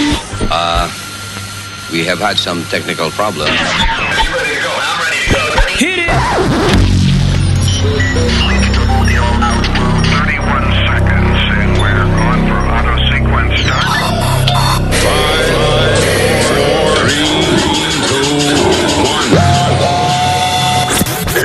[0.00, 0.88] Uh,
[1.90, 3.50] we have had some technical problems.
[5.78, 6.78] Hit it!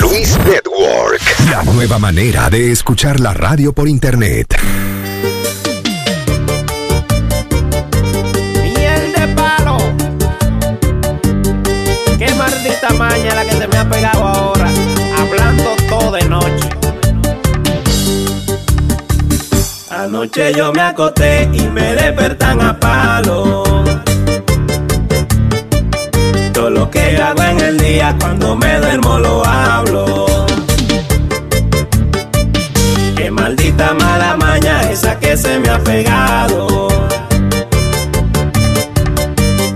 [0.01, 1.21] Luis Network.
[1.49, 4.55] La nueva manera de escuchar la radio por internet.
[13.93, 14.67] Pegado ahora.
[15.19, 16.69] Hablando todo de noche.
[19.89, 23.63] Anoche yo me acosté y me despertan a palo.
[26.53, 30.25] Todo lo que hago en el día cuando me duermo lo hablo.
[33.15, 36.87] Qué maldita mala maña esa que se me ha pegado.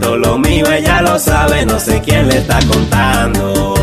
[0.01, 3.76] Todo lo mío ella lo sabe, no sé quién le está contando.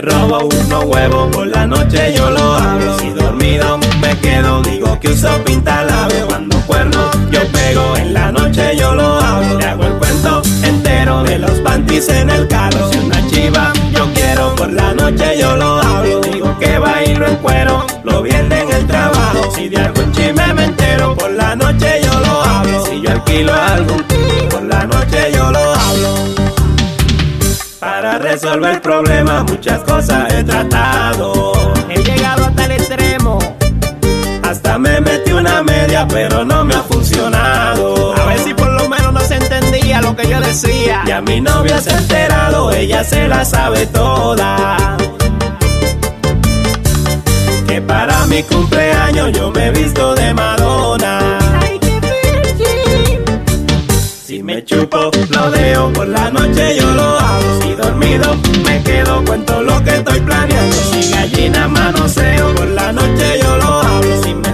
[0.00, 2.98] Robo unos huevos por la noche yo lo hablo.
[2.98, 6.26] Si dormido me quedo, digo que uso pintalabio.
[6.26, 9.58] Cuando cuerno yo pego, en la noche yo lo hablo.
[9.58, 12.90] Le hago el cuento entero de los panties en el carro.
[12.90, 16.20] Si una chiva yo quiero, por la noche yo lo hablo.
[16.20, 19.50] Digo que bailo en cuero, lo viene en el trabajo.
[19.54, 22.86] Si de algún chisme me entero, por la noche yo lo hablo.
[22.86, 24.04] Si yo alquilo algún
[24.50, 26.29] por la noche yo lo hablo.
[28.00, 31.52] Para resolver el problema muchas cosas he tratado.
[31.90, 33.38] He llegado hasta el extremo.
[34.42, 38.14] Hasta me metí una media, pero no me ha funcionado.
[38.16, 41.02] A ver si por lo menos no se entendía lo que yo decía.
[41.06, 44.96] Y a mi novia se ha enterado, ella se la sabe toda.
[47.68, 51.39] Que para mi cumpleaños yo me he visto de Madonna.
[54.70, 57.60] Chupo, lo dejo por la noche, yo lo hago.
[57.62, 60.76] Si dormido, me quedo, cuento lo que estoy planeando.
[60.92, 64.22] Si gallina manoseo, por la noche yo lo hablo.
[64.22, 64.50] Si me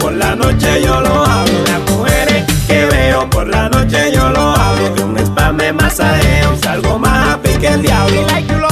[0.00, 1.58] por la noche yo lo hablo.
[1.66, 4.94] Las mujeres que veo, por la noche yo lo hablo.
[4.94, 8.71] Que un spam me masajeo, salgo más happy que el diablo.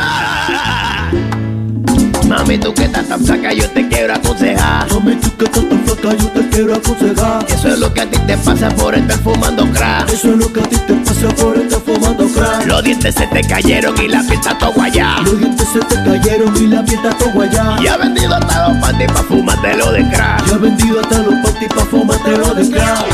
[2.31, 4.89] Mami, tú que estás tan flaca, yo te quiero aconsejar.
[4.89, 7.45] Mami, tú que estás tan flaca, yo te quiero aconsejar.
[7.49, 10.09] Eso es lo que a ti te pasa por estar fumando crack.
[10.09, 12.65] Eso es lo que a ti te pasa por estar fumando crack.
[12.65, 15.17] Los dientes se te cayeron y la fiesta todo guayá.
[15.25, 17.75] Los dientes se te cayeron y la fiesta todo guayá.
[17.81, 20.45] Y ha vendido hasta los panties pa' fumártelo de crack.
[20.47, 23.05] Ya ha vendido hasta los panties pa' fumártelo de crack.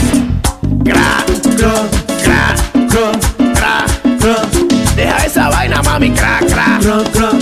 [0.84, 1.25] Crack,
[1.57, 1.88] Crack,
[2.23, 3.17] crack,
[3.55, 4.95] crack, crack.
[4.95, 7.36] Deja esa vaina, mami, crack, crack, Crack, crack,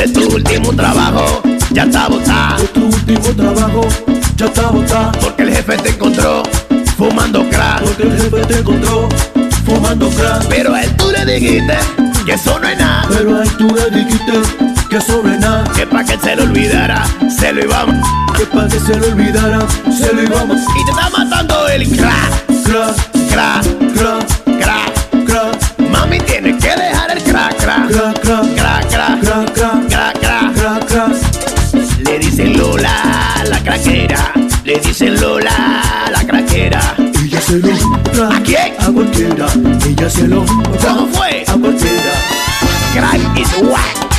[0.00, 2.62] de tu último trabajo ya está botado.
[2.62, 3.88] De tu último trabajo
[4.36, 5.12] ya está botado.
[5.20, 6.42] Porque el jefe te encontró
[6.96, 7.82] fumando crack.
[7.82, 9.08] Porque el jefe te encontró
[9.66, 10.46] fumando crack.
[10.48, 11.76] Pero a él tú le dijiste
[12.24, 13.06] que eso no es nada.
[13.10, 14.32] Pero a él tú le dijiste
[14.88, 15.64] que eso no es nada.
[15.74, 18.08] Que pa' que se lo olvidara, se lo íbamos.
[18.38, 19.60] Que pa' que se lo olvidara,
[19.92, 20.60] se lo íbamos.
[20.80, 22.46] Y te está matando el crack.
[22.64, 22.96] Crack,
[23.30, 24.26] crack, crack,
[24.60, 25.90] crack, crack.
[25.90, 27.88] Mami, tienes que dejar el crack, crack.
[27.88, 29.20] Crack, crack, crack, crack.
[29.20, 29.49] crack.
[33.90, 34.32] Craquera.
[34.64, 36.94] Le dicen Lola, la craquera.
[37.22, 38.74] Ella se lo ¿A quién?
[38.78, 39.46] A cualquiera.
[39.86, 41.44] Ella se lo ¿Cómo fue?
[41.46, 42.12] A cualquiera.
[42.94, 44.09] Crack is whack.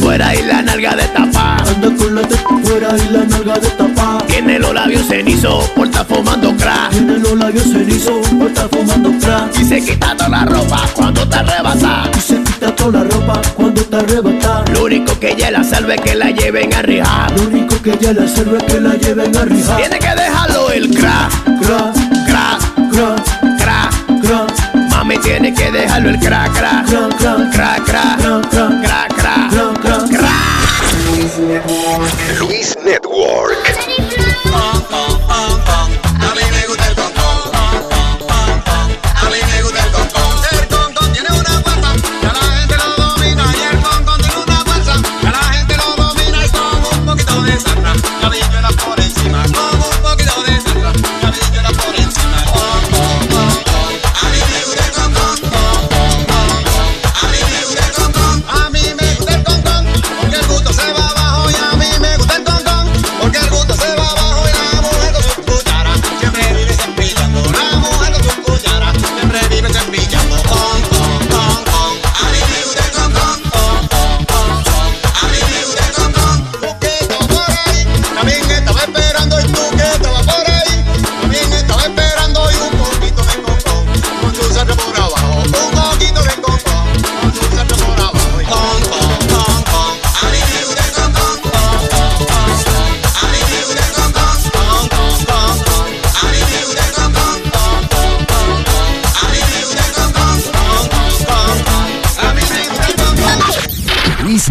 [0.00, 1.56] fuera y la nalga de tapa.
[1.56, 4.18] Anda con la teta fuera y la nalga de tapa.
[4.26, 6.90] Tiene los labios cenizos por estar fumando crack.
[6.90, 9.58] Tiene los labios cenizos por estar fumando crack.
[9.60, 12.10] Y se quita toda la ropa cuando te arrebata.
[12.16, 14.64] Y se quita toda la ropa cuando te arrebata.
[14.72, 17.32] Lo único que ella la salve es que la lleven a rijar.
[17.32, 19.76] Lo único que ella la salve es que la lleven a rijar.
[19.76, 21.30] Tiene que dejarlo el crack,
[21.60, 21.94] crack,
[22.26, 22.60] crack,
[22.92, 24.90] crack, crack, crack.
[24.90, 28.20] Mami tiene que dejarlo el crack, crack, crack, crack, crack.
[28.20, 28.53] crack.
[32.82, 33.63] Network.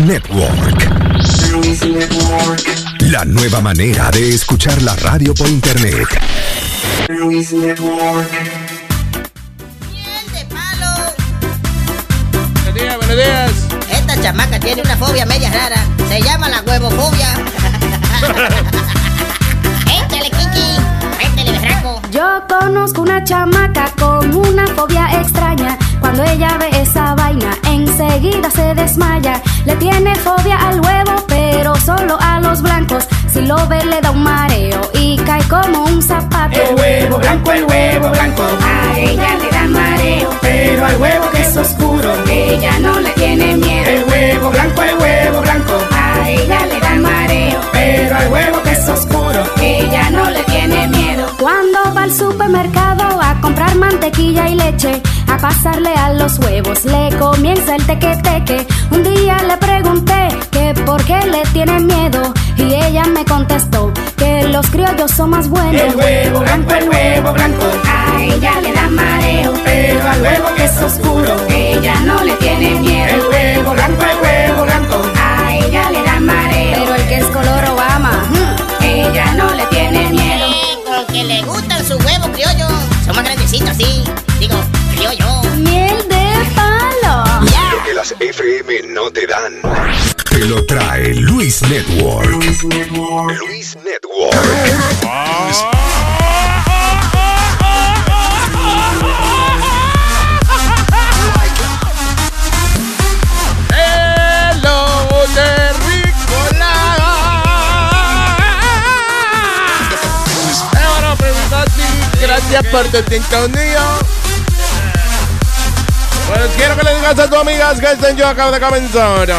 [0.06, 0.90] Network.
[3.00, 6.08] La nueva manera de escuchar la radio por internet.
[7.10, 7.76] Miel de
[10.50, 10.92] palo.
[12.54, 13.52] Buenos días, buenos días.
[13.90, 15.86] Esta chamaca tiene una fobia media rara.
[16.10, 17.34] Se llama la huevofobia.
[19.88, 20.80] Échale, Kiki.
[21.18, 22.02] Métele, berraco.
[22.12, 25.78] Yo conozco una chamaca con una fobia extraña.
[26.02, 29.42] Cuando ella ve esa vaina, enseguida se desmaya.
[29.66, 33.06] Le tiene fobia al huevo, pero solo a los blancos.
[33.32, 36.60] Si lo ve, le da un mareo y cae como un zapato.
[36.62, 38.44] El huevo blanco, el huevo blanco.
[38.62, 42.14] A ella le da mareo, Pero al huevo que es oscuro.
[42.30, 43.90] ella no le tiene miedo.
[43.90, 45.74] El huevo blanco, el huevo blanco.
[45.92, 49.44] A ella le da mareo, Pero al huevo que es oscuro.
[49.62, 51.26] ella no le tiene miedo.
[51.40, 55.02] Cuando va al supermercado a comprar mantequilla y leche,
[55.44, 58.66] pasarle a los huevos, le comienza el teque-teque.
[58.92, 64.44] Un día le pregunté que por qué le tiene miedo y ella me contestó que
[64.48, 65.82] los criollos son más buenos.
[65.82, 67.66] El huevo blanco, el huevo blanco.
[67.86, 71.36] A ella le da mareo, Pero al huevo que es oscuro.
[71.50, 73.30] ella no le tiene El miedo.
[73.30, 75.02] huevo blanco, el huevo blanco.
[75.22, 79.66] A ella le da mareo, pero el que es color Obama, mm, ella no le
[79.66, 80.46] tiene miedo.
[80.48, 82.72] Eh, con que le gustan sus huevos criollos.
[83.06, 84.04] Son más grandecitos así.
[89.04, 89.54] No te dan.
[90.30, 92.30] Te lo trae Luis Network.
[92.30, 93.38] Luis Network.
[105.86, 106.74] Ricola.
[110.86, 111.82] Ahora preguntati,
[112.22, 114.23] gracias por tu sintonía.
[116.34, 119.30] Pues quiero que le digas a tus amigas que estén yo acabo de comenzar.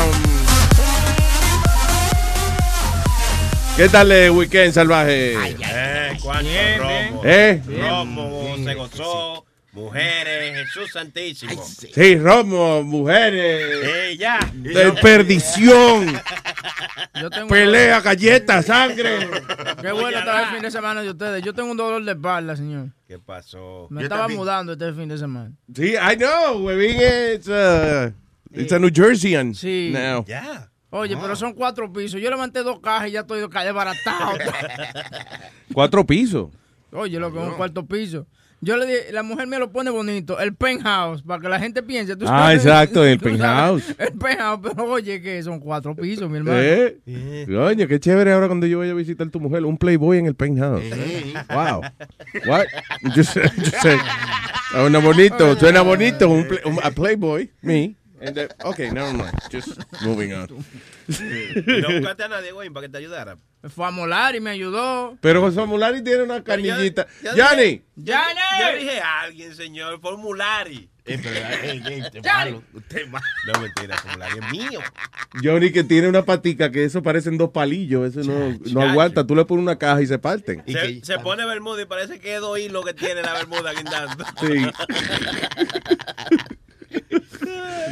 [3.77, 5.35] ¿Qué tal el weekend salvaje?
[5.35, 7.23] Eh, cuánto romo.
[7.25, 7.61] ¿Eh?
[7.67, 9.45] Romo, se gozó.
[9.75, 11.65] Mujeres, Jesús Santísimo.
[11.65, 14.39] Sí, romo, mujeres, Eh, ya.
[14.55, 16.13] de perdición,
[17.21, 19.19] Yo tengo pelea, galletas, sangre.
[19.83, 21.43] Qué bueno estar el fin de semana de ustedes.
[21.43, 22.89] Yo tengo un dolor de espalda, señor.
[23.09, 23.89] ¿Qué pasó?
[23.91, 25.51] Me estaba mudando este fin de semana.
[25.75, 26.97] Sí, I know, huevín,
[27.35, 28.13] it's a,
[28.53, 29.91] it's a New Jerseyan Sí.
[29.93, 30.25] now.
[30.25, 30.71] Ya.
[30.91, 32.21] Oye, pero son cuatro pisos.
[32.21, 34.39] Yo levanté dos cajas y ya estoy desbaratado.
[35.75, 36.51] Cuatro pisos.
[36.93, 38.29] Oye, lo que es un cuarto piso.
[38.65, 41.83] Yo le dije, la mujer me lo pone bonito, el penthouse, para que la gente
[41.83, 42.17] piense.
[42.17, 42.65] ¿tú Ah, sabes?
[42.65, 43.95] exacto, el Tú sabes, penthouse.
[43.99, 46.59] El penthouse, pero oye, que son cuatro pisos, mi hermano.
[46.61, 47.47] ¿Eh?
[47.47, 50.27] Coño, qué chévere ahora cuando yo vaya a visitar a tu mujer, un Playboy en
[50.27, 50.83] el penthouse.
[51.51, 51.83] Wow.
[52.47, 52.65] What?
[53.15, 53.99] Yo sé, yo sé.
[54.73, 57.95] Suena bonito, suena bonito, un, play- un- a Playboy, me.
[58.21, 59.35] And then- okay, never mind.
[59.53, 60.49] Just moving on.
[61.07, 61.13] ¿Y
[61.83, 63.37] no buscaste a nadie, güey, para que te ayudara?
[63.69, 65.17] Fue a molar y me ayudó.
[65.21, 67.07] Pero José Mulari tiene una canillita.
[67.23, 68.41] Johnny, ¡Johnny!
[68.61, 70.91] Yo dije a alguien, señor, formulari.
[71.07, 73.25] Eh, eh, eh, es malo, usted es malo.
[73.53, 74.81] No, mentira, es mío.
[75.43, 79.27] Johnny que tiene una patica que eso parecen dos palillos, eso no, no aguanta.
[79.27, 80.63] Tú le pones una caja y se parten.
[80.67, 84.25] Se, se pone bermuda y parece que es dos hilos que tiene la bermuda guindando.
[84.41, 84.67] Sí.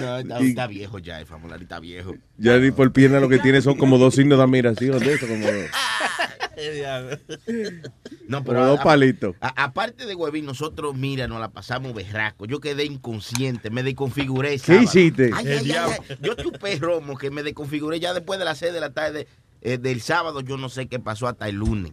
[0.03, 2.15] No, está, Y- está viejo ya, el formulario está viejo.
[2.43, 5.47] Johnny por pierna lo que tiene son como dos signos de admiración de eso, como,
[8.29, 9.37] No, como dos palitos.
[9.41, 12.47] aparte de huevín, nosotros, mira, nos la pasamos berraco.
[12.47, 14.59] Yo quedé inconsciente, me desconfiguré.
[14.59, 15.31] ¿Qué hiciste?
[15.35, 16.17] Ay, ay, ay, ay.
[16.21, 19.27] Yo chupé romo que me desconfiguré ya después de las 6 de la tarde
[19.63, 20.41] eh, del sábado.
[20.41, 21.93] Yo no sé qué pasó hasta el lunes.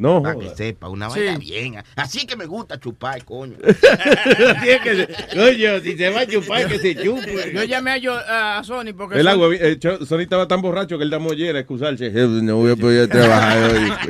[0.00, 1.20] No, Para que sepa, una Sí.
[1.20, 1.74] vaina bien.
[1.94, 3.56] Así que me gusta chupar, coño.
[5.34, 7.52] Coño, si se va a chupar, que se chupe.
[7.54, 9.18] Yo llamé a, yo, a Sony porque...
[9.20, 12.06] El Sony- agua, eh, Sony estaba tan borracho que él da mollera a excusarse.
[12.06, 13.92] Eh, No voy a poder trabajar hoy.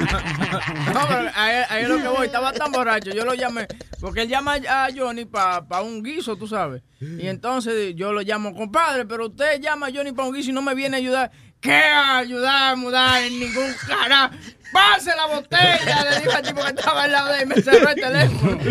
[0.95, 2.27] No, pero ahí, ahí es lo que voy.
[2.27, 3.11] Estaba tan borracho.
[3.13, 3.67] Yo lo llamé.
[4.01, 6.83] Porque él llama a Johnny para un guiso, tú sabes.
[7.01, 10.53] Y entonces yo lo llamo, compadre, pero usted llama a Johnny para un guiso y
[10.53, 11.31] no me viene a ayudar.
[11.61, 14.31] ¿Qué ayudar a mudar en ningún cara?
[14.73, 16.05] ¡Pase la botella!
[16.11, 18.59] Le dijo al tipo que estaba al lado de él y me cerró el teléfono.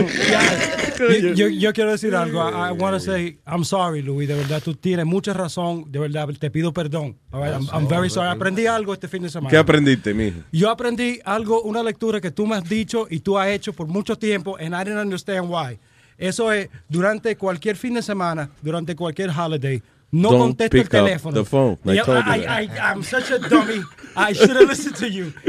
[0.99, 2.39] Yo, yo- yo quiero decir algo.
[2.49, 4.27] I, I want to say, I'm sorry, Luis.
[4.27, 5.85] De verdad, tú tienes mucha razón.
[5.89, 7.17] De verdad, te pido perdón.
[7.31, 8.27] All right, I'm, I'm very sorry.
[8.29, 9.49] Aprendí algo este fin de semana.
[9.49, 10.39] ¿Qué aprendiste, mijo?
[10.51, 13.87] Yo aprendí algo, una lectura que tú me has dicho y tú has hecho por
[13.87, 15.79] mucho tiempo, and I didn't understand why.
[16.17, 19.81] Eso es, durante cualquier fin de semana, durante cualquier holiday,
[20.11, 21.33] No Don't contesto el up teléfono.
[21.43, 21.77] the phone.
[21.85, 22.45] Y yo, I.
[22.63, 23.81] I, I'm such a dummy.
[24.15, 25.31] I should have listened to you.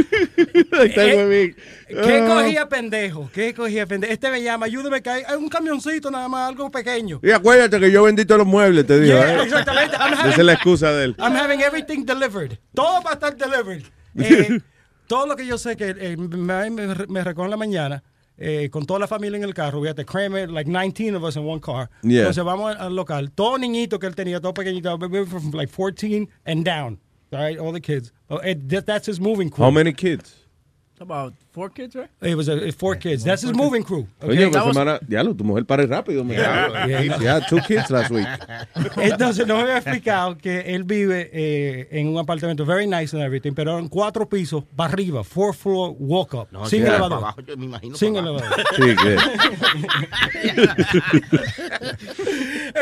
[0.72, 1.56] Eh, huevín.
[1.88, 2.26] ¿Qué Ah.
[2.26, 3.30] cogía pendejo?
[3.32, 4.12] ¿Qué cogía pendejo?
[4.12, 7.20] Este me llama, ayúdame, que hay, hay un camioncito nada más, algo pequeño.
[7.22, 9.16] Y acuérdate que yo vendí todos los muebles, te digo.
[9.18, 9.44] Yeah, ¿eh?
[9.44, 9.96] exactamente.
[9.96, 11.16] Esa es la excusa de él.
[11.18, 12.58] I'm having everything delivered.
[12.74, 13.82] Todo va a estar delivered.
[14.18, 14.60] Eh,
[15.06, 18.02] todo lo que yo sé que eh, me, me, en la mañana,
[18.40, 21.14] eh, con toda la familia en el carro, we had to cram it, like 19
[21.14, 21.88] of us in one car.
[22.02, 22.22] Yeah.
[22.22, 23.30] Entonces vamos al, al local.
[23.30, 26.98] Todo niñito que él tenía, todo pequeñito, from like 14 and down.
[27.32, 28.12] All right, all the kids.
[28.28, 29.64] Oh, it- that- that's his moving crew.
[29.64, 30.34] How many kids?
[31.02, 32.10] About four kids, right?
[32.20, 33.24] It was four kids.
[33.24, 34.06] That's his moving crew.
[34.22, 34.44] Oye, Okay?
[34.48, 36.22] una was- semana, diablo, tu mujer pare rápido.
[36.24, 37.40] me Yeah.
[37.48, 38.26] two kids last week.
[38.98, 43.22] Entonces no me había explicado que él vive eh, en un apartamento very nice and
[43.24, 47.14] everything, pero en cuatro pisos para arriba, four floor walk up, No, sin sí, elevador.
[47.18, 48.44] abajo, yo me imagino sin para abajo.
[48.76, 49.20] elevador.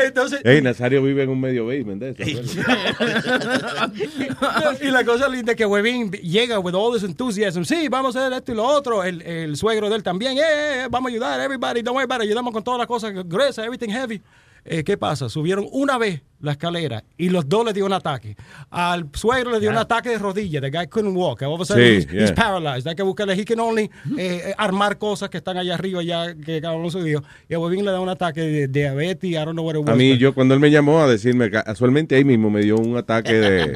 [0.05, 2.21] Entonces, Ey, Nazario vive en un medio basement de eso.
[4.81, 7.63] y la cosa linda es que Webin llega with all this enthusiasm.
[7.63, 9.03] Sí, vamos a hacer esto y lo otro.
[9.03, 10.37] El, el suegro de él también.
[10.37, 11.39] Eh, eh, eh, vamos a ayudar.
[11.39, 12.27] Everybody, don't worry about it.
[12.27, 14.21] Ayudamos con todas las cosas gruesas, everything heavy.
[14.65, 15.29] Eh, ¿Qué pasa?
[15.29, 18.35] Subieron una vez la escalera y los dos le dio un ataque.
[18.69, 20.61] Al suegro le dio un ataque de rodilla.
[20.61, 21.41] The guy couldn't walk.
[21.41, 22.21] All of a sudden, Sí, he's, yeah.
[22.23, 22.87] he's paralyzed.
[22.87, 23.33] Hay que buscarle.
[23.39, 23.83] He can only
[24.17, 27.23] eh, eh, armar cosas que están allá arriba ya que cada uno subió.
[27.49, 29.31] Y a Webin le da un ataque de diabetes.
[29.31, 29.89] I don't know what it was.
[29.89, 32.77] A mí, but- yo cuando él me llamó a decirme, casualmente ahí mismo me dio
[32.77, 33.73] un ataque de,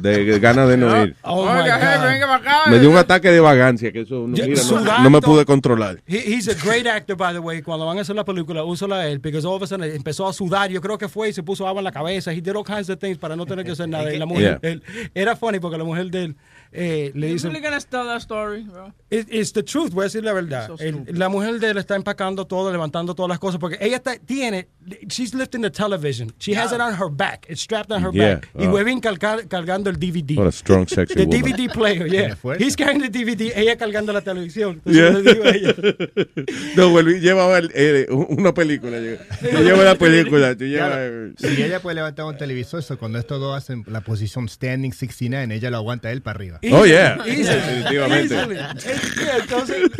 [0.00, 1.16] de ganas de no ir.
[1.22, 2.30] Oh, my Oiga, jefe, God.
[2.30, 2.70] acá.
[2.70, 5.02] Me dio un ataque de vagancia, que eso no, Ya, mira, no- sudando.
[5.02, 6.00] no me pude controlar.
[6.06, 7.60] He- he's a great actor, by the way.
[7.60, 10.26] Cuando van a hacer la película, úsala a él, porque all of a sudden empezó
[10.26, 10.70] a sudar.
[10.70, 12.05] Yo creo que fue y se puso agua en la cabeza.
[12.08, 14.12] He did all kinds of things para no tener que hacer nada.
[14.12, 14.82] Y la mujer, él-
[15.14, 16.36] era funny porque la mujer de él
[16.76, 17.48] eh, le You dice.
[17.48, 18.92] really gonna tell that story, bro?
[19.10, 20.66] It- it's the truth, voy a decir la verdad.
[20.68, 23.96] So El- la mujer de él está empacando todo, levantando todas las cosas, porque ella
[23.96, 24.68] está, tiene,
[25.08, 26.32] she's lifting the television.
[26.38, 27.46] She has it on her back.
[27.48, 28.34] It's strapped on her Yeah.
[28.36, 28.48] back.
[28.58, 28.72] Y Oh.
[28.72, 30.36] Webin carga- cargando el DVD.
[30.36, 31.42] What a strong, sexy The woman.
[31.42, 32.36] DVD player, yeah.
[32.58, 34.82] He's carrying the DVD, ella cargando la televisión.
[34.84, 35.12] Entonces Yeah.
[35.12, 35.74] yo le digo a ella,
[36.76, 38.98] No, vuelve, llevaba el- eh, una película.
[38.98, 40.54] Llevo la película.
[40.56, 44.00] Tú llevas, Claro, si ella puede levantar un televisor, eso cuando estos dos hacen la
[44.00, 46.58] posición standing 69, ella lo aguanta él para arriba.
[46.72, 47.16] Oh, yeah.
[47.26, 47.44] Easily.
[47.44, 48.34] Definitivamente.
[48.34, 48.56] Easily.
[48.56, 49.90] Yeah, entonces,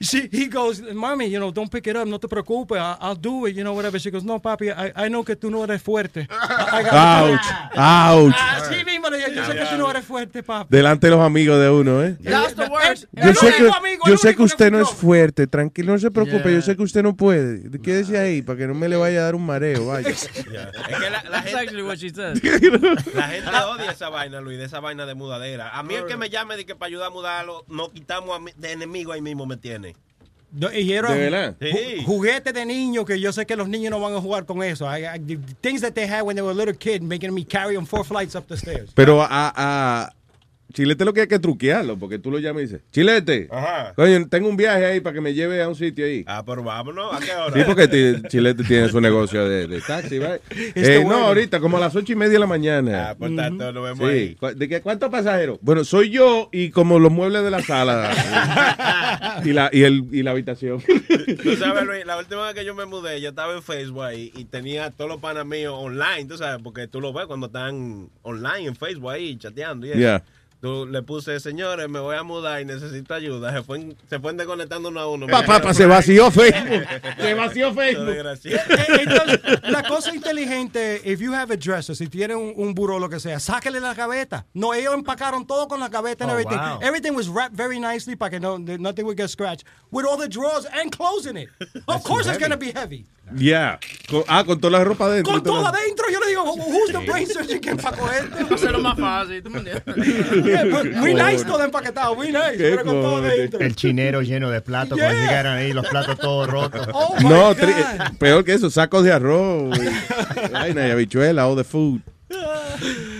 [0.00, 3.14] she, he goes, mommy, you know, don't pick it up, no te preocupes, I, I'll
[3.16, 3.98] do it, you know, whatever.
[3.98, 6.28] She goes, no, papi, I, I know que tú no eres fuerte.
[6.30, 7.40] I- I got- Ouch.
[7.76, 8.34] Ouch.
[8.38, 10.68] Así mismo le dije, yo sé que tú no eres fuerte, papi.
[10.70, 12.16] Delante de los amigos de uno, ¿eh?
[12.22, 13.04] That's the worst.
[13.12, 16.44] Yo sé que, amigo, yo sé que usted no es fuerte, tranquilo, no se preocupe,
[16.48, 16.52] Yeah.
[16.52, 17.68] yo sé que usted no puede.
[17.80, 20.08] Quédese ahí para que no me le vaya a dar un mareo, vaya.
[20.18, 20.50] Es que
[21.10, 22.36] la, la That's gente, actually what she said.
[23.14, 25.70] la gente odia esa vaina, Luis, de esa vaina de mudadera.
[25.70, 28.38] A mí el que me llame de que para ayudar a mudarlo, nos quitamos a
[28.40, 29.87] mi- de enemigo ahí mismo me tiene.
[30.50, 31.56] No, y era ¿De verdad?
[31.60, 32.04] ju- Sí.
[32.06, 34.86] juguete de niño que yo sé que los niños no van a jugar con eso.
[34.86, 37.44] I- I- the things that they had when they were a little kid, making me
[37.44, 38.90] carry them four flights up the stairs.
[38.94, 40.12] Pero a, a
[40.72, 43.94] Chilete lo que hay que truquearlo, porque tú lo llamas y dices, Chilete, Ajá.
[43.96, 46.24] coño, tengo un viaje ahí para que me lleve a un sitio ahí.
[46.26, 47.54] Ah, pero vámonos, ¿a qué hora?
[47.54, 50.40] Sí, porque Chilete tiene su negocio de, de taxi, ¿vale?
[50.74, 53.10] Eh, no, ahorita, como a las ocho y media de la mañana.
[53.10, 54.36] Ah, por tanto, nos vemos Sí.
[54.38, 55.58] ¿Cu- ¿De qué, cuántos pasajeros?
[55.62, 59.40] Bueno, soy yo y como los muebles de la sala.
[59.44, 60.80] y, la, y, el, y la habitación.
[61.42, 64.32] Tú sabes, Luis, la última vez que yo me mudé, yo estaba en Facebook ahí
[64.36, 68.08] y tenía todos los panas míos online, tú sabes, porque tú lo ves cuando están
[68.22, 69.98] online en Facebook ahí chateando y eso.
[69.98, 70.22] Yeah.
[70.60, 73.52] Tú le puse, señores, me voy a mudar y necesito ayuda.
[73.52, 75.28] Se fueron, se fueron desconectando uno a uno.
[75.28, 76.84] Pa, pa, pa, se vació Facebook.
[77.16, 78.06] Se vació Facebook.
[78.06, 78.74] Desgraciado.
[78.74, 82.98] Eh, Entonces, la cosa inteligente, if you have a dresser, si tiene un, un buró
[82.98, 84.46] lo que sea, sáquele la gaveta.
[84.52, 86.56] No, ellos empacaron todo con la gaveta and Oh, everything.
[86.58, 86.80] wow.
[86.82, 89.64] Everything was wrapped very nicely para que no, nothing would get scratched.
[89.92, 91.48] With all the drawers and closing it.
[91.86, 93.06] Of course it's going to be heavy.
[93.36, 93.78] Yeah.
[94.10, 95.32] Con- ah, con toda la ropa adentro.
[95.34, 98.54] Con todo lo- adentro, yo le digo, who's the brain surgeon que empacó esto?
[98.54, 99.84] Hacerlo más fácil, ¿tú me entiendes?
[100.44, 100.64] Yeah,
[101.00, 103.32] muy nice todo empaquetado, muy nice, Qué pero con todo cojones.
[103.32, 103.60] adentro.
[103.60, 105.08] El chinero lleno de platos, Yeah.
[105.08, 106.88] cuando llegaron ahí, los platos todos rotos.
[106.94, 109.76] Oh No, tri- peor que eso, sacos de arroz,
[110.52, 112.00] vaina y habichuela, all the food.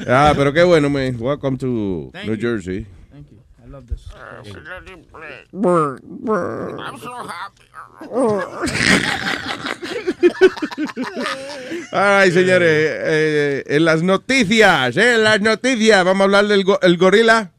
[0.07, 1.17] Ah, pero qué bueno, man.
[1.21, 2.41] Welcome to Thank New you.
[2.41, 2.87] Jersey.
[3.11, 3.39] Thank you.
[3.63, 4.07] I love this.
[5.53, 7.65] I'm so happy.
[11.93, 16.79] Ay, señores, eh, en las noticias, eh, en las noticias, vamos a hablar del go-
[16.83, 17.53] el gorila.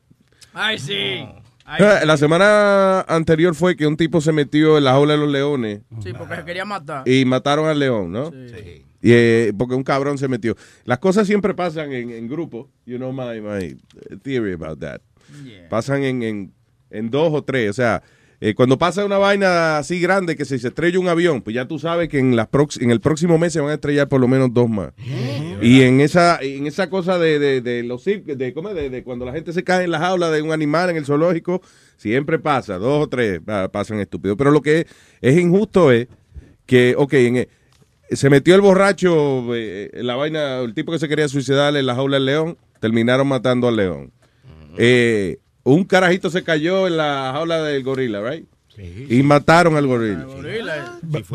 [0.54, 1.26] Ay, sí.
[1.66, 5.20] Ay, Eh, La semana anterior fue que un tipo se metió en la jaula de
[5.20, 7.08] los leones sí, porque se quería matar.
[7.08, 8.32] y mataron al león, ¿no?
[8.32, 8.86] Sí.
[9.02, 10.56] Y, eh, porque un cabrón se metió.
[10.84, 12.70] Las cosas siempre pasan en, en grupo.
[12.86, 13.78] You know my, my
[14.24, 15.00] theory about that.
[15.46, 15.70] Yeah.
[15.70, 16.54] Pasan en, en,
[16.90, 17.70] en dos o tres.
[17.70, 18.04] O sea,
[18.42, 21.68] eh, cuando pasa una vaina así grande que se, se estrella un avión, pues ya
[21.68, 24.22] tú sabes que en, las prox- en el próximo mes se van a estrellar por
[24.22, 24.92] lo menos dos más.
[25.62, 28.76] Y en esa, en esa cosa de, de, de los de, ¿cómo es?
[28.76, 31.06] de, de cuando la gente se cae en la jaula de un animal en el
[31.06, 31.62] zoológico,
[31.98, 34.38] siempre pasa, dos o tres pa- pasan estúpidos.
[34.38, 34.86] Pero lo que es,
[35.22, 36.08] es injusto es
[36.66, 37.50] que, ok, en, eh,
[38.12, 41.86] se metió el borracho, eh, en la vaina, el tipo que se quería suicidar en
[41.86, 44.12] la jaula del león, terminaron matando al león.
[44.78, 45.40] Eh,
[45.74, 48.46] un carajito se cayó en la jaula del gorila, right?
[49.10, 50.26] Y mataron al gorila.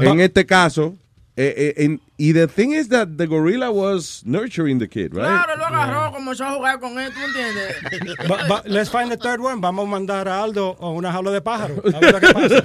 [0.00, 0.94] En este caso,
[1.36, 5.24] eh, eh, en- y the thing is that the gorilla was nurturing the kid, right?
[5.26, 7.76] Claro, lo agarró, comenzó a jugar con él, ¿tú entiendes?
[8.30, 9.60] Va- va- let's find the third one.
[9.60, 11.78] Vamos a mandar a Aldo a una jaula de pájaros.
[11.94, 12.62] A ver lo que pasa.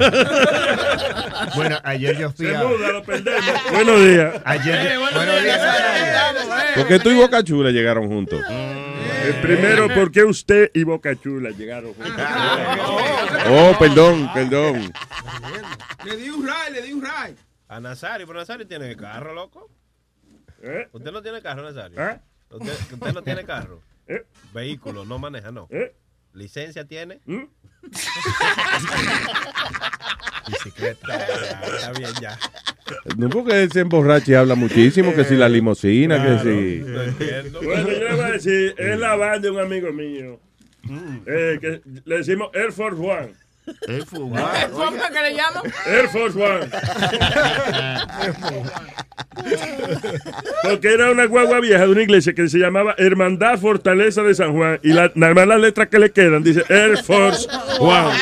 [1.56, 2.64] Bueno, ayer yo fui Se a...
[2.64, 3.42] muda, lo perdemos.
[3.72, 4.42] Buenos días.
[4.46, 5.62] Ayer buenos días.
[6.76, 8.42] Porque tú y Boca Chula llegaron juntos.
[9.24, 12.14] El primero, ¿por qué usted y Boca Chula llegaron juntos?
[13.52, 14.92] Oh, perdón, perdón.
[16.06, 17.36] Le di un ride, le di un ride.
[17.68, 19.70] A Nazario, pero Nazario tiene carro, loco.
[20.92, 22.02] ¿Usted no tiene carro, Nazario?
[22.02, 22.20] ¿Eh?
[22.52, 23.82] ¿Usted, usted no tiene carro?
[24.08, 24.26] ¿Eh?
[24.54, 25.68] Vehículo, no maneja, no.
[25.70, 25.96] ¿Eh?
[26.34, 27.22] ¿Licencia tiene?
[27.82, 27.90] ¿Mm?
[30.52, 31.16] Bicicleta.
[31.18, 32.38] Está bien, ya.
[33.18, 36.80] No porque él se emborracha y habla muchísimo, que si la limosina, que si...
[36.90, 37.62] No entiendo.
[37.62, 40.40] Bueno, yo le voy a decir, es la banda de un amigo mío.
[41.28, 43.34] eh, que le decimos Air Force One.
[43.88, 45.64] Air Force ¿Cómo es que le llaman?
[45.88, 46.70] Air Force One.
[50.64, 54.54] Porque era una guagua vieja de una iglesia que se llamaba Hermandad Fortaleza de San
[54.54, 54.80] Juan.
[54.84, 57.48] Y la, nada más las letras que le quedan dice Air Force
[57.80, 58.16] One.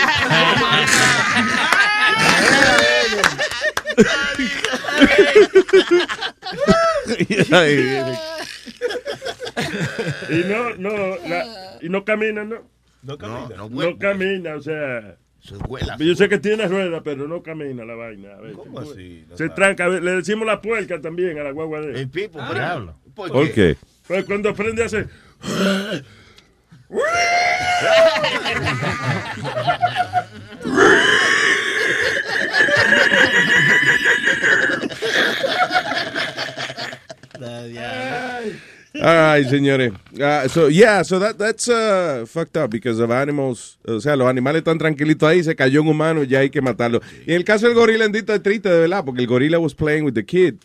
[10.29, 12.57] y no, no, la- y no camina, ¿no?
[13.03, 13.55] No camina.
[13.69, 15.17] No, camina, o sea.
[15.67, 15.95] Vuela.
[15.99, 18.33] Yo sé que tiene rueda, pero no camina la vaina.
[18.35, 19.25] A ver, ¿Cómo así?
[19.35, 19.87] Se tranca.
[19.87, 22.47] Le decimos la puerca también a la guagua de El pipo, Ah.
[22.47, 22.95] por ejemplo.
[23.15, 23.75] ¿Por ¿Por qué?
[24.07, 25.07] Pues cuando aprende a hacer.
[39.01, 39.93] All right, señores.
[40.19, 43.77] Uh, so, yeah, so that, that's uh, fucked up because of animals.
[43.87, 47.01] O sea, los animales están tranquilitos ahí, se cayó un humano, ya hay que matarlo.
[47.25, 49.75] Y en el caso del gorila, endito es triste, de verdad, porque el gorila was
[49.75, 50.55] playing with the kid.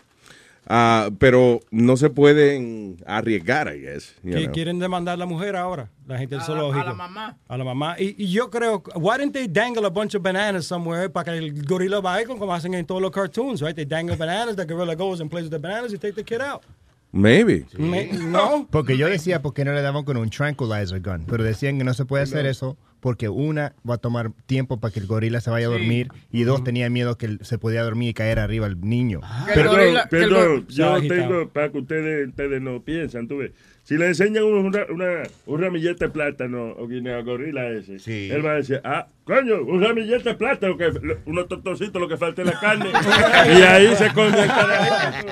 [0.69, 4.15] Ah, pero no se pueden arriesgar, I guess.
[4.23, 4.53] you know.
[4.53, 6.81] quieren demandar a la mujer ahora, la gente del A la- zoológico.
[6.87, 7.37] a la mamá.
[7.49, 7.97] A la mamá.
[7.99, 11.39] Y, y yo creo, why didn't they dangle a bunch of bananas somewhere para que
[11.39, 13.75] el gorila vaya con como hacen en todos los cartoons, right?
[13.75, 16.41] They dangle bananas, the gorilla goes and plays with the bananas, y take the kid
[16.41, 16.63] out.
[17.13, 17.67] Maybe.
[17.79, 18.67] Me- no.
[18.71, 21.27] Porque yo decía, ¿por qué no le daban con un tranquilizer gun?
[21.29, 24.95] Pero decían que no se puede hacer eso porque una, va a tomar tiempo para
[24.95, 27.83] que el gorila se vaya a dormir y dos, tenía miedo que él se podía
[27.83, 29.21] dormir y caer arriba al niño.
[29.55, 33.51] Perdón, gorila- el perdón, gor- yo tengo para que ustedes, ustedes no piensan, tú ves.
[33.85, 37.97] Si le enseñan una, una, un ramillete de plátano o guineo gorila ese,
[38.33, 40.93] él va a decir, ah, coño, un ramillete de plátano, que,
[41.27, 42.91] unos totocitos, lo que falta es la carne.
[43.59, 45.27] y ahí se come el carajo.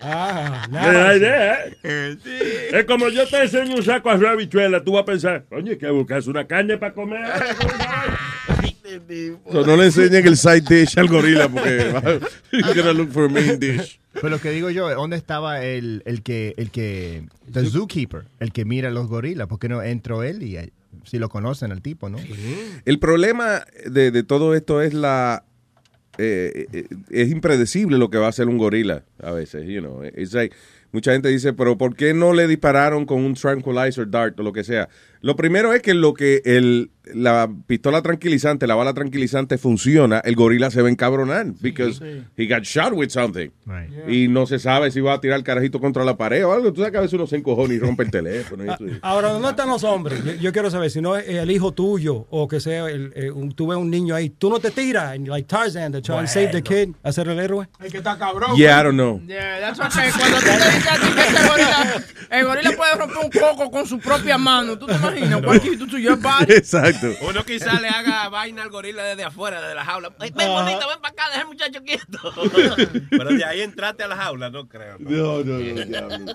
[0.00, 2.16] Ah, da idea, ¿eh?
[2.72, 5.78] Es como yo te enseño un saco arroz habichuela, tú vas a pensar, coño, hay
[5.78, 7.20] que buscarse una carne para comer.
[9.50, 12.02] So, no le enseñen el side dish al gorila porque va,
[12.52, 13.98] you're gonna look for a main dish.
[14.12, 18.52] Pero lo que digo yo, ¿dónde estaba el, el que, el que, the zookeeper, el
[18.52, 19.48] que mira a los gorilas?
[19.48, 20.70] ¿Por qué no entró él y eh,
[21.04, 22.18] si lo conocen al tipo, no?
[22.84, 25.44] El problema de, de todo esto es la
[26.18, 30.04] eh, eh, es impredecible lo que va a hacer un gorila a veces, you know.
[30.04, 30.54] It's like,
[30.92, 34.52] mucha gente dice, pero ¿por qué no le dispararon con un tranquilizer dart o lo
[34.52, 34.88] que sea?
[35.24, 40.36] Lo primero es que lo que el, la pistola tranquilizante, la bala tranquilizante funciona, el
[40.36, 41.98] gorila se va a encabronar because
[42.36, 43.48] he got shot with something.
[44.06, 46.72] Y no se sabe si va a tirar el carajito contra la pared o algo.
[46.74, 48.64] Tú sabes que a veces uno se encojona y rompe el teléfono.
[48.66, 48.98] y eso.
[49.00, 50.22] Ahora, ¿dónde están los hombres?
[50.24, 53.30] Yo, yo quiero saber, si no es el hijo tuyo o que sea, el, eh,
[53.30, 56.16] un- tú ves un niño ahí, tú no te tiras, and like Tarzan, to try
[56.18, 57.66] and save the kid, hacer el héroe.
[57.80, 58.54] El que está cabrón.
[58.56, 59.20] Yeah, I don't know.
[59.26, 60.10] Yeah, that's okay.
[60.18, 63.70] Cuando tú te dices a ti que ese gorila, el gorila puede romper un coco
[63.70, 65.40] con su propia mano, ¿tú te imaginas?
[65.44, 66.52] Cualquier tú your body.
[66.52, 67.14] Exacto.
[67.22, 70.10] Uno quizá le haga vaina al gorila desde afuera, de la jaula.
[70.18, 72.18] Ven, bonito, ven para acá, deja el muchacho quieto.
[73.10, 74.96] Pero de ahí entraste a la jaula, no creo.
[74.98, 76.34] No, no, no, diablo.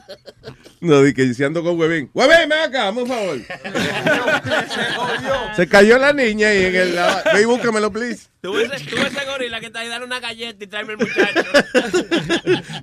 [0.81, 2.09] No, di que si ando con Huevín.
[2.13, 3.39] Huevín, ven acá, por favor.
[5.55, 6.99] Se cayó la niña y en el...
[7.33, 8.27] Ve y búscamelo, please.
[8.41, 11.43] Tú ese, tú ese gorila que está ahí, dale una galleta y tráeme el muchacho.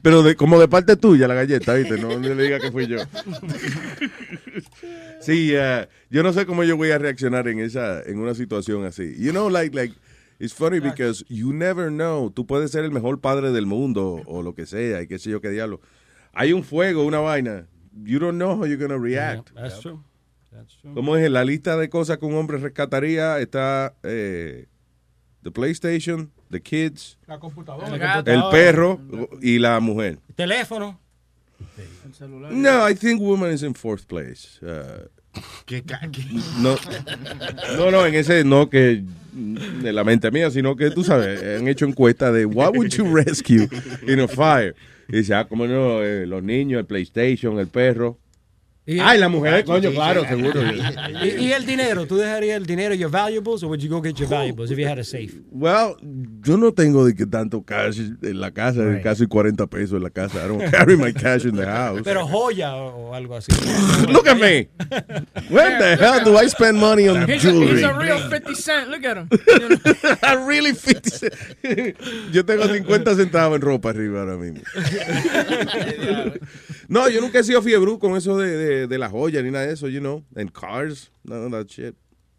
[0.02, 1.96] Pero de, como de parte tuya la galleta, ¿viste?
[1.96, 2.98] No, no le diga que fui yo.
[5.20, 8.84] Sí, eh, yo no sé cómo yo voy a reaccionar en esa, en una situación
[8.84, 9.14] así.
[9.18, 9.94] You know, like, like,
[10.38, 12.30] It's funny because you never know.
[12.30, 15.30] Tú puedes ser el mejor padre del mundo o lo que sea y qué sé
[15.30, 15.80] yo qué diablo.
[16.34, 17.66] Hay un fuego, una vaina.
[18.04, 19.52] You don't know how you're going to react.
[19.54, 20.02] Yeah, that's true.
[20.52, 20.92] That's true.
[20.92, 24.66] Como es en la lista de cosas que un hombre rescataría está eh,
[25.42, 28.22] the PlayStation, the kids, La computadora.
[28.26, 29.00] el perro
[29.40, 30.18] y la mujer.
[30.34, 31.00] Teléfono.
[32.50, 34.58] No, I think woman is in fourth place.
[34.62, 35.08] Uh,
[35.66, 35.82] ¿Qué
[36.60, 36.76] no,
[37.76, 41.68] no, no, en ese no que de la mente mía, sino que tú sabes, han
[41.68, 43.68] hecho encuesta de what would you rescue
[44.06, 44.74] in a fire.
[45.08, 48.18] Y dice, ah, cómo no, eh, los niños, el PlayStation, el perro.
[48.88, 50.60] Y- Ay, la mujer, coño, claro, seguro.
[51.24, 52.06] ¿Y, y el dinero?
[52.06, 54.86] ¿Tú dejarías el dinero, your valuables, or would you go get your valuables if you
[54.86, 55.34] had a safe?
[55.50, 55.96] Well,
[56.44, 60.10] yo no tengo de que tanto cash en la casa, casi 40 pesos en la
[60.10, 60.44] casa.
[60.44, 62.02] I don't carry my cash in the house.
[62.04, 63.50] Pero joya o, o algo así.
[64.08, 64.68] Look at me.
[65.50, 67.78] Where the hell do I spend money on He's a, jewelry?
[67.78, 68.88] he's a real 50 Cent.
[68.90, 69.28] Look at him.
[70.22, 71.34] I really 50 cent.
[72.32, 74.60] Yo tengo 50 centavos en ropa arriba ahora mismo.
[76.88, 79.66] no, yo nunca he sido fiebre con eso de, de, de la joya ni nada
[79.66, 80.22] de eso, you know.
[80.36, 81.94] And cars, none of that shit.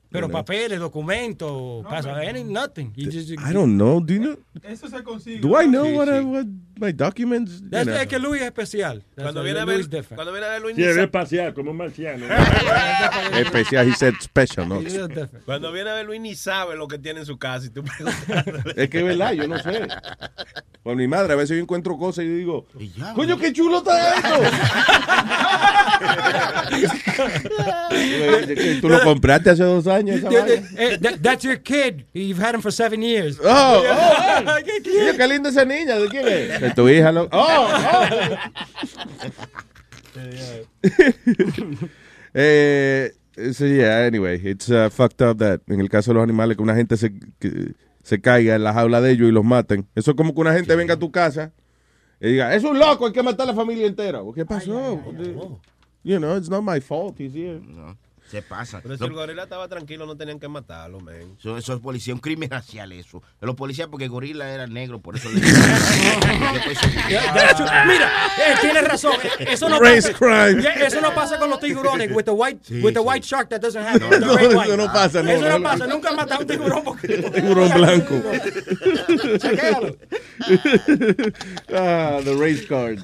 [0.10, 2.94] Pero papeles, documentos, casa, any, nothing.
[2.96, 4.00] You just, I don't know.
[4.00, 4.38] Do you know?
[4.64, 5.42] Eso se consigue.
[5.42, 6.48] Do I know what, I, what
[6.80, 7.62] my documents?
[7.62, 7.96] you Es, know?
[7.96, 9.04] es que Luis es especial.
[9.16, 12.26] Cuando viene ver, cuando viene a ver Luis Sí, ni es espacial, como un marciano.
[13.38, 14.82] Especial, he said special, no.
[15.46, 17.84] Cuando viene a ver Luis ni sabe lo que tiene en su casa y tú.
[18.76, 19.88] Es que es verdad, yo no sé.
[20.84, 22.66] Con mi madre, a veces yo encuentro cosas y digo,
[23.16, 24.28] coño, qué chulo está esto.
[28.82, 30.30] Tú lo compraste hace dos años, esa.
[30.78, 32.04] Eh, that- that's your kid.
[32.14, 33.38] You've had him for seven years.
[33.44, 36.67] Oh, oh, Mira, qué linda esa niña, ¿de quién es?
[36.68, 37.30] De tu hija, lo...
[37.32, 38.28] Oh, oh.
[42.34, 43.12] eh,
[43.54, 46.64] so yeah, anyway, it's uh, fucked up that en el caso de los animales que
[46.64, 49.88] una gente se, que se caiga en la jaula de ellos y los maten.
[49.96, 51.52] Eso es como que una gente venga a tu casa
[52.20, 54.22] y diga, es un loco, hay que matar a la familia entera.
[54.34, 55.02] ¿Qué pasó?
[56.04, 57.62] You know, it's not my fault, he's here.
[58.30, 58.82] Se pasa.
[58.84, 61.16] Pero si el gorila estaba tranquilo, no tenían que matarlo, man.
[61.40, 63.24] Eso, eso es policía, un crimen racial eso.
[63.40, 65.40] Los policías porque el gorila era negro, por eso le.
[67.88, 69.14] Mira, eh, tienes razón.
[69.40, 70.18] Eso no Race pasa.
[70.18, 70.62] crime.
[70.62, 72.12] Yeah, eso no pasa con los tiburones.
[72.14, 74.00] With the white, with the white shark that doesn't have.
[74.00, 74.78] No, no, eso white.
[74.78, 75.64] no pasa, no, Eso no, no.
[75.64, 75.88] pasa.
[75.88, 77.08] Nunca matado a un tiburón porque.
[77.34, 78.16] Tiburón blanco.
[79.38, 79.96] Chequéalo.
[81.74, 83.00] Ah, the race card.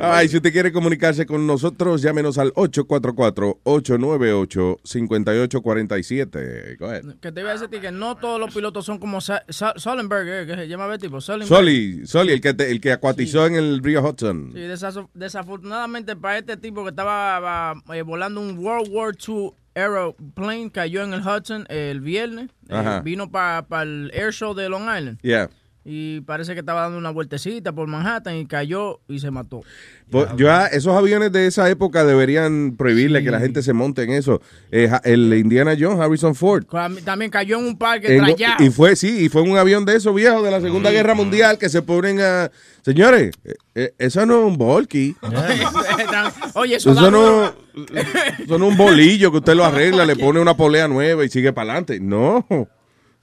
[0.00, 4.08] Ay, si usted quiere comunicarse con nosotros, llámenos al 844-898-5847.
[4.08, 4.17] Go
[6.86, 7.04] ahead.
[7.20, 10.46] Que te iba a decir que no todos los pilotos son como Sa- Sa- eh,
[10.46, 11.20] que se llama el tipo.
[11.20, 14.52] Soli, Soli, el que, te- el que acuatizó en el río Hudson.
[14.54, 14.60] Sí,
[15.14, 21.12] desafortunadamente para este tipo que estaba eh, volando un World War II aeroplane, cayó en
[21.14, 25.50] el Hudson el viernes, eh, vino para el Air Show de Long Island Yeah.
[25.90, 29.62] Y parece que estaba dando una vueltecita por Manhattan y cayó y se mató.
[30.10, 34.02] Pues, yo, ah, esos aviones de esa época deberían prohibirle que la gente se monte
[34.02, 34.42] en eso.
[34.70, 36.64] Eh, el Indiana Jones, Harrison Ford.
[37.06, 38.26] También cayó en un parque En-
[38.58, 41.56] y fue, sí, y fue un avión de esos viejos de la Segunda Guerra Mundial
[41.56, 42.50] que se ponen a...
[42.82, 45.16] Señores, eh, eh, eso no es un volky.
[46.54, 50.54] Oye, eso, no, eso no es un bolillo que usted lo arregla, le pone una
[50.54, 51.98] polea nueva y sigue para adelante.
[51.98, 52.46] No.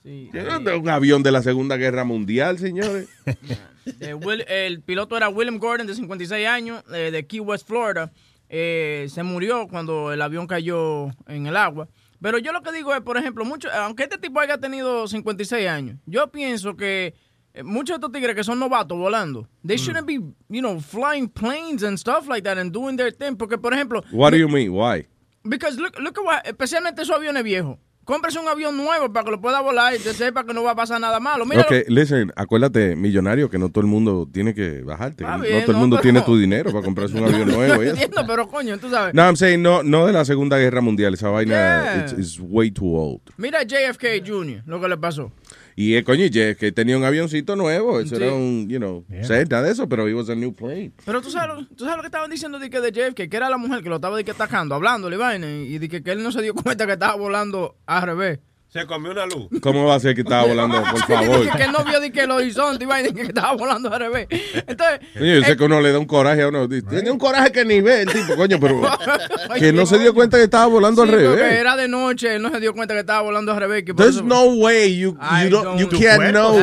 [0.06, 3.08] Es un avión de la Segunda Guerra Mundial, señores.
[4.00, 8.12] Eh, Will- el piloto era William Gordon, de 56 años, eh, de Key West, Florida.
[8.50, 11.88] Eh, se murió cuando el avión cayó en el agua.
[12.20, 15.68] Pero yo lo que digo es, por ejemplo, mucho, aunque este tipo haya tenido 56
[15.68, 17.14] años, yo pienso que
[17.54, 20.14] eh, muchos de estos tigres que son novatos volando, they shouldn't be,
[20.50, 23.36] you know, flying planes and stuff like that and doing their thing.
[23.36, 24.72] Porque, por ejemplo, What do you mean?
[24.72, 25.06] Why?
[25.44, 27.78] because look, look at what- especialmente esos aviones viejos.
[28.06, 30.72] Cómprese un avión nuevo para que lo pueda volar y te sepa que no va
[30.72, 31.46] a pasar nada malo.
[31.46, 35.24] Mira, Ok, listen, acuérdate, millonario, que no todo el mundo tiene que bajarte.
[35.24, 37.82] Está no bien, todo el mundo tiene tu dinero para comprarse un avión nuevo.
[37.84, 37.94] y eso.
[37.96, 39.14] entiendo, pero coño, tú sabes.
[39.16, 41.16] No, I'm saying, no, no de la Segunda Guerra Mundial.
[41.16, 42.02] Esa vaina Yeah.
[42.04, 43.22] it's, it's way too old.
[43.38, 45.32] Mira a JFK Jr., lo que le pasó.
[45.78, 48.00] Y eh, coño, y es que tenía un avioncito nuevo.
[48.00, 48.24] Eso Sí.
[48.24, 50.92] era un, you know, sé, nada de eso, pero it was a new plane.
[51.06, 53.36] Pero tú sabes, lo- tú sabes lo que estaban diciendo de que de JFK, que
[53.38, 56.12] era la mujer que lo estaba de que atacando, hablándole, vaina, y de que, que
[56.12, 58.40] él no se dio cuenta que estaba volando al revés.
[58.76, 59.48] Se comió una luz.
[59.62, 60.84] ¿Cómo va a ser que estaba volando?
[60.84, 61.46] Por favor.
[61.46, 63.90] de que él no vio de que el horizonte y vaina, y que estaba volando
[63.94, 64.28] al revés.
[64.68, 66.68] Entonces, Coño, yo sé que uno le da un coraje a uno.
[66.68, 68.82] dice, Tiene un coraje que ni ve el tipo, coño, pero
[69.60, 71.54] que no se dio cuenta que estaba volando al sí, revés.
[71.54, 73.84] era de noche, él no se dio cuenta que estaba volando al revés.
[73.86, 75.12] Que There's eso- no way you,
[75.44, 76.60] you, don't, don't- can't know.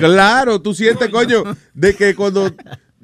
[0.00, 2.50] Claro, tú sientes, coño, de que cuando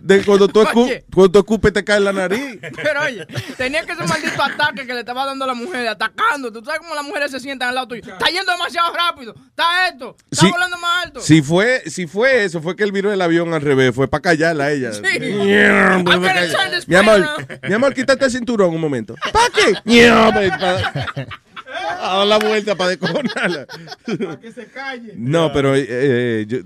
[0.01, 1.05] de cuando tú, escu- Oye.
[1.13, 2.59] cuando tú escupes te cae en la nariz.
[2.83, 5.87] Pero oye, tenía que ser un maldito ataque que le estaba dando a la mujer,
[5.89, 6.53] atacando.
[6.53, 8.03] Tú sabes cómo las mujeres se sientan al lado tuyo.
[8.03, 9.35] Está yendo demasiado rápido.
[9.49, 10.17] Está esto.
[10.31, 10.51] Está Sí.
[10.53, 11.21] volando más alto.
[11.21, 14.23] Si fue, si fue eso, fue que él viró el avión al revés, fue para
[14.23, 14.93] callarla a ella.
[14.93, 15.03] Sí.
[16.87, 17.27] Mi amor,
[17.69, 19.15] mi amor, quítate el cinturón un momento.
[19.33, 19.75] ¿Para qué?
[22.03, 23.67] A dar la vuelta para descojonarla.
[24.41, 25.13] que se calle.
[25.17, 26.59] No, pero eh, eh, yo,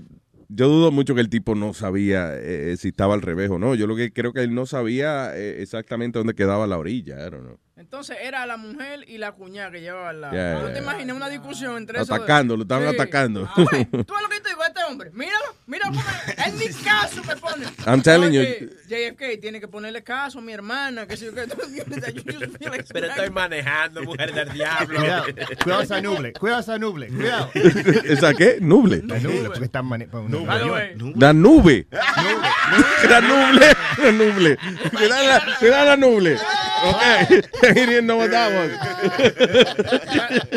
[0.49, 3.75] yo dudo mucho que el tipo no sabía eh, si estaba al revés o no.
[3.75, 7.29] Yo lo que creo que él no sabía eh, exactamente dónde quedaba la orilla.
[7.29, 7.59] Know.
[7.77, 10.31] Entonces era la mujer y la cuñada que llevaban la.
[10.31, 12.17] Ya, ¿No ya, te imaginas una discusión entre esos dos?
[12.19, 12.95] Atacando, lo estaban Sí.
[12.95, 13.49] atacando.
[13.55, 15.09] Tú ves, tú ves lo que te digo a este hombre.
[15.13, 16.47] Míralo, mira cómo es.
[16.47, 17.65] Él ni caso me pone.
[17.85, 18.39] I'm telling you.
[18.39, 21.05] Oye, JFK tiene que ponerle caso a mi hermana.
[21.07, 21.45] Que si yo que.
[22.93, 24.97] Pero estoy manejando, mujer del diablo.
[25.01, 25.25] Cuidado,
[25.61, 27.49] cuidado esa nuble, cuidado esa nuble, cuidado.
[28.05, 28.57] ¿Esa qué?
[28.61, 29.01] Nuble.
[29.05, 30.23] La nuble, porque están mane- pues.
[30.31, 30.95] La nube.
[31.17, 31.87] La nuble.
[34.01, 34.57] La nuble.
[35.59, 36.35] Cuidado la nuble.
[36.35, 37.64] Ok.
[37.73, 38.71] He didn't know what that was.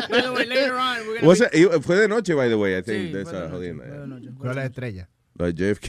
[0.08, 2.58] By the way, later on, we're gonna Was be- it- fue de noche, by the
[2.58, 3.08] way, I think.
[3.08, 3.84] Sí, de fue esa de noche, jodienda.
[3.84, 4.28] fue de noche.
[4.36, 5.08] Cuidado la estrella.
[5.38, 5.88] La JFK.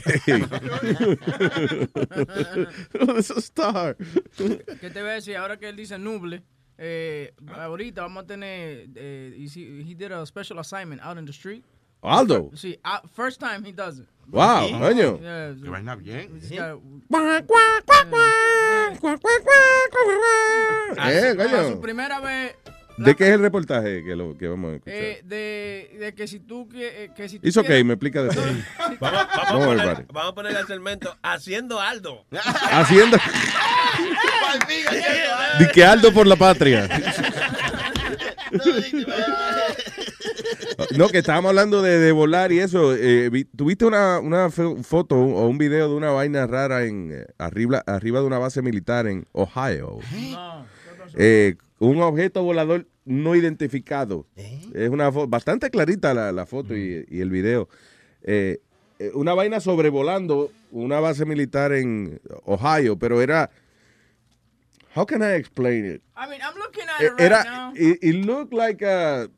[3.18, 3.96] Es a star.
[4.36, 5.36] ¿Qué te voy a decir?
[5.36, 6.42] Ahora que él dice nuble,
[6.78, 8.86] eh, ahorita vamos a tener.
[8.94, 11.64] Eh, he, he did a special assignment out in the street.
[12.02, 12.50] Aldo.
[12.54, 14.06] Sí, uh, first time he does it.
[14.30, 15.18] Wow, coño.
[15.18, 16.40] Que vaina bien.
[16.48, 16.80] got-
[21.08, 21.68] Eh, coño.
[21.70, 22.54] su primera vez.
[22.96, 24.94] ¿De qué es el reportaje que, lo, que vamos a escuchar?
[24.94, 27.94] eh, de, de que si tú que, eh, que si tú It's okay, quieres- me
[27.94, 28.46] explica después.
[29.00, 32.26] Vamos, vamos, a poner, vamos a poner el segmento Haciendo Aldo.
[32.70, 33.16] Haciendo.
[35.58, 36.86] Di que Aldo por la patria.
[40.96, 42.94] No, que estábamos hablando de, de volar y eso.
[42.94, 47.26] Eh, vi- ¿Tuviste una, una foto o un video de una vaina rara en eh,
[47.38, 49.98] arriba, arriba de una base militar en Ohio?
[51.14, 54.26] Eh, un objeto volador no identificado.
[54.74, 57.68] Es una bastante clarita la, la foto y, y el video.
[59.14, 63.50] Una vaina sobrevolando una base militar en Ohio, pero era...
[64.94, 66.02] How can I explain it?
[66.16, 67.72] I mean, I'm looking at it right Era, now.
[67.76, 69.28] it, it looked like a-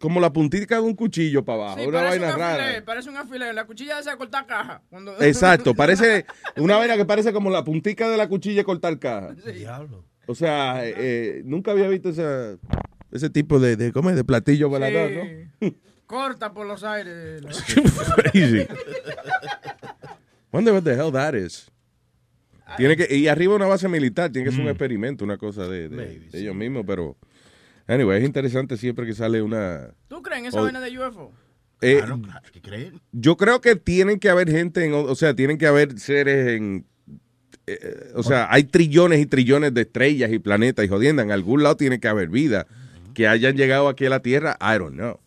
[0.00, 2.62] como la puntica de un cuchillo para abajo, Sí, una parece vaina un rara.
[2.64, 3.54] alfiler, parece un alfiler.
[3.54, 4.82] La cuchilla esa de cortar caja.
[4.90, 5.14] Cuando...
[5.22, 9.34] Exacto, parece una vaina que parece como la puntica de la cuchilla de cortar caja.
[9.34, 10.04] Diablo.
[10.26, 12.56] O sea, eh, nunca había visto esa,
[13.12, 14.16] ese tipo de, de, ¿cómo es?
[14.16, 15.70] de platillo volador, ¿no?
[16.06, 17.42] Corta por los aires.
[18.16, 18.66] Crazy.
[20.52, 21.70] Wonder what the hell that is.
[22.76, 25.88] Tiene que, y arriba una base militar, tiene que ser un experimento, una cosa de,
[25.88, 27.16] de- de ellos mismos, pero
[27.86, 29.90] anyway, es interesante siempre que sale una...
[30.08, 31.32] ¿Tú crees en esa o- vaina de UFO?
[31.82, 32.00] Eh,
[32.52, 32.92] ¿Qué crees?
[33.12, 36.86] yo creo que tienen que haber gente, en, o sea, tienen que haber seres en...
[37.66, 41.22] eh, o sea, hay trillones y trillones de estrellas y planetas y jodienda.
[41.22, 42.66] En algún lado tiene que haber vida.
[43.12, 45.20] Que hayan llegado aquí a la Tierra, I don't know.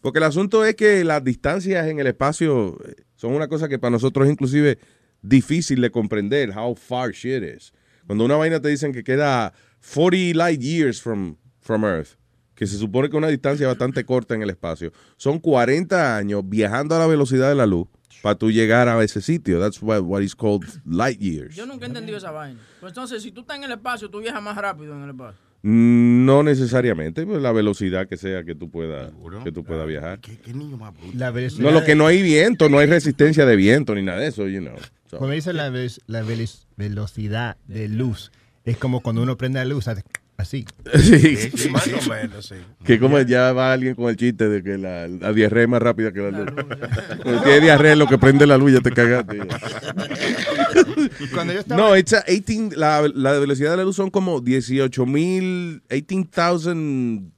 [0.00, 3.78] Porque el asunto es que las distancias en el espacio eh, son una cosa que
[3.78, 4.78] para nosotros es inclusive
[5.22, 6.50] difícil de comprender.
[6.56, 7.72] How far shit is.
[8.06, 9.52] Cuando una vaina te dicen que queda
[9.94, 11.36] 40 light years from,
[11.68, 12.16] from Earth,
[12.54, 16.42] que se supone que es una distancia bastante corta en el espacio, son 40 años
[16.48, 17.86] viajando a la velocidad de la luz
[18.22, 19.60] para tú llegar a ese sitio.
[19.60, 21.54] That's what, what is called light years.
[21.54, 22.58] Yo nunca he entendido esa vaina.
[22.80, 25.38] Pues entonces, si tú estás en el espacio, tú viajas más rápido en el espacio.
[25.62, 29.12] No necesariamente, pues la velocidad que sea que tú puedas
[29.44, 30.20] que tú puedas viajar.
[30.20, 31.12] ¿Qué niño más bruto?
[31.18, 34.20] La velocidad No, lo que no hay viento, no hay resistencia de viento ni nada
[34.20, 34.76] de eso, you know.
[35.10, 38.32] So- Cuando dice la, ve- la velo- velocidad de luz,
[38.64, 40.02] es como cuando uno prende la luz, hace
[40.38, 40.64] así.
[40.98, 41.36] Sí.
[41.54, 42.54] Sí, más o menos, sí.
[42.84, 45.82] Que como ya va alguien con el chiste de que la, la diarrea es más
[45.82, 46.50] rápida que la luz.
[47.22, 49.38] Cuando tienes diarrea, lo que prende la luz ya te cagaste.
[51.34, 54.40] Cuando yo estaba- No, it's a 18, la, la velocidad de la luz son como
[54.40, 57.30] 18 mil, 18,000,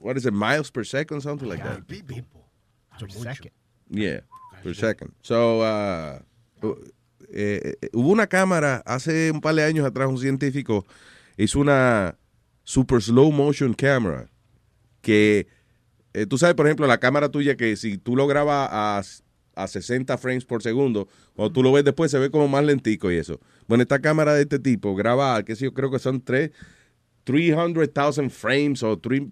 [0.00, 1.80] what is it, miles per second, something like that.
[3.08, 3.52] Second.
[3.88, 4.20] Yeah,
[4.62, 5.12] per second.
[5.22, 6.18] So, uh,
[6.62, 6.74] uh,
[7.32, 10.84] eh, eh, hubo una cámara hace un par de años atrás, un científico
[11.36, 12.16] hizo una
[12.64, 14.30] super slow motion camera
[15.00, 15.46] que,
[16.14, 19.02] eh, tú sabes, por ejemplo, la cámara tuya que si tú lo grabas a,
[19.62, 23.10] a 60 frames por segundo, cuando tú lo ves después se ve como más lentico
[23.10, 23.40] y eso.
[23.66, 26.50] Bueno, esta cámara de este tipo graba, que sé yo creo que son tres,
[27.24, 29.22] 300,000 frames o 3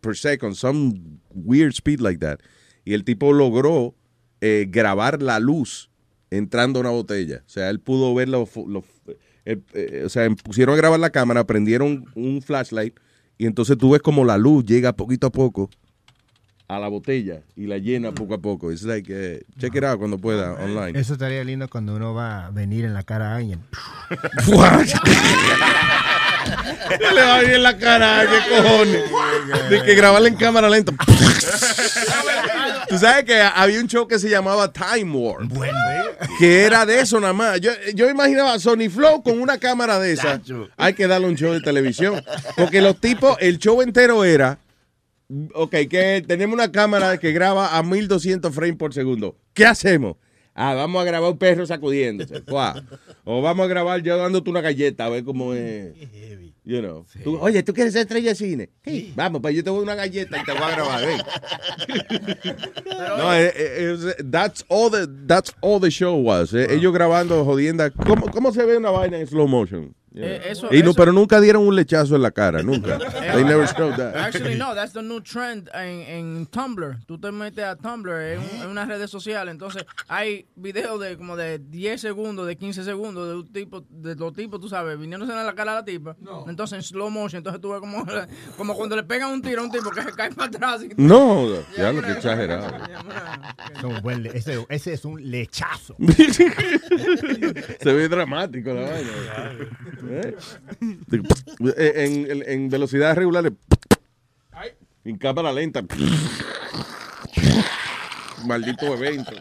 [0.00, 0.94] per second, some
[1.30, 2.38] weird speed like that.
[2.84, 3.94] Y el tipo logró
[4.40, 5.90] eh, grabar la luz
[6.30, 7.42] entrando a una botella.
[7.46, 8.48] O sea, él pudo ver los-
[9.48, 12.94] eh, eh, o sea, pusieron a grabar la cámara, prendieron un flashlight
[13.38, 15.70] y entonces tú ves como la luz llega poquito a poco
[16.68, 18.70] a la botella y la llena poco a poco.
[18.70, 20.98] Es like, eh, check it out cuando pueda online.
[20.98, 23.60] Eso estaría lindo cuando uno va a venir en la cara a alguien.
[26.88, 28.26] ¿Qué le va a ir en la cara?
[28.26, 29.02] ¿Qué cojones?
[29.70, 30.92] De que grabarla en cámara lenta.
[32.88, 35.52] Tú sabes que había un show que se llamaba Time Warp.
[36.38, 37.60] Que era de eso nada más.
[37.60, 40.40] Yo, yo imaginaba a Sony Flow con una cámara de esa.
[40.76, 42.22] Hay que darle un show de televisión.
[42.56, 44.58] Porque los tipos, el show entero era.
[45.52, 49.36] Ok, que tenemos una cámara que graba a 1200 frames por segundo.
[49.52, 50.16] ¿Qué hacemos?
[50.60, 52.40] Ah, vamos a grabar un perro sacudiéndose.
[52.48, 52.74] Guau.
[53.22, 55.94] O vamos a grabar yo dándote una galleta a ver cómo es.
[56.64, 57.06] You know.
[57.22, 58.70] Tú, oye, ¿tú quieres ser estrella de cine?
[58.84, 59.12] Sí.
[59.14, 61.06] Vamos, pues yo te voy a una galleta y te voy a grabar.
[61.06, 61.18] ven.
[63.18, 66.52] no, eh, eh, eh, that's, all the, that's all the show was.
[66.52, 66.66] eh.
[66.74, 67.90] Ellos grabando jodienda.
[67.90, 69.94] ¿Cómo, ¿Cómo se ve una vaina en slow motion?
[70.20, 72.98] Eh, eso- y no, eso- pero nunca dieron un lechazo en la cara, nunca.
[73.32, 74.16] They never showed that.
[74.16, 76.98] Actually, no, that's the new trend en, en Tumblr.
[77.06, 81.36] Tú te metes a Tumblr, en, en unas redes sociales, entonces hay videos de como
[81.36, 85.32] de 10 segundos, de 15 segundos de un tipo, de los tipos, tú sabes, viniéndose
[85.32, 86.16] en la cara a la tipa.
[86.48, 88.04] Entonces en slow motion, entonces tú ves como,
[88.56, 90.82] como cuando le pegan un tiro a un tipo que se cae para atrás.
[90.82, 92.66] y- No, ya lo que exagerado.
[93.76, 95.94] Es un buen le- ese, ese es un lechazo.
[97.80, 99.10] Se ve dramático la vaina.
[100.10, 100.34] ¿Eh?
[101.76, 103.52] En, en, en velocidades regulares.
[105.04, 105.82] En cámara lenta.
[108.46, 109.32] Maldito evento.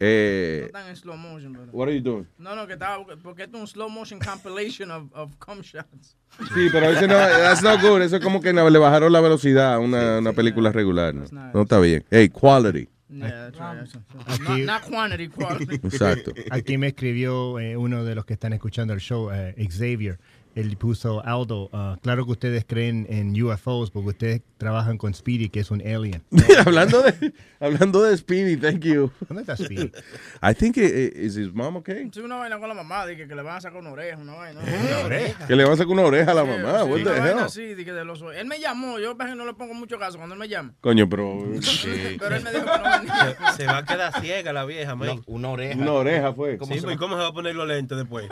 [0.00, 2.26] Eh, Están en slow motion, pero- what are you doing?
[2.38, 6.16] No, no, que estaba, porque esto es un slow motion compilation of, of cum shots.
[6.54, 8.02] Sí, pero ese no, that's not good.
[8.02, 11.14] Eso es como que le bajaron la velocidad a una, una película regular.
[11.14, 12.04] No, No está bien.
[12.10, 12.88] Hey, quality.
[13.08, 14.28] Yeah, that's right, that's right.
[14.40, 15.74] Aquí- Not, not quantity, quality.
[15.76, 16.32] Exacto.
[16.50, 20.18] Aquí me escribió eh, uno de los que están escuchando el show, eh, Xavier.
[20.54, 21.68] Él puso Aldo.
[21.72, 25.80] ah, claro que ustedes creen en UFOs porque ustedes trabajan con Speedy, que es un
[25.80, 26.22] alien.
[26.64, 29.10] hablando de hablando de Speedy, thank you.
[29.28, 29.90] ¿Dónde está Speedy?
[30.42, 32.08] I think it, it- is his mom okay?
[32.12, 34.16] Sí, una vaina con la mamá, de que, que le van a sacar una oreja,
[34.18, 34.60] una vaina.
[35.46, 36.82] Que le va a sacar una oreja a la Sí, mamá.
[36.84, 37.38] sí, What the una hell?
[37.40, 38.22] así, de que de los.
[38.36, 40.74] Él me llamó, yo no le pongo mucho caso cuando él me llama.
[40.80, 41.38] Coño, pero
[42.18, 42.78] Pero él me dijo que
[43.48, 43.52] no.
[43.56, 45.20] Se va a quedar ciega la vieja, man.
[45.26, 45.76] una oreja.
[45.78, 46.52] una oreja fue.
[46.52, 48.28] Sí, pues, ¿y cómo se va a poner los lentes después?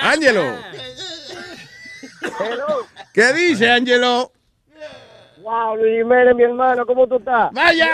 [0.00, 0.42] Ángelo.
[3.12, 4.32] ¿Qué dice, Ángelo?
[5.42, 7.50] Wow, Luis Jiménez, mi hermano, ¿cómo tú estás?
[7.52, 7.86] ¡Vaya,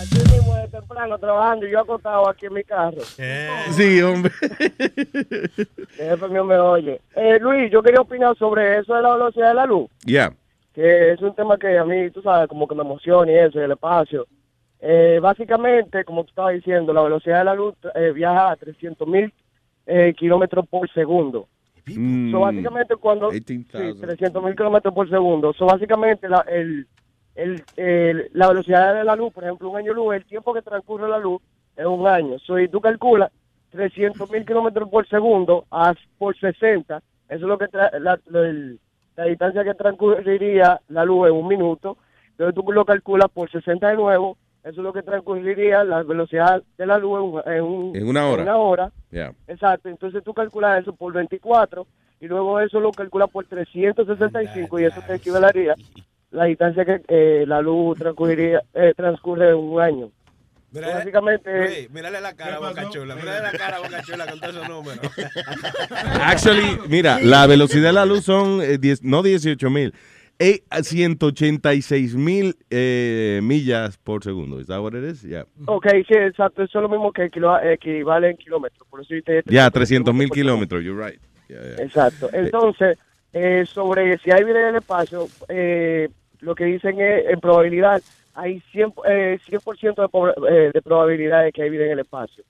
[0.00, 3.02] Aquí mismo de temprano trabajando y yo acostado aquí en mi carro.
[3.72, 4.32] Sí, hombre.
[5.98, 7.00] El jefe mío me oye.
[7.16, 10.32] Eh, Luis, yo quería opinar sobre eso de la velocidad de la luz, Yeah.
[10.80, 13.60] Que es un tema que a mí, tú sabes, como que me emociona y eso,
[13.60, 14.26] y el espacio.
[14.80, 19.06] Eh, básicamente, como tú estabas diciendo, la velocidad de la luz eh, viaja a 300
[19.06, 19.32] mil
[19.86, 21.48] eh, kilómetros por segundo.
[21.86, 23.30] Mm, So, básicamente cuando...
[23.30, 24.00] Sí, 18,000.
[24.00, 25.52] 300 mil kilómetros por segundo.
[25.52, 26.86] So, básicamente la, el,
[27.34, 30.62] el, el- la velocidad de la luz, por ejemplo, un año luz, el tiempo que
[30.62, 31.42] transcurre la luz
[31.76, 32.38] es un año.
[32.38, 33.30] So, y tú calculas
[33.70, 38.48] 300 mil kilómetros por segundo a, por 60, eso es lo que tra- la, la-
[38.48, 38.78] el-
[39.16, 41.96] la distancia que transcurriría la luz en un minuto.
[42.32, 46.62] Entonces tú lo calculas por 60 de nuevo, eso es lo que transcurriría la velocidad
[46.78, 48.42] de la luz en, un- en un- En una hora.
[48.42, 48.92] en una hora.
[49.10, 49.32] Yeah.
[49.48, 51.86] Exacto, entonces tú calculas eso por 24
[52.20, 55.74] y luego eso lo calculas por 365 y eso te equivalería
[56.30, 60.10] la distancia que eh, la luz transcurriría, eh, transcurre en un año.
[60.72, 63.16] Mira, Básicamente, Luis, mírale la cara Boca Chula.
[63.16, 65.00] Mírale la cara Boca Chula con todos esos números.
[66.22, 69.92] Actually, mira, la velocidad de la luz son eh, 10 no 18 mil,
[70.38, 74.60] eh, 186 mil eh, millas por segundo.
[74.60, 75.22] ¿Es that what it is?
[75.22, 75.44] Yeah.
[75.66, 79.42] ok, sí, exacto, eso es lo mismo que kilo- equivale en kilómetros, por eso dice
[79.46, 81.20] Ya, 300 mil kilómetros, you're right.
[81.48, 81.84] Yeah, yeah.
[81.84, 82.30] Exacto.
[82.32, 82.96] Entonces,
[83.32, 86.08] eh, sobre si hay vida en el espacio, eh,
[86.40, 88.00] lo que dicen es, en probabilidad,
[88.40, 91.98] hay 100%, eh, 100 de, proba- eh, de probabilidad de que hay vida en el
[92.00, 92.42] espacio,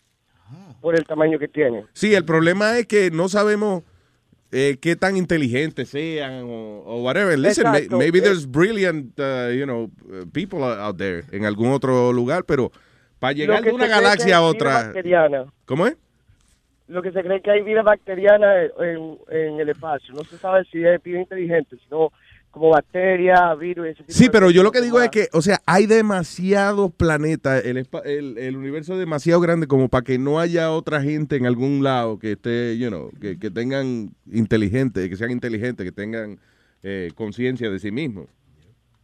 [0.81, 1.85] por el tamaño que tiene.
[1.93, 3.83] Sí, el problema es que no sabemos
[4.53, 7.39] eh, qué tan inteligentes sean o, o whatever.
[7.39, 7.99] Listen, Exacto.
[7.99, 9.91] maybe there's brilliant, uh, you know,
[10.33, 12.71] people out there en algún otro lugar, pero
[13.19, 14.93] para llegar de una galaxia a otra.
[15.67, 15.97] ¿cómo es?
[16.89, 20.13] Lo que se cree que hay vida bacteriana en, en el espacio.
[20.15, 22.11] No se sabe si es vida inteligente, sino
[22.51, 23.87] como bacterias, virus.
[23.89, 26.91] ese tipo Sí, de pero yo lo que digo es que, o sea, hay demasiados
[26.93, 31.37] planetas, el, el, el universo es demasiado grande como para que no haya otra gente
[31.37, 35.93] en algún lado que esté, you know, que, que tengan inteligente, que sean inteligentes, que
[35.93, 36.39] tengan
[36.83, 38.27] eh, conciencia de sí mismos.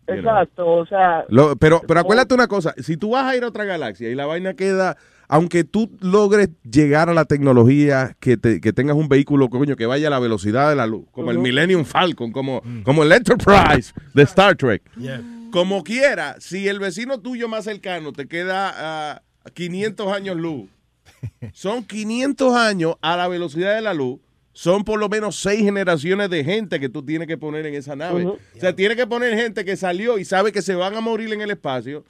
[0.07, 0.16] know.
[0.18, 1.24] Exacto, o sea...
[1.28, 4.14] Lo- pero, pero acuérdate una cosa, si tú vas a ir a otra galaxia y
[4.14, 4.97] la vaina queda,
[5.29, 9.87] aunque tú logres llegar a la tecnología, que, te- que tengas un vehículo coño, que
[9.87, 11.39] vaya a la velocidad de la luz, como el.
[11.39, 14.83] Millennium Falcon, como, como el Enterprise de Star Trek.
[15.51, 19.22] Como quiera, si el vecino tuyo más cercano te queda a
[19.55, 20.68] 500 años luz,
[21.53, 24.18] son 500 años a la velocidad de la luz,
[24.53, 27.95] son por lo menos seis generaciones de gente que tú tienes que poner en esa
[27.95, 28.24] nave.
[28.24, 28.39] Ujú.
[28.57, 31.33] O sea, tiene que poner gente que salió y sabe que se van a morir
[31.33, 32.05] en el espacio,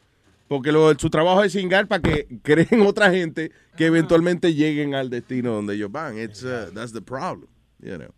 [0.49, 5.11] porque lo- su trabajo es cingar para que creen otra gente que eventualmente lleguen al
[5.11, 6.19] destino donde ellos van.
[6.19, 7.49] It's, uh, that's the problem,
[7.81, 8.09] you know.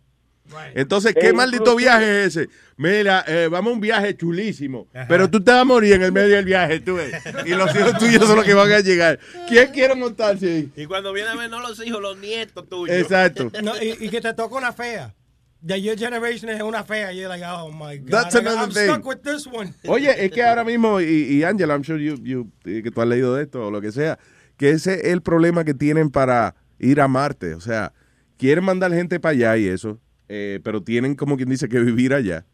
[0.73, 2.49] Entonces, ¿qué Eh, maldito viaje es ese?
[2.75, 6.11] Mira, eh, vamos a un viaje chulísimo, pero tú te vas a morir en el
[6.11, 7.13] medio del viaje, tú ves.
[7.45, 9.19] Y los hijos tuyos son los que van a llegar.
[9.47, 10.71] ¿Quién quiere montarse ahí?
[10.75, 12.95] Y cuando viene a ver no los hijos, los nietos tuyos.
[12.97, 13.51] Exacto.
[13.63, 15.13] No, y, y que te toca una fea.
[15.61, 17.11] The your generation es una fea.
[17.13, 18.09] You're like, oh my God.
[18.11, 18.85] That's got- another I'm thing.
[18.89, 19.73] stuck with this one.
[19.87, 21.05] Oye, es que ahora mismo, y,
[21.37, 23.81] y Angela, I'm sure you, you- eh, que tú has leído de esto o lo
[23.81, 24.17] que sea,
[24.57, 27.55] que ese es el problema que tienen para ir a Marte.
[27.55, 27.91] O sea,
[28.37, 29.99] quieren mandar gente para allá y eso,
[30.29, 32.45] eh, pero tienen como quien dice que vivir allá.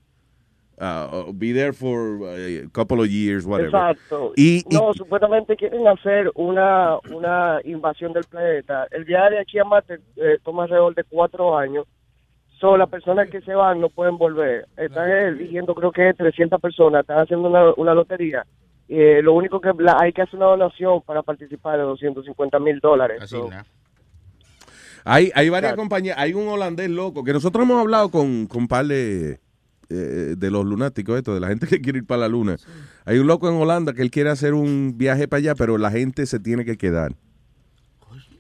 [0.78, 3.68] Uh, be there for a couple of years, whatever.
[3.70, 4.34] Exacto.
[4.36, 8.86] Y, y- no, supuestamente quieren hacer una, una invasión del planeta.
[8.92, 11.86] El viaje de aquí a Marte eh, toma alrededor de cuatro años.
[12.60, 14.66] So, las personas que se van no pueden volver.
[14.78, 17.02] Están eligiendo, creo que 300 personas.
[17.02, 18.46] Están haciendo una, una lotería.
[18.88, 22.80] Eh, lo único que la- hay que hacer una donación para participar de 250 mil
[22.80, 23.22] dólares.
[23.28, 23.50] So,
[25.04, 26.18] Hay, hay varias compañías.
[26.18, 29.40] Hay un holandés loco que nosotros hemos hablado con, con un par de,
[29.90, 32.56] eh, de los lunáticos, esto, de la gente que quiere ir para la luna.
[33.06, 35.92] Hay un loco en Holanda que él quiere hacer un viaje para allá, pero la
[35.92, 37.12] gente se tiene que quedar.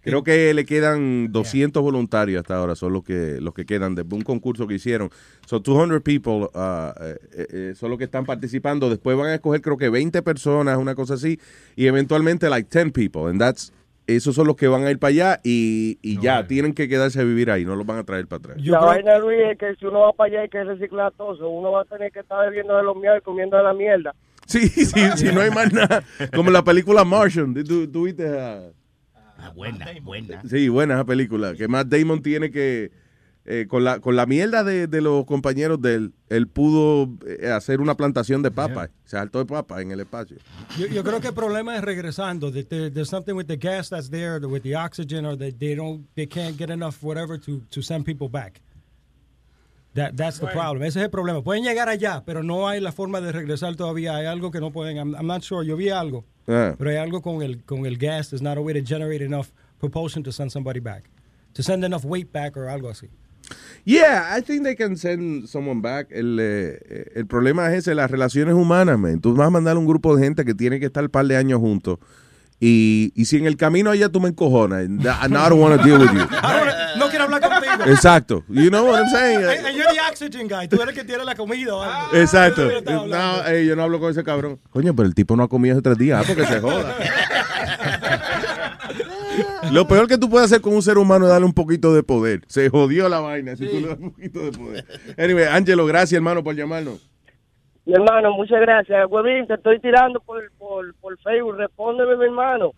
[0.05, 4.03] Creo que le quedan 200 voluntarios hasta ahora, son los que los que quedan de
[4.03, 5.09] un concurso que hicieron.
[5.45, 8.89] Son 200 people, uh, eh, eh, son los que están participando.
[8.89, 11.39] Después van a escoger creo que 20 personas, una cosa así,
[11.75, 13.29] y eventualmente like 10 people.
[13.29, 13.73] And that's,
[14.07, 17.19] esos son los que van a ir para allá y, y ya, tienen que quedarse
[17.19, 18.57] a vivir ahí, no los van a traer para atrás.
[18.63, 21.49] la vaina, Luis, es que si uno va para allá hay que reciclar todo.
[21.49, 24.13] Uno va a tener que estar bebiendo de los miel, comiendo de la mierda.
[24.45, 26.03] Sí, sí, sí, no hay más nada.
[26.35, 27.53] Como la película Martian.
[27.63, 28.69] ¿Tú, tú viste a-
[29.49, 30.41] buena, buena.
[30.49, 31.53] Sí, buena esa película.
[31.55, 32.91] Que Matt Damon tiene que,
[33.45, 37.49] eh, con, la, con la mierda de, de los compañeros de él, él pudo eh,
[37.51, 38.89] hacer una plantación de papas.
[39.05, 40.37] Se saltó de papas en el espacio.
[40.79, 42.51] Yo, yo creo que el problema es regresando.
[42.51, 45.75] That there- there's something with the gas that's there, with the oxygen, or that they
[45.75, 48.61] don't, they can't get enough whatever to, to send people back.
[49.93, 50.53] That, that's the Right.
[50.55, 50.83] problem.
[50.83, 51.41] Ese es el problema.
[51.41, 54.17] Pueden llegar allá, pero no hay la forma de regresar todavía.
[54.17, 54.97] Hay algo que no pueden.
[54.97, 55.65] I'm, I'm not sure.
[55.65, 58.29] Yo vi algo, Pero hay algo con el con el gas.
[58.29, 59.47] There's not a way to generate enough
[59.79, 61.03] propulsion to send somebody back,
[61.53, 63.09] to send enough weight back or algo así.
[63.83, 66.07] Yeah, I think they can send someone back.
[66.11, 69.21] El, eh, eh, el problema es ese, las relaciones humanas, man.
[69.21, 71.37] Tú vas a mandar un grupo de gente que tiene que estar un par de
[71.37, 71.99] años juntos.
[72.59, 75.85] Y, y si en el camino allá tú me encojonas, and I don't want to
[75.85, 76.25] deal with you.
[76.97, 77.91] No quiero hablar contigo.
[77.91, 78.43] Exacto.
[78.47, 79.41] You know what I'm saying?
[79.41, 80.67] Hey, hey, you're the oxygen guy.
[80.69, 81.73] Tú eres el que tiene la comida.
[81.73, 82.15] algo.
[82.15, 82.69] Exacto.
[82.85, 84.59] No, ey, yo no hablo con ese cabrón.
[84.69, 86.21] Coño, pero el tipo no ha comido hace tres días.
[86.21, 86.95] Ah, porque se joda.
[89.71, 92.03] Lo peor que tú puedes hacer con un ser humano es darle un poquito de
[92.03, 92.41] poder.
[92.47, 94.85] Se jodió la vaina si tú le das un poquito de poder.
[95.17, 96.99] Anyway, Angelo, gracias, hermano, por llamarnos.
[97.85, 99.05] Mi hermano, muchas gracias.
[99.09, 101.55] Huevín, te estoy tirando por, por, por Facebook.
[101.57, 102.71] Respóndeme, mi hermano.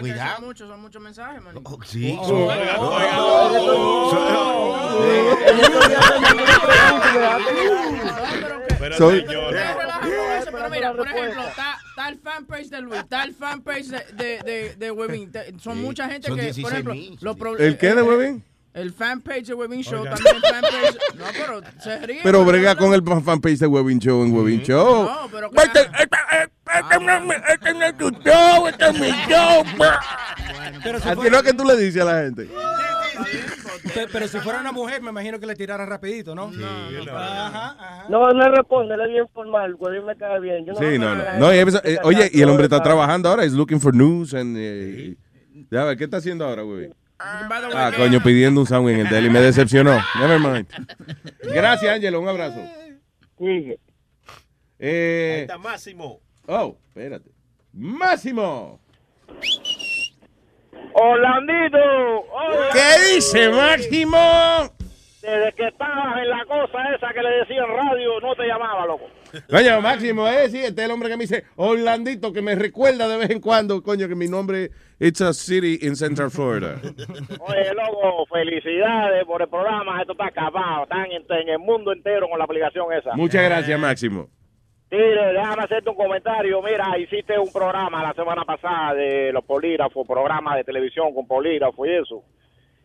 [0.00, 0.36] Cuidado.
[0.36, 1.54] Son muchos, son muchos mensajes, man.
[1.84, 2.18] Sí.
[8.78, 9.54] Pero Soy- señor.
[10.50, 14.38] Pero mira, por ejemplo, está, está el fanpage de Luis, está el fanpage de, de,
[14.42, 15.32] de, de Webin.
[15.32, 17.18] Te- Son mucha gente son que, 16 por ejemplo, mil.
[17.20, 18.44] los ¿El qué de eh, Webin?
[18.74, 20.36] El fanpage de Webin Show también.
[20.42, 20.98] fanpage.
[21.16, 22.20] No, pero se ríe.
[22.24, 25.04] Pero brega con el fanpage de Webin Show en Webin Show.
[25.04, 26.16] No, pero Este, este,
[26.80, 29.62] este no es- este no es tu show, este es mi show.
[30.82, 32.48] Pero si ¿A ti fuera- no es que tú le dices a la gente?
[33.94, 36.50] Pe- Pero si fuera una mujer, me imagino que le tirara rapidito, ¿no?
[37.10, 38.04] Ajá, ajá.
[38.08, 39.76] No, no responde, él es bien formal.
[39.78, 40.64] Huevín me cae bien.
[40.66, 41.22] Yo no Sí, no, no.
[41.38, 43.44] no y empezó- eh, oye, y el hombre está trabajando ahora.
[43.44, 44.34] He's looking for news.
[44.34, 45.16] And, eh,
[45.70, 46.90] ya ver, ¿qué está haciendo ahora, güey?
[47.18, 49.30] Ah, que- coño, pidiendo un sándwich en el deli.
[49.30, 49.98] Me decepcionó.
[50.20, 50.66] Never mind.
[51.42, 52.20] Gracias, Ángelo.
[52.20, 52.60] Un abrazo.
[53.38, 53.76] Sí.
[54.78, 56.20] Eh, Ahí está Máximo.
[56.46, 57.30] oh, espérate.
[57.72, 58.80] Máximo.
[60.92, 61.78] Orlandito.
[61.78, 62.68] hola.
[62.72, 64.18] ¿Qué dice Máximo?
[65.24, 69.06] Desde que estabas en la cosa esa que le decían radio, no te llamaba, loco.
[69.48, 73.08] Coño, Máximo, eh, sí, este es el hombre que me dice Orlandito, que me recuerda
[73.08, 74.70] de vez en cuando, coño, que mi nombre
[75.00, 76.76] it's a city in Central Florida.
[77.40, 80.00] Oye, loco, felicidades por el programa.
[80.02, 80.82] Esto está acabado.
[80.82, 83.16] Están en, en el mundo entero con la aplicación esa.
[83.16, 84.28] Muchas gracias, Máximo.
[84.90, 86.62] Mire, déjame hacerte un comentario.
[86.62, 91.86] Mira, hiciste un programa la semana pasada de los polígrafos, programa de televisión con polígrafo
[91.86, 92.22] y eso.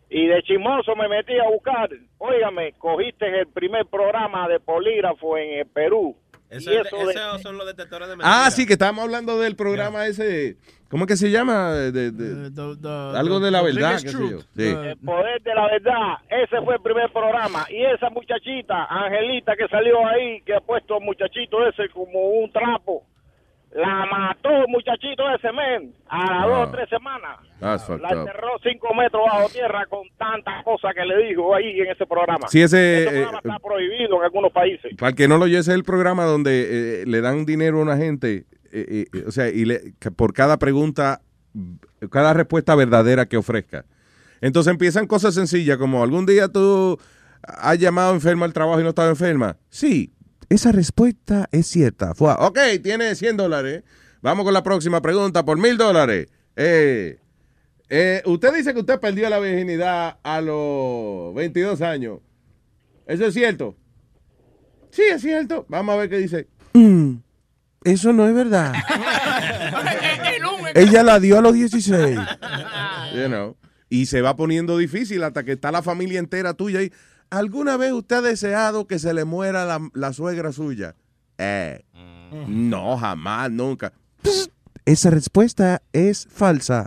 [0.10, 1.90] Y de chismoso me metí a buscar.
[2.18, 6.16] Óigame, cogiste el primer programa de polígrafo en el Perú.
[6.50, 8.44] Eso eso de- esos son los detectores de mentiras.
[8.48, 10.58] Ah, sí, que estábamos hablando del programa ese,
[10.90, 11.74] ¿cómo es que se llama?
[11.74, 12.52] De- de-
[13.16, 14.40] algo de la verdad, qué sé yo.
[14.40, 14.64] Sí.
[14.66, 17.68] El poder de la verdad, ese fue el primer programa.
[17.70, 23.04] Y esa muchachita, Angelita, que salió ahí, que ha puesto muchachito ese como un trapo,
[23.76, 27.38] la mató muchachito ese men a las dos o tres semanas.
[27.62, 32.06] La enterró cinco metros bajo tierra con tantas cosas que le dijo ahí en ese
[32.06, 32.48] programa.
[32.48, 34.96] Sí, ese, Ese programa eh, está prohibido en algunos países.
[34.98, 37.82] Para que no lo oye, ese es el programa donde eh, le dan dinero a
[37.84, 41.22] una gente, eh, eh, o sea, y le- por cada pregunta,
[42.12, 43.86] cada respuesta verdadera que ofrezca.
[44.42, 46.98] Entonces empiezan cosas sencillas como, ¿algún día tú
[47.44, 49.58] has llamado enferma al trabajo y no estaba enferma?
[49.70, 50.14] Sí,
[50.50, 52.14] esa respuesta es cierta.
[52.16, 53.84] Fue, ok, tiene 100 dólares.
[54.22, 56.28] Vamos con la próxima pregunta por mil dólares.
[56.56, 57.20] Eh,
[57.90, 62.20] eh, usted dice que usted perdió la virginidad a los 22 años.
[63.08, 63.76] ¿Eso es cierto?
[64.92, 65.66] Sí, es cierto.
[65.70, 66.48] Vamos a ver qué dice.
[66.74, 67.16] "Mm,
[67.84, 68.74] eso no es verdad.
[70.76, 72.20] Ella la dio a los 16.
[73.16, 73.56] You know.
[73.90, 76.92] Y se va poniendo difícil hasta que está la familia entera tuya ahí.
[77.30, 80.96] ¿Alguna vez usted ha deseado que se le muera la, la suegra suya?
[81.38, 81.84] Eh,
[82.48, 83.94] no, jamás, nunca.
[84.24, 84.52] Psst,
[84.90, 86.84] esa respuesta es falsa.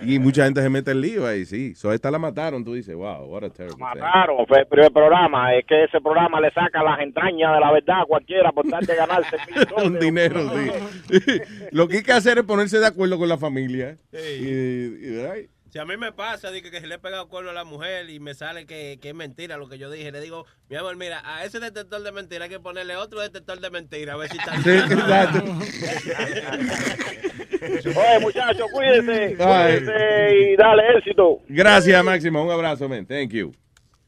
[0.00, 1.74] y mucha gente se mete en lío ahí, sí.
[1.74, 4.00] So, esta la mataron, tú dices, wow, what a terrible thing.
[4.00, 5.54] Claro, fue el primer programa.
[5.54, 8.86] Es que ese programa le saca las entrañas de la verdad a cualquiera por tal
[8.86, 9.36] de ganarse
[9.84, 11.20] Un dinero, sí.
[11.72, 13.98] Lo que hay que hacer es ponerse de acuerdo con la familia.
[14.12, 17.50] Y, y, ay, Si a mí me pasa, digo, que se le he pegado cuerno
[17.50, 20.20] a la mujer y me sale que, que es mentira lo que yo dije, le
[20.20, 23.70] digo, mi amor, mira, a ese detector de mentira hay que ponerle otro detector de
[23.70, 25.44] mentira, a ver si está Sí, exacto.
[27.86, 31.40] Oye, muchachos, cuídense, cuídense y dale éxito.
[31.48, 32.44] Gracias, Máximo.
[32.44, 33.04] Un abrazo, man.
[33.06, 33.52] Thank you.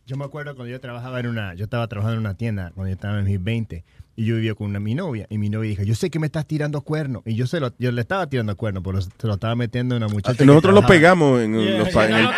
[0.07, 2.89] Yo me acuerdo cuando yo trabajaba en una, yo estaba trabajando en una tienda cuando
[2.89, 3.85] yo estaba en mis 20
[4.21, 6.27] y yo vivía con una, mi novia y mi novia dijo, yo sé que me
[6.27, 9.35] estás tirando cuernos y yo se lo, yo le estaba tirando cuernos, pero se lo
[9.35, 10.45] estaba metiendo a una muchacha.
[10.45, 12.29] Nosotros los pegamos en los en el-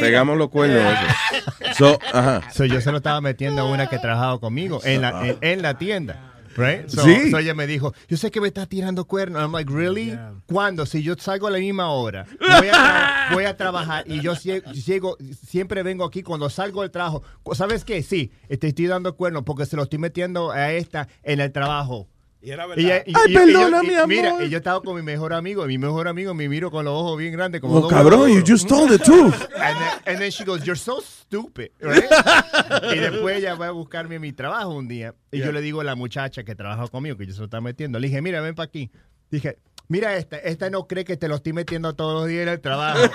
[0.00, 0.82] Pegamos los cuernos.
[0.82, 1.74] eso.
[1.78, 2.42] So, ajá.
[2.52, 5.62] So, yo se lo estaba metiendo a una que trabajaba conmigo en la, en, en
[5.62, 6.29] la tienda.
[6.56, 6.88] Right?
[6.88, 7.30] So, Sí.
[7.30, 9.40] so ella me dijo, yo sé que me estás tirando cuernos.
[9.42, 10.18] I'm like, really?
[10.46, 10.84] ¿Cuándo?
[10.86, 14.34] Si yo salgo a la misma hora, voy a, tra- voy a trabajar y yo
[14.34, 17.22] llego, siempre vengo aquí cuando salgo del trabajo.
[17.52, 18.02] ¿Sabes qué?
[18.02, 22.08] Sí, te estoy dando cuernos porque se lo estoy metiendo a esta en el trabajo.
[22.42, 23.02] Y era Y, verdad.
[23.06, 24.42] y- Ay, y- perdona, mi y Mira, amor.
[24.44, 26.94] y yo estaba con mi mejor amigo, y mi mejor amigo me miro con los
[26.94, 29.34] ojos bien grandes como Oh, dos cabrón, you just told the truth.
[29.56, 32.04] And then, and then she goes, you're so stupid, right?
[32.94, 35.14] y después ella va a buscarme mi trabajo un día.
[35.30, 37.60] Y yo le digo a la muchacha que trabaja conmigo, que yo se lo estaba
[37.60, 38.90] metiendo, le dije, mira, ven para aquí.
[39.30, 39.58] Dije,
[39.90, 42.60] mira esta, esta no cree que te lo estoy metiendo todos los días en el
[42.60, 43.00] trabajo.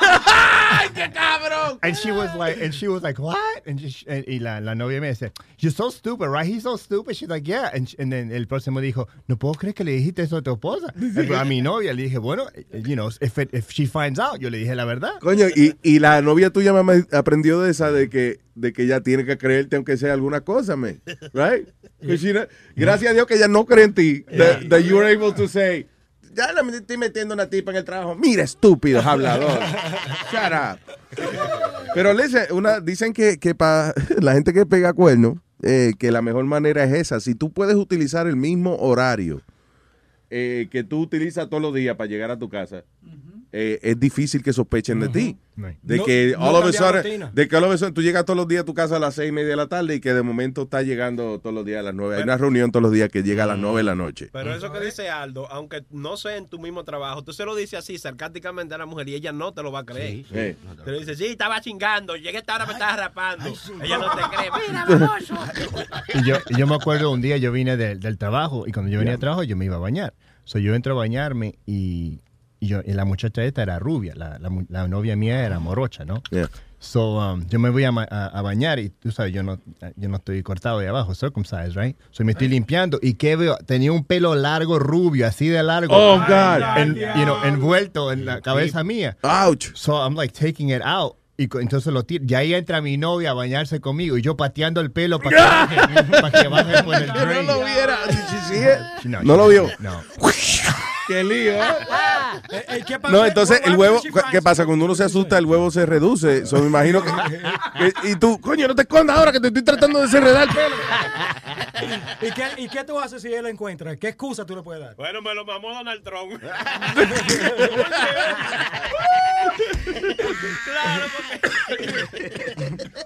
[0.68, 1.80] ¡Ay, qué cabrón!
[1.82, 3.38] And she was like, and she was like, what?
[3.66, 6.46] And, she- and- y la, la novia me dice, you're so stupid, right?
[6.46, 7.16] He's so stupid.
[7.16, 7.70] She's like, yeah.
[7.74, 10.42] And, she- and then el próximo dijo, no puedo creer que le dijiste eso a
[10.42, 10.94] tu esposa.
[11.40, 14.50] A mi novia le dije, bueno, you know, if, it- if she finds out, yo
[14.50, 15.20] le dije la verdad.
[15.22, 19.02] Coño, y, y la novia tuya mamá aprendió de esa de que, de que ella
[19.02, 21.02] tiene que creerte aunque sea alguna cosa, man.
[21.34, 21.68] Right?
[22.18, 24.22] She no- gracias a Dios que ella no cree en ti.
[24.36, 25.88] That, that you are able to say,
[26.36, 28.16] ya le estoy metiendo una tipa en el trabajo.
[28.16, 29.60] Mira, estúpido, hablador.
[30.32, 30.80] Shut up.
[31.94, 36.22] Pero listen, una, dicen que, que para la gente que pega cuernos, eh, que la
[36.22, 37.20] mejor manera es esa.
[37.20, 39.42] Si tú puedes utilizar el mismo horario
[40.30, 42.84] eh, que tú utilizas todos los días para llegar a tu casa,
[43.58, 45.38] eh, es difícil que sospechen de ti.
[45.82, 47.94] De No- que no all of a cambiar sudden- de que all of a sudden
[47.94, 49.68] tú llegas todos los días a tu casa a las seis y media de la
[49.68, 52.18] tarde y que de momento estás llegando todos los días a las nueve.
[52.18, 54.28] Hay una reunión todos los días que llega a las nueve de la noche.
[54.34, 57.56] Pero eso que dice Aldo, aunque no sea en tu mismo trabajo, tú se lo
[57.56, 60.12] dices así sarcásticamente a la mujer y ella no te lo va a creer.
[60.12, 60.56] Sí, sí.
[60.84, 63.46] Te lo dice, sí, estaba chingando, llegué esta hora me estaba rapando.
[63.82, 64.50] ella no te cree.
[64.68, 65.36] Mira, baboso.
[66.16, 68.92] Y yo, y yo me acuerdo un día yo vine del- del trabajo y cuando
[68.92, 70.14] yo venía al trabajo yo me iba a bañar.
[70.44, 72.20] So yo entro a bañarme y,
[72.66, 76.04] y yo, y la muchacha esta era rubia, la, la la novia mía era morocha,
[76.06, 76.22] ¿no?
[76.32, 76.50] Yeah.
[76.78, 79.60] So um, yo me voy a, a- a bañar y tú sabes, yo no,
[79.96, 81.96] yo no estoy cortado de abajo, circumcised, right?
[82.12, 83.58] So me estoy limpiando y ¿qué veo?
[83.66, 85.96] Tenía un pelo largo, rubio, así de largo.
[85.98, 86.78] Oh, God.
[86.78, 89.18] En- you know, envuelto en la cabeza mía.
[89.24, 89.72] Ouch.
[89.74, 91.16] So I'm like taking it out.
[91.38, 92.24] Y entonces lo tiro.
[92.28, 95.76] Y ahí entra mi novia a bañarse conmigo y yo pateando el pelo para que
[95.76, 97.48] baje, para que baje por el Que no drain.
[97.48, 97.98] lo viera.
[99.06, 99.68] No, No lo vio.
[99.80, 100.02] No.
[101.08, 101.62] Qué lío, ¿eh?
[102.52, 103.16] Eh, eh, ¿qué pasa?
[103.16, 104.02] No, entonces el huevo,
[104.32, 104.66] ¿qué pasa?
[104.66, 106.46] Cuando uno se asusta, el huevo se reduce.
[106.46, 109.64] So, me imagino que, que- Y tú, coño, no te escondas ahora que te estoy
[109.64, 110.76] tratando de desenredar el pelo.
[112.22, 113.96] ¿Y qué, ¿Y qué tú haces si él la encuentra?
[113.98, 114.96] ¿Qué excusa tú le puedes dar?
[114.96, 116.42] Bueno, me lo mamó Donald Trump.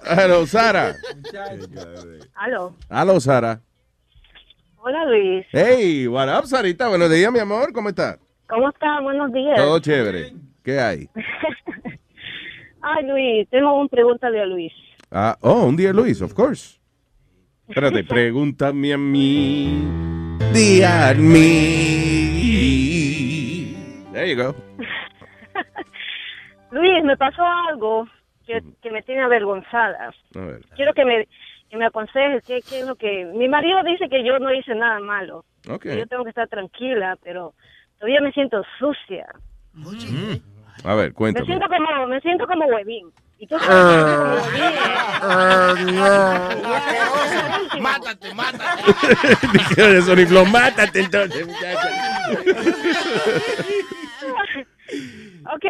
[0.04, 0.96] Hello, Sara.
[2.34, 2.76] Aló.
[2.88, 3.60] Hello, Sara.
[4.82, 5.46] Hola Luis.
[5.52, 6.88] Hey, what up, Sarita?
[6.88, 7.70] Buenos días, mi amor.
[7.70, 8.18] ¿Cómo estás?
[8.48, 9.02] ¿Cómo estás?
[9.02, 9.54] Buenos días.
[9.56, 10.32] Todo chévere.
[10.64, 11.06] ¿Qué hay?
[12.80, 14.72] Ay Luis, tengo una pregunta de Luis.
[15.10, 16.80] Ah, oh, un día Luis, of course.
[17.68, 19.84] Espérate, pregúntame a mí.
[20.54, 21.36] Día a mí.
[24.14, 24.54] There you go.
[26.70, 28.08] Luis, me pasó algo
[28.46, 30.14] que, que me tiene avergonzada.
[30.34, 30.64] A ver.
[30.74, 31.28] Quiero que me,
[31.70, 33.24] que me aconsejes qué, qué es lo que...
[33.34, 35.44] Mi marido dice que yo no hice nada malo.
[35.68, 35.82] Ok.
[35.82, 37.54] Que yo tengo que estar tranquila, pero
[37.98, 39.26] todavía me siento sucia.
[39.72, 39.86] Mm.
[40.84, 41.46] A ver, Me cuéntame.
[41.46, 43.10] siento como, me siento como huevín.
[43.38, 44.78] Y tú sabes que huevín,
[47.74, 47.80] ¿eh?
[47.80, 48.82] Mátate, mátate.
[49.52, 51.88] Dije de Sony Flow, mátate entonces, muchacha.
[55.54, 55.64] ok,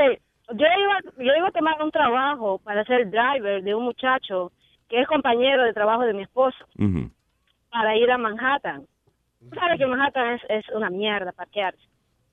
[0.54, 4.50] yo iba, yo iba a tomar un trabajo para ser driver de un muchacho
[4.90, 6.58] que es compañero de trabajo de mi esposo
[7.70, 8.84] para ir a Manhattan.
[9.38, 11.80] Tú sabes que Manhattan es, es una mierda parquearse.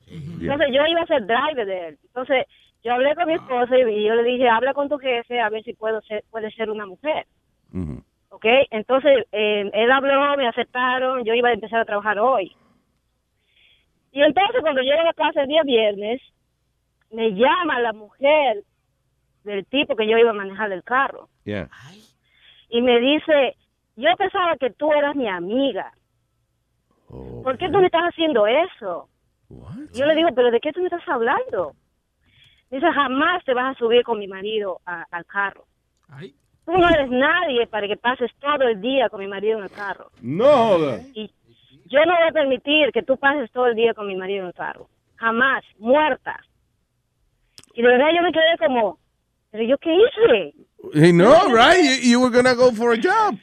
[0.08, 1.98] Entonces yo iba a ser driver de él.
[2.04, 2.46] Entonces
[2.84, 5.64] yo hablé con mi esposo y, yo le dije, habla con tu jefe a ver
[5.64, 7.28] si puedo ser, puede ser una mujer.
[7.72, 8.04] Ujú.
[8.30, 8.46] ¿ok?
[8.72, 12.56] Entonces, eh, él habló, me aceptaron, yo iba a empezar a trabajar hoy.
[14.12, 16.22] Y entonces, cuando llego a la casa el día viernes,
[17.12, 18.64] me llama la mujer
[19.44, 21.70] del tipo que yo iba a manejar el carro Yeah.
[22.70, 23.56] Y me dice,
[23.96, 25.94] yo pensaba que tú eras mi amiga.
[27.44, 29.08] ¿Por qué tú me estás haciendo eso?
[29.94, 31.74] Yo le digo, pero ¿de qué tú me estás hablando?
[32.70, 35.64] Dice, jamás te vas a subir con mi marido a- al carro.
[36.66, 39.72] Tú no eres nadie para que pases todo el día con mi marido en el
[39.72, 40.12] carro.
[40.22, 40.78] No.
[41.14, 41.32] Y
[41.86, 44.48] yo no voy a permitir que tú pases todo el día con mi marido en
[44.48, 44.90] el carro.
[45.16, 46.38] Jamás, muerta.
[47.74, 49.00] Y de verdad yo me quedé como,
[49.52, 50.54] ¿pero yo qué hice?
[50.94, 51.84] Hey, no, right?
[51.84, 53.36] You, you were gonna go for a job.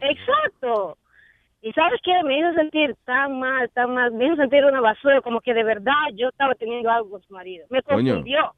[0.00, 0.96] Exacto.
[1.62, 5.20] Y sabes qué, me hizo sentir tan mal, tan mal, me hizo sentir una basura,
[5.20, 7.66] como que de verdad yo estaba teniendo algo con su marido.
[7.70, 8.54] Me confundió.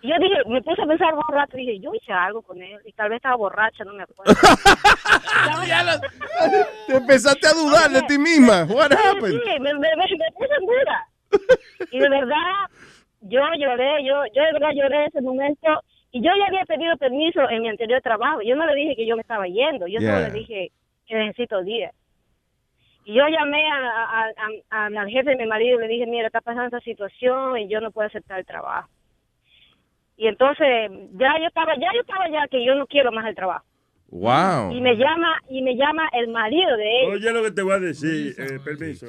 [0.00, 2.80] Y yo dije, me puse a pensar un rato, dije, yo hice algo con él,
[2.84, 4.34] y tal vez estaba borracha, no me acuerdo.
[6.88, 8.64] Te empezaste a dudar de ti misma.
[8.64, 9.40] What Sí, happened?
[9.40, 11.06] sí, me, me, me- me puse en duda.
[11.92, 12.66] Y de verdad,
[13.20, 15.68] yo lloré, yo, yo de verdad lloré ese momento.
[16.12, 18.42] Y yo ya había pedido permiso en mi anterior trabajo.
[18.42, 20.70] Yo no le dije que yo me estaba yendo, yo solo le dije
[21.06, 21.92] que necesito días.
[23.04, 26.06] Y yo llamé a, a- a- a- al jefe de mi marido y le dije,
[26.06, 28.88] mira, está pasando esta situación y yo no puedo aceptar el trabajo.
[30.16, 33.34] Y entonces ya yo estaba, ya yo estaba ya que yo no quiero más el
[33.34, 33.64] trabajo.
[34.10, 34.72] Wow.
[34.72, 37.12] Y me llama, y me llama el marido de él.
[37.14, 39.06] Oye lo que te voy a decir, eh, permiso.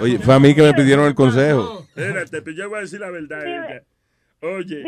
[0.00, 1.80] Oye, fue a mí que me pidieron el consejo.
[1.94, 3.46] Espérate, pero yo voy a decir la verdad.
[3.46, 3.82] ella.
[4.40, 4.82] Oye,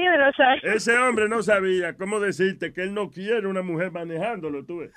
[0.63, 4.93] ese hombre no sabía cómo decirte que él no quiere una mujer manejándolo, tú ves.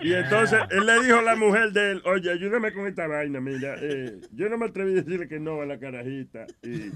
[0.00, 3.40] Y entonces él le dijo a la mujer de él, oye, ayúdame con esta vaina,
[3.40, 6.44] mira, eh, yo no me atreví a decirle que no a la carajita.
[6.62, 6.90] y-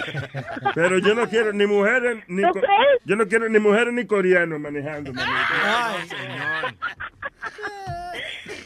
[0.74, 2.62] pero yo no quiero ni mujeres, ni co-
[3.04, 5.12] yo no quiero ni mujeres ni coreanos manejando.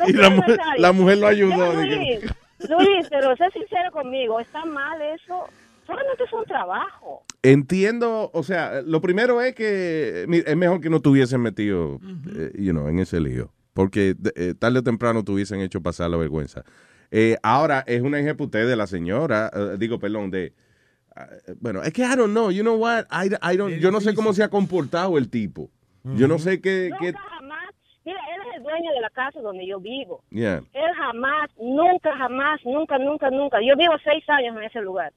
[0.07, 0.43] Y la, mu-
[0.79, 1.73] la mujer lo ayudó.
[1.75, 2.21] Luis,
[2.69, 5.49] Luis, pero sé sincero conmigo, está mal eso.
[5.89, 7.25] Solamente es un trabajo.
[7.43, 11.99] Entiendo, o sea, lo primero es que es mejor que no tuviesen metido,
[12.37, 16.19] eh, you know, en ese lío, porque eh, tarde o temprano tuviesen hecho pasar la
[16.19, 16.63] vergüenza.
[17.11, 20.53] Eh, ahora es una ejecuté de la señora, digo, perdón, de,
[21.17, 21.27] ah,
[21.59, 24.15] bueno, es que I don't know, you know what, I, I don't, yo no sé
[24.15, 25.71] cómo se ha comportado el tipo.
[26.05, 27.75] Yo no sé qué, qué Nunca jamás.
[28.05, 30.23] Mira, él es el dueño de la casa donde yo vivo.
[30.31, 30.63] yeah.
[30.73, 33.59] Él jamás, nunca, jamás, nunca, nunca, nunca.
[33.61, 35.13] Yo vivo seis años en ese lugar.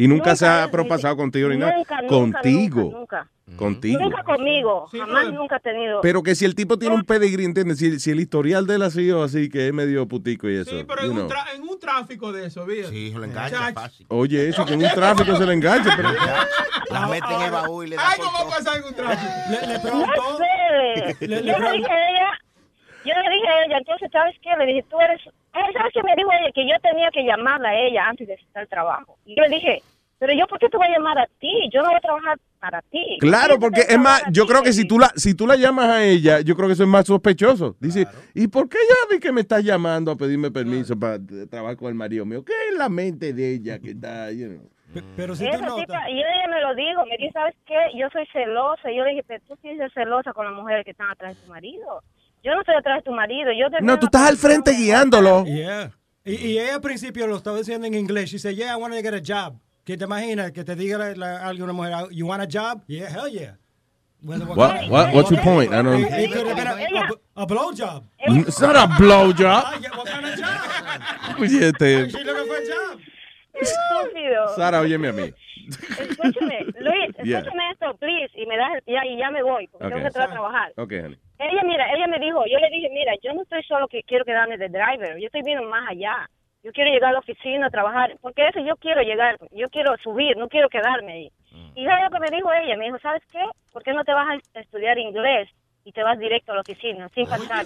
[0.00, 1.74] Y nunca, se ha propasado contigo ni nada.
[1.76, 2.80] Nunca, Contigo.
[2.82, 3.56] Nunca, nunca.
[3.56, 4.00] Contigo.
[4.00, 4.86] Nunca conmigo.
[4.86, 6.00] jamás, nunca he tenido.
[6.00, 7.78] Pero que si el tipo tiene un pedigrí, ¿entiendes?
[7.78, 10.70] Si, si el historial de él ha sido así, que es medio putico y eso.
[10.70, 12.88] Sí, pero you en un, en un tráfico de eso, ¿viste?
[12.88, 14.06] Sí, lo engancha fácil.
[14.08, 15.92] Oye, eso, que en un tráfico se le engancha.
[15.96, 16.08] Pero...
[16.90, 19.32] La meten en el baúl y le Ay, ¿cómo pasa en un tráfico?
[19.84, 21.16] No sé.
[21.20, 22.30] Le- le yo le preguntó- dije a ella,
[23.04, 24.50] yo le dije a ella, entonces, ¿sabes qué?
[24.56, 25.20] Le dije, tú eres...
[25.52, 26.50] ¿Sabes qué me dijo ella?
[26.54, 29.18] Que yo tenía que llamarla a ella antes de estar el trabajo.
[29.26, 29.82] Y yo le dije,
[30.20, 31.50] Pero yo, ¿por qué te voy a llamar a ti?
[31.72, 33.16] Yo no voy a trabajar para ti.
[33.20, 36.04] Claro, porque es más, yo creo que si tú la si tú la llamas a
[36.04, 37.74] ella, yo creo que eso es más sospechoso.
[37.80, 41.18] Dice, ¿y por qué ella que me está llamando a pedirme permiso para
[41.48, 42.44] trabajar con el marido mío?
[42.44, 44.70] ¿Qué es la mente de ella que está, you know?
[45.16, 47.78] Pero Esa tipa, y ella me lo dijo, me dijo, ¿sabes qué?
[47.96, 48.90] Yo soy celosa.
[48.90, 51.08] Y yo le dije, pero tú tienes que ser celosa con las mujeres que están
[51.10, 52.02] atrás de tu marido.
[52.42, 53.52] Yo no estoy atrás de tu marido.
[53.52, 55.44] Yo No, tú estás al frente guiándolo.
[55.44, 55.92] Yeah.
[56.24, 58.30] Y, y ella al principio lo estaba diciendo en inglés.
[58.30, 59.56] She said, yeah, I want to get a job.
[59.90, 60.52] ¿Qué te imaginas?
[60.52, 62.80] Que te diga la, la, alguna mujer, you want a job?
[62.86, 63.56] Yeah, hell yeah.
[64.22, 65.72] What- what- what's your point?
[65.72, 68.04] I don't- It, it could have been a, a, a blow job.
[68.20, 69.64] It's not a blowjob.
[69.96, 71.40] What kind of job?
[71.40, 73.00] Oye, She looking for a job.
[73.52, 74.48] Estúpido.
[74.54, 75.34] Sara, óyeme a mí.
[75.68, 77.40] Escúchame, Luis, Yeah.
[77.40, 78.30] escúchame esto, please.
[78.36, 79.90] Y me das, el- ya, y ya me voy, porque Okay.
[79.90, 80.72] tengo que entrar a trabajar.
[80.76, 81.18] Ok, honey.
[81.40, 84.24] Ella, mira, ella me dijo, yo le dije, mira, yo no estoy solo que quiero
[84.24, 86.30] quedarme de driver, yo estoy viendo más allá.
[86.62, 89.96] Yo quiero llegar a la oficina a trabajar, porque eso yo quiero llegar, yo quiero
[90.02, 91.32] subir, no quiero quedarme ahí.
[91.74, 92.76] Y ¿sabes lo que me dijo ella?
[92.76, 93.42] Me dijo, ¿sabes qué?
[93.72, 95.48] ¿Por qué no te vas a estudiar inglés
[95.84, 97.64] y te vas directo a la oficina, sin pasar?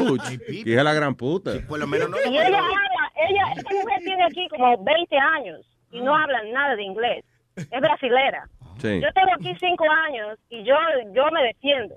[0.00, 0.22] Ouch.
[0.48, 1.52] Hija la gran puta.
[1.68, 2.16] Por lo menos no.
[2.18, 5.60] Y ella habla, ella, esta mujer tiene aquí como 20 años
[5.92, 7.24] y no habla nada de inglés.
[7.56, 8.48] Es brasilera.
[8.78, 9.00] Sí.
[9.00, 10.74] Yo tengo aquí 5 años y yo,
[11.12, 11.94] yo me defiendo.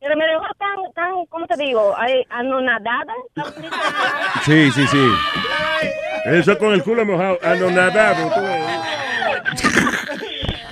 [0.00, 1.94] Pero me dejó tan, tan, ¿cómo te digo?
[2.30, 3.14] Anonadada.
[4.44, 5.10] Sí, sí, sí.
[6.24, 8.30] Eso con el culo mojado, anonadado.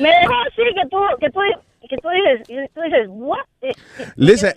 [0.00, 1.40] Me dejó así que tú, que tú,
[1.88, 3.38] que tú dices, tú dices, what?
[3.60, 3.72] Eh,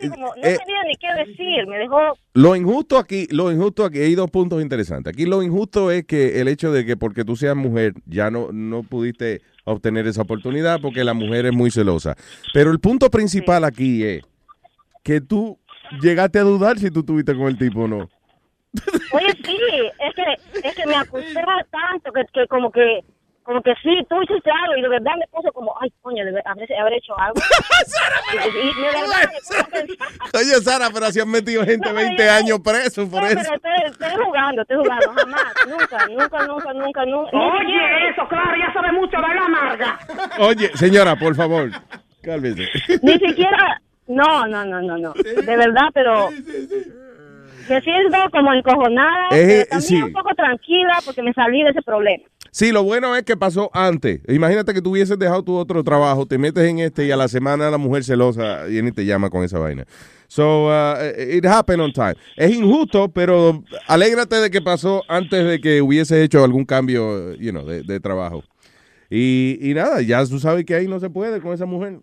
[0.10, 1.68] como, no eh, sabía ni qué decir.
[1.68, 2.00] Me dejó
[2.34, 5.14] Lo injusto aquí, lo injusto aquí, hay dos puntos interesantes.
[5.14, 8.54] Aquí lo injusto es que el hecho de que porque tú seas mujer ya no,
[8.54, 12.16] no pudiste obtener esa oportunidad porque la mujer es muy celosa.
[12.54, 14.31] Pero el punto principal aquí es
[15.04, 15.60] que tú
[16.02, 18.10] llegaste a dudar si tú estuviste con el tipo o no.
[19.14, 19.58] Oye, sí,
[20.00, 23.02] es que, es que me acusaba tanto que, que como que,
[23.44, 26.68] como que sí, tú hiciste algo y de verdad me puso como, ay, coño, habré,
[26.80, 27.36] habré hecho algo.
[28.34, 31.92] y, y de verdad me puso a pensar, Oye, Sara, pero así han metido gente
[31.92, 33.40] 20 años preso por no, eso.
[33.42, 37.38] pero estoy, estoy jugando, estoy jugando, jamás, nunca, nunca, nunca, nunca, nunca.
[37.38, 40.00] Oye, eso, claro, ya sabe mucho de la amarga.
[40.40, 41.70] Oye, señora, por favor,
[42.24, 42.70] cálmese.
[43.02, 43.82] Ni siquiera,
[44.16, 46.30] no, no, no, no, no, de verdad, pero
[47.70, 50.02] me siento como encojonada, Eh, pero también sí.
[50.02, 52.24] un poco tranquila porque me salí de ese problema.
[52.54, 54.20] Sí, lo bueno es que pasó antes.
[54.28, 57.30] Imagínate que tú hubieses dejado tu otro trabajo, te metes en este y a la
[57.30, 59.86] semana la mujer celosa viene y te llama con esa vaina.
[60.28, 62.16] So, uh, it happened on time.
[62.36, 67.52] Es injusto, pero alégrate de que pasó antes de que hubiese hecho algún cambio, you
[67.52, 68.44] know, de, de trabajo.
[69.10, 72.00] Y, y nada, ya tú sabes que ahí no se puede con esa mujer.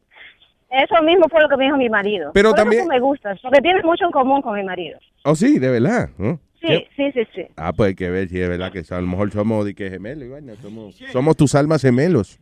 [0.70, 2.30] Eso mismo fue lo que me dijo mi marido.
[2.34, 4.98] Pero Por eso también- tú me gustas, porque tienes mucho en común con mi marido.
[5.24, 6.10] Oh, sí, de verdad.
[6.18, 6.38] ¿no?
[6.60, 7.42] Sí, sí, sí, sí.
[7.56, 9.88] Ah, pues hay que ver si es verdad que a lo mejor somos de que
[9.90, 12.38] gemelos, y somos, somos tus almas gemelos.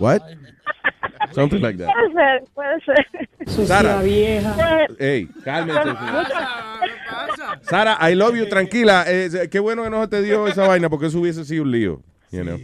[0.00, 0.20] What?
[1.32, 1.86] Something like that.
[1.92, 3.66] Puede ser, puede ser.
[3.66, 4.00] Sara.
[4.02, 4.86] vieja.
[4.98, 5.94] Ey, cálmese.
[7.62, 9.04] Sara, I love you, tranquila.
[9.06, 11.70] Eh, qué bueno que no se te dio esa vaina porque eso hubiese sido un
[11.70, 12.00] lío.
[12.32, 12.58] You know?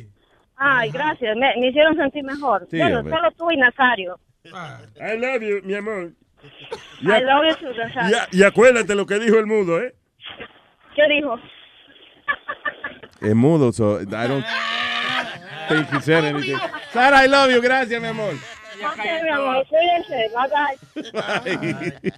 [0.57, 1.37] Ay, gracias.
[1.37, 2.67] Me, me hicieron sentir mejor.
[2.71, 3.15] Sí, bueno, hombre.
[3.15, 4.19] solo tú y Nazario.
[5.01, 6.13] I love you, mi amor.
[7.01, 7.69] Y, I love you
[8.33, 9.95] y- y acuérdate lo que dijo el mudo, ¿eh?
[10.95, 11.39] ¿Qué dijo?
[13.21, 14.45] Es mudo, so I don't
[15.69, 16.57] think he said anything.
[16.93, 17.61] Sara, I love you.
[17.61, 18.35] Gracias, mi amor.
[18.35, 20.31] Ok, mi amor, cuídense.
[20.35, 20.49] Bye,
[21.51, 22.13] bye.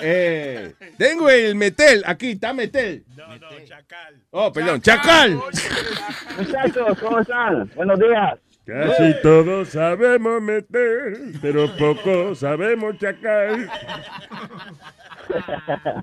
[0.00, 2.02] Eh, tengo el metel.
[2.06, 3.04] Aquí está metel.
[4.30, 5.40] Oh, perdón, chacal.
[6.36, 7.70] Muchachos, ¿cómo están?
[7.74, 8.38] Buenos días.
[8.66, 13.70] Casi todos sabemos meter, pero poco sabemos chacal.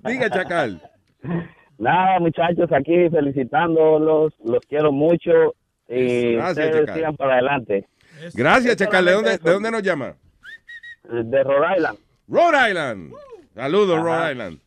[0.06, 0.82] Diga, chacal.
[1.78, 5.56] Nada, muchachos, aquí felicitándolos, los quiero mucho
[5.90, 7.86] y Gracias, ustedes sigan para adelante.
[8.34, 9.06] Gracias, chacal.
[9.06, 10.16] ¿De dónde, ¿De dónde nos llama?
[11.04, 12.00] De Rhode Island.
[12.30, 13.14] Rhode Island.
[13.54, 14.02] Saludos.
[14.02, 14.63] Rhode Island.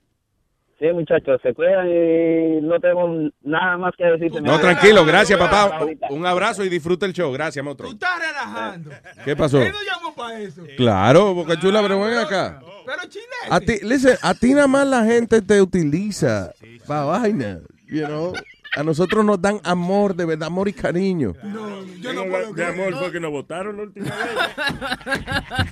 [0.79, 4.31] Sí, muchachos, se cuidan y no tengo nada más que decir.
[4.43, 5.81] No, tranquilo, gracias, papá.
[6.11, 7.33] Un abrazo y disfruta el show.
[7.33, 7.93] Gracias, monstruo.
[7.93, 8.91] Estás relajando.
[9.25, 9.63] ¿Qué pasó?
[9.63, 10.63] Él no llamó para eso.
[10.77, 12.61] Claro, Boca Chula, pero ven acá.
[12.85, 13.49] Pero chilete.
[13.49, 16.53] A ti, listen, a ti nada más la gente te utiliza
[16.87, 18.35] para vaina, you know.
[18.77, 21.33] A nosotros nos dan amor, de verdad, amor y cariño.
[22.01, 24.17] Yo no puedo de amor fue que nos votaron la última vez.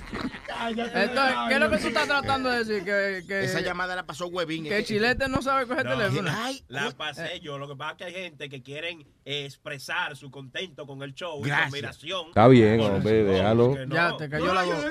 [0.67, 2.83] Entonces, ¿qué es lo que tú estás tratando de decir?
[2.83, 4.63] Que, que, Esa llamada la pasó Huevín.
[4.63, 6.31] que Chilete no sabe coger No, teléfono.
[6.69, 7.57] la pasé yo.
[7.57, 11.13] Lo que pasa es que hay gente que quieren eh, expresar su contento con el
[11.13, 11.69] show y su Gracias.
[11.69, 12.27] admiración.
[12.29, 13.75] Está bien, hombre, déjalo.
[13.85, 13.95] no.
[13.95, 14.85] Ya, te cayó la voz.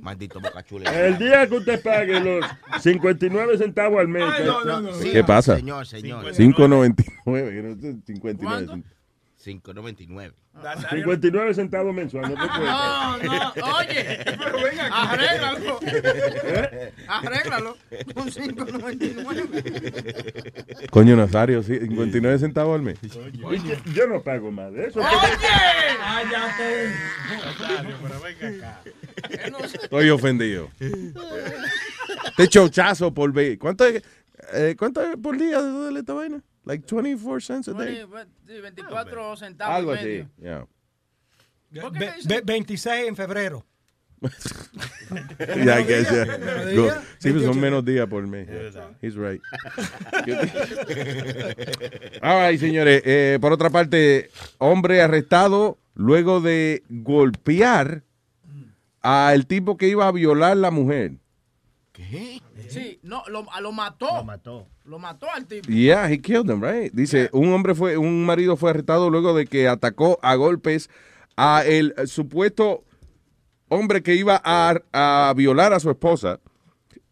[0.00, 1.06] Maldito bocachule.
[1.06, 2.44] El día que usted pague los
[2.80, 4.24] 59 centavos al mes.
[4.44, 4.90] no, no, no.
[5.00, 5.56] ¿Qué pasa?
[5.56, 6.24] Señor, señor.
[6.32, 8.82] 5.99, que no sé, 59.
[9.44, 10.32] 5.99.
[10.90, 12.30] 59 centavos mensuales.
[12.30, 12.46] No, te.
[12.46, 15.80] No, no, oye, pero venga, arréglalo.
[17.08, 17.76] Arréglalo
[18.14, 20.88] con 5.99.
[20.90, 22.98] Coño, Nazario, sí, 59 centavos al mes.
[23.44, 25.00] Oye, yo no pago más de eso.
[25.00, 26.94] ¡Cállate!
[28.02, 28.80] pero venga acá.
[29.82, 30.70] Estoy ofendido.
[32.26, 33.58] Este chochazo por ver.
[33.58, 34.02] ¿Cuánto es,
[34.54, 36.40] eh, ¿Cuánto es por día de esta vaina?
[36.64, 38.06] Like 24 cents a day.
[38.46, 39.76] Sí, 24 centavos.
[39.76, 40.04] Algo y así.
[40.06, 40.28] medio.
[40.40, 40.66] Yeah.
[41.90, 43.64] Ve- ve- 26 en febrero.
[45.38, 46.24] Yeah, I guess, yeah.
[46.38, 46.82] Menos Go.
[46.84, 47.60] día, Sí, pues son 28.
[47.60, 48.48] menos días por mes.
[49.02, 49.40] He's right.
[52.22, 53.02] All right, señores.
[53.04, 58.02] Eh, por otra parte, hombre arrestado luego de golpear
[59.02, 61.12] al tipo que iba a violar a la mujer.
[61.92, 62.40] ¿Qué?
[62.68, 64.06] Sí, no, lo, lo mató.
[64.16, 64.68] Lo mató.
[64.84, 65.68] Lo mató al tipo.
[65.68, 66.92] Yeah, he killed him, right?
[66.92, 70.90] Dice, un hombre fue, un marido fue arrestado luego de que atacó a golpes
[71.36, 72.84] a el supuesto
[73.68, 76.40] hombre que iba a, a violar a su esposa.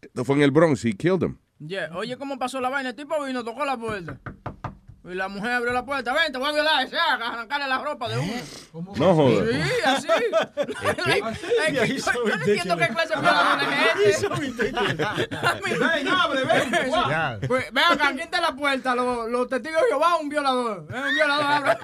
[0.01, 1.37] Esto Fue en el Bronx, he killed him.
[1.65, 1.95] Yeah.
[1.95, 2.89] Oye, ¿cómo pasó la vaina?
[2.89, 4.19] El tipo vino, tocó la puerta.
[5.05, 6.13] Y la mujer abrió la puerta.
[6.13, 6.87] Ven, te voy a violar.
[6.89, 8.33] Se arrancarle la ropa de uno.
[8.95, 9.49] No jodas.
[9.51, 10.07] Sí, así.
[12.05, 13.59] Yo, no entiendo qué clase de violador
[14.05, 14.21] es.
[15.79, 16.71] Ven, abre, ven.
[17.71, 18.95] Ven acá, ¿quién está en la puerta?
[18.95, 20.87] Los, los testigos de Jehová, un violador.
[20.89, 21.45] Es un violador.
[21.45, 21.77] abre.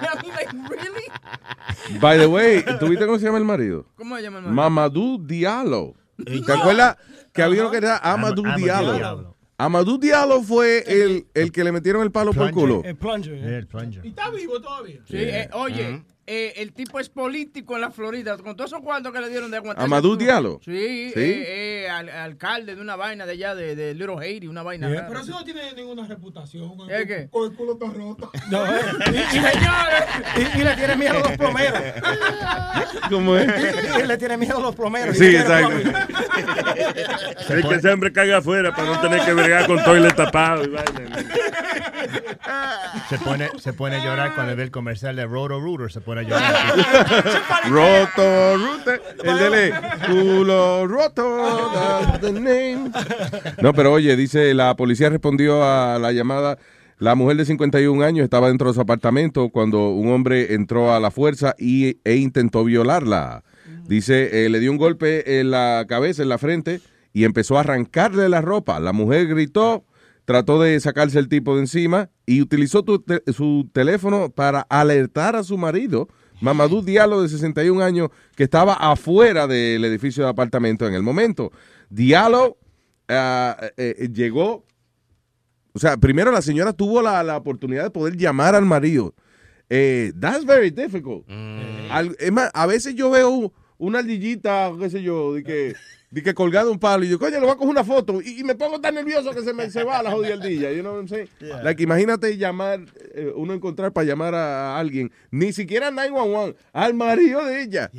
[0.70, 1.98] Really?
[2.00, 3.86] By the way, ¿tuviste cómo se llama el marido?
[3.96, 4.54] ¿Cómo se llama el marido?
[4.56, 5.94] Mamadou Diallo.
[6.46, 6.96] ¿Te acuerdas
[7.32, 9.36] que había uno que era Amadou Am- Amadou Diallo?
[9.60, 12.82] Amadou Diallo fue el, el que le metieron el palo por el culo.
[12.82, 13.34] El plunger.
[13.34, 14.04] El plunger.
[14.06, 15.02] ¿Y está vivo todavía?
[15.06, 16.02] Sí, eh, oye,
[16.32, 19.50] eh, el tipo es político en la Florida, con todos esos cuartos que le dieron
[19.50, 19.84] de aguantar.
[19.84, 20.60] ¿Amadou Diallo?
[20.64, 21.20] Sí, Sí.
[21.20, 24.86] eh, eh, al- alcalde de una vaina de allá, de, de Little Haiti, una vaina.
[24.88, 24.96] Yeah.
[24.96, 25.08] rara.
[25.08, 26.76] Pero eso no tiene ninguna reputación.
[26.76, 27.28] Con ¿Es qué?
[27.30, 28.30] Con el culo está roto.
[28.48, 28.70] No, eh.
[29.06, 29.50] y, y le,
[30.36, 31.82] y- y le tiene miedo a los plomeros.
[33.10, 33.48] ¿Cómo es?
[34.02, 35.16] Y le tiene miedo a los plomeros.
[35.16, 35.76] Sí, exacto.
[37.48, 40.68] Es que ese hombre caga afuera para no tener que bregar con toilet tapado y
[40.68, 41.24] vaina.
[43.08, 45.90] Se pone, se pone a llorar cuando ve el comercial de Roto Rooter.
[45.90, 46.19] Se pone
[47.70, 49.72] Roto, Rute, el dele,
[50.06, 52.90] culo roto, that's the name.
[53.62, 56.58] No, pero oye, dice, la policía respondió a la llamada.
[56.98, 61.00] La mujer de 51 años estaba dentro de su apartamento cuando un hombre entró a
[61.00, 63.42] la fuerza y, e intentó violarla.
[63.86, 66.80] Dice, eh, le dio un golpe en la cabeza, en la frente,
[67.12, 68.78] y empezó a arrancarle la ropa.
[68.80, 69.84] La mujer gritó,
[70.30, 75.42] trató de sacarse el tipo de encima y utilizó te- su teléfono para alertar a
[75.42, 76.06] su marido,
[76.40, 81.50] Mamadou Diallo, de 61 años, que estaba afuera del edificio de apartamento en el momento.
[81.88, 82.58] Diallo
[83.08, 84.64] eh, eh, llegó,
[85.72, 89.16] o sea, primero la señora tuvo la, la oportunidad de poder llamar al marido.
[89.68, 91.28] Eh, that's very difficult.
[91.90, 95.74] Al- es más, a veces yo veo una ardillita, qué sé yo, de que,
[96.10, 98.40] de que colgado un palo y yo, coño, le voy a coger una foto y,
[98.40, 100.72] y me pongo tan nervioso que se me se va la jodida ardilla.
[100.72, 101.28] You know what I'm saying?
[101.40, 101.62] Yeah.
[101.62, 102.80] Like, imagínate llamar,
[103.14, 107.90] eh, uno encontrar para llamar a, a alguien, ni siquiera 911, al marido de ella.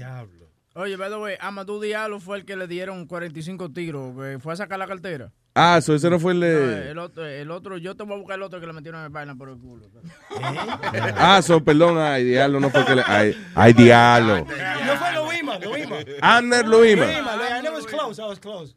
[0.73, 4.53] Oye, by the way, Amadou Diallo fue el que le dieron 45 tiros, que fue
[4.53, 5.31] a sacar la cartera.
[5.53, 6.91] Ah, eso ese no fue el No, de...
[6.91, 9.11] el, otro, el otro, yo te voy a buscar el otro que le metieron en
[9.11, 9.85] vaina por el culo.
[11.17, 13.03] Ah, so, perdón, ay, diablo, no fue que le...
[13.05, 14.37] Ay, ay diablo.
[14.39, 15.95] No fue Luima, Luima.
[16.21, 17.05] Abner Luima.
[17.05, 18.75] Luima, I know it was close, I was close.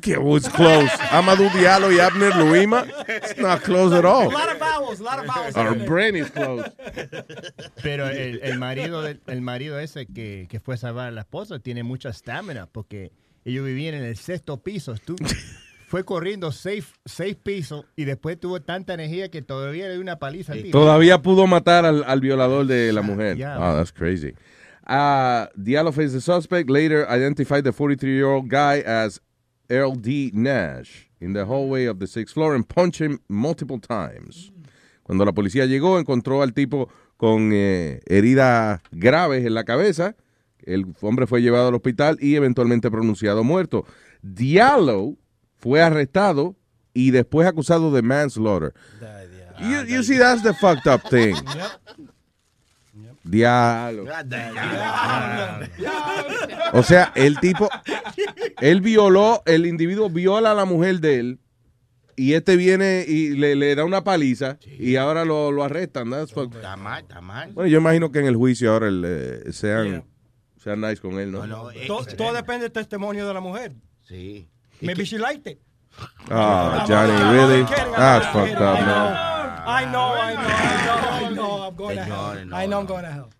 [0.00, 0.90] Que was close.
[1.10, 2.86] Amadou Diallo y Abner Luima.
[3.08, 4.30] It's not close at A all.
[4.30, 5.56] lot of vowels, a lot of vowels.
[5.56, 6.64] Our brain is close.
[7.82, 11.20] Pero el, el marido de- el marido ese que, que fue a salvar a la
[11.22, 13.10] esposa tiene mucha estamina porque
[13.44, 14.94] ellos vivían en el sexto piso.
[15.04, 15.16] Tú-
[15.94, 20.18] fue corriendo seis, seis pisos y después tuvo tanta energía que todavía le dio una
[20.18, 20.76] paliza al tipo.
[20.76, 23.36] Todavía pudo matar al, al violador de la mujer.
[23.36, 23.58] Yeah.
[23.60, 24.34] Oh, that's crazy.
[24.88, 29.20] Uh, Diallo faced the suspect, later identified the 43-year-old guy as
[29.70, 30.32] Earl D.
[30.34, 34.50] Nash in the hallway of the sixth floor and punched him multiple times.
[35.04, 40.16] Cuando la policía llegó, encontró al tipo con eh, heridas graves en la cabeza.
[40.58, 43.84] El hombre fue llevado al hospital y eventualmente pronunciado muerto.
[44.22, 45.18] Diallo
[45.64, 46.54] fue arrestado
[46.92, 48.74] y después acusado de manslaughter.
[49.60, 51.34] You, you see, that's the fucked up thing.
[53.22, 54.04] Diablo.
[56.74, 57.70] O sea, el tipo,
[58.60, 61.38] él violó, el individuo viola a la mujer de él
[62.16, 66.10] y este viene y le, le da una paliza y ahora lo, lo arrestan.
[66.10, 67.52] That's fucked- Está mal, está mal.
[67.54, 70.04] Bueno, yo imagino que en el juicio ahora el, eh, sean,
[70.62, 71.40] sean nice con él, ¿no?
[71.86, 73.72] Todo, todo depende del testimonio de la mujer.
[74.02, 74.46] Sí.
[74.84, 75.58] Maybe she liked it.
[76.30, 77.62] Ah, Johnny, really?
[77.96, 79.32] That's fucked up, man.
[79.66, 82.36] I know, I know, I know, I know, I'm going to hell.
[82.52, 83.30] I know I'm going to hell.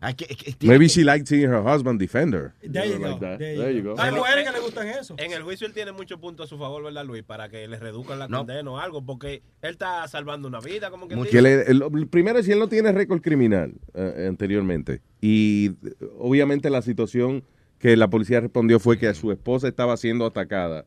[0.62, 2.54] Maybe she liked seeing her husband defend her.
[2.62, 3.26] There you Like go.
[3.26, 3.38] that.
[3.38, 3.94] There There you go.
[3.94, 4.00] go.
[4.02, 5.16] Hay mujeres que le gustan eso.
[5.18, 7.24] En el juicio él tiene muchos puntos a su favor, ¿verdad, Luis?
[7.24, 8.38] Para que le reduzcan la No.
[8.38, 12.06] condena o algo, porque él está salvando una vida, como que Que le- el- el
[12.08, 15.02] primero si él no tiene récord criminal eh, anteriormente.
[15.20, 17.44] Y eh, obviamente la situación
[17.78, 20.86] que la policía respondió fue que su esposa estaba siendo atacada.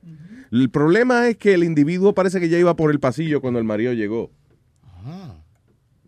[0.52, 3.66] El problema es que el individuo parece que ya iba por el pasillo cuando el
[3.66, 4.32] marido llegó.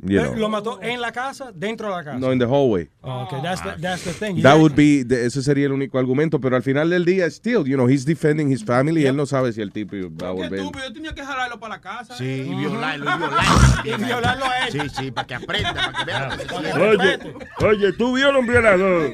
[0.02, 0.36] You know.
[0.38, 2.18] Lo mató en la casa, dentro de la casa.
[2.20, 2.88] No, in the hallway.
[3.02, 4.42] Oh, okay, that's the, that's the thing.
[4.42, 4.62] That Yeah.
[4.62, 7.76] would be, de- ese sería el único argumento, pero al final del día, still, you
[7.76, 10.62] know, he's defending his family y él no sabe si el tipo va a volver.
[10.62, 12.16] Yo tenía que jalarlo para la casa.
[12.16, 13.40] Sí, y violarlo, y violarlo.
[13.84, 14.72] Y violarlo a él.
[14.72, 16.38] Sí, sí, para que aprenda, para que vea.
[16.80, 17.20] Oye,
[17.68, 19.12] oye, tú violas a un violador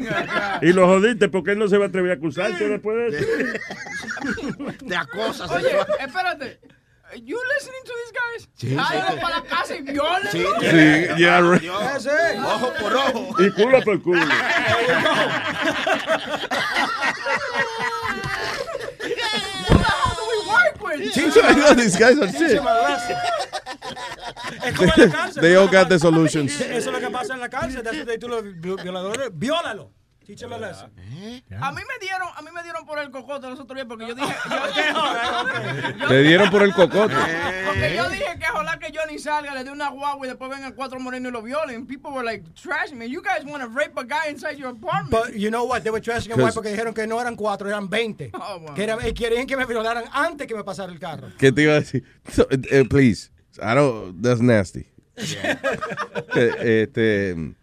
[0.61, 3.27] y lo jodiste porque él no se va a atrever a acusarte después de eso.
[4.87, 5.67] Te acosa Oye,
[5.99, 6.59] espérate.
[7.23, 8.49] You listening to these guys?
[8.55, 9.21] Sí, sí, Jálalo sí.
[9.21, 10.31] para la casa y violenlo.
[10.31, 11.61] Sí, Sí, yeah, right.
[11.63, 12.39] That's it.
[12.43, 13.35] Ojo por ojo.
[13.43, 14.25] Y culo por culo.
[18.85, 21.13] What the hell do we work with?
[21.77, 22.51] These guys are Teach shit.
[22.57, 23.17] him a lesson.
[24.63, 25.41] Es como en la cárcel.
[25.41, 26.59] They all got the solutions.
[26.59, 27.83] Eso es lo que pasa en la cárcel.
[27.83, 29.29] That's what they do los vi- violadores.
[29.33, 29.91] Viólalo.
[30.25, 33.75] Teach him a mí me dieron, a mí me dieron por el cocote los otros
[33.75, 34.33] días porque yo dije,
[34.75, 37.13] yo, Te dieron por el cocote.
[37.67, 40.73] porque yo dije que ojalá que Johnny salga, le dé una guagua y después vengan
[40.73, 41.85] cuatro morenos y lo violen.
[41.85, 43.05] People were like trashing me.
[43.07, 45.11] You guys want to rape a guy inside your apartment?
[45.11, 45.83] But you know what?
[45.83, 48.31] They were trashing him porque dijeron que no eran cuatro, eran 20.
[48.33, 48.73] Oh, wow.
[48.73, 51.27] Que era- y querían que me violaran antes que me pasara el carro.
[51.37, 52.03] ¿Qué te iba a decir?
[52.31, 53.29] So, eh, please,
[53.61, 54.87] I don't, that's nasty.
[56.35, 57.55] Eh, este,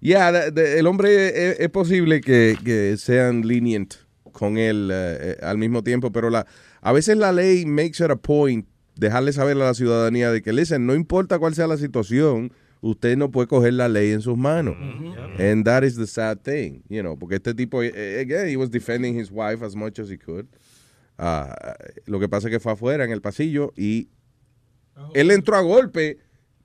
[0.00, 3.94] yeah, the- the- el hombre es, es posible que, que sean lenient
[4.32, 6.46] con él eh, eh, al mismo tiempo, pero la,
[6.80, 10.52] a veces la ley makes it a point dejarle saber a la ciudadanía de que,
[10.52, 14.36] listen, no importa cuál sea la situación, usted no puede coger la ley en sus
[14.36, 14.76] manos.
[15.40, 18.70] And that is the sad thing, you know, porque este tipo, eh, again, he was
[18.70, 20.46] defending his wife as much as he could.
[21.16, 21.74] Ah,
[22.06, 24.08] lo que pasa es que fue afuera en el pasillo y
[25.14, 26.18] él entró a golpe,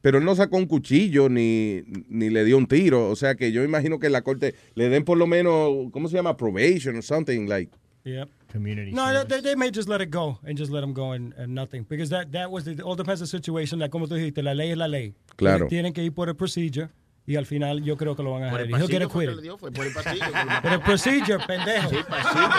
[0.03, 3.09] pero él no sacó un cuchillo ni, ni le dio un tiro.
[3.09, 6.17] O sea que yo imagino que la corte le den por lo menos, ¿cómo se
[6.17, 6.35] llama?
[6.35, 7.71] Probation or something like.
[8.03, 8.27] Yep.
[8.51, 8.91] Community.
[8.91, 11.55] No, they, they may just let it go and just let him go and, and
[11.55, 11.85] nothing.
[11.87, 13.79] Because that, that was the, all depends on the situation.
[13.79, 15.13] Like, como tú dijiste, la ley es la ley.
[15.37, 15.69] Claro.
[15.69, 16.89] Tienen que ir por el procedure
[17.25, 18.81] y al final yo creo que lo van a Por dejar.
[18.81, 19.35] el que acquitted.
[19.35, 20.25] le dio, fue por el pasillo.
[20.61, 21.89] que el procedure, pendejo.
[21.89, 22.49] Sí, pasillo,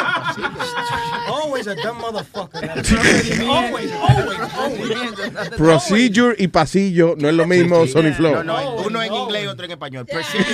[0.57, 1.37] pasillo.
[1.45, 2.71] Always a dumb motherfucker.
[3.47, 5.51] always, always, always.
[5.57, 8.37] Procedure y pasillo no es lo mismo, Sony Flow.
[8.37, 10.07] No, no, uno en inglés y otro en español.
[10.07, 10.45] Procedure.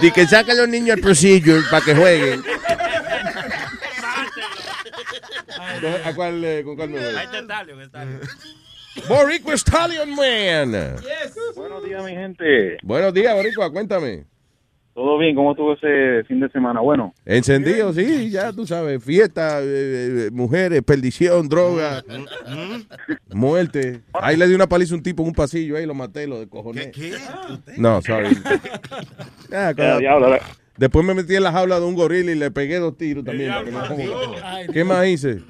[0.00, 2.44] De que saca a los niños al procedure para que jueguen.
[6.04, 7.14] ¿A cuál, eh, ¿Con cuál me voy?
[7.16, 8.20] Ahí está Stallion, Stallion.
[9.08, 10.96] Boricua Stallion Man.
[11.54, 12.78] Buenos días, mi gente.
[12.82, 14.24] Buenos días, Boricua, cuéntame.
[14.94, 15.34] ¿Todo bien?
[15.36, 16.80] ¿Cómo estuvo ese fin de semana?
[16.80, 19.04] Bueno, Encendido, sí, ya tú sabes.
[19.04, 22.02] Fiesta, eh, eh, mujeres, perdición, droga,
[23.30, 24.00] muerte.
[24.14, 26.40] Ahí le di una paliza a un tipo en un pasillo, ahí lo maté, lo
[26.40, 26.90] descojoné.
[26.92, 27.12] ¿Qué?
[27.76, 28.38] No, sorry.
[29.52, 30.38] Ah, Ya, claro.
[30.78, 33.50] Después me metí en la jaula de un gorila y le pegué dos tiros también.
[33.50, 34.66] para que no joda.
[34.72, 35.40] ¿Qué más hice?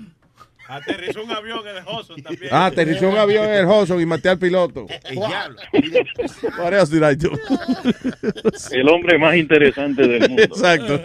[0.68, 2.50] Aterrizó un avión en el Hudson también.
[2.52, 4.86] Ah, aterrizó un avión en el Hudson y maté al piloto.
[5.04, 5.60] El diablo.
[6.58, 7.30] What else did I do?
[8.72, 10.42] el hombre más interesante del mundo.
[10.42, 11.00] Exacto.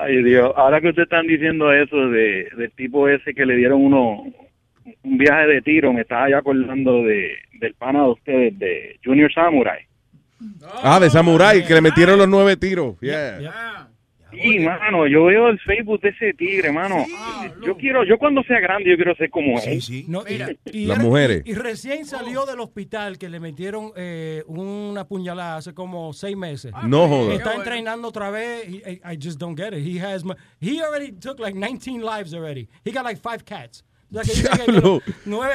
[0.00, 0.52] Ay, Dios.
[0.56, 4.24] Ahora que ustedes están diciendo eso de, del tipo ese que le dieron uno
[5.04, 9.32] un viaje de tiro, me estaba ya acordando de, del pana de ustedes, de Junior
[9.32, 9.86] Samurai.
[10.82, 12.98] Ah, de Samurai, que le metieron los nueve tiros.
[13.00, 13.88] Yeah.
[14.32, 17.04] Sí, mano, yo veo el Facebook de ese tigre, mano.
[17.64, 19.80] yo quiero, yo cuando sea grande, yo quiero ser como él.
[20.08, 21.42] No, y- y Las era- mujeres.
[21.44, 26.36] Y, y recién salió del hospital que le metieron eh, una puñalada hace como seis
[26.36, 26.72] meses.
[26.84, 27.34] No joda.
[27.34, 28.64] Está entrenando otra vez.
[28.68, 29.84] He- I, I just don't get it.
[29.86, 30.24] He has,
[30.60, 32.68] he already took like 19 lives already.
[32.84, 33.84] He got like five cats.
[34.10, 35.54] O sea, que dice que nueve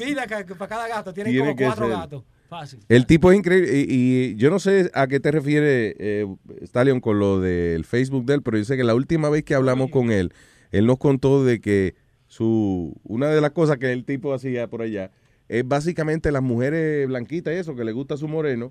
[0.00, 0.26] vidas
[0.58, 1.12] para cada gato.
[1.12, 1.94] Tienen Tiene como cuatro ser.
[1.96, 2.24] gatos.
[2.48, 2.80] Fácil.
[2.88, 3.70] El tipo es increíble.
[3.74, 6.26] Y, y yo no sé a qué te refiere, eh,
[6.62, 9.54] Stallion, con lo del Facebook de él, pero yo sé que la última vez que
[9.54, 10.32] hablamos con él,
[10.70, 11.94] él nos contó de que
[12.26, 15.10] su una de las cosas que el tipo hacía por allá
[15.48, 18.68] es básicamente las mujeres blanquitas y eso, que le gusta su moreno.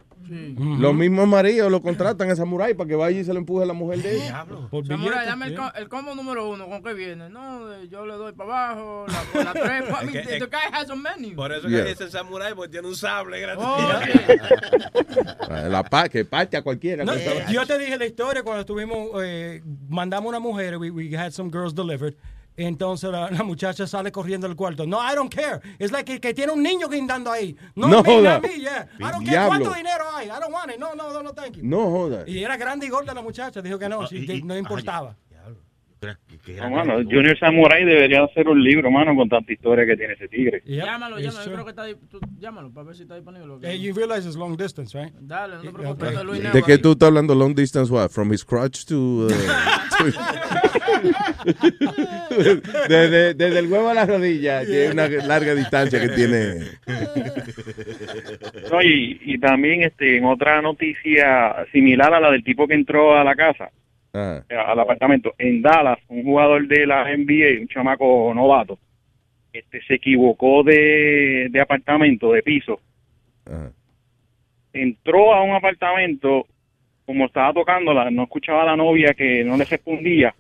[0.80, 3.68] Los mismos maridos lo contratan a Samurai para que vaya y se lo empuje a
[3.68, 4.46] la mujer de ella.
[4.88, 7.30] Samurai, dame el, el combo número uno, ¿con qué viene?
[7.30, 9.54] No, eh, yo le doy para abajo, la, la
[10.12, 10.40] tres.
[10.40, 11.36] Guy has a.
[11.36, 11.84] Por eso Yeah.
[11.84, 13.64] que dicen Samurai, porque tiene un sable grande.
[15.70, 17.04] La pa que parte a cualquiera.
[17.04, 17.14] No,
[17.52, 21.50] yo te dije la historia cuando estuvimos, eh, mandamos una mujer, we, we had some
[21.50, 22.16] girls delivered,
[22.58, 24.86] Entonces la, la muchacha sale corriendo del cuarto.
[24.88, 25.62] No, I don't care.
[25.78, 27.56] Es like que, que tiene un niño guindando ahí.
[27.76, 28.36] No, No me, joda.
[28.36, 28.90] a mí, yeah.
[29.00, 30.26] I don't care cuánto dinero hay.
[30.28, 30.80] I don't want it.
[30.80, 31.62] No, no, no, no, thank you.
[31.64, 32.24] No joda.
[32.28, 33.62] Y era grande y gorda la muchacha.
[33.62, 35.16] Dijo que no, sí, que no importaba.
[36.00, 40.28] No, mano, Junior Samurai debería hacer un libro, mano, con tanta historia que tiene ese
[40.28, 40.62] tigre.
[40.66, 41.46] Llámalo, llámalo.
[41.46, 43.56] Yo creo que está tú- Llámalo para ver si está disponible.
[43.64, 45.12] Eh, you realize it's long distance, right?
[45.20, 46.08] Dale, no te Eh, preocupes.
[46.10, 46.18] okay.
[46.18, 48.10] de Luis ¿De qué tú estás hablando long distance what?
[48.10, 49.28] From his crotch to...
[49.28, 49.30] uh,
[52.30, 56.56] to- desde, desde el huevo a la rodilla, que es una larga distancia que tiene.
[58.72, 63.18] No, y, y también este, en otra noticia similar a la del tipo que entró
[63.18, 63.70] a la casa,
[64.14, 68.80] Ah, eh, al apartamento, en Dallas, un jugador de la NBA, un chamaco novato,
[69.54, 72.80] este, se equivocó de, de apartamento, de piso.
[73.46, 73.70] ah.
[74.74, 76.46] Entró a un apartamento,
[77.06, 80.36] como estaba tocándola, no escuchaba a la novia que no le respondía,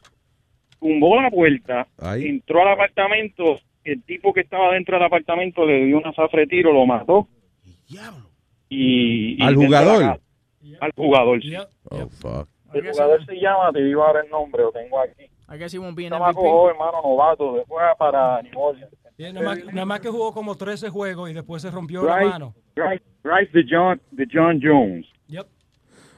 [0.80, 2.28] tumbó la puerta, Ay.
[2.28, 6.48] entró al apartamento, el tipo que estaba dentro del apartamento le dio una zafra de
[6.48, 7.28] tiro, lo mató.
[8.70, 10.20] Y, y ¿Al la jugador?
[10.82, 11.56] Al jugador, sí.
[11.90, 12.50] Oh, fuck.
[12.74, 15.24] El jugador se llama, te digo ahora el nombre, lo tengo aquí.
[15.50, 16.50] I guess he won't be an Chamaco MVP.
[16.52, 18.92] joven, hermano, novato, después para New Orleans.
[19.18, 22.16] Yeah, nada, más, nada más que jugó como 13 juegos y después se rompió la
[22.16, 22.56] Bryce, mano.
[22.76, 25.06] Bryce, Bryce de John, de John Jones.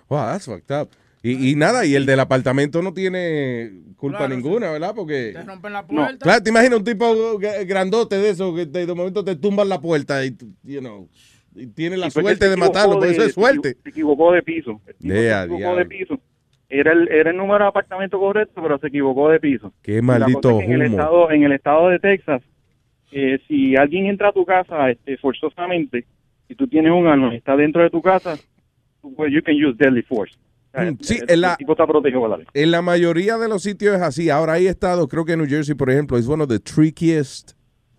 [0.09, 0.89] Wow, that's fucked up.
[1.21, 4.93] Y, y nada, y el del apartamento no tiene culpa Claro, ninguna, ¿verdad?
[4.95, 5.31] Porque...
[5.33, 6.17] Te rompen la puerta.
[6.17, 7.05] Claro, te imaginas un tipo
[7.37, 11.07] gr- grandote de eso que de momento te tumban la puerta y, you know,
[11.53, 13.77] y tiene la que suerte de matarlo, de- eso es suerte.
[13.83, 14.81] Se equivocó de piso.
[14.99, 15.79] Yeah, se equivocó diablo.
[15.79, 16.19] de piso.
[16.69, 19.73] Era el, era el número de apartamento correcto, pero se equivocó de piso.
[19.81, 22.43] Qué maldito es que en el estado, en el estado de Texas,
[23.11, 26.05] eh, si alguien entra a tu casa este, forzosamente
[26.47, 28.37] y tú tienes un arma y está dentro de tu casa,
[29.15, 30.37] pues you can use deadly force.
[30.73, 31.57] Mm, sí, el, en la-.
[32.53, 34.29] En la mayoría de los sitios es así.
[34.29, 37.53] Ahora hay estados, creo que New Jersey, por ejemplo, es uno de the trickiest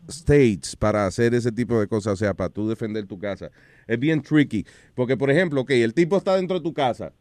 [0.08, 3.50] states para hacer ese tipo de cosas, o sea, para tú defender tu casa.
[3.88, 4.64] Es bien tricky.
[4.94, 7.12] Porque, por ejemplo, ok, el tipo está dentro de tu casa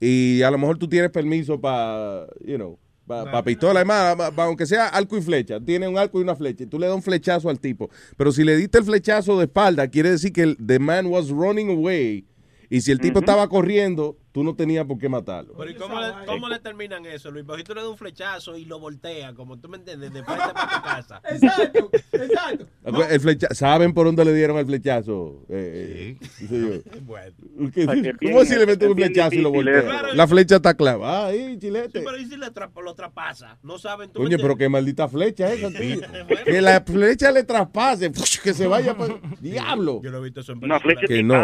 [0.00, 4.44] y a lo mejor tú tienes permiso para, you know, para pistola, además, pa- pa-
[4.44, 6.96] aunque sea arco y flecha, tiene un arco y una flecha, y tú le das
[6.96, 7.88] un flechazo al tipo.
[8.16, 11.28] Pero si le diste el flechazo de espalda, quiere decir que el the man was
[11.30, 12.26] running away.
[12.68, 15.54] Y si el tipo estaba corriendo, tú no tenías por qué matarlo.
[15.56, 17.46] Pero ¿y cómo le, cómo le terminan eso, Luis?
[17.64, 20.76] Tú le das un flechazo y lo voltea, como tú me entiendes, de frente para
[20.76, 21.22] tu casa.
[21.30, 22.66] Exacto, exacto.
[23.08, 25.46] El flecha- ¿Saben por dónde le dieron el flechazo?
[25.48, 27.70] Eh, eh, sí, yo.
[27.72, 29.50] ¿Qué- O sea, que es ¿Cómo bien- si le mete es un flechazo y lo
[29.52, 30.02] voltea?
[30.12, 32.00] La flecha está clavada ahí, chilete.
[32.00, 33.56] Sí, pero ¿y si le tra- lo traspasa?
[33.62, 34.22] No saben tú.
[34.22, 36.00] Coño, pero qué maldita flecha es esa, tío.
[36.44, 38.12] Que la flecha le traspase,
[38.42, 39.14] que se vaya para...
[39.40, 40.02] Diablo.
[40.04, 41.34] Yo lo he visto eso en Una flecha de Que no.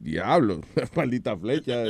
[0.00, 0.60] Diablo,
[0.96, 1.84] maldita flecha.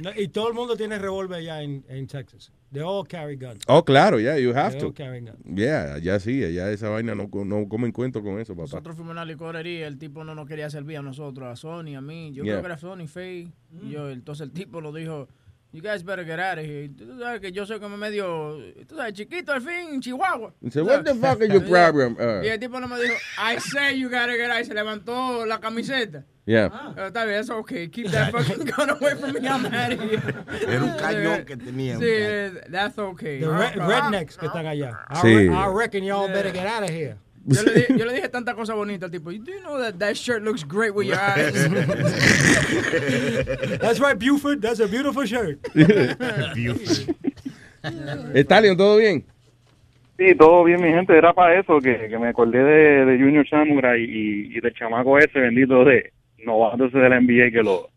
[0.00, 2.52] No, y todo el mundo tiene revólver allá en, en Texas.
[2.72, 3.62] They all carry guns.
[3.68, 4.86] Oh, claro, yeah, you have They to.
[4.86, 5.38] all carry guns.
[5.44, 8.62] Yeah, ya sí, ya esa vaina no, no comen cuento con eso, papá.
[8.62, 11.94] Nosotros fuimos a una licorería, el tipo no nos quería servir a nosotros, a Sony,
[11.96, 12.32] a mí.
[12.32, 12.54] Yo Yeah.
[12.54, 13.52] creo que era Sony, Faye.
[13.82, 15.28] Y yo, entonces el tipo lo dijo,
[15.72, 16.84] you guys better get out of here.
[16.84, 18.56] Y Tú sabes que yo soy como medio,
[18.88, 20.52] tú sabes, chiquito al fin, Chihuahua.
[20.60, 22.16] What the fuck is your problem?
[22.18, 24.60] Uh, Y el tipo no me dijo, I say you gotta get out.
[24.62, 26.24] Y se levantó la camiseta.
[26.46, 26.68] Yeah.
[26.72, 27.88] Ah, está bien, eso okay.
[27.88, 29.48] Keep that fucking gun away from me.
[29.48, 30.20] I'm out of here.
[30.68, 31.96] Era un cañón que tenía.
[31.98, 33.40] Sí, that's okay.
[33.40, 34.92] The Ah, re- ah, rednecks que están allá.
[35.08, 35.48] I, Sí.
[35.48, 37.16] re- I reckon y'all better get out of here.
[37.46, 39.30] Yo le, dije, yo le dije tanta cosa bonita al tipo.
[39.30, 41.52] Do you know that that shirt looks great with your eyes?
[43.80, 44.62] That's right, Buford.
[44.62, 45.58] That's a beautiful shirt.
[48.34, 49.24] Stallion, ¿todo bien?
[50.18, 51.16] Sí, todo bien, mi gente.
[51.16, 55.18] Era para eso que, que me acordé de, de Junior Samurai y, y del chamaco
[55.18, 56.12] ese bendito de
[56.44, 57.90] novato ese de la NBA que lo,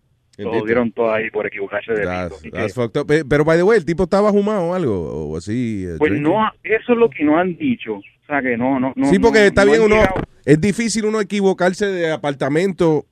[0.66, 3.08] dieron todo ahí por equivocarse de That's, fucked up.
[3.08, 5.86] Pe- Pero, by the way, el tipo estaba fumado o algo, o así.
[5.86, 6.32] eh, Pues drinking.
[6.32, 7.94] no, eso es lo que no han dicho.
[7.96, 9.10] O sea, que no, no, no.
[9.10, 9.96] sí, porque no- está no bien uno.
[9.96, 10.22] llegado.
[10.46, 13.06] Es difícil uno equivocarse de apartamento.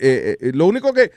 [0.00, 1.10] Eh, eh, lo único que.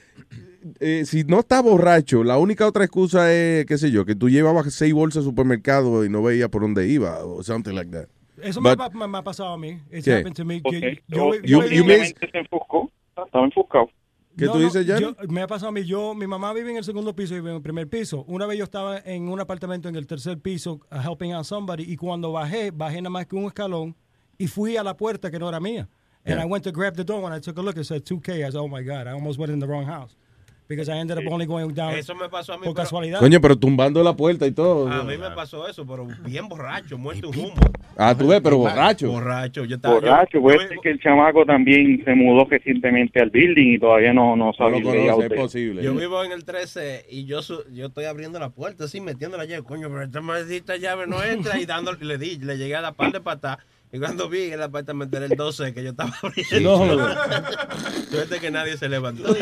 [0.79, 4.29] eh, si no está borracho, la única otra excusa es, qué sé yo, que tú
[4.29, 8.05] llevabas seis bolsas al supermercado y no veías por dónde iba, o something like that.
[8.41, 9.79] Eso But- me, ha- me ha pasado a mí.
[9.91, 10.13] It's ¿Qué?
[10.13, 10.61] happened to me.
[10.63, 10.71] Ok.
[10.71, 11.83] Que Yo- yo, you- yo-
[13.23, 13.89] Estaba enfocado.
[14.37, 15.01] ¿Qué No, tú no, dices, Johnny?
[15.01, 15.85] yo- me ha pasado a mí.
[15.85, 18.25] Yo, mi mamá vive en el segundo piso y vive en el primer piso.
[18.27, 21.83] Una vez yo estaba en un apartamento en el tercer piso uh, helping out somebody
[21.89, 23.95] y cuando bajé, bajé nada más que un escalón
[24.37, 25.87] y fui a la puerta que no era mía.
[26.25, 26.43] And Yeah.
[26.43, 27.77] I went to grab the door when I took a look.
[27.77, 28.43] It said 2K.
[28.43, 30.17] I said, oh my God, I almost went in the wrong house.
[30.67, 32.63] Because I ended up only going down Eso me pasó a mí.
[32.65, 33.19] por pero- casualidad.
[33.19, 34.87] Coño, pero tumbando la puerta y todo.
[34.91, 37.53] A mí me pasó eso, pero bien borracho, muerto en humo.
[37.97, 39.09] Ah, tú ves, pero borracho.
[39.09, 39.95] Borracho, yo estaba.
[39.95, 43.79] Borracho, yo- puede yo- ser que el chamaco también se mudó recientemente al building y
[43.79, 45.83] todavía no, no sabe lo el layout conoce, es posible.
[45.83, 49.37] Yo vivo en el 13 y yo su- yo estoy abriendo la puerta así, metiendo
[49.37, 52.75] la llave, coño, pero esta maldita llave no entra y dando, le di, le llegué
[52.75, 53.57] a la par de patas
[53.95, 56.85] y cuando vi en el apartamento era el 12 que yo estaba abriendo.
[56.85, 57.15] No,
[58.09, 59.35] Suerte que nadie se levantó.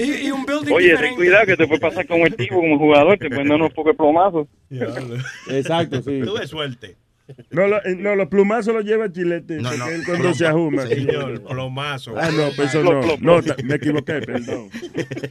[0.00, 2.78] y, y un building Oye, ten cuidado que te puede pasar con el tipo como
[2.78, 4.46] jugador, te pueden dar unos pocos plomazos.
[5.48, 6.20] Exacto, sí.
[6.24, 6.96] Tuve suerte.
[7.50, 9.56] No, lo- eh, no, los plumazos los lleva Chilete.
[9.56, 10.86] No, no, él cuando ploma- se ajuma.
[10.86, 12.14] Señor, plomazo.
[12.18, 13.00] Ah, no, pues eso no.
[13.20, 14.68] No, me equivoqué, perdón.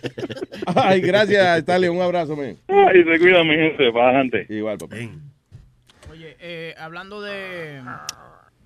[0.76, 1.90] Ay, gracias, Stanley.
[1.90, 2.58] Un abrazo, man.
[2.70, 4.46] Ay, se cuida mi gente, para adelante.
[4.50, 4.96] Igual, papá.
[6.10, 7.82] Oye, eh, hablando de...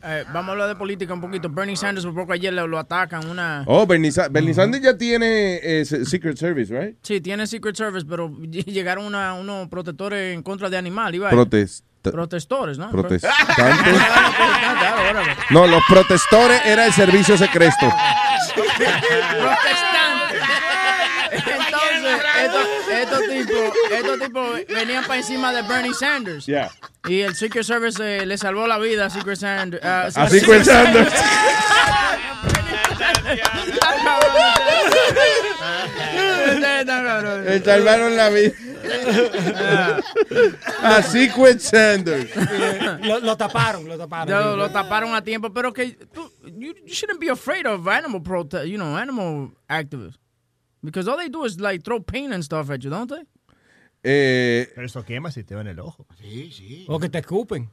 [0.06, 1.50] eh, vamos a hablar de política un poquito.
[1.50, 3.64] Bernie Sanders, por poco ayer lo, lo atacan una...
[3.68, 6.96] Oh, Bernie, Sa- Bernie Sanders ya tiene eh, se- Secret Service, right?
[7.02, 11.16] Sí, tiene Secret Service, pero llegaron una- unos protectores en contra de animales.
[11.18, 12.92] Iba, Protesta- Protestores, ¿no?
[12.92, 13.36] Protestantes.
[15.50, 17.76] No, los protestores era el servicio secreto.
[18.56, 20.36] Protestante.
[21.32, 22.75] Entonces,
[23.44, 26.46] tipos, estos tipos venían para encima de Bernie Sanders.
[26.46, 26.72] Yeah.
[27.08, 29.84] Y el Secret Service eh, le salvó la vida a Secret Sanders.
[29.86, 31.14] ah, A Secret Sanders.
[36.48, 37.46] Están cabrones.
[37.46, 38.54] Le salvaron la vida.
[40.82, 42.30] A Secret Sanders.
[43.02, 44.30] lo, lo taparon, lo taparon.
[44.34, 48.22] Lo, lo taparon a tiempo, pero que tú, you, you shouldn't be afraid of animal
[48.22, 50.20] protest, you know, animal activists.
[50.86, 53.24] Because all they do is like throw paint and stuff at you, don't they?
[54.08, 56.06] Eh, Pero eso quema si te va en el ojo.
[56.22, 56.86] Sí, sí.
[56.88, 57.70] O que te escupen.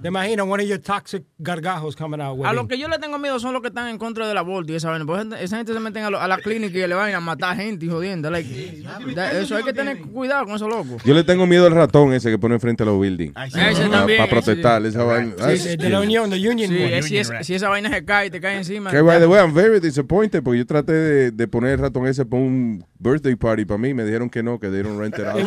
[0.00, 2.38] Te imaginas one of your toxic gargajos coming out.
[2.46, 2.68] A it.
[2.68, 4.90] que yo le tengo miedo son los que están en contra del aborto y esa
[4.90, 5.04] vaina.
[5.04, 7.12] Porque esa gente- esa gente se meten a, lo- a la clínica y le van
[7.14, 8.30] a matar gente y jodiendo.
[8.30, 8.82] Like,
[9.14, 11.02] that- eso hay que tener cuidado con esos locos.
[11.04, 13.34] Yo le tengo miedo al ratón ese que pone frente a los buildings.
[13.52, 13.58] sí.
[13.60, 14.84] Ese también, Para protestar.
[14.86, 15.34] Esa vaina.
[15.50, 16.70] Sí, sí, de la Unión, the Union.
[16.70, 18.90] Sí, es- si, es- si esa vaina se cae y te cae encima.
[18.90, 22.06] Que by the way, I'm very disappointed porque yo traté de, de poner el ratón
[22.06, 23.94] ese para un birthday party para mí.
[23.94, 25.40] Me dijeron que no, que dieron rent it out.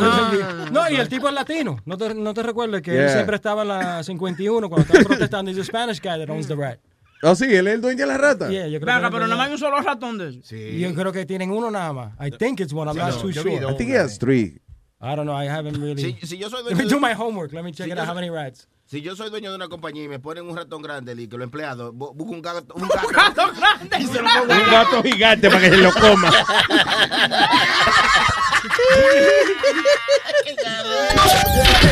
[0.72, 1.77] No, y el tipo es latino.
[1.85, 5.52] No te, no te recuerdas que él siempre estaba en la 51 cuando estaban protestando.
[5.52, 6.80] He's a Spanish guy that owns the rat.
[7.23, 8.49] Oh, sí, él es el dueño de la rata.
[8.49, 10.56] Yeah, yo creo Venga, que pero más hay un solo ratón de eso.
[10.56, 12.14] Yo creo que tienen uno nada más.
[12.19, 12.89] I think it's one.
[12.91, 13.72] I'm Sí, not no, too sure.
[13.72, 14.60] I think he has three.
[15.02, 15.35] I don't know.
[15.35, 16.18] I haven't really.
[16.22, 17.52] Si, si yo soy Let dueño me de- do my homework.
[17.53, 18.10] Let me check Si it yo out.
[18.10, 18.68] How many rats?
[18.88, 21.38] Si yo soy dueño de una compañía y me ponen un ratón grande y que
[21.38, 25.02] los empleados bu- busco un gato, un gato, grande y se lo pongo Un gato
[25.03, 26.31] gigante para que se lo coma.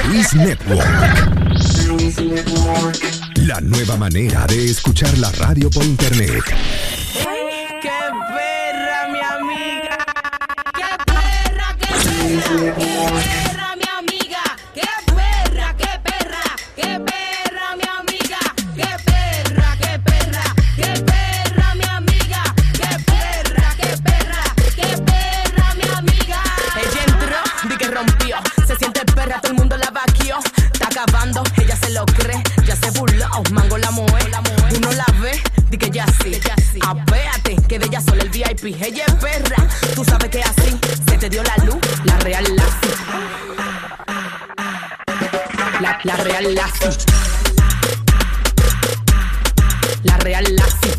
[0.07, 0.85] Luis Network.
[3.35, 6.43] La nueva manera de escuchar la radio por internet.
[7.81, 7.89] ¡Qué
[8.33, 9.97] perra, mi amiga!
[10.73, 11.87] ¡Qué perra, qué
[12.75, 13.52] perra!
[36.23, 36.79] Di que ya sí.
[36.81, 38.63] Apéate, que de ella solo el VIP.
[38.81, 40.79] Ella es perra, tú sabes que así.
[41.07, 42.63] Se te dio la luz, la real la
[45.81, 46.67] La, la real la
[50.03, 50.92] La real la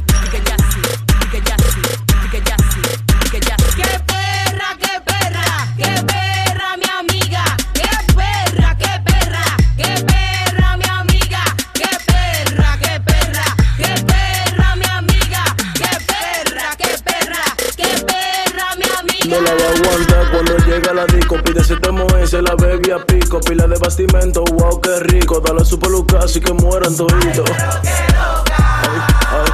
[19.34, 21.36] No la va a aguantar cuando llega la disco.
[21.42, 23.40] Pide siete moes, la bebe a pico.
[23.40, 25.40] Pila de bastimento, wow, qué rico.
[25.40, 27.50] Dale su peluca así que mueran toditos.
[27.50, 29.00] Ay,
[29.32, 29.50] ay,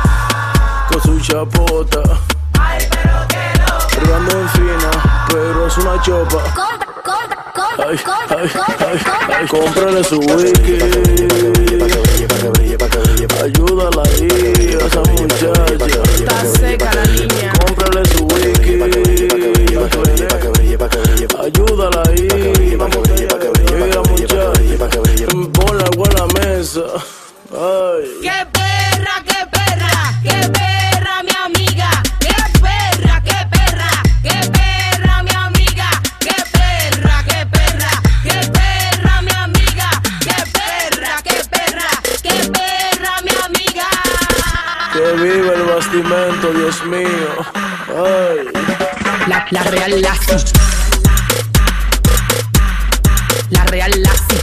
[0.90, 2.02] con su chapota.
[3.96, 4.90] Privando en fina,
[5.28, 6.42] pero es una chopa.
[7.78, 8.50] Ay, ay,
[8.80, 9.00] ay,
[9.38, 10.78] ay, cómprale su wiki.
[13.42, 15.52] Ayúdala ahí, a esa muchacha.
[16.14, 17.52] Está seca la niña.
[17.64, 19.59] Cómprale su wiki.
[20.80, 22.26] Ayúdala ahí.
[22.58, 23.36] Mira, muchacha.
[25.52, 26.80] Ponle algo en la mesa.
[27.52, 28.04] Ay.
[28.22, 29.94] ¡Qué perra, qué perra!
[30.22, 31.90] ¡Qué perra, mi amiga!
[32.20, 33.90] ¡Qué perra, qué perra!
[34.22, 35.90] ¡Qué perra, mi amiga!
[36.20, 37.90] ¡Qué perra, qué perra!
[38.22, 39.90] ¡Qué perra, mi amiga!
[40.24, 41.90] ¡Qué perra, qué perra!
[42.22, 43.88] ¡Qué perra, mi amiga!
[44.94, 47.32] Que viva el bastimento, Dios mío.
[47.88, 48.59] Ay.
[49.30, 50.38] La, la real Lassie.
[53.50, 53.92] La real
[54.28, 54.36] sí.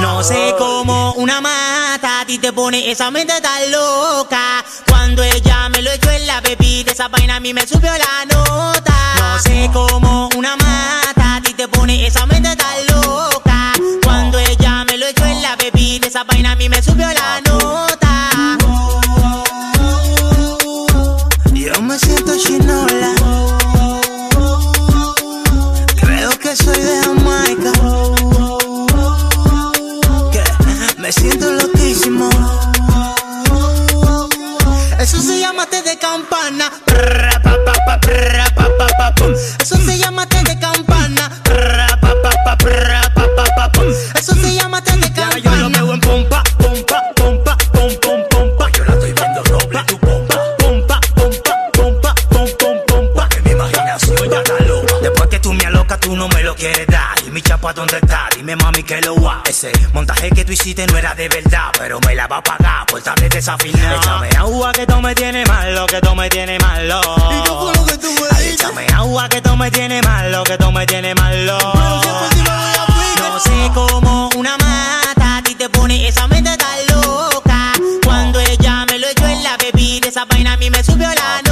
[0.00, 4.62] No sé cómo una mata a ti te pone esa mente tan loca.
[4.86, 8.26] Cuando ella me lo echó en la bebida, esa vaina a mí me subió la
[8.26, 9.14] nota.
[9.18, 13.29] No sé cómo una mata a ti te pone esa mente tan loca.
[39.60, 41.30] Eso se llama té de campana.
[41.44, 43.88] Prra, pa, pa, pa, prra, pa, pa, pa, pum.
[44.14, 45.38] Eso se llama té de campana.
[45.38, 48.70] Yo lo veo en pompa, pompa, pompa, pom, pom, pompa.
[48.76, 50.36] Yo la estoy viendo doble tu pompa.
[50.58, 53.28] Pompa, pompa, pompa, pom, pom, pompa.
[53.28, 54.94] Que mi imaginación ya está loca.
[55.02, 57.16] Después que tú me alocas, tú no me lo quieres dar.
[57.26, 58.28] Y mi chapa, ¿dónde está?
[58.36, 59.42] Dime, mami, que lo va.
[59.48, 62.86] Ese montaje que tú hiciste no era de verdad, pero me la va a pagar
[62.86, 63.96] por darle desafinado.
[63.96, 67.00] Échame agua que tú me tienes malo, que tú me tienes malo.
[68.70, 71.58] Échame agua que tú me tienes malo, que tú me tienes malo.
[73.18, 77.72] No sé cómo una mata a ti te pone esa mente tan loca.
[78.04, 81.42] Cuando ella me lo echó en la bebida, esa vaina a mí me subió la
[81.42, 81.49] nota.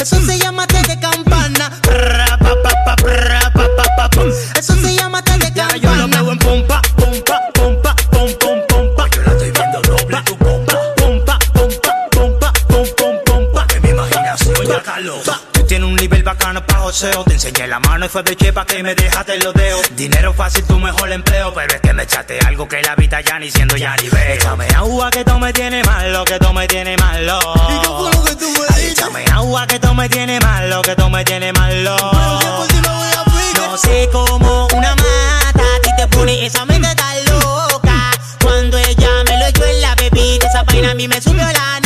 [0.00, 0.66] Eso se llama
[16.94, 17.24] joseo.
[17.24, 19.82] Te enseñé la mano y fue de chepa que me dejaste los dedos.
[19.96, 21.52] Dinero fácil, tu mejor empleo.
[21.52, 24.34] Pero es que me echaste algo que la vida ya ni siendo ya ni veo.
[24.34, 27.38] Échame agua que tú me tienes malo, que tú me tienes malo.
[28.74, 31.96] Ay, échame agua que tú me tienes malo, que tú me tienes malo.
[33.56, 38.12] No sé cómo una mata a ti te pone esa mente tan loca.
[38.40, 41.80] Cuando ella me lo echó en la bebida, esa vaina a mí me subió la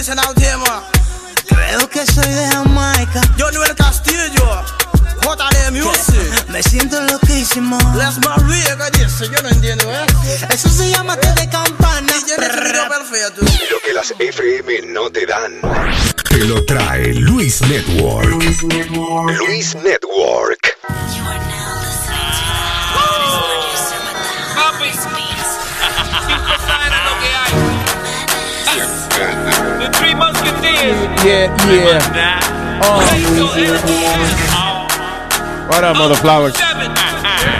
[0.00, 0.82] dicen al tema.
[1.46, 3.20] Creo que soy de Jamaica.
[3.36, 4.64] Yo no el Castillo.
[5.20, 6.46] JD Music.
[6.48, 7.76] Me siento loquísimo.
[7.96, 10.46] Las María dice, yo no entiendo eso.
[10.48, 12.12] Eso se llama té de campana.
[12.16, 13.42] Y perfecto.
[13.42, 15.60] Lo que las FM no te dan.
[16.30, 18.26] Te lo trae Luis Network.
[18.26, 18.64] Luis
[19.74, 20.60] Network.
[24.54, 25.30] Papi, Super
[26.60, 26.79] Saiyan es lo que
[29.80, 30.96] The Three Musketeers.
[31.24, 32.80] Yeah, yeah.
[32.82, 33.00] Oh.
[35.70, 36.54] What up, mother flowers?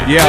[0.06, 0.20] Yo.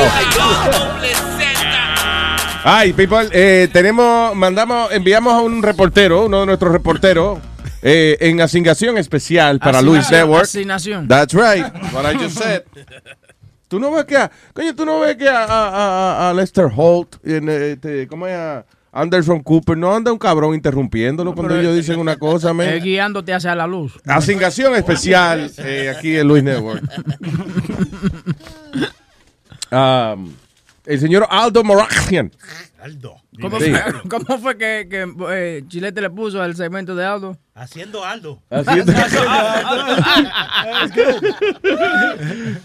[2.63, 7.39] Ay, people, eh, tenemos, mandamos, enviamos a un reportero, uno de nuestros reporteros,
[7.81, 10.43] eh, en asignación especial para Luis Network.
[10.43, 11.07] asignación.
[11.07, 12.63] That's right, what I just said.
[13.67, 16.67] Tú no ves que a, coño, tú no ves que a, a- a- a Lester
[16.75, 18.63] Holt, en, este, ¿cómo es?
[18.91, 22.51] Anderson Cooper, no anda un cabrón interrumpiéndolo cuando ellos dicen una cosa.
[22.59, 23.93] Eh, guiándote hacia la luz.
[24.05, 26.83] Asignación especial eh, aquí en Luis Network.
[29.73, 30.33] Um,
[30.85, 32.31] el señor Aldo Moragian.
[32.81, 33.15] Aldo.
[33.39, 33.71] ¿Cómo, Sí.
[33.71, 37.37] fue, cómo fue que, que, eh, Chilete le puso al segmento de Aldo?
[37.53, 38.41] Haciendo Aldo.
[38.49, 38.91] Haciendo,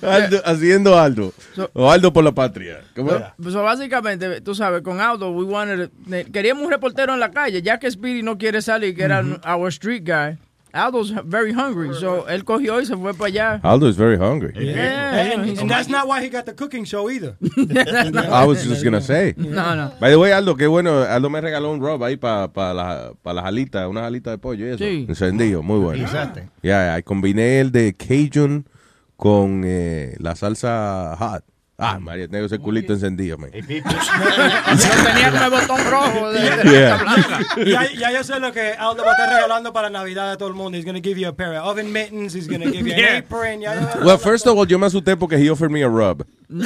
[0.03, 1.33] Aldo, haciendo Aldo.
[1.75, 2.81] O Aldo por la patria.
[2.95, 3.13] ¿Cómo?
[3.41, 5.91] Pues básicamente, tú sabes, con Aldo, we wanted,
[6.33, 9.69] queríamos un reportero en la calle, ya que Speedy no quiere salir, que era our
[9.69, 10.39] street guy.
[10.77, 13.61] Aldo's very hungry, so él cogió y se fue para allá.
[13.62, 14.53] Aldo is very hungry.
[14.55, 17.36] Yeah, and, he's- and that's not why he got the cooking show either.
[18.31, 19.35] I was just gonna say.
[19.36, 19.93] No, no.
[20.01, 21.03] By the way, Aldo, qué bueno.
[21.03, 24.39] Aldo me regaló un rub ahí para pa la- pa las alitas, unas alitas de
[24.39, 24.78] pollo y eso.
[24.85, 25.07] Sí.
[25.09, 26.03] Encendido, muy bueno.
[26.05, 26.40] Exacto.
[26.62, 28.66] Ya, combiné el de Cajun
[29.16, 31.43] con eh, la salsa hot.
[31.78, 33.51] Ah, María, tengo ese culito encendido, man.
[33.55, 36.97] Yo tenía el botón rojo de, de Yeah.
[36.97, 37.40] la blanca.
[37.66, 40.48] ya, ya yo sé lo que Aldo va a estar regalando para Navidad a todo
[40.48, 40.78] el mundo.
[40.78, 42.35] He's going to give you a pair of oven mittens.
[42.35, 43.19] He's going to give you an Yeah.
[43.19, 43.61] apron.
[43.61, 46.24] Ya, ya, Well, first of all, yo me asusté porque he offered me a rub.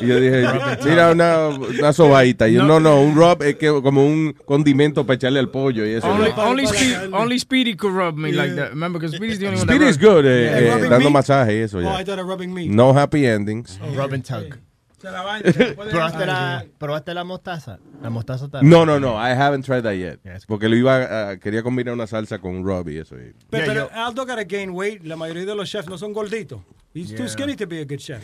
[0.00, 0.46] Y yo dije,
[0.84, 2.48] mira, una, una sobadita.
[2.48, 5.84] Y yo, no, no, un rub es que como un condimento para echarle al pollo
[5.84, 6.08] y eso.
[6.08, 6.42] Only, ¿no?
[6.42, 8.70] only, Speed, only Speedy could rub me like that.
[8.70, 9.98] Remember, because Speedy's the only one Speedy rubs.
[9.98, 10.76] good, eh, Yeah.
[10.86, 11.78] eh, dando masaje y eso.
[11.78, 12.00] Oh.
[12.00, 12.68] I thought of rubbing me.
[12.68, 13.78] No happy endings.
[13.96, 14.58] Rub and tug.
[15.00, 17.78] ¿Probaste la, ¿Probaste la mostaza?
[18.02, 20.20] La mostaza está No, no, no, I haven't tried that yet.
[20.46, 23.16] Porque lo iba a, quería combinar una salsa con un rub y eso.
[23.16, 25.02] y- Pero, pero Aldo gotta gain weight.
[25.04, 26.60] La mayoría de los chefs no son gorditos.
[26.92, 28.22] He's too skinny to be a good chef.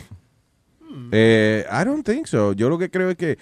[1.11, 2.53] Eh, I don't think so.
[2.53, 3.37] Yo lo que creo es que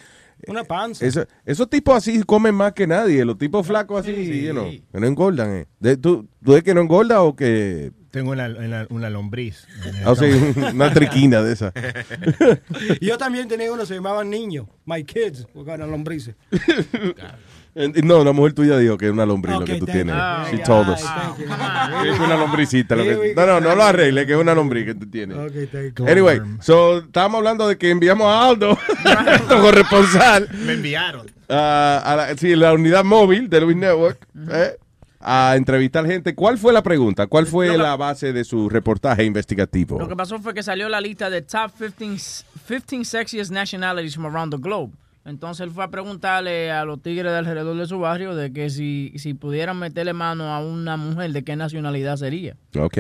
[0.48, 1.06] Una panza.
[1.06, 3.24] eso- esos tipos así comen más que nadie.
[3.26, 5.56] Los tipos flacos así, you know, que no engordan.
[5.58, 5.66] Eh.
[5.80, 7.92] De- ¿tú, ¿Tú ves que no engorda o que...?
[8.16, 9.68] Tengo una, una, una lombriz.
[10.06, 10.26] Ah, sí,
[10.74, 11.74] una triquina de esa.
[13.02, 14.68] Yo también tenía uno, se llamaban niños.
[14.86, 16.34] My kids were gonna lombrices.
[18.04, 20.16] No, la mujer tuya dijo que es una lombriz lo que tú tienes.
[20.50, 20.58] you.
[20.58, 21.02] She told us.
[22.06, 22.96] Es una lombricita.
[22.96, 25.38] lo que- No, no, no lo arregle, que es una lombriz que tú tienes.
[25.38, 26.08] Okay, thank you.
[26.08, 28.78] Anyway, so, estábamos hablando de que enviamos a Aldo,
[29.26, 31.30] nuestro corresponsal, Me enviaron.
[31.50, 34.78] a, a la, sí, la unidad móvil de Luis Network, eh,
[35.28, 36.36] a entrevistar gente.
[36.36, 37.26] ¿Cuál fue la pregunta?
[37.26, 39.98] ¿Cuál fue la base de su reportaje investigativo?
[40.00, 44.28] Lo que pasó fue que salió la lista de top 15, 15 sexiest nationalities from
[44.28, 44.94] around the globe.
[45.26, 48.70] Entonces él fue a preguntarle a los tigres de alrededor de su barrio de que
[48.70, 52.56] si, si pudieran meterle mano a una mujer, ¿de qué nacionalidad sería?
[52.80, 52.98] Ok.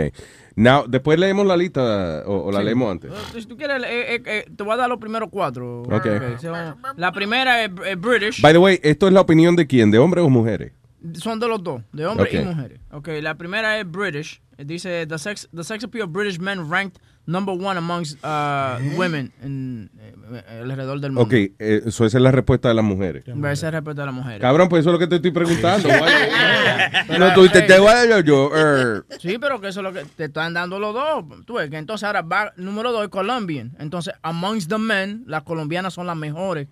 [0.55, 2.65] Now, después leemos la lista o, o la Sí.
[2.65, 3.11] leemos antes.
[3.37, 5.83] Si tú quieres, eh, eh, eh, te voy a dar los primeros cuatro.
[5.83, 6.07] Ok.
[6.41, 6.51] so,
[6.97, 8.41] la primera es, es British.
[8.41, 9.91] By the way, ¿esto es la opinión de quién?
[9.91, 10.71] ¿De hombres o mujeres?
[11.15, 12.79] Son de los dos, de hombres y mujeres.
[12.91, 14.41] Ok, la primera es British.
[14.57, 19.33] Dice, the sex, the sex appeal of British men ranked number one amongst uh, women
[19.41, 21.23] en eh, alrededor del mundo.
[21.25, 23.25] Ok, eh, eso esa es la respuesta de las mujeres.
[23.27, 24.39] Esa es respeto a las mujeres.
[24.39, 25.89] Cabrón, pues eso es lo que te estoy preguntando.
[27.19, 30.05] no, tú te, te voy a- yo, er, Sí, pero que eso es lo que
[30.15, 31.25] te están dando los dos.
[31.45, 33.75] Tú ves que entonces ahora va número dos, Colombian.
[33.79, 36.67] Entonces, amongst the men, las colombianas son las mejores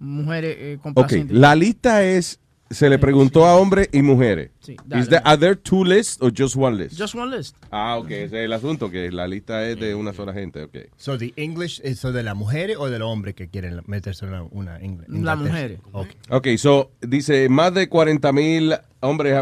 [0.00, 1.36] mujeres eh, Ok, complacientes.
[1.36, 4.50] la lista es, se le preguntó a hombres y mujeres.
[4.60, 5.02] Sí, dale.
[5.02, 6.98] Is there, are there two lists or just one list?
[6.98, 7.54] Just one list.
[7.70, 10.76] Ah, ok, ese es el asunto, que la lista es de una sola gente, ok.
[10.96, 14.42] So, the English, ¿eso de las mujeres o del hombre que quieren meterse en una,
[14.50, 15.78] una Ingl- Las mujeres.
[15.92, 16.08] Ok.
[16.30, 19.36] Ok, so, dice, más de 40 mil hombres,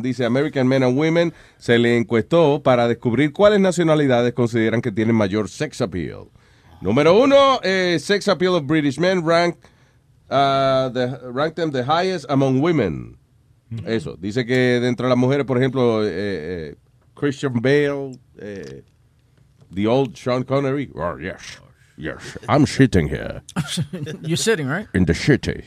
[0.00, 5.16] dice American Men and Women, se le encuestó para descubrir cuáles nacionalidades consideran que tienen
[5.16, 6.28] mayor sex appeal.
[6.80, 9.56] Número uno, eh, sex appeal of British men rank,
[10.30, 13.16] uh, the, rank them the highest among women.
[13.84, 16.74] Eso, dice que dentro de las mujeres, por ejemplo, eh, eh,
[17.14, 18.82] Christian Bale, eh,
[19.70, 21.58] the old Sean Connery, oh, yes,
[21.98, 23.42] yes, I'm sitting here
[24.22, 24.86] You're sitting, right?
[24.94, 25.64] in the city,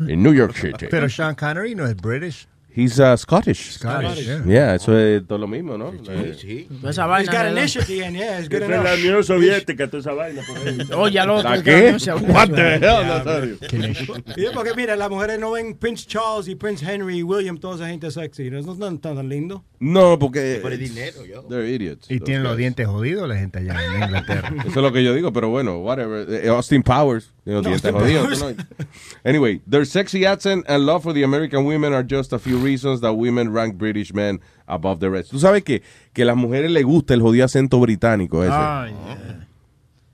[0.00, 0.88] in New York City.
[0.88, 2.46] Pero Sean Connery no es British.
[2.76, 3.72] He's uh, Scottish.
[3.78, 4.42] Scottish, yeah.
[4.44, 5.92] Yeah, eso es todo lo mismo, ¿no?
[6.08, 7.30] Eh, Esa He's vaina.
[7.30, 7.52] got ¿verdad?
[7.52, 9.04] initiative and yeah, it's good Esa es la enough.
[9.04, 10.42] Unión Soviética, toda esa vaina.
[10.96, 11.50] Oye, al otro.
[11.50, 11.96] ¿La qué?
[12.28, 13.56] What the hell, Nazario?
[14.54, 17.88] Porque mira, las mujeres no ven Prince Charles y Prince Henry y William, toda esa
[17.88, 18.50] gente sexy.
[18.50, 19.64] No están tan, tan lindo.
[19.78, 21.42] No, porque Por el dinero, yo.
[21.42, 22.10] they're idiots.
[22.10, 24.50] Y tienen los dientes jodidos la gente allá en Inglaterra.
[24.60, 26.26] Eso es lo que yo digo, pero bueno, whatever.
[26.28, 28.56] Eh, Austin Powers, No, dientes jodidos, Powers.
[28.56, 28.88] ¿tú no?
[29.24, 33.00] Anyway, their sexy accent and love for the American women are just a few reasons
[33.02, 35.30] that women rank British men above the rest.
[35.30, 35.82] Tú sabes que,
[36.14, 38.54] que a las mujeres les gusta el jodido acento británico ese.
[38.54, 38.94] Ay,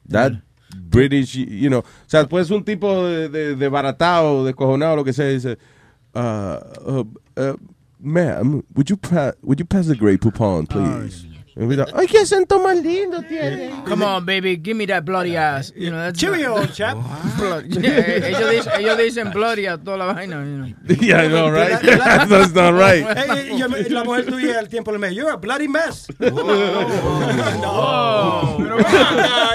[0.09, 0.43] That
[0.89, 1.81] British, you know.
[1.81, 5.57] O sea, puede ser un tipo de, de, de baratado, descojonado, lo que sea, dice,
[6.15, 7.05] uh, uh,
[7.37, 7.57] uh,
[8.01, 8.99] ma'am, would you,
[9.43, 11.25] would you pass the Grey Poupon, please?
[11.25, 11.30] Y mira,
[11.95, 13.71] Ay, qué acento más lindo tiene.
[13.87, 15.73] Come on, baby, give me that bloody ass.
[15.77, 16.97] You know, that's Cheerio, old chap.
[17.39, 17.91] Blood- Yeah,
[18.29, 20.37] ellos, dicen, ellos dicen bloody a toda la vaina.
[20.37, 20.67] You know.
[21.01, 21.79] Yeah, I know, right?
[21.83, 23.05] That's not right.
[23.17, 26.09] Hey, yo la mujer tuya al tiempo le me, you're a bloody mess.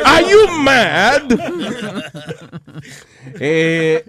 [0.05, 1.23] Are you mad?
[3.39, 4.03] Eh,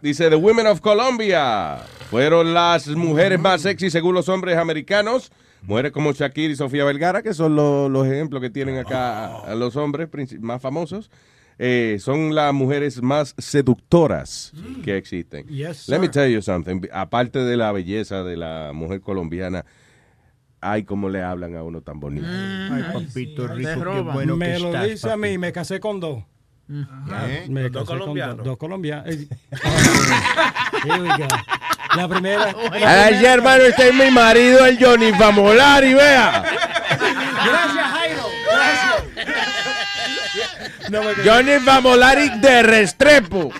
[0.00, 1.78] dice, The Women of Colombia
[2.10, 5.30] fueron las mujeres más sexy según los hombres americanos.
[5.62, 9.54] Mujeres como Shakira y Sofía Vergara, que son lo- los ejemplos que tienen acá a
[9.54, 10.08] los hombres
[10.40, 11.10] más famosos.
[11.58, 14.52] eh, son las mujeres más seductoras
[14.82, 15.46] que existen.
[15.46, 16.80] Yes, Let me tell you something.
[16.92, 19.64] Aparte de la belleza de la mujer colombiana,
[20.60, 22.26] ay, cómo le hablan a uno tan bonito.
[22.28, 24.14] Ay, papito rico, qué roban.
[24.14, 26.24] bueno me que lo estás, dice a mí, me casé con dos.
[26.70, 27.46] ¿Eh?
[27.48, 28.36] Me Dos casé con colombianos.
[28.38, 29.06] Dos, dos colombianos.
[29.14, 29.28] Here
[31.00, 31.28] we go.
[31.96, 32.52] La primera.
[32.80, 36.42] la Ay, hermano, este es mi marido, el Johnny Famolari, vea.
[37.44, 38.26] Gracias, Jairo.
[38.50, 39.02] Gracias.
[41.24, 43.50] Johnny Famolari de Restrepo.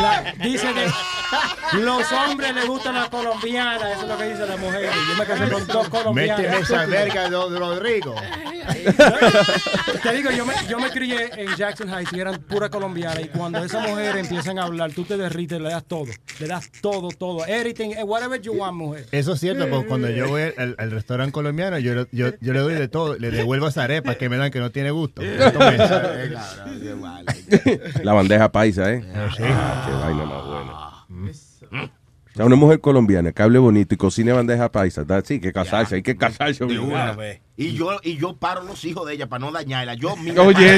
[0.00, 0.86] La- dice que
[1.80, 4.90] los hombres les gustan las colombianas, eso es lo que dice la mujer.
[5.08, 6.38] Yo me casé con dos colombianas.
[6.38, 8.14] Méteme esa verga, don Rodrigo.
[10.02, 13.20] Te digo, yo me, yo me crié en Jackson Heights y eran pura colombiana.
[13.20, 16.06] Y cuando esas mujeres empiezan a hablar, tú te derrites, le das todo.
[16.40, 17.46] Le das todo, todo.
[17.46, 19.06] Everything, eh, whatever you want, mujer.
[19.12, 22.52] Eso es cierto, porque cuando yo voy al, al restaurante colombiano, yo, le- yo, yo
[22.52, 23.16] le doy de todo.
[23.18, 25.22] Le devuelvo esa arepa que me dan que no tiene gusto.
[28.02, 29.04] La bandeja paisa, ¿eh?
[29.14, 29.42] Ah, qué
[29.92, 30.81] vaina más buena.
[32.32, 35.04] O sea, una mujer colombiana que hable bonito y cocine bandeja paisa.
[35.04, 36.64] da- Sí, que casarse, hay que casarse.
[36.64, 37.12] De obligado.
[37.12, 37.40] una vez.
[37.56, 39.94] Y yo, y yo paro los hijos de ella para no dañarla.
[39.94, 40.42] Yo mismo.
[40.42, 40.76] Oye,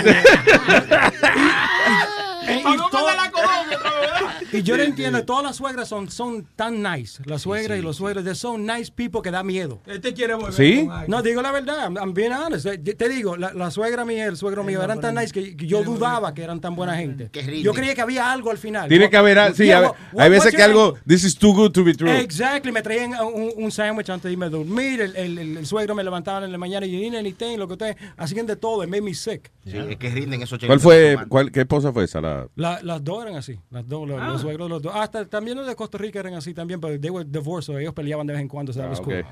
[2.47, 4.13] Eh, y, todo- y
[4.62, 7.22] yo no entiendo, todas las suegras son, son tan nice.
[7.26, 9.81] Las suegras y los suegros, they're so nice people que da miedo.
[9.86, 10.52] Este quiere volver.
[10.52, 10.86] ¿Sí?
[10.86, 11.05] con.
[11.09, 12.66] No, digo la verdad, I'm, I'm being honest.
[12.66, 15.56] Eh, Te digo, la, la suegra mía y el suegro mío eran tan nice que,
[15.56, 17.31] que yo dudaba que eran tan buena gente.
[17.62, 18.89] Yo creía que había algo al final.
[18.89, 19.82] Tiene que haber, sí, Yeah, a-
[20.12, 22.10] what- hay veces que algo, this is too good to be true.
[22.20, 25.66] Exactly, me traían un, un sándwich antes de irme a dormir, el, el, el- el
[25.66, 28.56] suegro me levantaba en la mañana y yo ni anything, lo que ustedes hacían de
[28.56, 29.51] todo, it made me sick.
[29.64, 32.20] Sí, es que rinden esos ¿Cuál fue, cuál, qué esposa fue esa?
[32.20, 34.28] La, La- las dos eran así, las dos, los, Ah.
[34.28, 34.92] los suegros los dos.
[34.94, 37.94] Hasta también los de Costa Rica eran así también, pero they were divorced, so ellos
[37.94, 39.24] peleaban de vez en cuando, so was cool.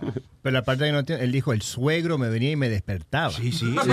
[0.42, 3.30] Pero la parte que no entiendo, él dijo, el suegro me venía y me despertaba.
[3.30, 3.74] Sí, sí.
[3.84, 3.90] ¿Sí?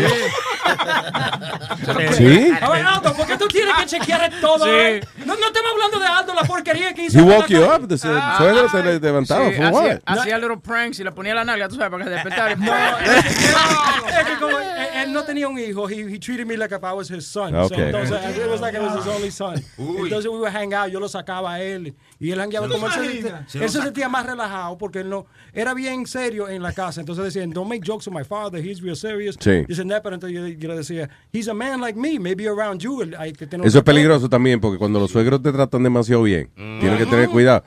[2.61, 4.65] A ver, Aldo, ¿por qué tú tienes que chequear todo?
[4.65, 4.69] Sí.
[4.71, 5.01] eh?
[5.25, 7.19] No, no estamos hablando de Aldo, la porquería que hizo.
[7.19, 9.99] He woke you up, the suegro te le levantaba, Sí, hacía, what?
[10.05, 12.55] hacía little pranks y le ponía la nalga, tú sabes, para que se despertara.
[14.19, 16.83] Es que como él, él no tenía un hijo, he, he treated me like if
[16.83, 17.51] I was his son.
[17.51, 17.85] So, Okay.
[17.89, 19.63] entonces, it was like I was his only son.
[19.77, 22.87] Entonces we would hang out, yo lo sacaba a él y él hangueaba ¿Tú como
[22.87, 26.73] él se, él se sentía más relajado porque él no era bien serio en la
[26.73, 26.99] casa.
[26.99, 29.37] Entonces decían, don't make jokes with my father, he's real serious.
[29.39, 29.63] Sí.
[29.67, 32.81] Dicen, "No", pero entonces yo, yo le decía, he's a man like me, maybe around
[32.81, 33.01] you.
[33.17, 36.49] hay que tener Eso es peligroso también, porque cuando los suegros te tratan demasiado bien,
[36.55, 37.63] tienes que tener cuidado.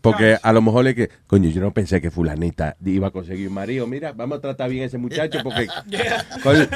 [0.00, 3.48] Porque a lo mejor es que, coño, yo no pensé que fulanita iba a conseguir
[3.48, 3.86] un marido.
[3.86, 5.66] Mira, vamos a tratar bien a ese muchacho porque
[6.42, 6.68] con,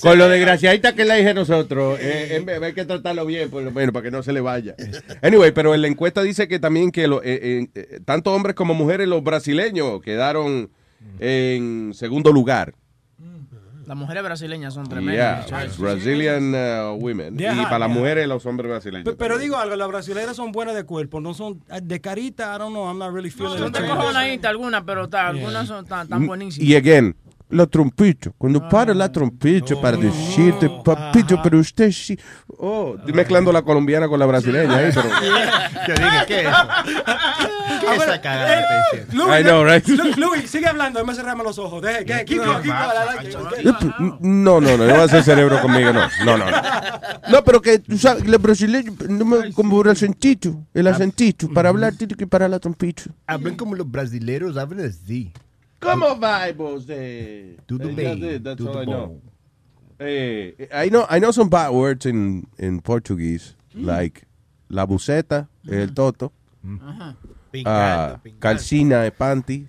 [0.00, 3.48] con lo desgraciadita que le dije a nosotros, eh, en vez- hay que tratarlo bien,
[3.50, 4.74] por lo menos, para que no se le vaya.
[5.22, 8.54] Anyway, pero en la encuesta dice que también que lo- eh, eh, eh, tanto hombres
[8.56, 10.70] como mujeres, los brasileños quedaron
[11.20, 12.74] en segundo lugar.
[13.86, 15.42] Las mujeres brasileñas son Yeah, tremendas.
[15.44, 15.78] muchachos.
[15.78, 17.36] Brazilian uh, women.
[17.38, 17.98] Yeah, y para las yeah.
[17.98, 19.04] mujeres, los hombres brasileños.
[19.04, 22.58] Pe- Pero digo algo, las brasileñas son buenas de cuerpo, no son de carita, I
[22.58, 23.76] don't know, I'm not really feeling Son it.
[23.76, 26.68] de cojonaditas algunas, pero ta, algunas son tan, tan buenísimas.
[26.68, 27.14] Y again,
[27.50, 28.30] la trompeta.
[28.36, 32.18] Cuando para la trompeta para decirte, papito, pero usted sí.
[32.58, 35.08] Oh, mezclando la colombiana con la brasileña ahí, pero.
[35.88, 36.68] Yo dije, ¿qué es eso?
[37.80, 39.24] ¿Qué es esa está diciendo?
[39.26, 39.86] Luis, I know, right?
[39.88, 41.82] Lu- Luis, sigue hablando, déjame cerrarme los ojos.
[41.82, 42.74] Deje, que, keep keep.
[44.20, 46.08] No, no, no, no va a hacer cerebro conmigo, no.
[46.24, 46.56] No, no, no.
[47.30, 51.68] No, pero que tú sabes, la brasileña, no me, como el acentito, el acentito, para
[51.68, 53.02] hablar tiene que parar la trompeta.
[53.26, 55.32] Hablan como los brasileños, hablan así.
[55.84, 56.86] ¿Cómo va vos?
[56.88, 59.06] Eh, Tudo bem, that's it, that's tudo all I know.
[59.06, 59.20] bom.
[60.00, 64.24] Eh, I know I know some bad words in in Portuguese like
[64.68, 66.32] la buceta, el toto,
[66.80, 67.14] Ajá.
[67.66, 69.68] ah, calcina, e panty.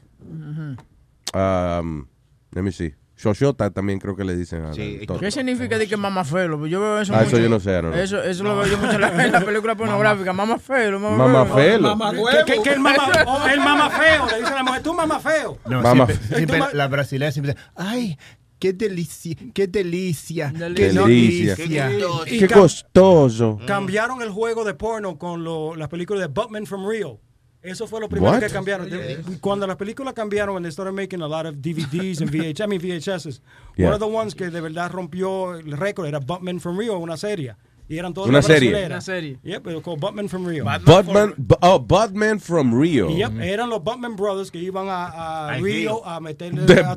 [1.33, 2.07] Um,
[2.55, 2.93] let me see.
[3.17, 4.71] Xoxota también creo que le dicen a
[5.07, 5.19] toto.
[5.21, 6.67] ¿Qué significa de que mamá felo?
[6.67, 7.37] Yo veo eso Ah, mucho.
[7.37, 7.95] eso yo no sé, no, no.
[7.95, 10.33] Eso, eso lo veo yo mucho en la, en la película pornográfica.
[10.33, 11.97] Mamá felo, mamá, Mamá felo.
[12.45, 14.93] Que, que- que el mamá, oh, el mamá feo, le dice a la mujer, tú
[14.93, 15.57] mamá feo.
[15.65, 16.07] No, Mamá.
[16.07, 18.17] siempre, siempre la brasileña siempre dice, ay,
[18.59, 21.89] qué delicia, qué delicia, qué Delicia.
[22.25, 23.59] Qué costoso.
[23.65, 27.19] Cambiaron el juego de porno con lo, las películas de Buttman from Rio.
[27.65, 28.39] Eso fue lo primero What?
[28.41, 28.89] que cambiaron.
[28.89, 32.61] De- Cuando las películas cambiaron, when they started making a lot of DVDs and VHS,
[32.63, 33.41] I mean VHSs,
[33.75, 33.87] Yeah.
[33.87, 37.17] one of the ones que de verdad rompió el récord era Buttman from Rio, una
[37.17, 37.55] serie.
[37.87, 38.85] Y eran todas Una serie.
[38.85, 39.37] Una serie.
[39.43, 40.65] Yep, it was called Buttman from Rio.
[40.65, 43.09] Budman, Bu- oh, Budman from Rio.
[43.09, 46.65] Yep, eran los Buttman Brothers que iban a, a I Rio a meterle.
[46.65, 46.95] The a.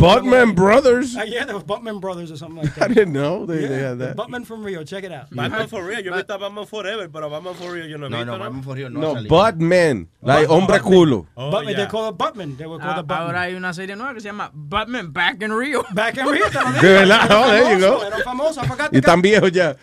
[0.54, 1.14] Brothers?
[1.16, 2.94] Ah, yeah, there was Buttman Brothers or something like I that.
[2.94, 4.16] didn't know they, they Yeah, had that.
[4.16, 5.28] Buttman from Rio, check it out.
[5.30, 8.18] Batman for real, yo a Batman Forever, pero Batman for real yo no he No,
[8.18, 8.32] visto.
[8.32, 9.28] no, Batman for real no, No, ha salido.
[9.28, 10.06] Budman.
[10.22, 10.82] Like hombre Buttman.
[10.82, 11.26] culo.
[11.36, 11.76] Oh, Buttman, yeah.
[11.76, 12.56] they call it Buttman.
[12.56, 13.20] They were called Ah, the Buttman.
[13.26, 15.84] ahora hay una serie nueva que se llama Batman Back in Rio.
[15.92, 16.46] Back in Rio.
[16.80, 18.00] De verdad, oh, there you go.
[18.02, 19.30] Era famoso, I forgot Y the tan guy.
[19.30, 19.76] viejo ya.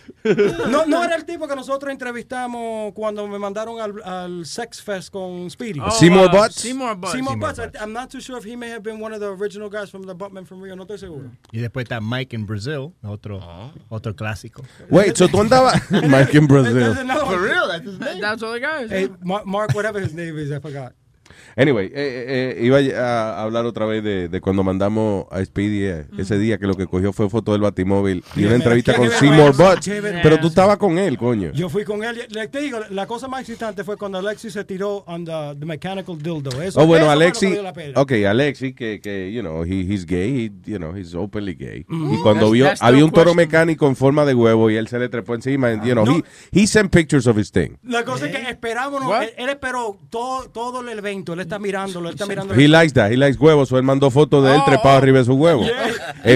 [0.70, 5.12] No, no era el tipo que nosotros entrevistamos cuando me mandaron al, al Sex Fest
[5.12, 5.80] con Speedy.
[5.80, 6.56] Oh, Seymour uh, Butts?
[6.56, 7.14] Seymour Butts.
[7.14, 7.60] Seymour Butts.
[7.60, 9.90] I- I'm not too sure if he may have been one of the original guys
[9.90, 10.76] from the Buttman from Rio.
[10.76, 11.32] No estoy seguro.
[11.52, 13.42] Y después está Mike in Brazil, otro,
[13.90, 14.64] otro clásico.
[14.90, 15.82] Wait, so tú andabas.
[16.10, 16.96] Mike in Brazil.
[16.96, 18.22] For real, that's his name.
[18.22, 18.90] That's all the guys.
[18.90, 20.94] Hey, Mark, whatever his name is, I forgot.
[21.56, 25.86] Anyway, eh, eh, eh, iba a hablar otra vez de, de cuando mandamos a Speedy
[25.86, 29.10] eh, ese día que lo que cogió fue foto del batimóvil y una entrevista con
[29.10, 29.90] Seymour Butts.
[30.22, 31.52] Pero tú estabas con él, coño.
[31.54, 32.26] Yo fui con él.
[32.30, 35.66] Le, te digo, la cosa más excitante fue cuando Alexis se tiró on the, the
[35.66, 36.62] mechanical dildo.
[36.62, 37.58] Eso, oh, bueno, eso Alexi,
[37.96, 41.86] ok, Alexi, que, que, you know, he, he's gay, he, you know, he's openly gay.
[41.88, 42.14] Mhm.
[42.14, 43.38] Y cuando That's- vio, that's the había un toro question.
[43.38, 46.24] mecánico en forma de huevo y él se le trepó encima, and, you know, he,
[46.62, 47.78] he sent pictures of his thing.
[47.84, 52.10] La cosa es que esperábamos, él, él esperó todo, todo el evento, él está mirándolo,
[52.10, 52.54] él está mirando.
[52.54, 55.20] He likes that, he likes huevos, so él mandó fotos de él Oh, trepado arriba
[55.20, 55.64] de su huevo.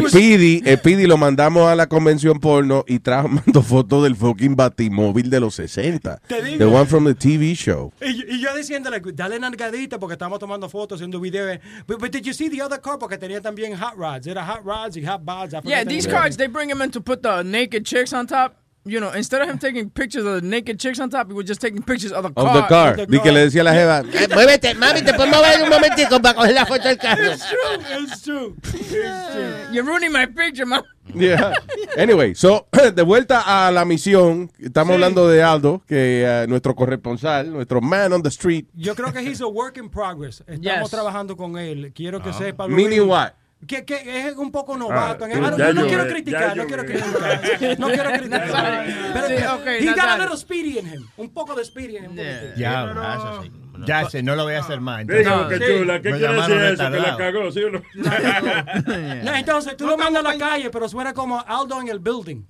[0.08, 5.30] Speedy, Speedy lo mandamos a la convención porno y trajo, mandó fotos del fucking batimóvil
[5.30, 6.22] de los 60.
[6.28, 6.58] Te digo.
[6.58, 7.92] The one from the TV show.
[8.02, 11.60] Y, y yo diciéndole, dale nalgadita porque estábamos tomando fotos, haciendo videos.
[11.88, 12.98] But, but did you see the other car?
[13.00, 14.28] Porque tenía también hot rods.
[14.28, 15.52] Era hot rods y hot bods.
[15.64, 16.18] Yeah, the these name.
[16.18, 18.56] cards they bring him in to put the naked chicks on top.
[18.90, 21.46] You know, instead of him taking pictures of the naked chicks on top, he was
[21.46, 22.48] just taking pictures of the car.
[22.48, 22.96] Of the car.
[23.06, 26.20] Di que le decía a la jeva, Eh, muévete, mami, te puedo mover un momentico
[26.22, 27.32] para coger la foto del carro.
[27.32, 28.56] It's true, it's true.
[28.64, 29.54] It's true.
[29.72, 30.82] You're ruining my picture, man.
[31.14, 31.54] Yeah.
[31.98, 37.52] Anyway, so, de vuelta a la misión, estamos hablando de Aldo, que eh, nuestro corresponsal,
[37.52, 38.68] nuestro man on the street.
[38.76, 40.42] Yo creo que he's a work in progress.
[40.48, 40.90] Estamos Yes.
[40.92, 41.92] trabajando con él.
[41.96, 42.68] Quiero que sepa.
[42.68, 43.34] Meaning what?
[43.68, 45.26] Que, que es un poco novato.
[45.26, 47.80] en Ah, el- Ah, no, yo no quiero ve, criticar, no quiero criticar.
[47.80, 48.86] No quiero criticar.
[49.14, 51.08] Pero Sí, que- ok, he got a little speedy in him.
[51.18, 52.16] Un poco de speedy in him.
[52.56, 53.44] Ya, eso
[53.86, 55.06] Ya sé, no lo voy a hacer más.
[55.06, 55.78] Que Sí.
[55.80, 56.92] chula, ¿qué quiere decir eso?
[56.92, 57.82] Que la cagó, ¿sí o no?
[59.24, 62.44] No, entonces tú lo mandas a la calle, pero suena como Aldo en el building.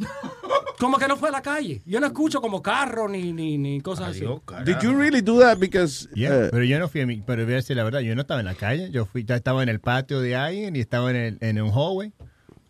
[0.79, 1.81] Como que no fue a la calle.
[1.85, 4.25] Yo no escucho como carro ni, ni, ni cosas así.
[4.65, 5.57] Did you really do that?
[5.57, 7.99] Because, Yeah, eh, pero yo no fui a mi, pero voy a decir la verdad,
[7.99, 10.75] yo no estaba en la calle, yo fui, ya estaba en el patio de alguien
[10.75, 12.13] y estaba en, el, en un hallway.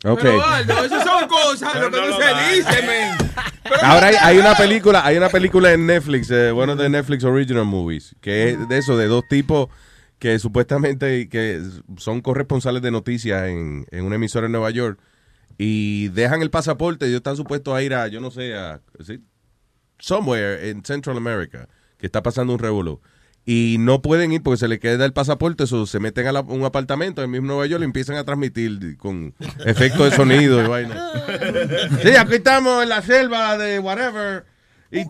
[0.06, 0.20] Ok.
[0.22, 2.52] Pero Aldo, esas son cosas, lo que no no lo se hagas.
[2.54, 3.18] dice, men.
[3.82, 7.66] Ahora hay, hay una película, hay una película en Netflix, eh, bueno de Netflix Original
[7.66, 9.70] Movies, que es de eso, de dos tipos
[10.20, 11.62] que supuestamente que
[11.98, 15.00] son corresponsales de noticias en, en una emisora en Nueva York
[15.58, 19.24] y dejan el pasaporte, ellos están supuestos a ir a, yo no sé, a ¿sí?
[20.00, 21.68] somewhere in Central America,
[21.98, 23.02] que está pasando un revolú.
[23.46, 26.42] Y no pueden ir porque se les queda el pasaporte, eso se meten a la-
[26.42, 29.34] un apartamento en mismo Nueva York y empiezan a transmitir con
[29.66, 30.96] efectos de sonido y vaina.
[32.04, 34.46] Sí, aquí estamos en la selva de whatever.
[34.92, 35.00] Y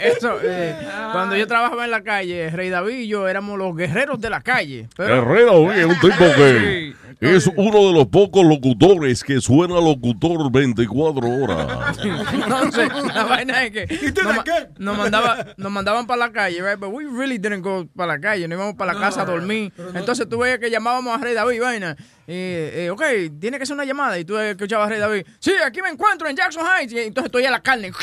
[0.00, 0.74] Eso, eh,
[1.12, 4.40] cuando yo trabajaba en la calle, Rey David y yo éramos los guerreros de la
[4.40, 4.88] calle.
[4.96, 11.28] Pero- es un tipo que es uno de los pocos locutores que suena locutor 24
[11.28, 11.98] horas.
[12.32, 14.44] Entonces, la vaina es que nos,
[14.78, 16.78] nos mandaba, nos mandaban para la calle, right?
[16.78, 19.72] But we really didn't go para la calle, no íbamos para la casa a dormir.
[19.94, 21.96] Entonces tú veías que llamábamos a Rey David, vaina.
[22.26, 23.02] Eh, eh, ok,
[23.40, 24.18] tiene que ser una llamada.
[24.18, 26.92] Y tú escuchabas a Rey David, sí, aquí me encuentro en Jackson Heights.
[26.92, 27.92] Y entonces tú la carne.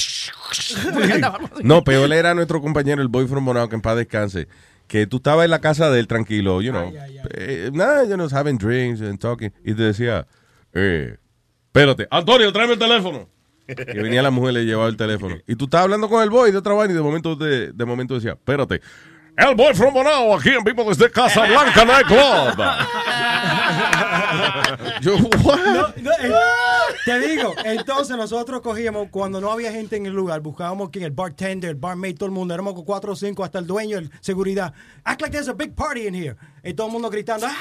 [1.63, 4.47] No, peor era nuestro compañero, el boy from Bonao, que en paz descanse.
[4.87, 6.91] Que tú estabas en la casa de él tranquilo, you know.
[7.31, 9.51] eh, nada, you know, having drinks and talking.
[9.63, 10.27] Y te decía,
[10.73, 11.17] eh,
[11.67, 13.27] espérate, Antonio, tráeme el teléfono.
[13.67, 15.37] Y venía la mujer y le llevaba el teléfono.
[15.47, 17.85] Y tú estabas hablando con el boy de otra vaina y de momento, de, de
[17.85, 18.79] momento decía, espérate.
[19.37, 22.63] El boy from Bonao, aquí en vivo desde Casa Blanca Nightclub.
[25.01, 25.57] Yo, what?
[25.57, 26.33] No, no, eh,
[27.05, 31.11] te digo, entonces nosotros cogíamos, cuando no había gente en el lugar, buscábamos quién, el
[31.11, 34.73] bartender, el barmaid, todo el mundo, éramos cuatro o cinco, hasta el dueño, el seguridad.
[35.03, 36.35] Act like there's a big party in here.
[36.63, 37.55] Y todo el mundo gritando, ¡ah!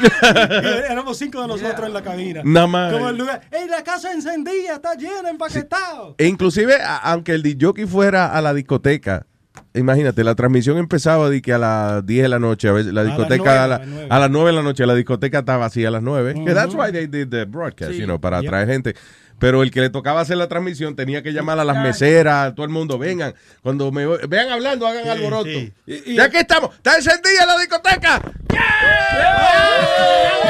[0.90, 2.42] Éramos cinco de nosotros en la cabina.
[2.44, 2.92] Nada más.
[2.92, 6.14] Como el lugar, ¡ey, la casa encendida, está llena, empaquetado!
[6.18, 9.26] E inclusive, aunque el DJ fuera a la discoteca,
[9.74, 13.02] imagínate, la transmisión empezaba de que a las 10 de la noche, a veces la
[13.04, 14.06] las discoteca a, la- las nueve.
[14.10, 16.34] a las 9 de la noche, la discoteca estaba vacía a las 9.
[16.34, 16.54] Que Ujú.
[16.54, 17.98] that's why they did the broadcast, Sí.
[17.98, 18.94] you know, para atraer gente.
[19.38, 22.54] Pero el que le tocaba hacer la transmisión tenía que llamar a las meseras, a
[22.54, 25.48] todo el mundo, vengan, cuando me vean hablando, hagan alboroto.
[25.48, 25.72] Y,
[26.14, 28.20] ya que estamos, está encendida la discoteca.
[28.20, 30.49] Mundo gratis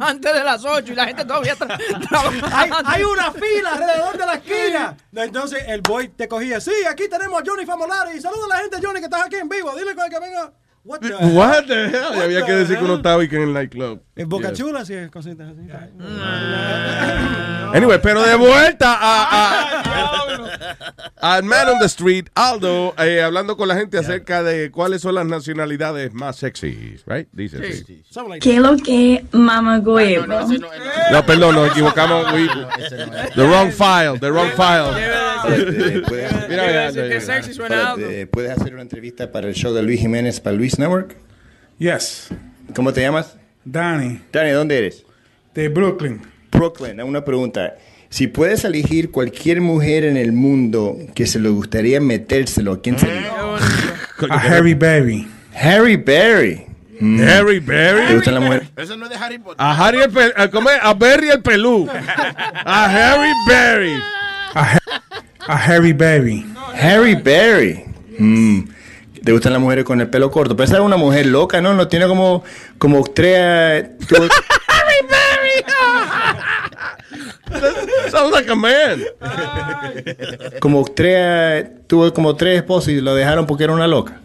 [0.00, 1.78] antes de las 8 y la gente todavía tra-
[2.52, 4.96] hay, hay una fila alrededor de la esquina.
[5.14, 8.20] Entonces el boy te cogía, sí, aquí tenemos a Johnny Famolari.
[8.20, 9.72] Saluda a la gente, Johnny, que estás aquí en vivo.
[9.76, 10.52] Dile que venga.
[10.82, 11.92] What the, What the hell?
[11.92, 13.00] Y What había que the decir que uno hell?
[13.00, 14.00] estaba y que en el nightclub.
[14.16, 14.56] En Boca Yeah.
[14.56, 15.68] Chula, sí, cositas así.
[17.74, 19.80] Anyway, pero de vuelta a, a-
[21.36, 25.14] al Man on the Street, Aldo, eh, hablando con la gente acerca de cuáles son
[25.14, 27.28] las nacionalidades más sexy, right?
[27.32, 28.02] Dice así.
[28.40, 30.26] ¿Qué es lo que mamagüevo?
[30.26, 32.32] No, perdón, nos equivocamos.
[32.32, 32.48] we-
[33.36, 34.90] the wrong file, the wrong file.
[36.48, 37.00] Mira, alto.
[37.04, 41.16] Espérate, ¿Puedes hacer una entrevista para el show de Luis Jiménez para Luis Network?
[41.78, 42.28] Yes.
[42.74, 43.36] ¿Cómo te llamas?
[43.64, 44.20] Danny.
[44.32, 45.04] Danny, ¿dónde eres?
[45.54, 46.20] De Brooklyn.
[46.52, 47.00] Brooklyn.
[47.00, 47.74] Una pregunta.
[48.08, 52.98] Si puedes elegir cualquier mujer en el mundo que se le gustaría metérselo, ¿a quién
[52.98, 53.30] sería?
[54.30, 55.28] A Harry Berry.
[55.54, 56.66] Harry Berry.
[57.00, 57.22] Mm.
[57.22, 58.06] Harry Berry.
[58.08, 58.68] ¿Te gusta la mujer?
[58.76, 59.56] Eso no es de Harry Potter.
[59.58, 60.32] A Harry el pe-
[60.82, 61.88] a, Berry el pelú.
[62.64, 63.94] A Harry Berry.
[64.54, 64.78] A, Ha-
[65.46, 66.44] a Harry Berry.
[66.74, 67.84] Harry Berry.
[68.18, 68.64] Mm.
[69.24, 70.56] ¿Te gustan las mujeres con el pelo corto?
[70.56, 71.74] Pero esa es una mujer loca, ¿no?
[71.74, 72.42] No tiene como,
[72.78, 73.86] como tres...
[78.10, 79.02] Sounds like a man.
[80.60, 81.66] como tres...
[81.86, 84.20] Tuvo como tres esposos y lo dejaron porque era una loca.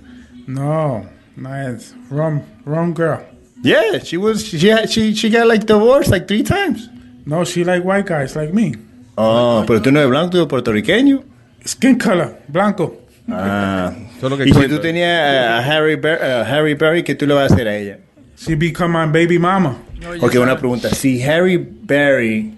[0.48, 1.06] No,
[1.36, 3.20] no es wrong, wrong girl.
[3.64, 4.44] Yeah, she was...
[4.44, 6.90] She, had- she, she got like divorced like three times.
[7.26, 8.74] No, she like white guys like me.
[9.18, 11.24] Oh, pero tú no eres blanco, tú eres puertorriqueño.
[11.66, 13.02] Skin color, blanco.
[13.28, 13.92] Ah.
[14.20, 17.34] Solo que y si tú tenías a, Harry, Ber- a Harry Berry, ¿qué tú le
[17.34, 17.98] vas a hacer a ella?
[18.38, 19.78] She become my baby mama.
[20.22, 20.90] Ok, una pregunta.
[20.90, 22.54] Si Harry Berry...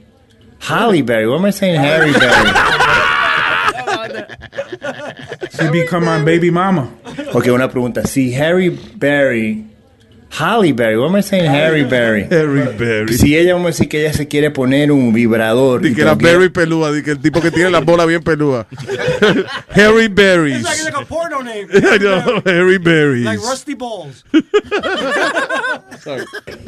[0.60, 2.52] Halle Berry, what am I saying Harry Berry?
[5.52, 6.90] She become my baby mama.
[7.34, 8.06] Ok, una pregunta.
[8.06, 9.66] Si Harry Berry...
[10.30, 12.28] Halle Berry, what am I saying Harry Berry?
[12.30, 13.18] Harry Berry.
[13.18, 15.82] Si ella, vamos a decir que ella se quiere poner un vibrador.
[15.82, 18.22] Di y que la Berry pelúa, di que el tipo que tiene la bola bien
[18.22, 18.68] pelúa.
[19.70, 20.06] Harry.
[20.06, 21.68] It's like, like a porno name.
[21.74, 23.26] I know, Harry Berries.
[23.26, 24.24] like Rusty Balls.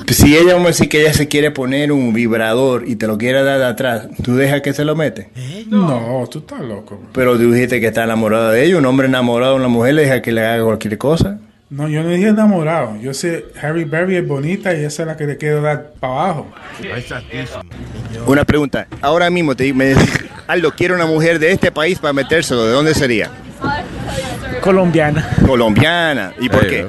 [0.07, 3.17] Si ella, vamos a decir que ella se quiere poner un vibrador y te lo
[3.17, 5.29] quiere dar de atrás, ¿tú dejas que se lo mete?
[5.67, 7.01] No, tú estás loco.
[7.13, 8.77] Pero tú dijiste que está enamorada de ella.
[8.77, 11.39] Un hombre enamorado de una mujer le deja que le haga cualquier cosa.
[11.69, 12.97] No, yo no dije enamorado.
[12.99, 16.13] Yo sé Harry Berry es bonita y esa es la que le quiero dar para
[16.13, 16.47] abajo.
[18.25, 18.87] Una pregunta.
[19.01, 19.93] Ahora mismo te me
[20.47, 22.65] Aldo, quiero una mujer de este país para metérselo.
[22.65, 23.29] ¿De dónde sería?
[24.61, 25.29] Colombiana.
[25.45, 26.33] Colombiana.
[26.39, 26.87] ¿Y por qué?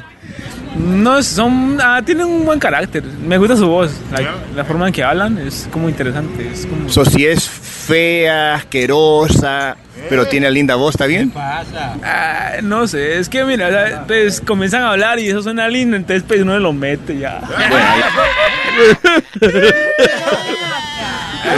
[0.79, 3.03] No, son, ah, tienen un buen carácter.
[3.05, 3.93] Me gusta su voz.
[4.11, 6.49] La, la forma en que hablan es como interesante.
[6.51, 6.89] Es como...
[6.89, 9.77] So, si es fea, asquerosa,
[10.09, 11.33] pero tiene linda voz, ¿está bien?
[11.37, 15.69] Ah, no sé, es que mira, o sea, pues comienzan a hablar y eso suena
[15.69, 17.41] lindo, entonces pues uno lo mete ya.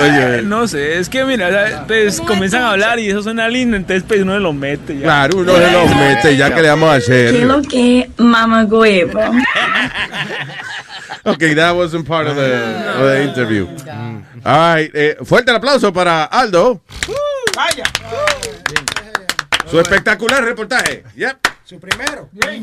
[0.01, 0.43] Oye.
[0.43, 3.77] No sé, es que mira, o sea, pues comienzan a hablar y eso suena lindo,
[3.77, 5.03] entonces pues uno lo mete ya.
[5.03, 7.33] Claro, uno se lo mete, ya que le vamos a hacer.
[7.37, 9.21] ¿Qué lo que mama huevo?
[11.25, 12.53] Okay, that wasn't part of the,
[12.99, 13.69] of the interview.
[14.45, 16.81] All right, eh, fuerte el aplauso para Aldo.
[17.55, 17.85] Vaya.
[19.73, 21.03] Su espectacular reportaje.
[21.17, 21.39] Yep.
[21.65, 22.29] Su primero.
[22.31, 22.63] Bien.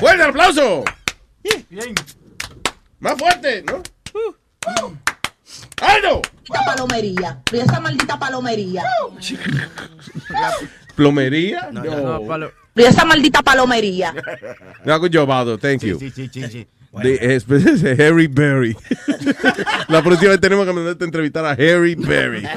[0.00, 0.82] Fuerte el aplauso.
[1.70, 1.94] Bien.
[2.98, 3.80] Más fuerte, ¿no?
[5.80, 6.20] Aldo.
[6.48, 7.40] Maldita palomería.
[7.52, 8.82] Y esa maldita palomería.
[10.96, 11.68] Plomería.
[11.70, 12.50] No.
[12.74, 14.12] Y esa maldita palomería.
[14.84, 15.58] No, good job, Aldo.
[15.58, 15.96] Thank you.
[16.00, 16.66] Sí, sí, sí, sí.
[17.04, 18.76] De, es, es Harry Berry.
[19.88, 22.42] La próxima vez tenemos que mandarte a entrevistar a Harry Berry.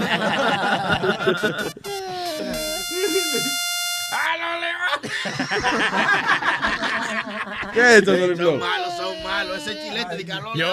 [7.73, 8.37] ¿Qué es esto, Flow?
[8.37, 9.57] Son malos, son malos.
[9.57, 10.55] Ese chilete de calor.
[10.57, 10.71] Yo.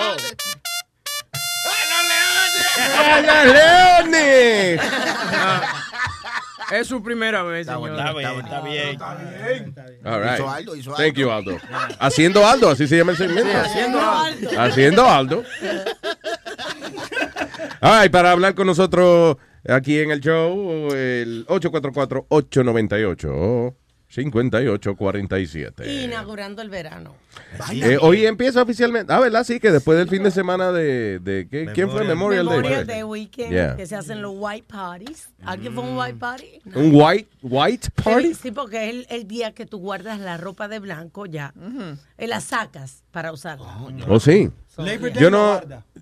[2.99, 4.81] ¡Ay, los leones!
[6.71, 7.91] Es su primera vez, señor.
[7.91, 8.99] Está bien, está bien.
[10.05, 10.35] All right.
[10.35, 11.59] Hizo Aldo, hizo Thank you, Aldo.
[11.99, 13.51] Haciendo Aldo, así se llama el segmento.
[13.51, 14.61] Sí, haciendo Aldo.
[14.61, 15.45] Haciendo Aldo.
[17.81, 19.37] Ay, para hablar con nosotros
[19.69, 23.75] aquí en el show, el 844-898.
[24.13, 26.05] 5847.
[26.05, 27.15] Inaugurando el verano.
[27.73, 29.13] Eh, hoy empieza oficialmente.
[29.13, 29.45] Ah, ¿verdad?
[29.45, 31.19] Sí, que después del fin de semana de.
[31.21, 32.05] de ¿qué- ¿Quién fue?
[32.05, 32.97] Memorial, Memorial Day.
[32.97, 33.77] Day Weekend, Yeah.
[33.77, 35.29] que se hacen los white parties.
[35.45, 36.47] ¿Alguien fue un white party?
[36.75, 38.29] ¿Un white, white party?
[38.29, 41.53] Sí, sí, porque es el, el día que tú guardas la ropa de blanco ya.
[42.19, 43.67] Y la sacas para usarla.
[44.09, 44.51] ¿Oh, sí?
[44.79, 45.61] Labor Day Yo no.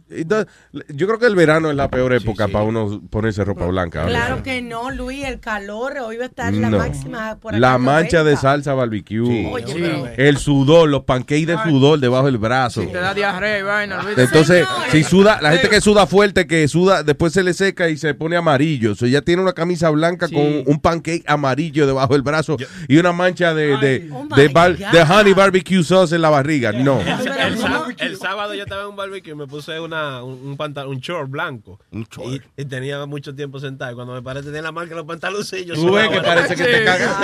[0.09, 0.47] does-
[0.94, 4.07] Yo creo que el verano es la peor época para uno ponerse ropa blanca.
[4.07, 7.78] Claro que no, Luis, el calor, hoy va a estar la máxima por acá La
[7.78, 8.24] mancha 90.
[8.31, 9.48] de salsa barbecue.
[9.51, 9.82] Oye, Sí.
[10.16, 12.82] El sudor, los pancakes de sudor debajo del brazo.
[12.82, 14.02] Te da diarrea y vaina.
[14.02, 14.16] Luis.
[14.18, 17.97] Entonces, si suda, la gente que suda fuerte, que suda, después se le seca y
[17.97, 18.92] se pone amarillo.
[18.92, 22.56] O sea, ya tiene una camisa blanca con un pancake amarillo debajo del brazo
[22.88, 26.72] y una mancha de, de, de, bar- de honey barbecue sauce en la barriga.
[26.72, 27.01] No.
[27.01, 30.56] El, sá- el sábado yo estaba en un barbecue y me puse una, un, un
[30.56, 31.78] pantalón, un short blanco.
[31.92, 33.92] Y, y tenía mucho tiempo sentado.
[33.92, 35.76] Y cuando me paré tenía la marca de los pantaloncillos.
[35.78, 37.16] Tú ves que parece que te cagas.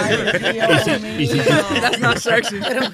[1.81, 2.57] That's not sexy.
[2.61, 2.91] Pero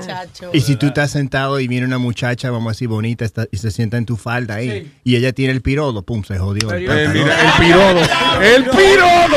[0.00, 0.50] muchacho.
[0.52, 3.56] Y si tú estás sentado y viene una muchacha, vamos a decir, bonita, está- y
[3.58, 6.70] se sienta en tu falda ahí, y ella tiene el pirodo, pum, se jodió.
[6.72, 7.12] el Eh, el
[7.58, 8.00] pirodo.
[8.42, 9.36] ¡El pirodo!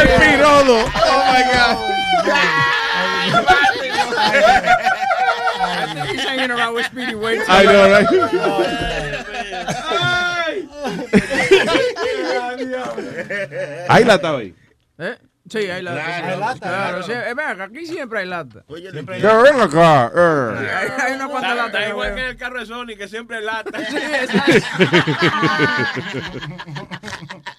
[0.00, 0.84] ¡El pirodo!
[0.84, 1.76] ¡Oh, my God!
[6.24, 7.40] hanging around with Speedy Wade.
[7.48, 8.08] I know, right?
[13.88, 14.54] Hay lata hoy.
[14.98, 15.16] ¿Eh?
[15.50, 16.04] Sí, hay lata.
[16.04, 16.40] Claro, sí.
[16.40, 17.02] lata, Claro, claro.
[17.02, 17.12] sí.
[17.34, 18.64] Ven acá, aquí siempre hay lata.
[18.92, 20.10] Siempre Ya ven acá.
[20.14, 20.70] eh.
[20.72, 21.66] Hay, hay una cuanta lata.
[21.66, 22.16] está que igual veo.
[22.16, 23.78] que en el carro de Sony, que siempre es lata.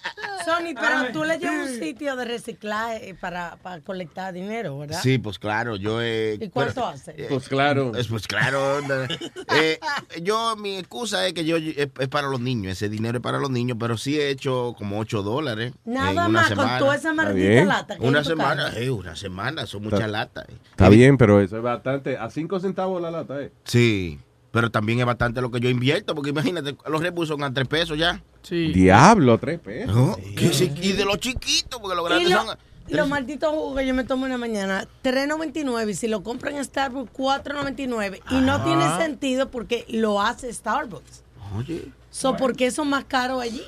[0.44, 5.00] Sony, pero tú le llevas un sitio de reciclaje eh, para, para colectar dinero, ¿verdad?
[5.02, 6.00] Sí, pues claro, yo...
[6.02, 7.10] Eh, ¿Y cuánto pero- hace?
[7.16, 7.92] eh, Pues claro.
[7.96, 8.80] es, Pues claro.
[9.56, 9.78] Eh,
[10.22, 13.38] yo, mi excusa es que yo es, es para los niños, ese dinero es para
[13.38, 15.72] los niños, pero sí he hecho como 8 dólares.
[15.86, 16.70] en Nada una más semana.
[16.70, 17.96] con toda esa maldita lata.
[17.96, 20.46] que Una semana, eh, una semana, son muchas latas.
[20.48, 20.54] eh.
[20.70, 22.16] Está bien, pero eso es bastante.
[22.18, 23.52] A 5 centavos la lata, ¿eh?
[23.64, 24.18] Sí,
[24.54, 27.68] pero también es bastante lo que yo invierto, porque imagínate, los rebus son a 3
[27.68, 28.22] pesos ya.
[28.42, 28.72] Sí.
[28.72, 29.94] Diablo, tres pesos.
[29.94, 30.16] ¿No?
[30.36, 32.56] Que sí, y de los chiquitos, porque los grandes lo- son...
[32.88, 36.56] los malditos jugos que yo me tomo en la mañana, 3.99 y si lo compran
[36.56, 41.22] en Starbucks, 4.99 y no tiene sentido porque lo hace Starbucks.
[41.56, 41.90] Oye.
[42.10, 43.62] So, ¿Por qué son más caros allí?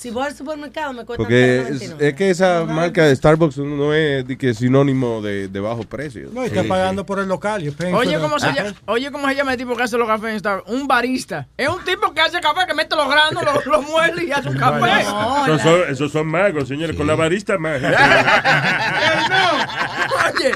[0.00, 1.96] Si voy al supermercado me cuesta Porque es, 3.99.
[2.00, 6.30] es que esa marca de Starbucks no es de que sinónimo de, de bajo precio.
[6.32, 7.62] No, y está pagando por el local.
[7.92, 8.72] Oye, ¿cómo se llama?
[8.86, 10.70] Oye, ¿cómo se llama el tipo que hace los cafés en Starbucks?
[10.70, 11.48] Un barista.
[11.54, 14.48] Es un tipo que hace café, que mete los granos, los, los muele y hace
[14.48, 15.02] un café.
[15.02, 17.90] Esos son, esos son magos, señores, con la varista mágica.
[20.34, 20.52] Oye,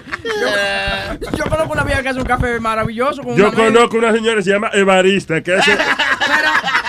[1.20, 3.22] yo, yo conozco una vieja que hace un café maravilloso.
[3.22, 5.72] Con Yo una conozco una señora que se llama Evarista, que hace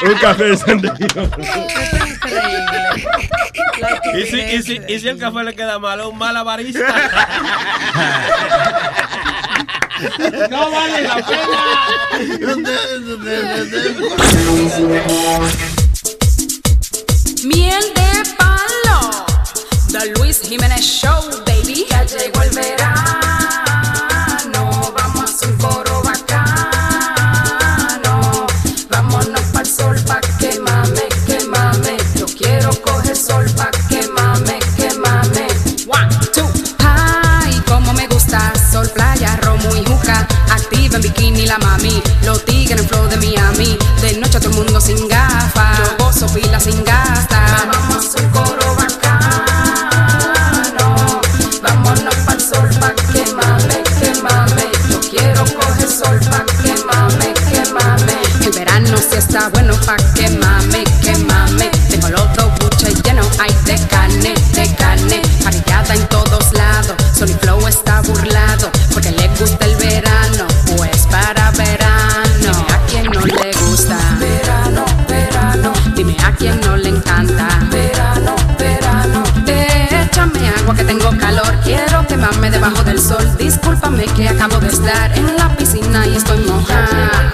[0.06, 0.56] un café de
[4.14, 6.86] y, si, y, si, y si el café le queda malo, un mal avarista.
[10.49, 11.16] No vale la
[17.44, 19.26] Miel de palo.
[19.91, 21.86] The Luis Jiménez Show, baby.
[21.90, 23.35] Ya llegó el verano.
[41.16, 42.02] Bikini la mami.
[42.24, 43.78] Los tigres en flow de Miami.
[44.02, 45.78] De noche todo el mundo sin gafas.
[45.78, 47.68] Yo gozo pila sin gasta.
[47.72, 49.96] Vamos un coro bacano.
[51.62, 54.64] Vámonos pa'l sol pa' que mame, que mame.
[54.90, 58.18] Yo quiero coger sol pa' que mame, que mame.
[58.46, 61.70] El verano sí está bueno pa' que mame, que mame.
[61.90, 65.22] Tengo los dos buches llenos, hay de carne, de carne.
[65.44, 66.96] Parrillada en todos lados.
[67.18, 68.72] Sony Flow está burlado
[82.26, 83.38] Debajo del sol.
[83.38, 87.31] Discúlpame que acabo de estar en la piscina y estoy mojada.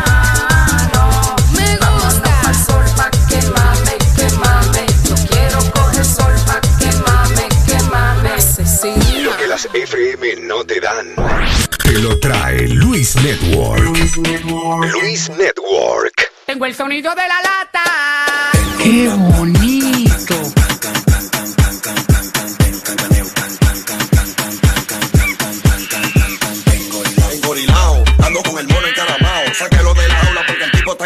[1.56, 2.40] Me gusta.
[2.46, 4.86] Al sol pa' que mame, que mame.
[5.08, 8.30] Yo quiero coger sol pa' que mame, que mame.
[8.30, 9.24] Asesina.
[9.24, 11.14] Lo que las FM no te dan.
[11.82, 13.82] Te lo trae Luis Network.
[13.82, 16.30] Luis Network.
[16.44, 17.84] Tengo el sonido de la lata.
[18.82, 19.56] ¡Qué bonito!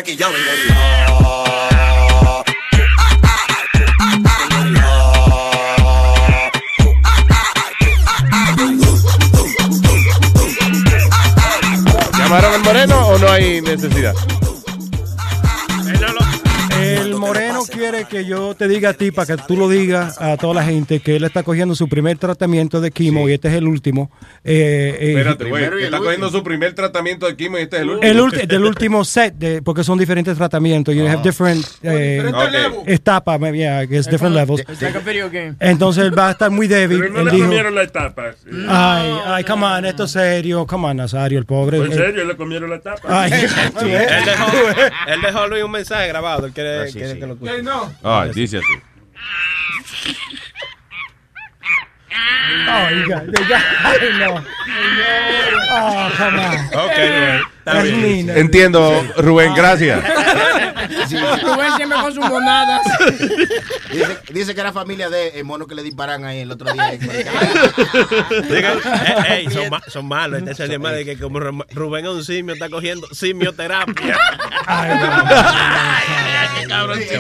[0.03, 0.35] Quillado.
[0.37, 2.45] Engorilao.
[12.19, 14.15] ¿Llamaron al moreno o no hay necesidad?
[17.21, 20.55] Moreno quiere que yo te diga a ti, para que tú lo digas a toda
[20.55, 23.67] la gente, que él está cogiendo su primer tratamiento de quimo y este es el
[23.69, 24.11] último.
[24.45, 25.65] Eh, eh, Espérate, güey.
[25.85, 28.11] Está cogiendo su primer tratamiento de quimo y este es el último.
[28.11, 30.95] El ulti- del último set, de, porque son diferentes tratamientos.
[30.95, 32.85] You have different eh, Ok.
[32.89, 34.61] etapas, yeah, es different levels.
[34.61, 35.55] It's like a video game.
[35.61, 37.01] Entonces él va a estar muy débil.
[37.01, 38.31] Pero no Él le dijo, comieron la etapa.
[38.69, 40.67] ay, ay, come on, esto es serio.
[40.67, 41.79] Come on, Nazario, el pobre.
[41.79, 42.25] ¿En Eh, serio?
[42.25, 43.01] ¿Le comieron la etapa?
[43.09, 43.33] Ay,
[43.81, 44.53] él, dejó,
[45.09, 46.47] él dejó a Luis un mensaje grabado.
[46.47, 47.53] Él quiere, sí, quiere que lo escuche.
[48.03, 48.83] Ay, dice así.
[52.69, 53.23] Ay, ya,
[54.19, 54.45] no.
[55.73, 56.35] Oh, on.
[56.85, 57.41] Ok, Rubén.
[57.61, 58.31] Está bien.
[58.31, 60.03] Entiendo, Rubén, gracias.
[61.43, 62.81] Rubén siempre con sus monadas.
[63.93, 66.93] Dice, dice que era familia de el mono que le disparan ahí el otro día.
[66.93, 66.99] Eh,
[69.29, 70.39] ey, son, ma- son malos.
[70.41, 74.19] Este es el llamado de que como Ru- Rubén es un simio, está cogiendo simioterapia.
[74.67, 75.25] Ay, no.
[75.27, 76.99] Ay, qué cabrón.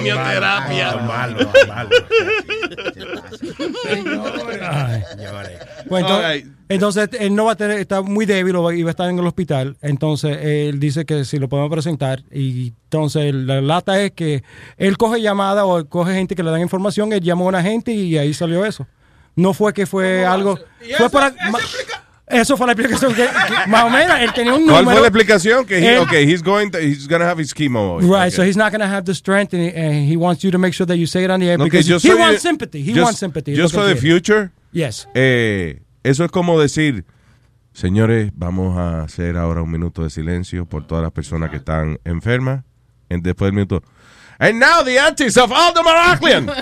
[5.89, 8.90] Pues entonces, entonces, él no va a tener, está muy débil o va- y va
[8.90, 9.77] a estar en el hospital.
[9.82, 12.23] Entonces él dice que si lo podemos presentar.
[12.31, 14.44] Y entonces la lata es que
[14.77, 17.93] él coge llamada o coge gente que le dan información, él llamó a una gente
[17.93, 18.86] y ahí salió eso.
[19.35, 20.59] No fue que fue algo.
[20.97, 21.35] Fue para,
[22.31, 24.82] eso fue la explicación que, que- más o menos él tenía un número.
[24.85, 25.66] ¿Cuál fue la explicación?
[25.66, 27.98] Que he, Él- okay, he's going to, he's gonna have his chemo.
[28.01, 28.31] Right, Okay.
[28.31, 30.73] so he's not going to have the strength, and, and he wants you to make
[30.74, 32.82] sure that you say it on the air que because yo he soy wants sympathy.
[32.82, 33.55] He yo- wants sympathy.
[33.55, 34.51] Just for the future.
[34.73, 35.09] Yes.
[35.15, 37.05] Eh, eso es como decir,
[37.73, 41.98] señores, vamos a hacer ahora un minuto de silencio por todas las personas que están
[42.05, 42.65] enfermas.
[43.09, 43.82] En- después del minuto.
[44.40, 45.82] And now the antics of Aldo.
[45.82, 46.54] You know?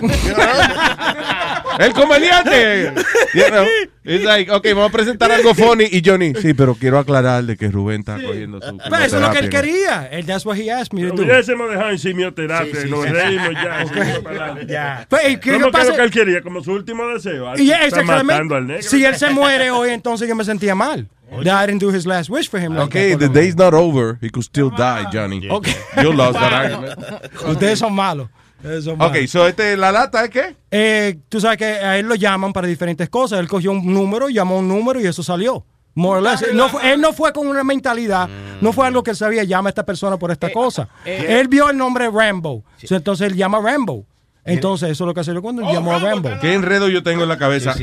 [1.79, 2.93] El comediante.
[3.35, 3.67] You know?
[4.05, 5.85] It's like, ok, vamos a presentar algo funny.
[5.93, 8.79] Y Johnny, sí, pero quiero aclarar de que Rubén está cogiendo su.
[8.79, 10.09] Pero eso es lo que él quería.
[10.11, 11.09] And that's what he asked me.
[11.09, 13.11] Hubiésemos dejado en simioterapia, Sí, sí, nos sí.
[13.11, 13.85] reímos ya.
[13.85, 13.95] Ok.
[13.95, 14.73] seguimos para adelante.
[14.73, 15.07] Ya.
[15.09, 16.43] Pero, ¿y qué ¿Cómo que lo que él quería?
[16.43, 17.53] Como su último deseo.
[17.57, 18.83] Y Está exactamente, matando al negro.
[18.83, 21.07] si él se muere hoy, entonces yo me sentía mal.
[21.31, 22.75] I didn't do his last wish for him.
[22.75, 24.19] like Okay, that, the day's not over.
[24.21, 25.49] He could still die, Johnny.
[25.49, 25.75] Okay.
[26.03, 26.99] You lost that argument.
[27.47, 28.29] Ustedes son malos.
[28.63, 28.87] Malos.
[28.99, 30.57] Ok, so este, la lata es qué?
[30.71, 33.39] Eh, tú sabes que a él lo llaman para diferentes cosas.
[33.41, 35.65] Él cogió un número, llamó un número y eso salió.
[35.95, 36.43] More or less.
[36.43, 38.29] Él no, fue, él no fue con una mentalidad,
[38.61, 40.89] no fue algo que él sabía, llama a esta persona por esta cosa.
[41.05, 41.41] eh.
[41.41, 42.65] él vio el nombre Rambo.
[42.85, 44.07] So, entonces él llama Rambo.
[44.49, 46.31] Entonces eso es lo que hace cuando él llamó a Rambo.
[46.41, 47.75] ¿Qué enredo yo tengo en la cabeza?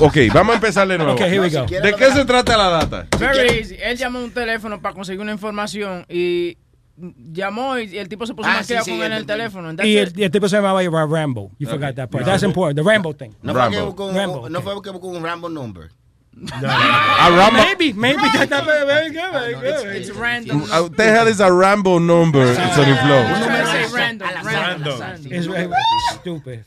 [0.00, 1.12] Ok, vamos a empezar de nuevo.
[1.12, 1.66] Ok, here we go.
[1.66, 3.06] ¿De qué se trata la data?
[3.18, 3.76] Very easy.
[3.82, 6.56] Él llamó a un teléfono para conseguir una información y
[6.96, 9.72] llamó y el tipo se puso Ah, más sí, sí, con él en el teléfono.
[9.82, 11.50] Y el, y el tipo se llamaba Rambo.
[11.58, 12.24] You forgot that part.
[12.24, 12.76] That's important.
[12.76, 13.30] The Rambo thing.
[13.42, 14.48] No fue, que buscó un, Rambo.
[14.48, 15.90] no fue que buscó un Rambo number.
[16.34, 17.56] A Rambo.
[17.58, 18.16] Maybe, maybe.
[18.22, 19.96] That, that, very good, very good.
[19.96, 20.62] It's random.
[20.62, 22.42] Uh, What the hell is a Rambo number?
[22.42, 23.22] It's on the floor.
[23.22, 25.02] Uno say random, random.
[25.30, 25.70] It's very
[26.14, 26.64] stupid.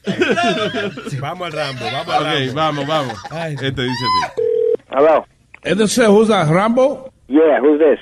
[1.20, 2.86] Vamos al Rambo, vamos al Ok, Rambo.
[2.86, 3.18] vamos, vamos.
[3.62, 4.42] Este dice así.
[4.92, 5.26] Hello.
[5.66, 6.48] And the sir, who's that?
[6.48, 7.12] Rambo?
[7.28, 8.00] Yeah, who's this?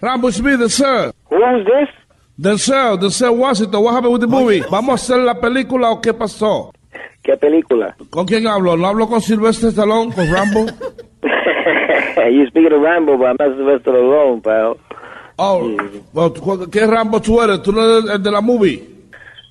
[0.00, 1.12] Rambo, it's me, the sir.
[1.30, 1.88] Who's this?
[2.38, 3.82] The sir, the sir Washington.
[3.82, 4.60] What happened with the movie?
[4.70, 6.72] ¿Vamos a hacer la película o qué pasó?
[7.24, 7.96] ¿Qué película?
[8.10, 8.76] ¿Con quién hablo?
[8.76, 10.66] ¿No hablo con Sylvester Stallone, con Rambo?
[12.30, 14.76] you speaking of Rambo, but I'm not Sylvester Stallone, pal.
[15.38, 15.68] Oh,
[16.12, 17.62] well, ¿cu- ¿qué Rambo tú eres?
[17.62, 18.90] ¿Tú no eres el de la movie?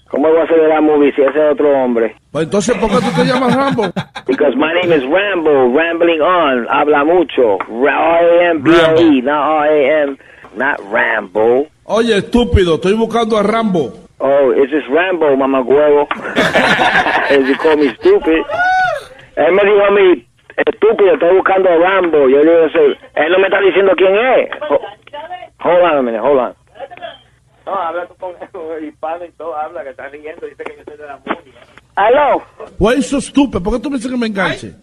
[0.10, 2.16] ¿Cómo voy a hacer de la movie si ese es otro hombre?
[2.32, 3.84] Pues entonces, ¿por qué tú te llamas Rambo?
[4.28, 7.58] Because my name is Rambo, rambling on, habla mucho.
[7.68, 10.18] R-A-M-B-O-E, not R-A-M,
[10.56, 11.66] not Rambo.
[11.86, 13.92] Oye, estúpido, estoy buscando a Rambo.
[14.20, 16.08] Oh, is this Rambo, mamagüevo?
[17.30, 18.44] As you call me stupid.
[19.36, 20.28] Él me dijo a mí,
[20.66, 22.30] estúpido, estoy buscando a Rambo.
[22.30, 22.98] Yo le digo, "Sí".
[23.16, 24.50] él no me está diciendo quién es.
[24.70, 24.80] Ho-
[25.66, 26.54] Hold on a minute, hold on.
[27.66, 28.34] No, habla tú con
[28.78, 31.60] el hispano y todo, habla, que está riendo, dice que yo soy de la música.
[31.96, 32.44] ¿Aló?
[32.80, 33.62] Why so stupid?
[33.64, 34.74] ¿Por qué tú me dices que me enganche?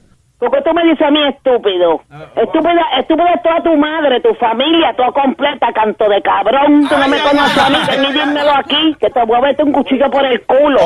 [0.40, 2.00] ¿Por qué tú me dices a mí estúpido?
[2.34, 6.88] Estúpida, estúpida es toda tu madre, tu familia, toda completa, canto de cabrón.
[6.88, 9.66] Tú no me conoces a mí, que ni dímelo aquí, que te voy a meter
[9.66, 10.78] un cuchillo por el culo.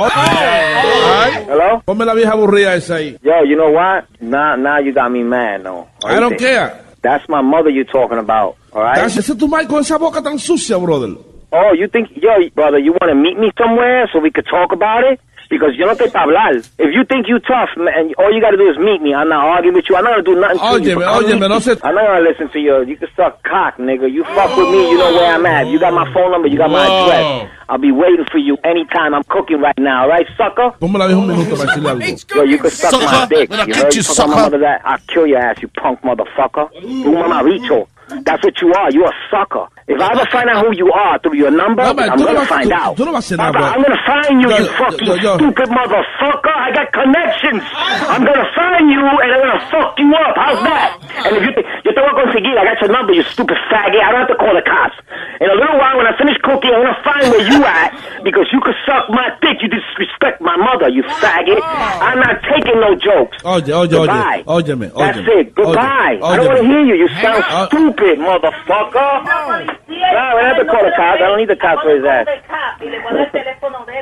[1.48, 1.82] Hello?
[1.84, 3.16] Ponme la vieja aburrida esa ahí.
[3.22, 4.06] Yo, you know what?
[4.20, 5.86] Now, now you got me mad, no.
[6.04, 6.72] I don't care.
[7.00, 9.04] That's my mother you're talking about, all right?
[9.06, 11.14] Ese es tu mic con esa boca tan sucia, brother.
[11.52, 14.72] Oh, you think, yo, brother, you want to meet me somewhere so we could talk
[14.72, 15.20] about it?
[15.50, 16.56] Because yo no te pa' hablar.
[16.78, 19.14] If you think you tough, man, all you got to do is meet me.
[19.14, 19.96] I'm not arguing with you.
[19.96, 20.96] I'm not going to do nothing to you.
[20.96, 21.60] Óyeme, I'll óyeme, meet no you.
[21.60, 22.82] se- I'm not going to listen to you.
[22.84, 24.10] You can suck cock, nigga.
[24.10, 25.66] You fuck with me, you know where I'm at.
[25.68, 27.04] You got my phone number, you got my Whoa.
[27.04, 27.50] address.
[27.68, 29.14] I'll be waiting for you anytime.
[29.14, 30.70] I'm cooking right now, all right, sucker?
[30.80, 32.34] Ponme la vieja un minuto para decirle algo.
[32.36, 33.50] Yo, you can suck my dick.
[33.50, 34.82] When I You get heard you, you talking my mother that?
[34.84, 36.68] I'll kill your ass, you punk motherfucker.
[36.82, 37.86] You mamabicho.
[38.24, 38.90] That's what you are.
[38.90, 39.66] You a sucker.
[39.86, 42.40] If I ever find out who you are through your number, No, man, I'm gonna
[42.40, 42.96] vas- find tú- out.
[42.96, 43.72] tú no vas a hacer nada, Papa, bro.
[43.76, 45.32] I'm gonna find you, Yo, you fucking yo, yo.
[45.36, 46.54] stupid motherfucker.
[46.56, 47.62] I got connections.
[48.08, 50.34] I'm gonna find you and I'm gonna fuck you up.
[50.40, 50.88] How's that?
[51.28, 53.58] And if you think, yo te voy a conseguir, I got your number, you stupid
[53.68, 54.00] faggot.
[54.00, 54.96] I don't have to call the cops.
[55.44, 57.92] In a little while, when I finish cooking, I'm gonna find where you at
[58.24, 59.60] because you could suck my dick.
[59.60, 61.60] You disrespect my mother, you faggot.
[62.00, 63.36] I'm not taking no jokes.
[63.44, 64.44] Oye, oye, Goodbye.
[64.48, 64.62] oye.
[64.64, 65.28] Óyeme, That's óyeme.
[65.44, 65.54] it.
[65.54, 66.18] Goodbye.
[66.22, 66.72] Oye, I don't want to óyeme.
[66.72, 66.94] hear you.
[67.04, 69.73] You sound stupid, motherfucker.
[69.88, 71.20] No, I don't have to call the cops.
[71.20, 72.26] I don't need the cops for his ass.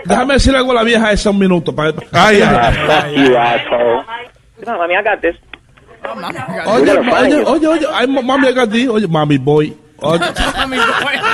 [0.06, 1.74] Déjame decirle algo a la vieja esa un minuto.
[1.74, 1.92] Para...
[2.12, 4.04] Ay, Ah, fuck you, asshole.
[4.66, 5.36] No, I mean, I got this.
[6.66, 8.88] Oye, oye, oye, oye, ay, mami, I got this.
[8.88, 9.72] Oye, mami boy.
[10.04, 10.18] Oye,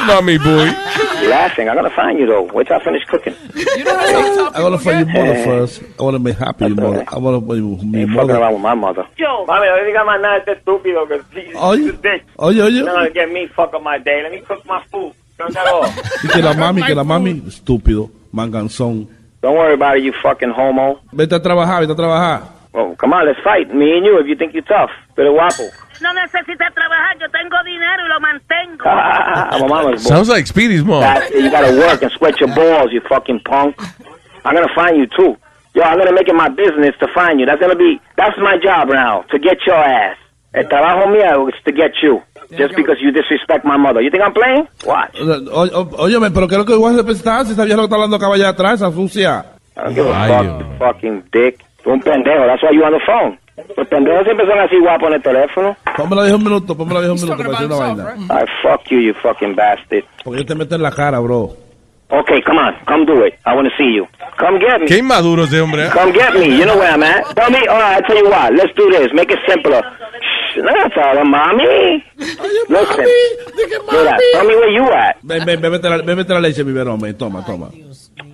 [0.08, 0.68] Mami boy.
[1.22, 1.68] You laughing.
[1.68, 2.42] I'm gonna find you though.
[2.54, 3.34] Wait till I finish cooking.
[3.54, 5.82] You know what I want to find your mother first.
[5.98, 7.04] I want to make happy your mother.
[7.08, 8.36] I want to find your Ain't fucking mother.
[8.36, 9.04] around with my mother.
[9.16, 9.44] Yo.
[9.46, 12.22] Mami, no diga más nada de este estúpido que he's Oye, a bitch.
[12.36, 12.70] oye, oye.
[12.76, 14.22] You're not gonna get me fuck up my day.
[14.22, 15.12] Let me cook my food.
[15.38, 16.22] Turn that off.
[16.24, 19.08] Y que la mami, que la mami, estúpido, manganzón.
[19.42, 21.00] Don't worry about it, you fucking homo.
[21.12, 22.42] Vete a trabajar, vete a trabajar.
[22.72, 23.72] Well, come on, let's fight.
[23.74, 24.90] Me and you, if you think you're tough.
[25.16, 25.64] Pero guapo.
[26.00, 28.84] No necesita trabajar, yo tengo dinero y lo mantengo.
[28.88, 30.08] I'm a mama's boy.
[30.08, 31.00] Sounds like Speedy's mom.
[31.00, 33.74] That- you gotta work and sweat your balls, you fucking punk.
[34.44, 35.36] I'm gonna find you too.
[35.74, 37.46] Yo, I'm gonna make it my business to find you.
[37.46, 40.16] That's gonna be, that's my job now, to get your ass.
[40.54, 42.22] El trabajo mío is to get you.
[42.56, 44.00] Just because you disrespect my mother.
[44.00, 44.66] You think I'm playing?
[44.86, 45.14] Watch.
[45.98, 48.16] Óyeme, pero ¿qué es lo que voy a representar si sabías lo que está hablando
[48.16, 49.44] acá allá atrás, esa sucia?
[49.76, 51.62] I don't give a fuck, you fucking dick.
[51.84, 53.38] Un pendejo, that's why you on the phone.
[53.76, 55.76] Los pendejos siempre son así guapos en el teléfono.
[55.96, 58.14] Pónmela diez un minuto, pónmela diez un minuto para decir una vaina.
[58.30, 60.04] I fuck you, you fucking bastard.
[60.24, 61.56] Porque yo te meto en la cara, bro.
[62.10, 63.34] Okay, come on, come do it.
[63.44, 64.06] I want to see you.
[64.38, 64.86] Come get me.
[64.86, 65.86] Qué inmaduro ese hombre.
[65.86, 65.90] ¿eh?
[65.92, 66.56] Come get me.
[66.56, 67.34] You know where I'm at.
[67.34, 67.58] Tell me.
[67.68, 68.54] All right, I tell you what.
[68.54, 69.12] Let's do this.
[69.12, 69.82] Make it simpler.
[69.82, 72.02] Shh, no, that's all, mommy.
[72.16, 73.06] Listen.
[73.92, 75.18] Mira, tell me where you at.
[75.22, 77.68] Ven, ven, ven, vete la, ven, vete la leche, mi verón, ven, toma, toma.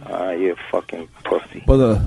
[0.06, 1.60] Ah, you a fucking pussy.
[1.66, 1.98] Puedo-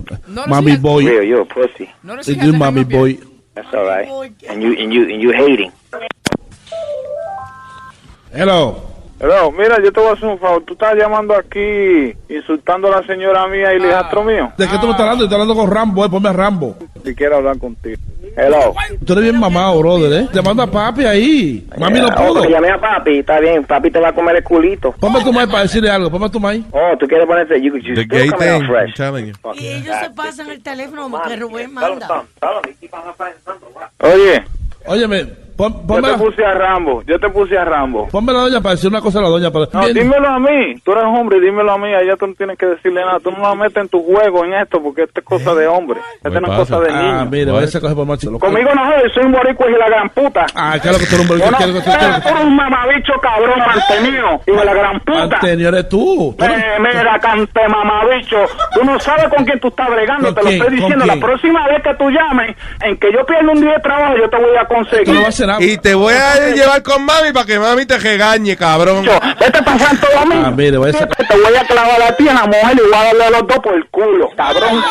[0.48, 1.06] Mami boy.
[1.06, 1.90] Real, you're a pussy.
[2.28, 3.20] Y tú, mami boy.
[3.56, 4.08] That's all right.
[4.50, 5.72] And you and you and you hating.
[8.34, 8.84] Hello.
[9.20, 10.62] Hello, mira, yo te voy a hacer un favor.
[10.64, 14.52] Tú estás llamando aquí insultando a la señora mía y el hijastro mío.
[14.58, 15.24] ¿De qué tú me estás hablando?
[15.24, 16.76] Yo estoy hablando con Rambo, eh, ponme a Rambo.
[17.04, 17.98] Si quiero hablar contigo.
[18.40, 18.72] Hello.
[19.04, 20.28] Tú eres bien mamado, brother, eh.
[20.32, 21.68] Te manda a papi ahí.
[21.76, 22.44] Mami no Oh, pudo.
[22.48, 23.18] llamé a papi.
[23.20, 23.64] Está bien.
[23.64, 24.92] Papi te va a comer el culito.
[25.00, 26.64] Ponme tu maíz para decirle algo, ponme tu maíz.
[26.72, 27.60] Oh, tú quieres ponerte.
[27.60, 28.90] You, you The gay thing, fresh.
[28.90, 29.34] I'm telling you.
[29.56, 32.08] Y ellos se pasan el teléfono como que Rubén manda.
[34.00, 34.44] Oye,
[34.86, 35.26] Óyeme,
[35.58, 37.04] pon, yo te la, puse a Rambo.
[37.06, 38.08] Yo te puse a Rambo.
[38.10, 39.52] ponme la doña para decir una cosa a la doña.
[39.52, 39.94] Para, No, Bien.
[39.94, 40.76] dímelo a mí.
[40.84, 41.94] Tú eres hombre, dímelo a mí.
[41.94, 43.20] Allá tú no tienes que decirle nada.
[43.20, 46.00] Tú no la metes en tu juego en esto porque esto es cosa de hombre.
[46.24, 47.26] Esto no es cosa de Ah, niño.
[47.32, 48.32] mire, vaya a coger por macho.
[48.40, 50.46] Conmigo no jodes, soy un boricua y la gran puta.
[50.56, 51.52] Ah, ¿qué es lo que tú eres un boricua?
[51.52, 55.00] no, ¿Qué es lo que tú- eres un mamabicho cabrón mantenido y de la gran
[55.02, 55.24] puta.
[55.38, 56.36] Antonio, eres tú.
[56.38, 58.38] Tú eres- Eh, mira, cante mamabicho,
[58.74, 61.06] tú no sabes con quién tú estás bregando, ¿Con te lo estoy diciendo.
[61.06, 64.16] ¿Con La próxima vez que tú llames, en que yo pierda un día de trabajo,
[64.18, 65.16] yo te voy a conseguir.
[65.60, 69.06] Y te voy a llevar con mami para que mami te regañe, cabrón.
[69.40, 70.44] Vete para Santo Domingo.
[70.46, 72.94] Ah, mire, vaya a Te voy a clavar a ti en la mujer y voy
[72.94, 74.84] a darle a los dos por el culo, cabrón.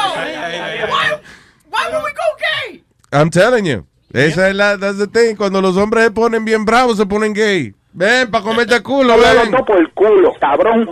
[3.12, 3.86] I'm telling you.
[4.12, 5.36] Esa es la that's the thing.
[5.36, 7.74] Cuando los hombres se ponen bien bravos, se ponen gay.
[7.92, 9.52] Ven, para comerte el culo, Darle a los ven.
[9.52, 10.88] dos por el culo, cabrón.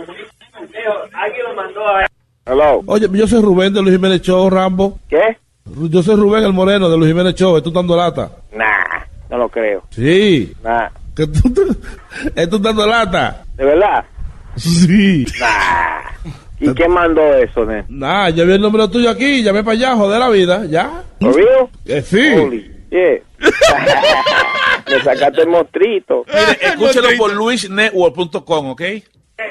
[1.13, 2.05] Alguien lo mandó a...
[2.45, 2.81] Hello.
[2.85, 4.99] Oye, yo soy Rubén de Luis Jiménez Show, Rambo.
[5.09, 5.37] ¿Qué?
[5.89, 7.57] Yo soy Rubén el Moreno de Luis Jiménez Show.
[7.57, 8.29] Estoy dando lata.
[8.53, 9.03] Nah,
[9.35, 9.83] no lo creo.
[9.89, 10.53] Sí.
[10.63, 10.89] Nah.
[11.15, 11.77] Que tú,
[12.35, 13.43] estoy dando lata.
[13.55, 14.05] ¿De verdad?
[14.55, 15.25] Sí.
[15.39, 16.01] Nah.
[16.59, 17.85] ¿Y quién mandó eso, nen?
[17.89, 19.43] Nah, ya vi el número tuyo aquí.
[19.43, 20.65] Llamé para allá, joder la vida.
[20.65, 21.03] ¿Ya?
[21.19, 21.67] ¿For real?
[21.85, 22.33] Eh, sí.
[22.33, 22.71] Holy.
[24.87, 26.23] Me sacaste el mostrito.
[26.27, 28.81] Mire, escúchelo por luisnetwork.com, ¿ok?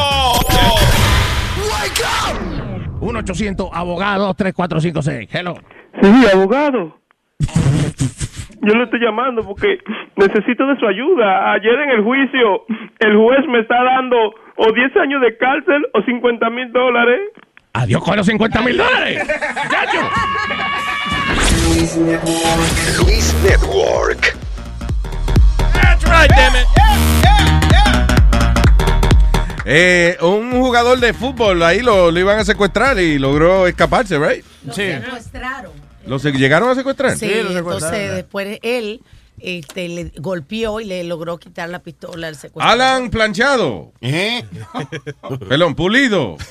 [3.01, 5.28] 1-800-Abogados-3456.
[5.31, 5.55] Hello.
[6.02, 6.97] Sí, abogado.
[8.62, 9.78] Yo le estoy llamando porque
[10.16, 11.52] necesito de su ayuda.
[11.52, 12.65] Ayer en el juicio,
[12.98, 17.20] el juez me está dando o 10 años de cárcel o 50 mil dólares.
[17.73, 19.23] Adiós con los 50 mil dólares.
[22.99, 24.37] Luis Network.
[25.73, 26.66] That's right, damn it.
[29.66, 34.45] Eh, un jugador de fútbol ahí lo, lo iban a secuestrar y logró escaparse, right?
[34.73, 34.91] Sí.
[34.93, 35.73] secuestraron.
[36.07, 37.12] ¿Lo se- llegaron a secuestrar?
[37.16, 39.01] Sí, entonces después él
[39.42, 42.80] este, le golpeó y le logró quitar la pistola al secuestrador.
[42.80, 43.92] Alan Planchado.
[45.48, 46.36] Perdón, Pulido.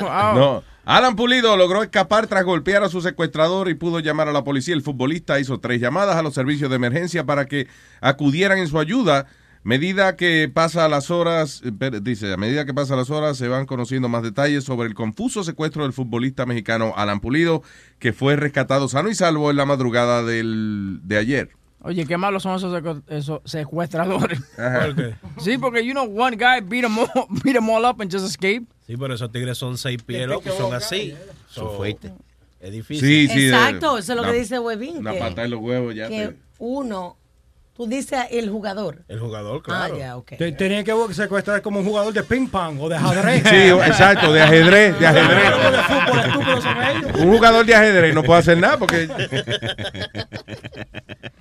[0.00, 0.62] No.
[0.84, 4.74] Alan Pulido logró escapar tras golpear a su secuestrador y pudo llamar a la policía.
[4.74, 7.68] El futbolista hizo tres llamadas a los servicios de emergencia para que
[8.00, 9.26] acudieran en su ayuda.
[9.62, 13.66] Medida que pasa las horas, eh, dice, a medida que pasan las horas se van
[13.66, 17.62] conociendo más detalles sobre el confuso secuestro del futbolista mexicano Alan Pulido,
[17.98, 21.50] que fue rescatado sano y salvo en la madrugada del, de ayer.
[21.82, 24.40] Oye, qué malos son esos, secu- esos secuestradores.
[24.58, 24.86] Ajá.
[24.86, 25.14] ¿Por qué?
[25.38, 27.08] Sí, porque, you know, one guy beat them all,
[27.44, 28.66] beat 'em all up and just escaped.
[28.86, 31.14] Sí, pero esos tigres son seis pies, locos, son así.
[31.48, 32.12] Son fuertes.
[32.60, 33.28] Es difícil.
[33.28, 33.46] Sí, sí.
[33.48, 34.96] Exacto, eh, eso es lo una- que dice Webin.
[34.98, 36.08] Una que- pata en los huevos ya.
[36.08, 37.16] que te- uno,
[37.80, 39.04] Tú dices el jugador.
[39.08, 39.98] El jugador, Ah, claro.
[39.98, 40.32] ya, ok.
[40.36, 43.42] Te- Tenía que secuestrar como un jugador de ping pong o de ajedrez.
[43.48, 45.54] Sí, exacto, de ajedrez, de ajedrez.
[47.20, 49.08] Un jugador de ajedrez no puede hacer nada porque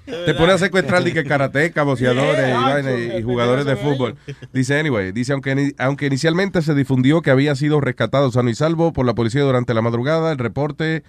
[0.06, 4.16] te pone a secuestrar de que karateca, boxeadores y, vaina, y- y jugadores de fútbol.
[4.53, 8.94] Dice, anyway, dice, aunque, aunque inicialmente se difundió que había sido rescatado sano y salvo
[8.94, 11.03] por la policía durante la madrugada, el reporte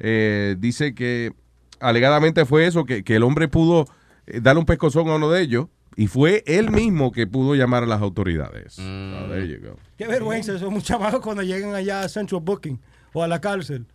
[0.00, 1.32] eh, dice que
[1.78, 3.86] alegadamente fue eso, que, que el hombre pudo
[4.26, 7.84] eh, darle un pescozón a uno de ellos y fue él mismo que pudo llamar
[7.84, 8.74] a las autoridades.
[8.74, 8.82] So,
[9.28, 9.76] there you go.
[9.96, 12.80] Qué vergüenza esos muchachos cuando llegan allá a Central Booking
[13.12, 13.86] o a la cárcel.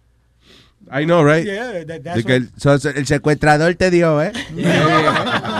[0.92, 1.46] I know, right?
[1.46, 4.32] Yeah, that- that's que el, so, el secuestrador te dio, ¿eh?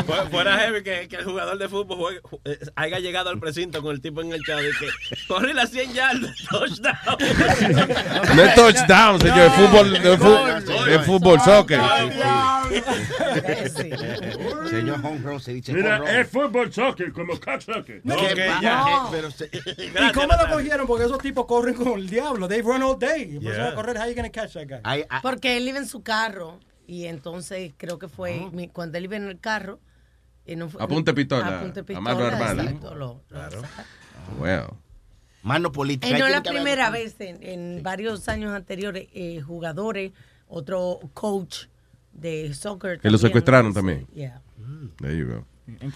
[0.08, 3.40] Fu- Fuera heavy que, que el jugador de fútbol juegue- ju- eh, haya llegado al
[3.40, 4.88] precinto con el tipo enganchado y que
[5.28, 6.96] corre las 100 yardas, touchdown.
[8.36, 11.80] No es touchdown, señor, es fútbol, es fútbol, es fútbol, soccer.
[14.70, 18.02] Señor home run se dice Mira, es fútbol soccer, como cock soccer.
[18.04, 19.08] No, ya.
[19.12, 20.88] pero se- ¿Y cómo lo cogieron?
[20.88, 22.48] Porque esos tipos corren como el diablo.
[22.48, 23.38] They run all day.
[23.40, 23.70] Yeah.
[23.70, 23.98] a correr.
[23.98, 24.80] How you gonna catch that guy?
[25.10, 29.06] Ah, Porque él iba en su carro y entonces creo que fue mi- cuando él
[29.06, 29.80] iba en el carro.
[30.46, 32.64] y no fue- A punta de pistola, A mano pistola, armada.
[32.64, 33.86] exacto, lo- lo saca.
[34.40, 34.64] Well.
[35.44, 36.10] Mano política.
[36.10, 40.12] Y Ahí no la primera vez, en, en varios años anteriores, eh, jugadores,
[40.48, 41.66] otro coach
[42.14, 43.00] de soccer.
[43.00, 44.08] Que lo también, secuestraron sí, también.
[44.16, 44.42] yeah.
[44.98, 45.46] There you go.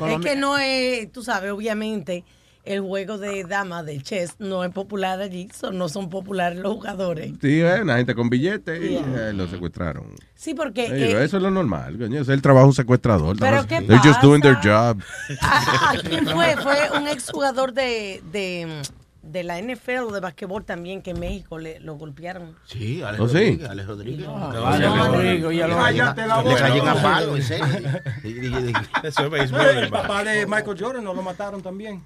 [0.08, 2.24] Es que no es, tú sabes, obviamente,
[2.66, 6.74] el juego de damas del chess no es popular allí, so- no son populares los
[6.76, 7.32] jugadores.
[7.42, 9.30] Sí, eh, una gente con billetes y Yeah.
[9.30, 10.06] eh, lo secuestraron.
[10.36, 10.88] Sí, porque...
[10.88, 10.94] Go.
[10.96, 12.22] eh, Eso es lo normal, coño.
[12.22, 13.38] Es el trabajo de un secuestrador.
[13.40, 13.66] Pero.
[13.68, 14.94] ¿qué They're just doing their pasa?
[14.94, 15.02] job.
[15.42, 16.56] ¿A, a quién fue?
[16.64, 18.82] Fue un exjugador de, de,
[19.24, 22.56] de la NFL o de basquetbol también que en México le, lo golpearon.
[22.66, 23.60] Sí, Alex ¿Oh, sí?
[23.62, 23.86] Rodríguez.
[23.88, 24.28] Rodríguez.
[24.28, 24.98] Alex
[25.42, 27.66] Rodríguez, la Le cayen a palo, en serio.
[29.04, 32.02] Eso es béisbol, El papá de Michael Jordan no lo mataron también.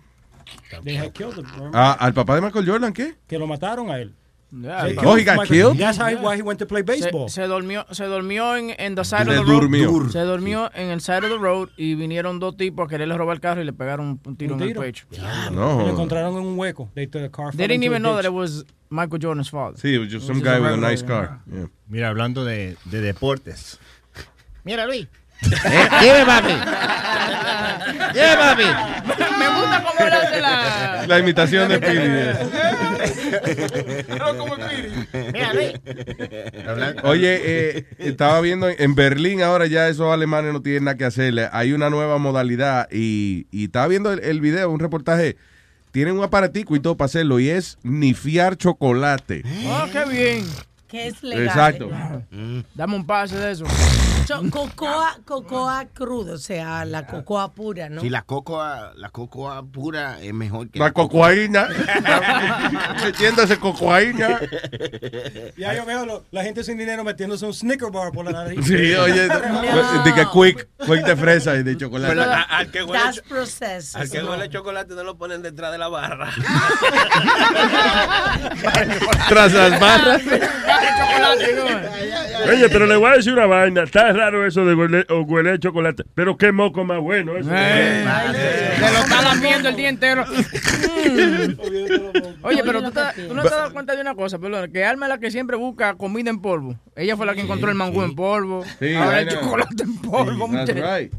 [0.84, 1.72] They had killed him, remember?
[1.78, 3.15] Ah, ¿Al papá de Michael Jordan qué?
[3.28, 4.14] Que lo mataron a él.
[4.49, 5.78] Yeah, They el Oh, he got Michael- killed?
[5.78, 7.30] That's how, why he went to play Se, baseball.
[7.30, 9.61] se durmió, se durmió en, en the side Se of the road.
[9.64, 10.10] durmió.
[10.10, 13.36] Se durmió en el side of the road y vinieron dos tipos a quererle robar
[13.36, 14.82] el carro y le pegaron un, un tiro Un en el tiro.
[14.82, 15.06] pecho.
[15.52, 15.82] No.
[15.82, 16.90] Lo encontraron en un hueco.
[16.95, 19.76] They took the car They didn't even know that it was Michael Jordan's father.
[19.78, 21.41] Sí, it was just It some was guy just with a nice car.
[21.52, 21.65] Yeah.
[21.90, 23.80] Mira, hablando de, de deportes.
[24.64, 25.07] Mira, Luis.
[25.41, 26.53] Dime, papi.
[28.14, 28.64] Dime, papi.
[29.38, 31.05] Me gusta cómo hace la...
[31.07, 32.09] La imitación de Pili.
[35.34, 35.73] Mira, Luis.
[37.03, 41.47] Oye, eh, estaba viendo en Berlín ahora ya esos alemanes no tienen nada que hacerle.
[41.51, 45.38] Hay una nueva modalidad y, y estaba viendo el, el video, un reportaje.
[45.91, 49.43] Tienen un aparatico y todo para hacerlo y es nifiar chocolate.
[49.65, 50.45] Oh, qué bien.
[50.88, 51.45] Que es legal.
[51.47, 51.89] Exacto.
[52.73, 53.65] Dame un pase de eso.
[54.51, 58.01] Cocoa, cocoa crudo, o sea, la cocoa pura, ¿no?
[58.01, 61.69] Si la cocoa, la cocoa pura es mejor que La cocoaína.
[63.05, 64.41] Entiéndase, cocoaína.
[65.57, 68.65] Ya yo veo lo- la gente sin dinero metiéndose un Snicker bar por la nariz.
[68.65, 72.14] Sí, oye, de que quick, quick de fresa y de chocolate.
[72.14, 73.97] Pero a- al que huele, processed.
[74.01, 74.31] al que no.
[74.31, 76.34] huele chocolate no lo ponen detrás de la barra.
[79.30, 80.22] Tras las barras.
[82.49, 83.83] Oye, pero le voy a decir una vaina.
[83.83, 86.03] Está raro eso de huele, o huele chocolate.
[86.15, 87.49] Pero qué moco más bueno eso.
[87.51, 88.05] Eh,
[88.79, 90.25] Se lo está lamiendo el día entero.
[92.43, 95.07] Oye, pero tú, te- tú no te das cuenta de una cosa, perdón, que Alma
[95.07, 96.75] es la que siempre busca comida en polvo.
[96.95, 98.63] Ella fue la que encontró el mangú en polvo.
[98.79, 100.49] Sí, ahora el chocolate en polvo.
[100.51, 101.11] That's right.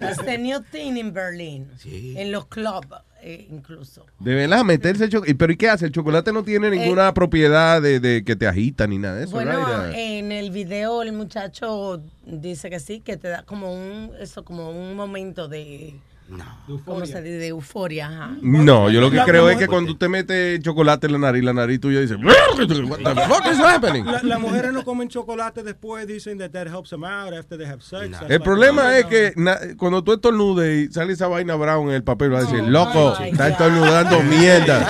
[0.00, 1.68] That's the new thing in Berlin.
[1.84, 2.86] En los clubs,
[3.26, 4.04] eh, incluso.
[4.20, 5.34] De verdad, meterse chocolate.
[5.34, 5.86] ¿Pero y qué hace?
[5.86, 9.32] El chocolate no tiene ninguna propiedad de, de que te agita ni nada de eso,
[9.32, 9.52] Bueno,
[9.86, 9.96] right?
[9.96, 14.70] en el video el muchacho dice que sí, que te da como un, eso, como
[14.70, 15.94] un momento de,
[16.84, 17.36] ¿cómo se dice?
[17.38, 18.30] De euforia, ajá.
[18.40, 21.18] No, yo lo que La- creo la es que cuando usted mete chocolate en la
[21.18, 24.04] nariz, la nariz tuya dice, What the fuck is happening?
[24.06, 27.66] La- Las mujeres no comen chocolate después, dicen that that helps them out after they
[27.66, 28.04] have sex.
[28.04, 31.94] El like- problema es que na- cuando tú estornudes y sale esa vaina brown en
[31.96, 34.86] el papel, va a decir, loco, my está estornudando mierda.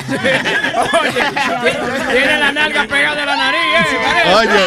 [2.13, 3.61] Tiene la nalga pegada de la nariz,
[3.93, 4.35] eh.
[4.37, 4.65] Oye,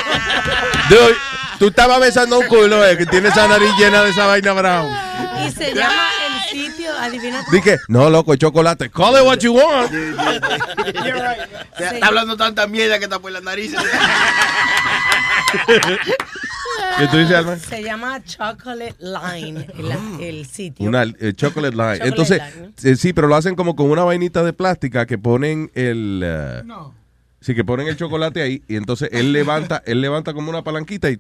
[0.90, 1.16] dude,
[1.60, 4.54] tú estabas besando a un culo eh, que tiene esa nariz llena de esa vaina
[4.54, 4.90] brown.
[5.46, 5.94] Y se llama
[7.08, 7.44] adivina.
[7.52, 8.90] Dije, no, loco, es chocolate.
[8.90, 9.92] Call it what you want.
[11.78, 13.74] Está, está hablando tanta mierda que está por la nariz.
[16.98, 17.58] ¿Qué tú dices, Alma?
[17.58, 20.88] Se llama Chocolate Line, el, el sitio.
[20.88, 21.94] Una eh, chocolate line.
[21.98, 25.18] Chocolate Entonces, line, eh, sí, pero lo hacen como con una vainita de plástica que
[25.18, 26.22] ponen el...
[26.24, 26.64] eh,
[27.40, 31.12] Sí, que ponen el chocolate ahí y entonces él levanta, él levanta como una palanquita
[31.12, 31.20] y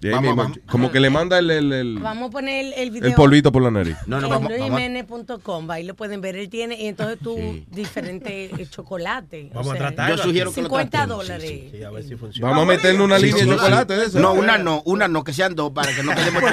[0.00, 0.58] Vamos, mismo, vamos.
[0.70, 3.08] Como que le manda el, el, el- Vamos a poner el, el video.
[3.08, 3.96] el polvito por la nariz.
[4.06, 4.58] No, no, vamos, vamos.
[4.58, 6.36] luisjimenez.com, ahí lo pueden ver.
[6.36, 7.36] Él tiene, y entonces tú,
[7.70, 9.52] diferentes eh, chocolates.
[9.52, 11.62] Vamos o a sea, tratarlo Yo sugiero que lo 50 dólares.
[11.72, 12.48] Sí, a ver si funciona.
[12.50, 14.20] Vamos a meterle una línea de chocolate de eso.
[14.20, 16.48] No, una no, una no, que sean dos para que no quedemos go.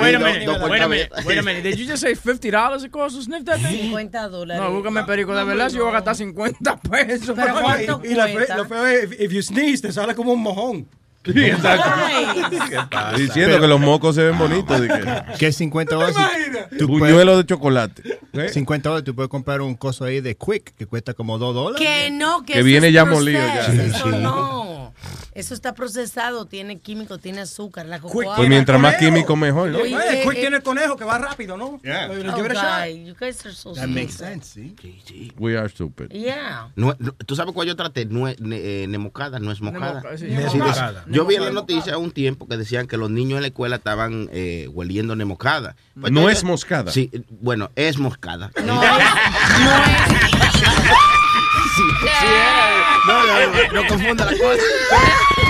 [0.00, 1.08] Wait a minute, dos por wait a cabeza.
[1.14, 1.62] minute, wait a minute.
[1.62, 3.90] Did you just say $50 it costs to sniff that thing?
[3.90, 4.62] 50 dólares.
[4.62, 7.32] No, búscame perico de verdad si yo voy a gastar 50 pesos.
[7.36, 10.88] Pero ¿cuánto Y lo feo es, if, if you sneeze, te sale como un mojón.
[11.24, 11.88] Sí, exacto.
[11.94, 14.80] Ay, Diciendo que los mocos se ven bonitos.
[14.80, 14.88] de
[15.32, 16.16] que- Que 50 dólares.
[16.78, 18.02] Tú Buñuelo de chocolate.
[18.34, 18.48] ¿Eh?
[18.50, 21.86] 50 dólares, tú puedes comprar un coso ahí de Quick que cuesta como 2 dólares.
[21.86, 23.66] que no, que, Que viene ya molido ya.
[23.70, 24.08] Sí.
[24.20, 24.83] no.
[25.32, 28.36] Eso está procesado, tiene químico, tiene azúcar, la cocoa.
[28.36, 29.78] Pues mientras más químico, mejor, ¿no?
[29.78, 31.80] Oye, Eh, eh, Quick eh, tiene el conejo que va rápido, ¿no?
[31.82, 32.08] Yeah.
[32.10, 34.74] Oh, guy, you guys are so That makes sense, ¿sí?
[35.38, 36.08] We are stupid.
[36.10, 36.68] Yeah.
[36.76, 36.94] No-
[37.26, 38.04] ¿Tú sabes cuál yo traté?
[38.06, 40.02] Nue, ne- eh, nemocada, no es mocada.
[40.16, 41.04] Sí, nemocada.
[41.08, 43.76] yo vi en la noticia un tiempo que decían que los niños en la escuela
[43.76, 45.76] estaban eh, hueliendo nemocada.
[46.00, 46.90] Pues No es moscada.
[46.92, 47.10] Sí,
[47.40, 48.50] bueno, es moscada.
[48.64, 48.90] No es,
[51.82, 53.34] no No, no,
[53.72, 54.62] no, no confunda la cosa.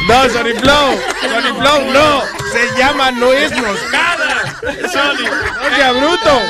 [0.08, 1.00] No, Sony Flow.
[1.22, 2.22] Sony Flow, no.
[2.52, 4.56] Se llama no es moscada.
[4.92, 6.40] Sony, No sea bruto.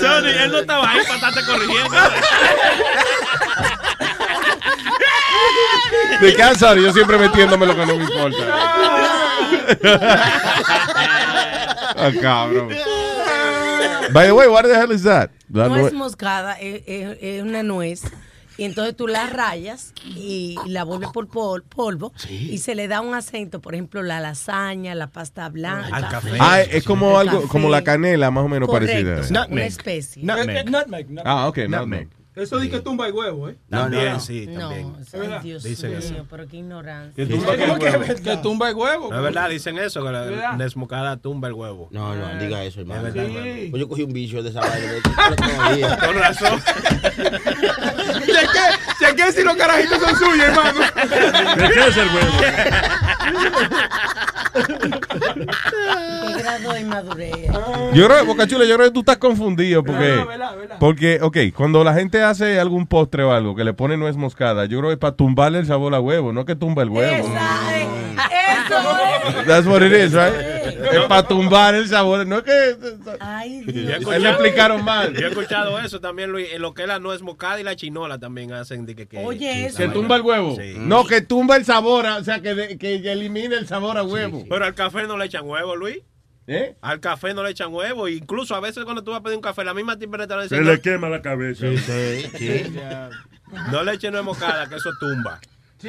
[0.00, 1.96] Sony, él no estaba ahí para estarte corrigiendo.
[6.20, 8.36] De casa, yo siempre metiéndome lo que no me importa.
[11.96, 12.68] Ah, cabrón.
[14.12, 15.30] By the way, what the hell is that?
[15.48, 18.02] No es moscada, es, es- es una nuez.
[18.56, 23.00] Y entonces tú la rayas y la vuelves por pol- polvo y se le da
[23.00, 25.88] un acento, por ejemplo, la lasaña, la pasta blanca.
[25.96, 26.30] Al café.
[26.38, 29.28] Ah, es como algo, como la canela, más o menos Correcto, parecida.
[29.30, 29.66] una Nutmeg.
[29.66, 30.22] especie.
[30.22, 30.64] Nutmeg.
[30.70, 31.22] Nutmeg, nutmeg.
[31.26, 32.08] Ah, ok, nutmeg.
[32.36, 33.56] Eso di que tumba el huevo, ¿eh?
[33.68, 34.20] No, no, También, no.
[34.20, 34.96] sí, No, también.
[35.32, 36.26] ay, Dios Dicen mío, eso.
[36.28, 37.12] pero qué ignorancia.
[37.14, 38.02] Que tumba el ¿Cómo que huevo.
[38.02, 38.22] es verdad?
[38.22, 39.08] Que tumba el huevo.
[39.10, 41.88] No es verdad, dicen eso, que la desmocada tumba el huevo.
[41.92, 43.06] No, no, diga eso, hermano.
[43.06, 43.70] Es verdad, hermano.
[43.70, 45.96] Pues yo cogí un bicho de esa vaina.
[46.06, 46.60] Con razón.
[48.98, 50.80] Chequé si los carajitos son suyos, hermano.
[51.56, 52.32] ¿De qué es el huevo?
[56.26, 57.32] Qué grado de inmadurez.
[57.92, 60.54] Yo creo, Boca Chula, yo creo que tú estás confundido porque, verdad.
[60.80, 64.64] porque, ok, cuando la gente hace algún postre o algo que le pone nuez moscada,
[64.66, 67.26] yo creo que es para tumbarle el sabor a huevo, no que tumba el huevo.
[67.28, 67.86] Esa es-
[68.66, 68.76] Eso
[69.40, 69.46] es.
[69.46, 70.32] That's what it is, right?
[70.68, 72.76] Es para tumbar el sabor, no es que...
[73.20, 74.02] Ay, Dios.
[74.12, 75.14] Él le explicaron mal.
[75.14, 76.48] Yo he escuchado eso también, Luis.
[76.52, 78.86] En lo que es la nuez moscada y la chinola también hacen.
[78.86, 79.78] De que, que, Oye, eso.
[79.78, 80.56] Que tumba el huevo.
[80.56, 80.74] Sí.
[80.76, 84.44] No, que tumba el sabor, o sea, que, de- que elimine el sabor a huevo.
[84.48, 85.98] Pero al café no le echan huevo, Luis.
[86.46, 86.76] ¿Eh?
[86.82, 88.08] Al café no le echan huevo.
[88.08, 90.60] Incluso a veces cuando tú vas a pedir un café, la misma tipa le Se
[90.60, 91.66] le quema la cabeza.
[91.66, 91.78] Sí,
[92.36, 92.64] sí.
[93.70, 95.40] no le echen nuez moscada, que eso tumba.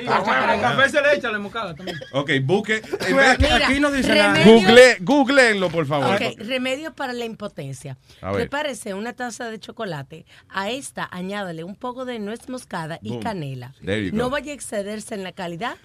[0.02, 1.98] Sí, al café se le echa la moscada también.
[2.12, 2.76] Ok, busque.
[2.76, 4.44] Aquí, Mira, aquí no dice nada.
[4.44, 6.16] Google, googleenlo, por favor.
[6.16, 7.98] Ok, remedios para la impotencia.
[8.34, 10.26] Prepárese una taza de chocolate.
[10.50, 13.24] A esta añádale un poco de nuez moscada y Boom.
[13.24, 13.74] canela.
[14.12, 15.76] No vaya a excederse en la calidad.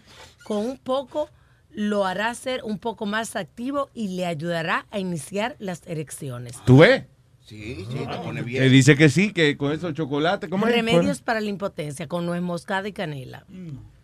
[0.44, 1.28] Con un poco
[1.72, 6.58] lo hará ser un poco más activo y le ayudará a iniciar las erecciones.
[6.64, 7.04] ¿Tú ves?
[7.46, 8.70] Sí, sí, te pone Eh, bien.
[8.70, 10.74] dice que sí, que con esos chocolates, ¿cómo es?
[10.74, 13.44] Remedios para la impotencia con nuez moscada y canela.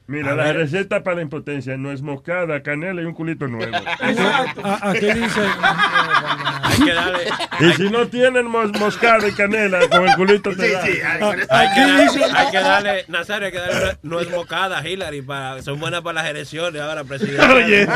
[0.08, 0.56] Mira, A la ver.
[0.58, 3.74] receta para la impotencia no es moscada, canela y un culito nuevo.
[3.76, 5.40] A- Aquí dice.
[6.62, 7.20] Hay que darle,
[7.60, 10.82] Y si no tienen mos- moscada y canela, con el culito te da.
[10.84, 15.22] hay que, Aquí darle, hay que darle, Nazario, hay que darle nuez moscada a Hillary.
[15.22, 17.44] Para, son buenas para las elecciones ahora, presidente.
[17.52, 17.88] Oye.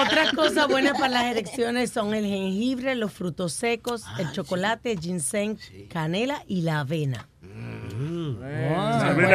[0.00, 5.58] Otras cosas buenas para las erecciones son el jengibre, los frutos secos, el chocolate, ginseng,
[5.90, 7.28] canela y la avena.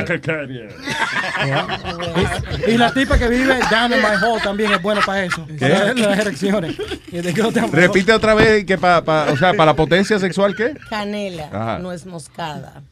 [0.06, 0.68] Cacaria.
[2.68, 5.46] Y la tipa que vive down in my hole también es buena para eso.
[5.60, 6.76] Para las erecciones.
[7.12, 7.68] No.
[7.72, 9.00] Repite otra vez que para,
[9.32, 10.74] o sea, para la potencia sexual, ¿qué?
[10.90, 11.80] Canela, Ajá.
[11.80, 12.84] nuez moscada.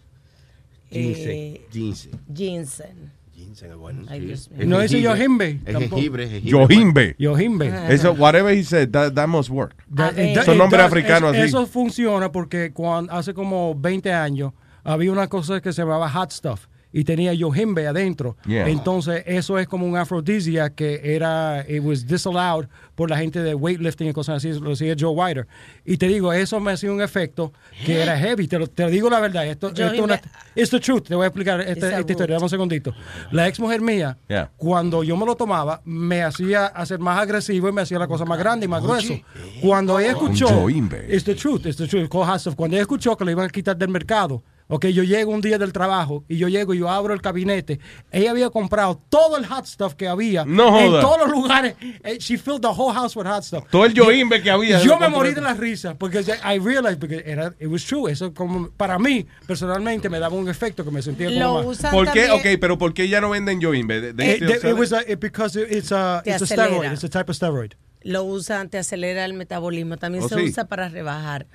[0.92, 1.30] Ginseng.
[1.30, 2.12] eh, Ginseng.
[2.34, 3.12] ginseng.
[3.56, 4.04] Es bueno.
[4.10, 4.62] Ay, Dios mío.
[4.62, 5.14] Es No dice jengibre.
[5.18, 5.60] yojimbe.
[5.66, 6.42] Es jengibre.
[6.44, 7.16] Yojimbe.
[7.18, 7.72] Yojimbe.
[7.94, 9.74] Eso, whatever he said, that, that must work.
[9.98, 10.44] A ver.
[10.44, 11.48] Son nombres Entonces, africanos es- así.
[11.50, 14.52] Eso funciona porque cuando, hace como 20 años
[14.86, 18.38] había una cosa que se llamaba hot stuff y tenía yojimbe adentro.
[18.48, 18.70] Yeah.
[18.70, 23.54] Entonces eso es como un aphrodisiac que era, it was disallowed por la gente de
[23.54, 25.46] weightlifting y cosas así, lo decía Joe Weider.
[25.84, 27.52] Y te digo, eso me hacía un efecto
[27.86, 30.22] que era heavy, te, lo- te digo la verdad, esto, esto es una,
[30.56, 32.94] it's the truth, te voy a explicar esta, a esta historia, dame un segundito.
[33.32, 34.50] La ex mujer mía, Yeah.
[34.56, 38.24] cuando yo me lo tomaba, me hacía hacer más agresivo y me hacía la cosa
[38.24, 39.16] más grande y más grueso.
[39.62, 42.56] Cuando ella escuchó, it's the truth, it's the truth, call hot stuff.
[42.56, 45.60] cuando ella escuchó que lo iban a quitar del mercado, Ok, yo llego un día
[45.60, 47.80] del trabajo y yo llego y yo abro el gabinete.
[48.12, 51.76] Ella había comprado todo el hot stuff que había No en todos los lugares.
[52.04, 53.66] Eh, She filled the whole house with hot stuff.
[53.70, 54.82] Todo el yoimbe que había.
[54.82, 58.12] Yo me morí de la risa porque I realized porque era it was true.
[58.12, 61.66] Eso como para mí personalmente me daba un efecto que me sentía como Lo mal.
[61.68, 62.26] usan ¿Por qué?
[62.28, 64.02] también- Ok, pero ¿por qué ya no venden yoimbe?
[64.02, 66.92] De- de- Eh, de- they- it was a, it- because it's a it's a steroid.
[66.92, 67.74] It's a type of steroid.
[68.02, 69.98] Lo usan, te acelera el metabolismo.
[69.98, 70.44] También Oh, se sí.
[70.50, 71.46] usa para rebajar.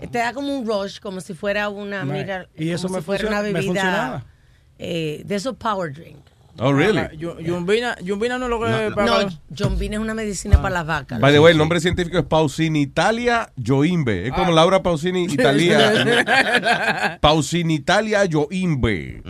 [0.00, 2.12] Eh, Te da como un rush, como si fuera una, Right.
[2.12, 4.24] mira, Y eso como me si fuera funciona- una bebida
[4.78, 6.18] eh, de esos power drink.
[6.58, 6.98] Oh, really?
[7.00, 9.20] Ah, Yumbina, Yumbina no lo que No, no.
[9.20, 11.20] No, es una medicina para las vacas.
[11.20, 14.26] By the way, el nombre científico es Pausinitalia joimbe.
[14.28, 17.18] Es como Laura Pausini Italia.
[17.20, 19.22] Pausinitalia joimbe.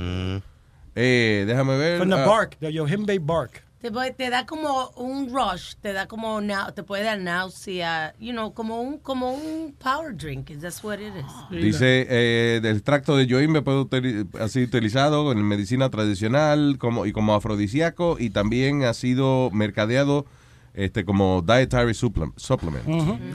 [0.94, 1.98] Eh, déjame ver.
[1.98, 3.62] From the ah, bark, the yohimbe bark.
[3.80, 8.14] Te, puede- te da como un rush, te da como nau- te puede dar náusea,
[8.18, 10.50] you know, como un como un power drink.
[10.60, 11.60] That's what it is.
[11.62, 17.04] Dice, eh, el extracto de joimbe puede utili- ha sido utilizado en medicina tradicional como,
[17.06, 20.24] y como afrodisíaco y también ha sido mercadeado
[20.72, 22.86] este, como dietary supplem- supplement.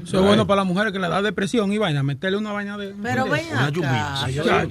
[0.03, 2.77] Eso es bueno para las mujeres que le da depresión y vaina, meterle una vaina
[2.77, 2.93] de.
[3.01, 3.69] Pero ven una acá.
[3.71, 4.67] lluvia.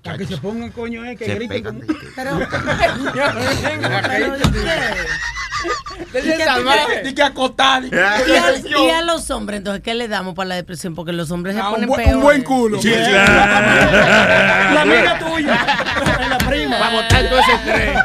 [0.00, 1.62] Para que se pongan coño, eh, que Se griten.
[1.62, 2.38] pegan como- Pero.
[7.04, 7.84] Di que acotar.
[7.84, 10.94] ¿Y a, y a los hombres, entonces, ¿qué le damos para la depresión?
[10.94, 12.16] Porque los hombres se Ah, ponen peor.
[12.16, 12.78] un buen culo.
[12.82, 15.66] La amiga tuya.
[16.28, 16.78] la prima.
[16.78, 17.96] Para botar todo ese estrés.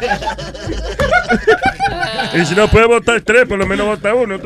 [2.33, 4.37] Y si no puede votar tres, por lo menos vota uno.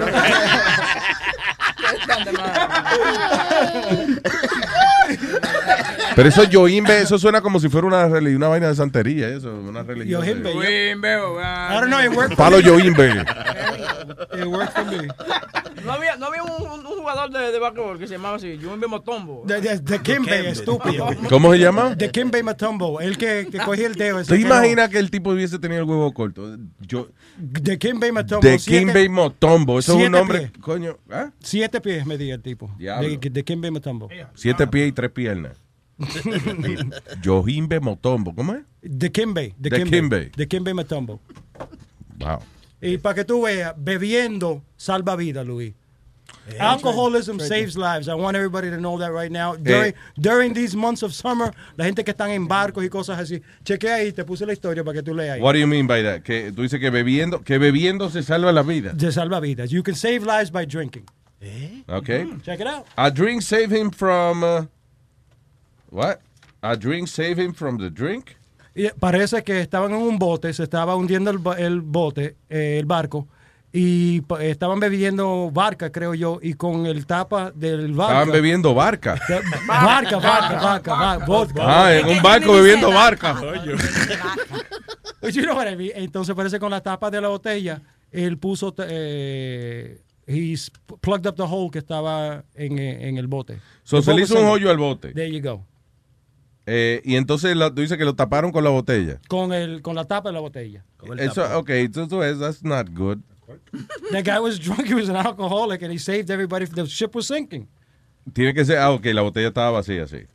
[6.15, 9.83] Pero eso yoimbe, eso suena como si fuera una, una vaina de santería, eso, una
[9.83, 10.21] religión.
[10.23, 10.51] Yohimbe.
[10.91, 13.21] Yumbe, oh, I don't know, it worked for Palo yoimbe.
[14.37, 15.07] It worked for me.
[15.85, 19.43] No había, no había un, jugador de, de basquetbol que se llamaba así, Yumbe Motombo.
[19.47, 21.07] De, de, de Kimbe, estúpido.
[21.29, 21.95] ¿Cómo se llama?
[21.95, 24.23] De Kimbe Matumbo, el que, que cogía el dedo.
[24.23, 26.57] ¿Te imaginas que el tipo hubiese tenido el huevo corto?
[26.81, 28.47] Yo, De Kimbe Matumbo.
[28.47, 30.51] de siete- Kimbe Motombo, eso es un nombre, pies.
[30.61, 31.31] coño, ¿ah?
[31.39, 32.69] Siete pies medía el tipo.
[32.77, 33.09] Diablo.
[33.09, 34.07] De, de Kimbe Matumbo.
[34.35, 35.57] Siete pies y tres piernas.
[37.21, 38.61] Yohimbe Motombo, ¿cómo es?
[38.81, 39.53] De Kimbe.
[39.57, 39.97] De De Kimbe.
[39.97, 40.31] Kimbe.
[40.35, 41.19] De Kimbe Matumbo.
[42.17, 42.39] Wow.
[42.81, 45.73] Y para que tú veas, bebiendo salva vida, Luis.
[46.59, 48.07] Alcoholism saves lives.
[48.07, 49.55] I want everybody to know that right now.
[49.55, 53.41] During, during these months of summer, la gente que están en barcos y cosas así.
[53.63, 55.41] Chequea ahí, te puse la historia para que tú leas ahí.
[55.41, 56.21] What do you mean by that?
[56.23, 58.91] Que tú dices que bebiendo, que bebiendo se salva la vida.
[58.93, 59.69] De salva vidas.
[59.69, 61.05] You can save lives by drinking.
[61.87, 62.27] Okay.
[62.43, 62.85] Check it out.
[62.97, 64.65] A drink save him from uh,
[65.91, 66.19] what?
[66.61, 68.35] A drink save him from the drink?
[68.73, 71.37] Y parece que estaban en un bote, se estaba hundiendo el,
[71.81, 73.27] bote, eh, el barco,
[73.73, 78.13] y estaban bebiendo barca, creo yo, y con el tapa del barco.
[78.13, 79.19] Estaban bebiendo barca.
[79.67, 81.61] Barca, barca, barca, barca, vodka.
[81.65, 83.41] Ah, en un barco bebiendo barca.
[85.21, 85.91] You know what I mean?
[85.95, 87.81] Entonces parece con la tapa de la botella,
[88.11, 93.59] él puso, eh, he's plugged up the hole que estaba en, eh, en el bote.
[93.83, 95.13] So, se le hizo un hoyo al bote.
[95.13, 95.65] There you go.
[96.73, 99.19] Eh, y entonces la- tú dices que lo taparon con la botella.
[99.27, 100.85] Con, el, con la tapa de la botella.
[101.17, 103.17] Eso, ok, entonces that's not good.
[104.11, 106.65] That guy was drunk, he was an alcoholic, and he saved everybody.
[106.65, 107.67] The ship was sinking.
[108.31, 110.25] Tiene que ser, ah, ok, la botella estaba vacía, sí.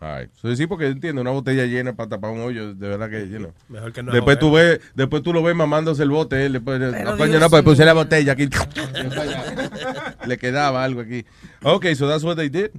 [0.00, 0.30] Right.
[0.34, 3.38] So, sí, porque entiendo, una botella llena para tapar un hoyo, de verdad que, you
[3.38, 3.52] know.
[3.68, 6.78] Mejor que no Después tú ves, después tú lo ves mamándose el bote, él después,
[6.78, 8.48] no, pues puse la botella aquí.
[10.26, 11.24] le quedaba algo aquí.
[11.64, 12.70] Ok, so that's what they did.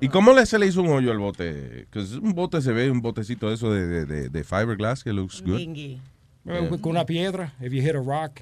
[0.00, 1.86] ¿Y cómo le, se le hizo un hoyo al bote?
[1.90, 5.12] Que un bote se ve, un botecito de eso de, de, de, de fiberglass que
[5.12, 5.56] looks good.
[5.56, 6.00] Bingy.
[6.46, 8.40] Eh, Con una piedra, if you hit a rock.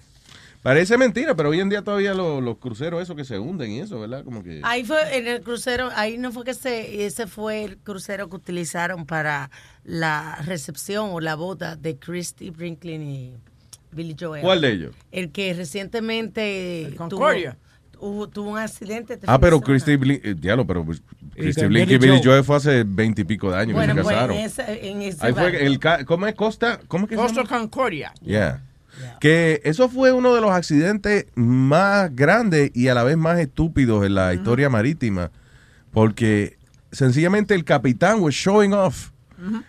[0.62, 3.80] Parece mentira, pero hoy en día todavía los, los cruceros esos que se hunden y
[3.80, 4.24] eso, ¿verdad?
[4.24, 4.62] Como que...
[4.62, 8.36] Ahí fue en el crucero, ahí no fue que se, ese fue el crucero que
[8.36, 9.50] utilizaron para
[9.84, 13.34] la recepción o la boda de Christy Brinkley y
[13.92, 14.40] Billy Joel.
[14.42, 14.96] ¿Cuál de ellos?
[15.12, 17.58] El que recientemente tuvo, Concordia.
[18.00, 19.18] Hubo- tuvo un accidente.
[19.26, 19.60] Ah, pero.
[19.60, 21.02] Christy Blink, eh, diablo, pero pues,
[21.34, 22.42] Christy Blink y Billy Joe.
[22.42, 24.36] Fue hace veintipico de años Bueno, que se pues casaron.
[24.36, 26.80] en ese, en ese Ahí fue el, ¿cómo es Costa?
[26.88, 27.44] ¿Cómo que Costa?
[27.44, 28.12] Concordia.
[28.22, 28.62] Yeah.
[29.20, 34.04] Que eso fue uno de los accidentes más grandes y a la vez más estúpidos
[34.06, 35.30] en la historia marítima.
[35.90, 36.56] Porque
[36.92, 39.10] sencillamente el capitán was showing off.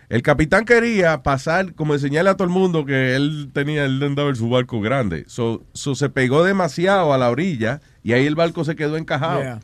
[0.09, 4.29] El capitán quería pasar, como enseñarle a todo el mundo que él tenía, él andaba
[4.29, 5.25] en su barco grande.
[5.27, 9.41] So, so se pegó demasiado a la orilla y ahí el barco se quedó encajado.
[9.41, 9.59] Yeah.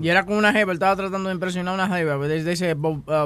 [0.00, 2.16] Y era con una jeva, estaba tratando de impresionar a una jeva.
[2.28, 2.76] Desde ese uh,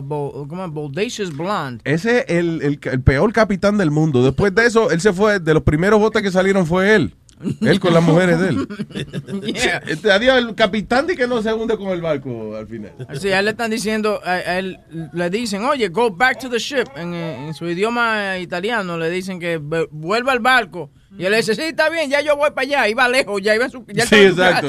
[0.02, 0.70] bo- ¿cómo es?
[0.70, 1.80] Bodacious Blonde.
[1.84, 4.24] Ese es el, el- el peor capitán del mundo.
[4.24, 7.14] Después de eso, él se fue, de los primeros botes que salieron fue él.
[7.60, 8.68] Él con las mujeres de él.
[9.54, 9.78] Yeah.
[9.86, 12.92] Este, adiós, el capitán de que no se hunde con el barco al final.
[13.20, 14.78] Sí, a él le están diciendo, a, a él
[15.12, 16.86] le dicen, oye, go back to the ship.
[16.96, 20.90] En, eh, en su idioma italiano le dicen que vu- vuelva al barco.
[21.18, 22.88] Y él le dice, sí, está bien, ya yo voy para allá.
[22.88, 24.68] Iba lejos, ya iba su ya Sí, exacto.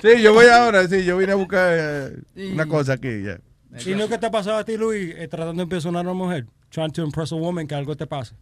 [0.00, 1.72] Sí, yo voy ahora, sí, yo vine a buscar
[2.36, 3.38] eh, una cosa aquí, ya.
[3.86, 6.18] ¿Y no que te ha pasado a ti, Luis, eh, tratando de impresionar a una
[6.24, 6.46] mujer?
[6.70, 8.34] Trying to impress a woman, que algo te pase.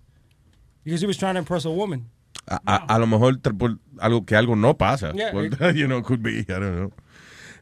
[0.84, 2.08] Because he was trying to impress a woman.
[2.50, 5.12] A, a- a lo mejor por algo que algo no pasa.
[5.12, 5.30] Yeah.
[5.32, 6.92] Por- you know, could be, I don't know.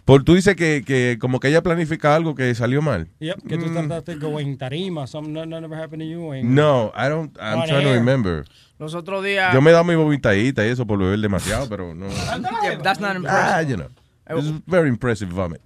[0.07, 3.09] Por, tú dices que, que como que ella planifica algo que salió mal.
[3.21, 3.75] Yep, que tú Mm.
[3.75, 6.33] trataste go en tarima, something that never happened to you.
[6.33, 7.99] en- No, I don't, I'm trying to air.
[7.99, 8.45] remember.
[8.79, 9.53] Los otros días.
[9.53, 12.09] Yo me he dado mi vomitadita y eso por beber demasiado, pero no.
[12.09, 13.69] Yeah, that's not Ah, impressive.
[13.71, 13.89] you know.
[14.31, 15.61] It's very impressive vomit.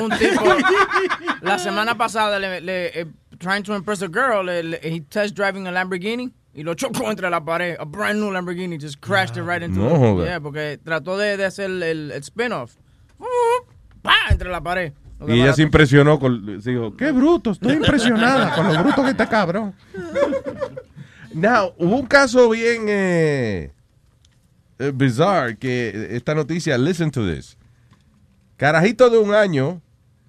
[0.00, 0.42] un tipo
[1.42, 3.06] la semana pasada le, le- eh,
[3.38, 7.10] trying to impress a girl le, le- he test driving a Lamborghini y lo chocó
[7.10, 9.98] entre la pared a brand new Lamborghini just crashed it right into No it.
[9.98, 10.24] joda.
[10.26, 12.74] yeah porque trató de, de hacer el, el spin-off
[14.02, 14.30] ¡Pah!
[14.30, 15.56] entre la pared Y ella barato.
[15.56, 19.72] se impresionó con, se dijo, qué bruto, estoy impresionada con lo bruto que está cabrón.
[21.32, 23.72] Now, hubo un caso bien eh,
[24.78, 27.56] eh, bizarre que esta noticia, listen to this.
[28.56, 29.80] Carajito de un año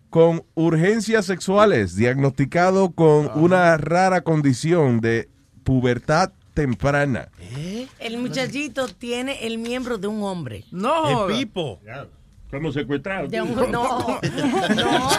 [0.09, 5.27] con urgencias sexuales, diagnosticado con una rara condición de
[5.65, 7.27] pubertad temprana.
[7.99, 10.63] El muchachito tiene el miembro de un hombre.
[10.71, 11.27] No.
[11.29, 11.81] El pipo.
[12.49, 13.27] Como secuestrado.
[13.27, 14.19] De un- no, no,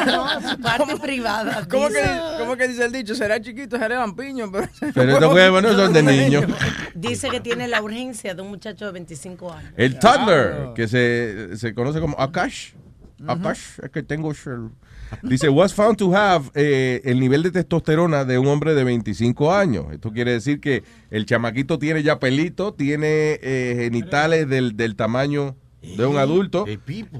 [0.06, 1.66] no, su parte privada.
[1.68, 2.20] ¿Cómo que, dice.
[2.38, 3.14] ¿Cómo que dice el dicho?
[3.14, 4.68] Será chiquito, será lampiño, pero...
[4.94, 6.44] Pero estos huevos no son de niños.
[6.94, 9.72] Dice que tiene la urgencia de un muchacho de 25 años.
[9.76, 12.70] El toddler, que se, se conoce como Akash.
[13.26, 14.32] Akash, es que tengo...
[14.32, 14.70] shel-
[15.22, 19.52] Dice, was found to have eh, el nivel de testosterona de un hombre de 25
[19.54, 19.86] años.
[19.92, 25.56] Esto quiere decir que el chamaquito tiene ya pelito, tiene eh, genitales del, del tamaño
[25.82, 26.64] de un adulto.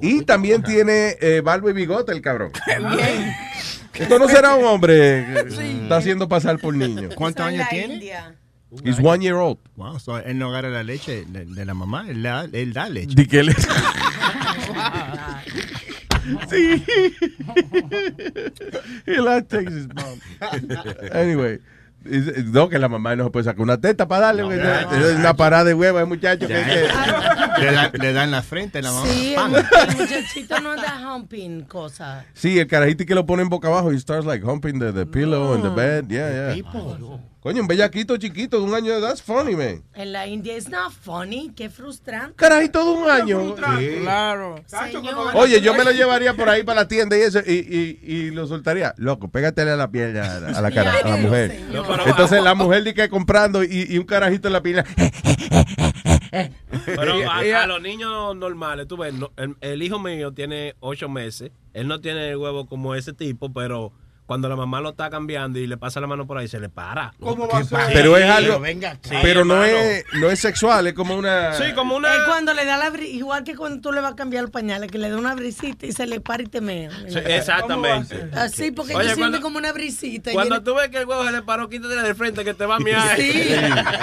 [0.02, 2.52] Y también tiene eh, barba y bigote el cabrón.
[3.94, 5.48] Esto no será un hombre que
[5.85, 7.09] está haciendo pasar por niño.
[7.14, 8.01] ¿Cuántos años tiene?
[8.85, 9.59] He's one year old.
[9.77, 12.89] Wow, so él no agarra la leche de, de la mamá, él, da- él da
[12.90, 13.14] leche.
[13.14, 13.55] Di que él-
[16.48, 16.85] Sí.
[19.07, 20.20] He like takes his mom.
[21.12, 21.61] Anyway.
[22.53, 24.57] No, que la mamá no se puede sacar una teta para darle.
[24.57, 26.47] ya, es una parada de huevo, el muchacho.
[26.47, 26.89] que- que-
[27.65, 29.07] Le, da, le da en la frente a la mamá.
[29.09, 29.55] Sí, el, ¡Pam!
[29.57, 32.24] el muchachito no da humping cosas.
[32.35, 35.55] Sí, el carajito que lo ponen boca abajo y starts like humping the, the pillow
[35.55, 36.05] and the bed.
[36.09, 36.62] Yeah, yeah.
[37.47, 39.81] Coño, un bellaquito chiquito de un año de edad, that's funny, man.
[39.94, 42.35] En la India es not funny, qué frustrante.
[42.35, 43.55] Carajito de un año.
[43.55, 44.56] Claro.
[44.66, 45.31] Señor.
[45.36, 48.31] Oye, yo me lo llevaría por ahí para la tienda y eso, y, y, y
[48.32, 48.94] lo soltaría.
[48.97, 51.56] Loco, pégatele a la piel a, a la cara, a la mujer.
[52.06, 54.85] Entonces la mujer di que comprando y, y un carajito en la pila.
[56.85, 61.52] Pero a, los niños normales, tú ves, el, el hijo mío tiene ocho meses.
[61.74, 63.93] Él no tiene el huevo como ese tipo, pero
[64.27, 66.69] cuando la mamá lo está cambiando y le pasa la mano por ahí, se le
[66.69, 67.15] para.
[67.20, 67.78] ¿Cómo va a ser?
[67.93, 71.53] Pero es algo, venga, sí, pero no es, no es sexual, es como una...
[71.55, 72.12] Sí, como una...
[72.12, 74.51] Es cuando le da la bri- igual que cuando tú le vas a cambiar los
[74.51, 76.90] pañales, que le da una brisita y se le para y te mea.
[77.09, 78.28] Sí, exactamente.
[78.35, 80.32] Así, porque Oye, sienten cuando- como una brisita.
[80.32, 82.77] Cuando tú ves que el huevo se le paró, quítate del frente que te va
[82.77, 83.16] a miar.
[83.16, 83.48] Sí,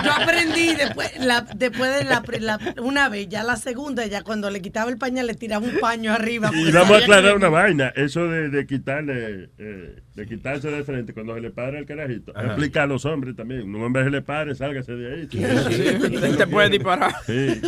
[0.05, 4.49] yo aprendí después, la, después de la, la- una vez, ya la segunda, ya cuando
[4.49, 6.49] le quitaba el pañal le tiraba un paño arriba.
[6.53, 7.91] Y vamos a que aclarar una vaina.
[7.95, 12.31] Eso de, de quitarle, eh, de quitarse de frente cuando se le para el carajito.
[12.35, 12.53] Ajá.
[12.53, 13.63] Aplica a los hombres también.
[13.63, 15.27] Un hombre se le pare, sálgase de ahí.
[15.31, 17.13] Sí, te puede disparar.
[17.25, 17.61] Sí.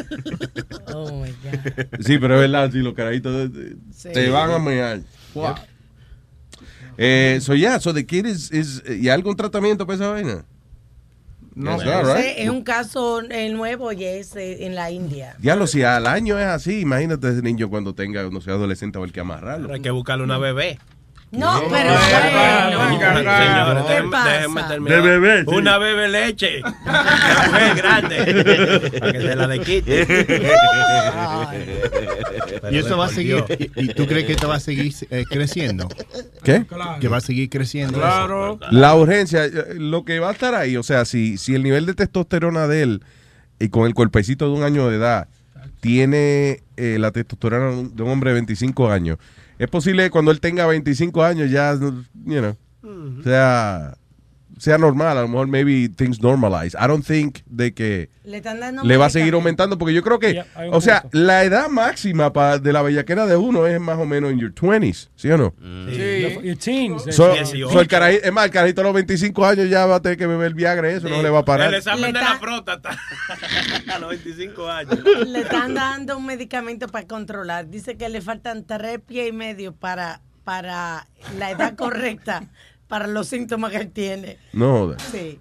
[0.94, 2.02] Oh my God.
[2.02, 3.50] Sí, pero es verdad, si los carajitos
[3.92, 4.10] Sí.
[4.14, 5.00] te van a mear.
[5.34, 5.56] Wow.
[6.98, 10.46] Eh, so yeah, so the kid is, is ¿y algún tratamiento para esa vaina?
[11.56, 12.38] No Yes, right.
[12.38, 15.36] Es un caso eh, nuevo y es eh, en la India.
[15.40, 19.02] Diablo, si al año es así, imagínate ese niño cuando tenga, no sé, adolescente, a
[19.02, 19.74] ver que amarrarlo.
[19.74, 20.80] Hay que buscarle una bebé.
[21.38, 22.90] No, pero Bueno, bueno.
[22.90, 24.30] señores, ¿Qué déjenme, pasa?
[24.32, 25.02] déjenme terminar.
[25.04, 25.56] De bebé, sí.
[25.56, 26.62] Una bebé leche.
[26.62, 28.18] Una bebé grande.
[29.00, 30.08] Para que se la de quite.
[32.72, 33.44] Y eso va a seguir.
[33.76, 35.88] ¿Y, y tú crees que esto va a seguir eh, creciendo?
[36.44, 36.66] ¿Qué?
[37.00, 38.00] Que va a seguir creciendo.
[38.00, 38.60] Claro.
[38.72, 41.86] La urgencia, eh, lo que va a estar ahí, o sea, si, si el nivel
[41.86, 43.04] de testosterona de él
[43.60, 45.28] y con el cuerpecito de un año de edad
[45.80, 49.18] tiene eh, la testosterona de un hombre de 25 años,
[49.58, 52.58] es posible que cuando él tenga 25 años ya, you know,
[53.20, 53.98] o sea,
[54.58, 55.18] sea normal.
[55.18, 56.76] A lo mejor maybe things normalize.
[56.78, 60.02] I don't think de que Le están dando le va a seguir aumentando porque yo
[60.02, 63.80] creo que, Yeah, o sea, la edad máxima pa- de la bellaquera de uno es
[63.80, 65.54] más o menos en your 20s, ¿sí o no?
[65.92, 66.40] Sí.
[66.44, 67.04] Your teens.
[67.16, 67.74] So, Dieciocho.
[67.74, 70.18] so el caraji- es más, el carajito a los 25 años ya va a tener
[70.18, 71.70] que beber Viagra eso no le va a parar.
[71.70, 72.98] El examen Le de está- la próstata
[73.94, 75.00] a los 25 años.
[75.28, 77.70] Le están dando un medicamento para controlar.
[77.70, 81.08] Dice que le faltan tres pies y medio para, para
[81.38, 82.44] la edad correcta
[82.88, 84.38] para los síntomas que él tiene.
[84.54, 85.02] No jodas.
[85.12, 85.40] Sí.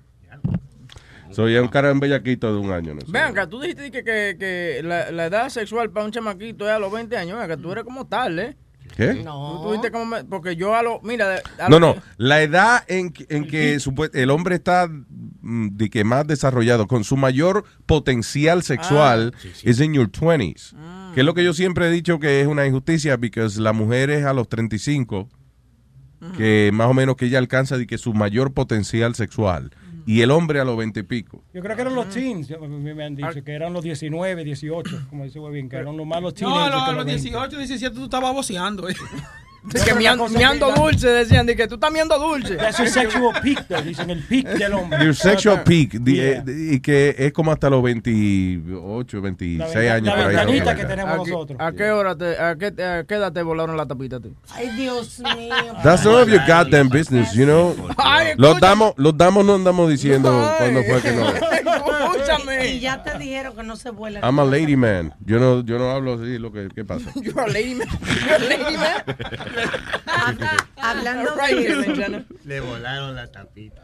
[1.31, 3.07] Soy un cara en bellaquito de un año, no sé.
[3.11, 6.71] Ven acá, tú dijiste que, que, que la, la edad sexual para un chamaquito es
[6.73, 7.41] a los 20 años.
[7.43, 8.57] Acá, tú eres como tal, ¿eh?
[8.97, 9.15] ¿Qué?
[9.15, 9.61] No.
[9.65, 11.03] Tú, dijiste como me- porque yo a los.
[11.03, 13.77] Mira, de- a No, no, la edad en, que- en que
[14.13, 19.35] el hombre está mm, de que más desarrollado, con su mayor potencial sexual,
[19.65, 21.13] es en your 20s.
[21.15, 24.11] Que es lo que yo siempre he dicho que es una injusticia, porque la mujer
[24.11, 25.29] es a los 35,
[26.37, 29.71] que más o menos que ella alcanza de que su mayor potencial sexual,
[30.07, 31.43] y el hombre a los 20 y pico.
[31.55, 35.25] Yo creo que eran los teens, me han dicho, que eran los 19, 18, como
[35.25, 36.51] dice bien, que eran los malos teens.
[36.51, 38.89] No, no, a los 18, 17 tú estabas boceando.
[38.89, 38.95] eh.
[39.65, 42.57] de que miando, miando dulce, decían, de que tú estás miando dulce.
[42.57, 45.03] That's your sexual peak, though, dicen, el peak del hombre.
[45.05, 46.45] Your sexual peak, di- Yeah.
[46.47, 50.17] eh, y que es como hasta los 28, 26 La años.
[50.17, 51.59] venta- por ahí, la que tenemos ¿A qué- nosotros.
[51.61, 54.35] ¿A qué hora te, a qué, a qué edad te volaron la tapita ti?
[54.55, 55.55] Ay, Dios mío.
[55.83, 57.75] That's none of your goddamn business, you know.
[57.97, 61.25] Ay, Los damos, los damos no andamos diciendo cuándo fue que no.
[62.67, 64.21] Y ya te dijeron que no se vuela.
[64.21, 65.15] I'm a lady man.
[65.25, 67.11] Yo no, yo no hablo así, lo que, ¿qué pasa?
[67.23, 67.89] You're a lady man.
[68.27, 69.03] You're a lady man.
[70.77, 72.27] Hablando Right.
[72.45, 73.83] Le volaron la tapita.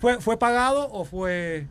[0.00, 1.66] ¿Fue, ¿Fue pagado o fue...?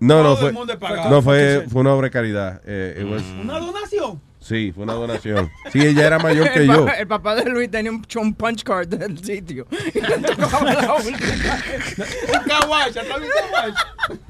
[0.00, 1.10] No, no, Todo fue, el mundo es pagado.
[1.10, 2.60] no fue, fue una obra de caridad.
[2.64, 4.20] Eh, it was- Una donación.
[4.48, 5.50] Sí, fue una donación.
[5.72, 6.86] Sí, ella era mayor que el, yo.
[6.88, 9.66] el papá de Luis tenía un, un punch card del sitio.
[9.94, 11.18] Y le tocaba la última.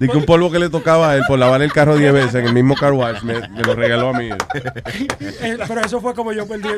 [0.00, 2.34] Un que un polvo que le tocaba a él por lavar el carro 10 veces
[2.34, 4.30] en el mismo car wash me, me lo regaló a mí.
[5.20, 6.68] Eh, pero eso fue como yo perdí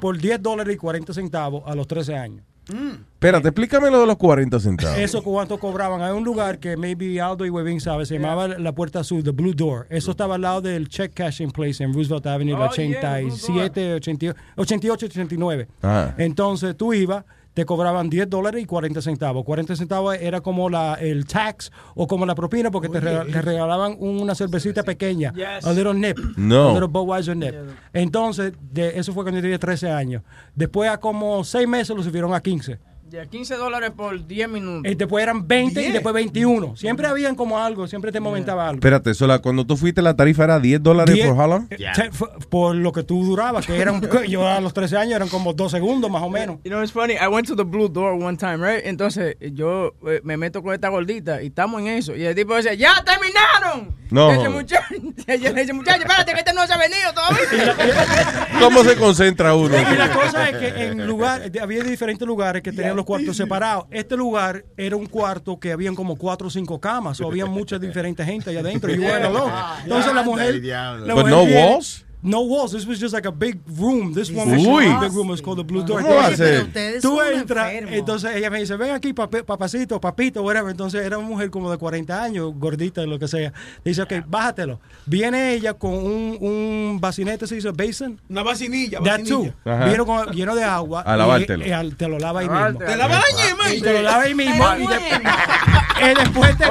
[0.00, 2.44] por 10 dólares y 40 centavos a los 13 años.
[2.68, 4.98] Espérate, explícame lo de los 40 centavos.
[4.98, 6.02] Eso cuánto cobraban.
[6.02, 9.30] Hay un lugar que maybe Aldo y Webin sabe, se llamaba la Puerta Azul, The
[9.30, 9.86] Blue Door.
[9.88, 13.26] Eso estaba al lado del Check Cashing Place en Roosevelt Avenue, Oh, la yeah, Blue
[13.32, 15.68] 87, 88, 88, 89.
[15.82, 16.14] Ah.
[16.18, 17.24] Entonces tú ibas,
[17.56, 19.42] te cobraban 10 dólares y 40 centavos.
[19.42, 23.40] 40 centavos era como la, el tax o como la propina porque te, rega- te
[23.40, 25.64] regalaban una cervecita pequeña, Yes.
[25.66, 26.68] a little nip, No.
[26.68, 27.54] a little Budweiser nip.
[27.94, 30.22] Entonces, de, eso fue cuando yo tenía 13 años.
[30.54, 32.78] Después a como 6 meses lo subieron a 15.
[33.08, 34.90] Ya, 15 dólares por 10 minutos.
[34.90, 36.76] Y después eran 20 y después 21.
[36.76, 38.78] Siempre habían como algo, siempre te momentaba algo.
[38.78, 41.36] Espérate, sola, cuando tú fuiste la tarifa era 10 dólares por
[41.70, 42.10] eh,
[42.50, 45.70] por lo que tú durabas, que eran, yo a los 13 años eran como 2
[45.70, 46.58] segundos más o menos.
[46.64, 47.14] You know, it's funny.
[47.14, 48.84] I went to the blue door one time, right?
[48.84, 52.16] Entonces, yo eh, me meto con esta gordita y estamos en eso.
[52.16, 53.94] Y el tipo dice, ¡ya terminaron!
[54.10, 54.32] No.
[54.32, 54.94] Y ese muchacho,
[55.28, 58.48] ella le dice, muchacho, espérate, que este no se ha venido todavía.
[58.60, 59.76] ¿Cómo se concentra uno?
[59.76, 63.84] Y la cosa es que en lugar, había diferentes lugares que tenían los cuartos separados.
[63.90, 67.78] Este lugar era un cuarto que habían como cuatro o cinco camas, o había mucha
[67.78, 68.90] diferente gente allá adentro.
[68.92, 69.52] Y bueno, no.
[69.84, 70.62] Entonces la mujer.
[70.64, 72.05] la But mujer no viene- walls?
[72.26, 72.72] No walls.
[72.72, 74.12] This was just like a big room.
[74.12, 74.84] This one was Uy.
[74.94, 75.30] a big room.
[75.30, 76.02] It's called the Blue Door.
[76.02, 76.66] ¿Cómo va a ser?
[77.00, 80.70] Tú entras, entonces ella me dice, ven aquí, papi- papacito, papito, whatever.
[80.70, 83.52] Entonces era una mujer como de 40 años, gordita, lo que sea.
[83.84, 84.80] Dice, ok, bájatelo.
[85.06, 88.20] Viene ella con un, un bacinete, se dice basin.
[88.28, 89.52] Una vacinilla, That too.
[89.64, 89.84] Ajá.
[89.86, 91.04] Viene con- lleno de agua.
[91.06, 91.66] A y- lavártelo.
[91.66, 92.78] y al- te lo lava ahí mismo.
[92.80, 94.64] Te la bañe, Y te lo lava ahí mismo.
[94.78, 94.82] Y
[96.02, 96.64] eh, después te,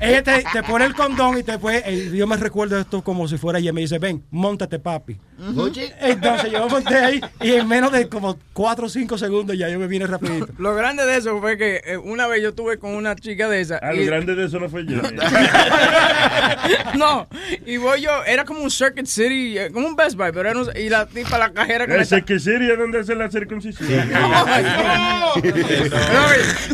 [0.00, 3.38] ella te, te pone el condón y después, eh, yo me recuerdo esto como si
[3.38, 3.72] fuera ella.
[3.72, 5.18] Me dice, ven, montate, papi.
[5.38, 9.68] Entonces yo me monté ahí y en menos de como 4 o 5 segundos ya
[9.68, 10.46] yo me vine rapidito.
[10.58, 13.60] Lo grande de eso fue que eh, una vez yo estuve con una chica de
[13.60, 13.80] esa.
[13.82, 15.00] Ah, y- lo grande de eso no fue yo.
[16.96, 17.26] no,
[17.66, 20.60] y voy yo, era como un Circuit City, eh, como un Best Buy, pero era
[20.60, 23.88] un, y la tipa, la cajera que me Ese que sería donde hace la circuncisión.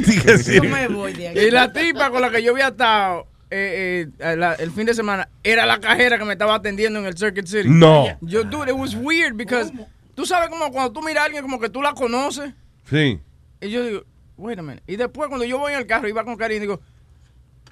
[0.05, 0.55] Dije sí.
[0.57, 1.39] Yo me voy de aquí.
[1.39, 4.94] Y la tipa con la que yo había estado eh, eh, la- el fin de
[4.94, 7.68] semana era la cajera que me estaba atendiendo en el Circuit City.
[7.68, 8.07] No.
[8.20, 9.73] Yo, dude, it was weird because
[10.15, 12.52] tú sabes como cuando tú miras a alguien como que tú la conoces.
[12.91, 13.20] Sí.
[13.60, 14.05] Y yo digo,
[14.36, 14.83] wait a minute.
[14.86, 16.81] Y después cuando yo voy en el carro, iba con Karim, digo,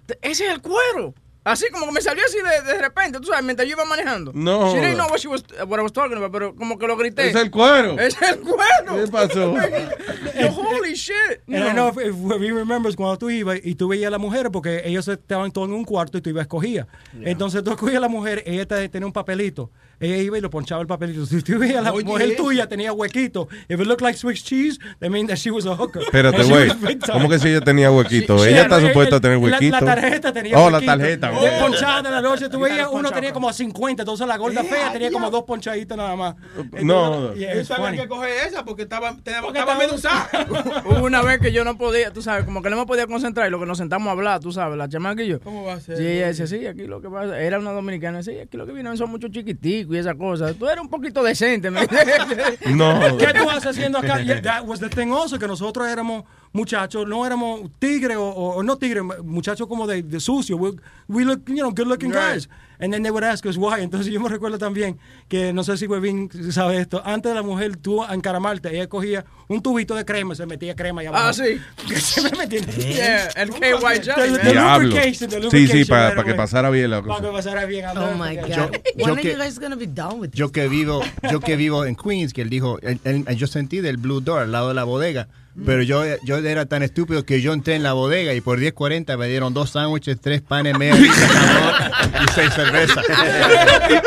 [0.07, 1.15] "Te- ese es el cuero.
[1.47, 4.33] Así como que me salió así de, de repente, tú sabes, mientras yo iba manejando.
[4.35, 4.73] No.
[4.73, 6.97] She didn't know what, she was, what I was talking about, pero como que lo
[6.97, 7.29] grité.
[7.29, 7.97] Es el cuero.
[8.01, 9.05] Es el cuero.
[9.05, 9.55] ¿Qué pasó?
[10.41, 11.15] Yo, holy shit.
[11.47, 14.19] And I know if, if we remembers cuando tú ibas y tú veías a la
[14.19, 16.87] mujer, porque ellos estaban todos en un cuarto y tú ibas a escogías.
[17.23, 19.71] Entonces tú escogías a la mujer, ella te- tenía un papelito.
[20.01, 21.25] Ella iba y lo ponchaba el papelito.
[21.27, 24.79] Si tú veías la Oye, mujer tuya tenía huequito, if it looked like Swiss cheese,
[25.01, 26.03] that means that she was a hooker.
[26.03, 26.69] Espérate, güey.
[27.13, 28.39] ¿Cómo que si ella tenía huequito?
[28.39, 29.81] Sí, ella está el- supuesta a tener la- huequito.
[29.81, 30.93] La, tarjeta tenía Oh, la huequito.
[30.93, 31.31] tarjeta.
[31.31, 31.61] De güey.
[31.61, 35.11] ponchada de la noche, tú veías, uno tenía como 50, entonces la gorda fea tenía
[35.11, 36.35] como dos ponchaditas nada más.
[36.83, 37.35] No.
[37.35, 37.99] Yeah, Yo sabía funny.
[37.99, 40.29] que coger esa porque estaba, estaba estaba- medusada.
[40.85, 43.49] Hubo una vez que yo no podía, tú sabes, como que no me podía concentrar
[43.49, 45.41] y lo que nos sentamos a hablar, tú sabes, la chamaca y yo.
[45.41, 45.97] ¿Cómo va a ser?
[45.97, 48.73] Sí, ella decía, sí, aquí lo que pasa, era una dominicana, sí, aquí lo que
[48.73, 50.57] vienen son muchos chiquiticos y esas cosas.
[50.57, 51.87] Tú eres un poquito decente, me
[52.75, 53.17] No.
[53.19, 54.21] ¿Qué tú haces haciendo acá?
[54.21, 56.25] Yeah, that was the thing also, que nosotros éramos
[56.57, 60.57] muchachos, no éramos tigres o, o- o no tigres, muchachos como de, de sucio.
[60.57, 60.73] We,
[61.09, 62.33] we look, you know, good looking Right.
[62.35, 62.49] guys.
[62.79, 63.81] And then they would ask us why.
[63.81, 67.43] Entonces yo me recuerdo también que, no sé si Webin sabe esto, antes de la
[67.43, 71.29] mujer tú encaramarte, ella cogía un tubito de crema, se metía crema allá abajo.
[71.29, 71.59] Ah, sí.
[71.89, 72.61] Que se me metía.
[72.77, 74.41] Yeah, el KY Jelly, The- man.
[74.43, 74.89] the Diablo.
[74.89, 77.27] lubrication, the Sí, sí, para right que pasara bien la Para cosa.
[77.29, 77.87] que pasara bien.
[77.97, 78.49] Oh my God.
[78.49, 81.01] Yo- When yo are que- you guys gonna be done with Yo que vivo,
[81.33, 84.41] yo que vivo en Queens, que él dijo, él- él- yo sentí del Blue Door
[84.43, 85.29] al lado de la bodega,
[85.65, 89.17] pero yo, yo era tan estúpido que yo entré en la bodega y por 10.40
[89.17, 93.05] me dieron dos sándwiches, tres panes, media y seis cervezas.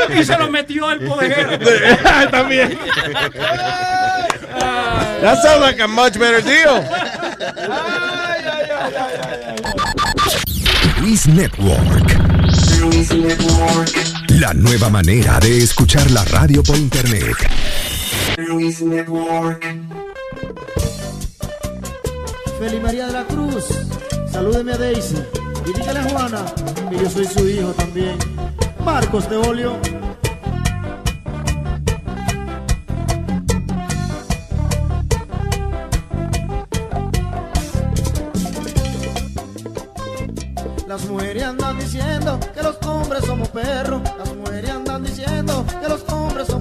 [0.19, 1.58] y se lo metió el bodeguero.
[2.32, 2.78] También.
[5.22, 6.84] That sounds like a much better deal.
[11.02, 12.18] Luis Network.
[14.40, 17.36] La nueva manera de escuchar la radio por internet.
[18.38, 19.66] Luis Network.
[22.59, 23.69] Feli María de la Cruz,
[24.29, 25.15] salúdeme a Daisy
[25.65, 26.43] y dígale a Juana
[26.89, 28.17] que yo soy su hijo también.
[28.83, 29.77] Marcos de Olio.
[40.85, 44.01] Las mujeres andan diciendo que los hombres somos perros.
[44.17, 46.58] Las mujeres andan diciendo que los hombres somos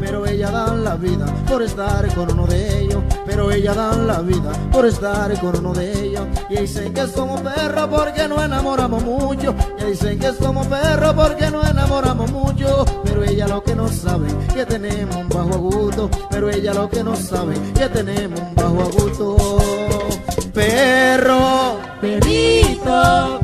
[0.00, 3.02] Pero ellas dan la vida por estar con uno de ellos.
[3.26, 6.26] Pero ellas dan la vida por estar con uno de ellos.
[6.48, 9.54] Y dicen que somos perros porque no enamoramos mucho.
[9.78, 12.84] Y dicen que somos perros porque no enamoramos mucho.
[13.04, 16.10] Pero ella lo que no sabe que tenemos un bajo agudo.
[16.30, 19.36] Pero ella lo que no sabe que tenemos un bajo agudo.
[20.52, 23.40] Perro, perito,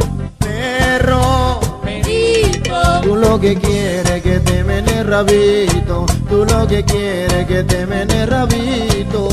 [3.03, 6.05] Tú lo que quieres que te mene rabito.
[6.29, 9.29] Tú lo que quieres que te mene rabito.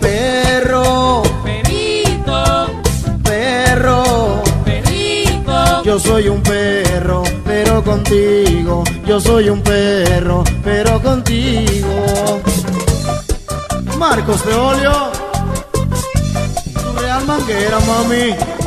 [0.00, 2.66] Perro, perito,
[3.22, 5.82] perro, perito.
[5.84, 8.84] Yo soy un perro, pero contigo.
[9.06, 12.40] Yo soy un perro, pero contigo.
[13.98, 14.92] Marcos de Olio.
[16.74, 18.63] Tu real manguera, mami.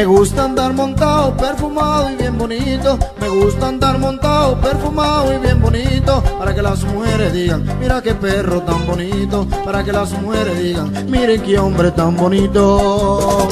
[0.00, 2.98] Me gusta andar montado, perfumado y bien bonito.
[3.20, 6.22] Me gusta andar montado, perfumado y bien bonito.
[6.38, 9.46] Para que las mujeres digan, mira qué perro tan bonito.
[9.62, 13.46] Para que las mujeres digan, miren qué hombre tan bonito.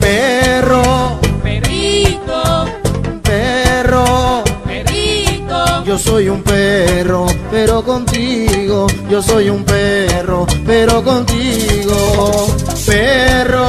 [0.00, 2.64] Perro, perito,
[3.22, 5.84] perro, perito.
[5.84, 8.88] Yo soy un perro, pero contigo.
[9.08, 12.48] Yo soy un perro, pero contigo.
[12.84, 13.68] Perro,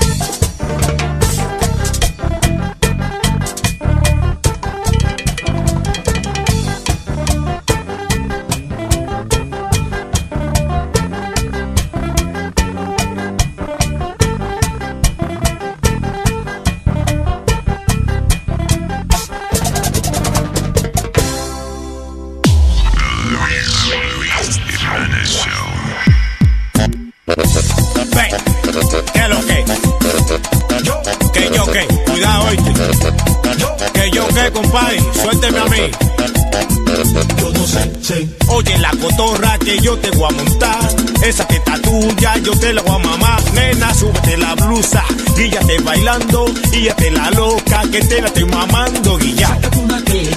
[46.11, 46.45] Guíllate bailando.
[46.71, 49.57] Guíllate la loca que te la estoy mamando, guilla.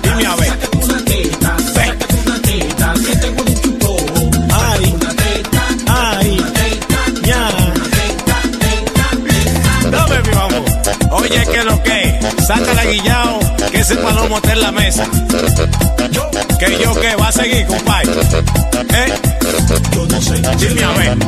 [0.02, 0.52] Dime a ver.
[1.74, 1.98] Ven.
[4.52, 4.96] Ay,
[5.88, 6.80] ay,
[7.24, 7.50] ya.
[9.90, 10.56] Dame, mi mamá.
[11.10, 15.06] Oye, que lo que, sácala guillao, que ese palomo está en la mesa.
[16.58, 18.12] Que yo que va a seguir, compadre.
[18.90, 19.33] ¿Eh?
[20.58, 21.18] Dime a ver.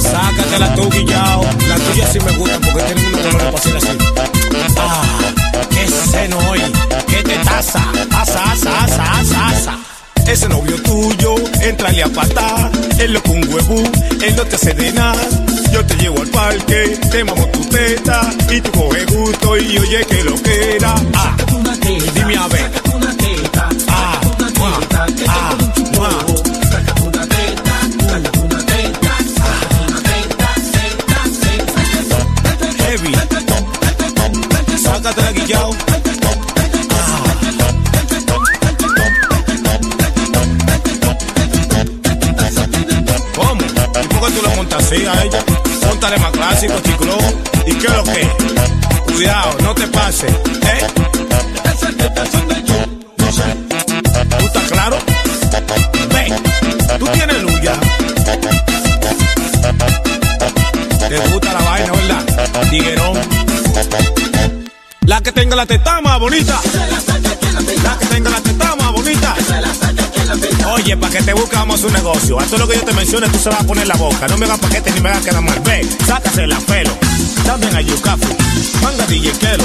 [0.00, 1.44] Sácatela tú, guillao.
[1.68, 3.98] La tuya sí me gusta porque tiene una color para hacer así.
[4.76, 5.18] Ah,
[5.70, 6.60] qué seno hoy.
[7.06, 7.82] Qué te taza.
[8.12, 9.78] Asa, asa, asa, asa, asa.
[10.26, 12.70] Ese novio tuyo, entrale a patar.
[12.98, 13.82] Él lo con huevo,
[14.22, 15.22] él no te hace de nada.
[15.72, 18.30] Yo te llevo al parque, te mamo tu teta.
[18.50, 20.94] Y tú coges gusto y oye que lo que era.
[21.14, 21.36] Ah,
[22.14, 22.87] dime a ver.
[71.10, 72.38] Que te buscamos un negocio.
[72.38, 74.26] A todo lo que yo te mencione, tú se vas a poner la boca.
[74.28, 75.58] No me hagas paquete ni me hagas quedar mal.
[75.60, 76.90] Ve, sácase la pelo.
[77.44, 78.28] También a Yucafu.
[78.82, 79.64] Manga DJ Kelo.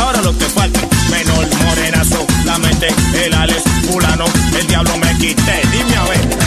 [0.00, 0.80] Ahora lo que falta.
[1.10, 2.26] Menor, morenazo.
[2.44, 2.88] La mente,
[3.24, 4.26] el Alex, fulano.
[4.58, 5.62] El diablo me quité.
[5.72, 6.45] Dime a ver.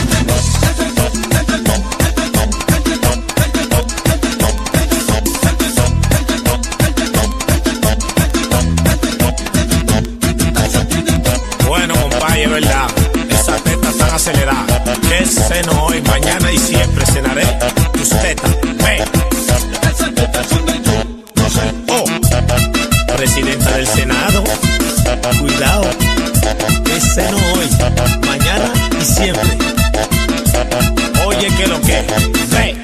[15.52, 17.44] Hoy, mañana y siempre cenaré
[17.92, 18.50] tus tetas.
[18.62, 19.04] Ve.
[21.88, 22.04] Oh,
[23.16, 24.44] presidenta del Senado.
[25.40, 25.90] Cuidado.
[26.84, 27.68] Que ceno hoy,
[28.26, 29.58] mañana y siempre.
[31.26, 32.06] Oye, que lo que.
[32.52, 32.76] Ve.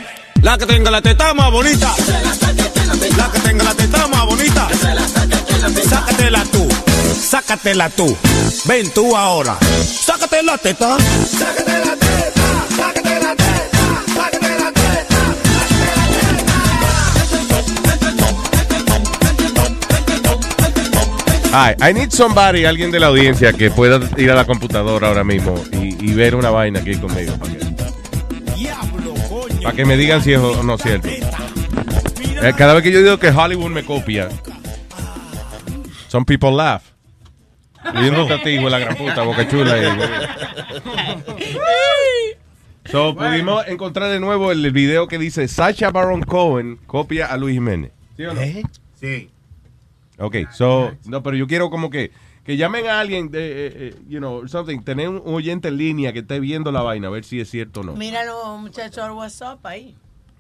[0.43, 1.95] La que tenga la teta más bonita.
[3.17, 4.69] La que tenga la teta más bonita.
[5.89, 6.69] Sácatela tú.
[7.31, 8.17] Sácatela tú.
[8.65, 9.57] Ven tú ahora.
[10.05, 10.97] Sácate la teta.
[11.39, 12.06] Sácate la teta.
[21.59, 25.25] Ay, I need somebody, alguien de la audiencia que pueda ir a la computadora ahora
[25.25, 27.33] mismo y, y ver una vaina aquí conmigo.
[27.39, 27.65] Para que,
[29.63, 31.09] para que me digan si es o no cierto.
[31.09, 34.29] Eh, cada vez que yo digo que Hollywood me copia,
[36.09, 36.83] some people laugh.
[37.95, 38.11] De
[38.71, 39.79] la gran puta, boca chula.
[39.79, 39.99] y-
[42.91, 47.55] So, pudimos encontrar de nuevo el video que dice Sacha Baron Cohen copia a Luis
[47.55, 47.93] Jiménez.
[48.17, 48.41] ¿Sí o no?
[49.01, 49.31] Sí.
[50.19, 52.11] Ok, so, no, pero yo quiero como que,
[52.45, 56.13] que llamen a alguien, de, eh, eh, you know, something, tener un oyente en línea
[56.13, 57.95] que esté viendo la vaina, a ver si es cierto o no.
[57.95, 59.95] Míralo, muchachos, al WhatsApp ahí.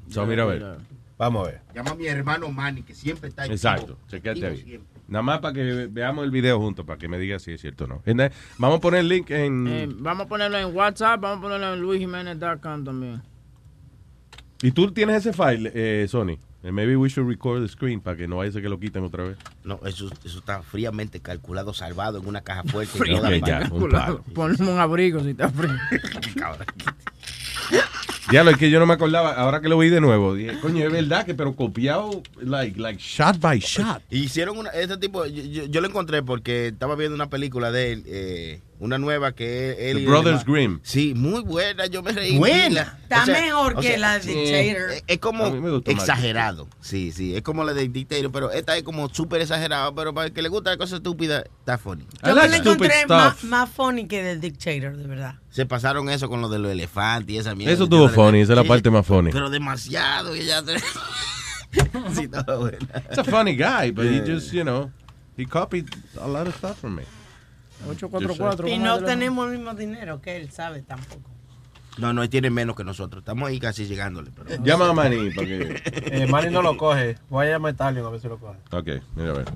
[0.08, 0.78] So, mira a ver.
[1.18, 1.60] Vamos a ver.
[1.74, 3.54] Llama a mi hermano Manny, que siempre está activo.
[3.54, 4.62] Exacto, chequeate Activo ahí.
[4.62, 4.96] siempre.
[5.08, 7.84] Nada más para que veamos el video juntos, para que me diga si es cierto
[7.84, 8.02] o no.
[8.06, 9.66] And, Vamos a poner el link en...
[9.68, 13.22] Eh, vamos a ponerlo en WhatsApp, vamos a ponerlo en luisjiménez.com también.
[14.62, 16.38] ¿Y tú tienes ese file, eh, Sony?
[16.66, 18.80] Eh, maybe we should record the screen para que no vaya a ser que lo
[18.80, 19.36] quiten otra vez.
[19.62, 22.98] No, eso, eso está fríamente calculado, salvado en una caja fuerte.
[23.70, 24.24] Un palo.
[24.34, 25.70] Ponme un abrigo si está frío.
[28.32, 30.58] Ya lo es que yo no me acordaba, ahora que lo vi de nuevo, dije,
[30.60, 34.02] coño, es verdad que, pero copiado, like, like shot by shot.
[34.10, 37.92] Hicieron una, este tipo, yo, yo- yo lo encontré porque estaba viendo una película de
[37.92, 39.96] él, eh, una nueva que él...
[39.96, 40.80] The el Brothers Grimm.
[40.82, 42.36] Sí, muy buena, yo me reí.
[42.36, 42.98] Buena.
[43.02, 44.92] Está mejor que la de Dictator.
[44.92, 45.46] eh, Es, como
[45.84, 50.12] exagerado, sí, sí, es como la de Dictator, pero esta es como súper exagerado, pero
[50.12, 52.06] para el que le gusta la cosa estúpida, está funny.
[52.24, 55.36] Yo la encontré más, más funny que The Dictator, de verdad.
[55.50, 57.72] Se pasaron eso con lo de los elefantes y esa mierda.
[57.74, 59.30] Eso estuvo funny, esa es la parte más funny.
[59.32, 60.62] Pero demasiado, y ya
[62.14, 62.78] sí, buena.
[63.10, 64.24] It's a funny guy, but he Yeah.
[64.24, 64.90] just, you know,
[65.36, 65.88] he copied
[66.20, 67.02] a lot of stuff from me.
[67.88, 68.68] 844.
[68.68, 71.30] Y no tenemos el mismo dinero que él sabe tampoco.
[71.98, 73.22] No, no, él tiene menos que nosotros.
[73.22, 74.30] Estamos ahí casi llegándole.
[74.30, 74.62] Pero...
[74.62, 75.82] Llama a Manny para que...
[76.12, 77.16] Eh, Manny no lo coge.
[77.30, 78.58] Voy a llamar a Stallion a ver si lo coge.
[78.70, 79.46] Ok, mira a ver.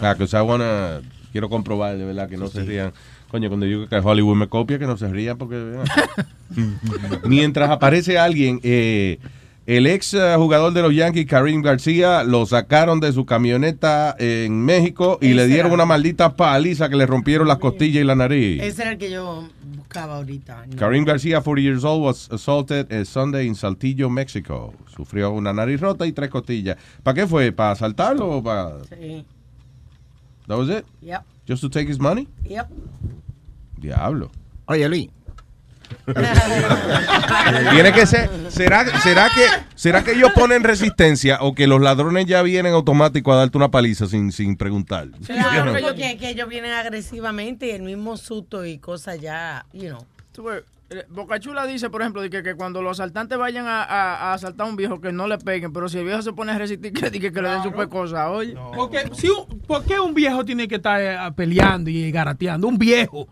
[0.00, 1.00] Ah, I wanna
[1.32, 2.92] Quiero comprobar de verdad que no se rían.
[3.30, 5.78] Coño, cuando digo que Hollywood me copia, que no se rían porque...
[7.24, 9.18] Mientras aparece alguien, eh,
[9.68, 14.64] el ex eh, jugador de los Yankees, Karim García, lo sacaron de su camioneta en
[14.64, 15.74] México y le dieron era.
[15.74, 18.62] una maldita paliza que le rompieron las costillas y la nariz.
[18.62, 20.64] Ese era el que yo buscaba ahorita.
[20.74, 24.72] Karim García, 40 years old, was assaulted eh, Sunday in Saltillo, México.
[24.86, 26.78] Sufrió una nariz rota y tres costillas.
[27.02, 27.52] ¿Para qué fue?
[27.52, 28.82] ¿Para asaltarlo o para...?
[28.88, 29.26] Sí.
[30.46, 30.86] That was it?
[31.02, 31.20] Yep.
[31.46, 32.26] Just to take his money?
[32.48, 32.68] Yep.
[33.76, 34.30] Diablo.
[34.64, 35.10] Oye, Luis.
[37.70, 38.30] Tiene que ser.
[38.48, 39.44] ¿Será, será, que,
[39.74, 43.70] ¿Será que ellos ponen resistencia o que los ladrones ya vienen automático a darte una
[43.70, 45.08] paliza sin, sin preguntar?
[45.26, 50.04] Claro, porque que ellos vienen agresivamente y el mismo susto y cosas ya, you know.
[50.90, 54.30] Eh, Boca Chula dice, por ejemplo, de que, que cuando los asaltantes vayan a, a-
[54.30, 56.52] a asaltar a un viejo, que no le peguen, pero si el viejo se pone
[56.52, 58.54] a resistir, que, que, que le den su cosa, oye.
[58.74, 62.66] Porque, si un- ¿Por qué un viejo tiene que estar eh, peleando y garateando?
[62.66, 63.28] Un viejo.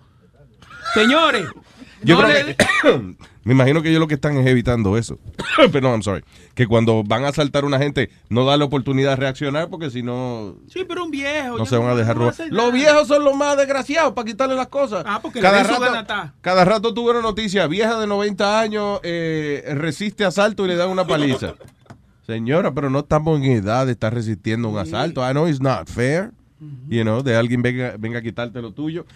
[0.92, 1.46] Señores.
[2.06, 2.66] Yo no creo le- que.
[3.46, 5.18] Me imagino que ellos lo que están es evitando eso.
[5.72, 6.24] Perdón, I'm sorry.
[6.54, 9.88] Que cuando van a asaltar a una gente, no da la oportunidad de reaccionar porque
[9.88, 10.56] si no.
[10.68, 11.56] Sí, pero un viejo.
[11.56, 12.34] No se van a dejar robar.
[12.50, 15.04] Los viejos son los más desgraciados para quitarle las cosas.
[15.06, 16.34] Ah, porque cada rato, ganatá.
[16.40, 17.68] cada rato tuvieron noticia.
[17.68, 21.54] Vieja de 90 años eh, resiste asalto y le dan una paliza.
[22.26, 25.20] Señora, pero no estamos en edad de estar resistiendo un asalto.
[25.28, 26.32] I know it's not fair.
[26.88, 29.06] You know, de alguien venga, venga a quitarte lo tuyo.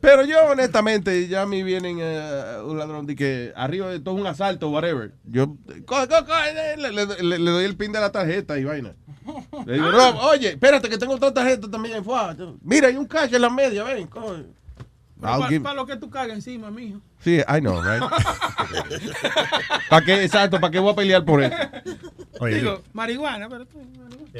[0.00, 4.14] Pero yo, honestamente, ya a mí vienen eh, un ladrón de que arriba de todo
[4.14, 5.12] un asalto, whatever.
[5.24, 6.90] Yo, coge, coge, coge, le,
[7.22, 8.94] le- le- doy el pin de la tarjeta y vaina.
[9.66, 12.02] Le digo, no, oye, espérate que tengo otra tarjeta también.
[12.62, 14.44] Mira, hay un cash en la media, ven, coge.
[15.20, 17.00] Para give- lo que tú cagas encima, mijo.
[17.20, 18.02] Sí, I know, right?
[19.88, 20.24] ¿Para qué?
[20.24, 21.54] Exacto, ¿para qué voy a pelear por eso?
[22.46, 23.78] Digo, marihuana, pero tú.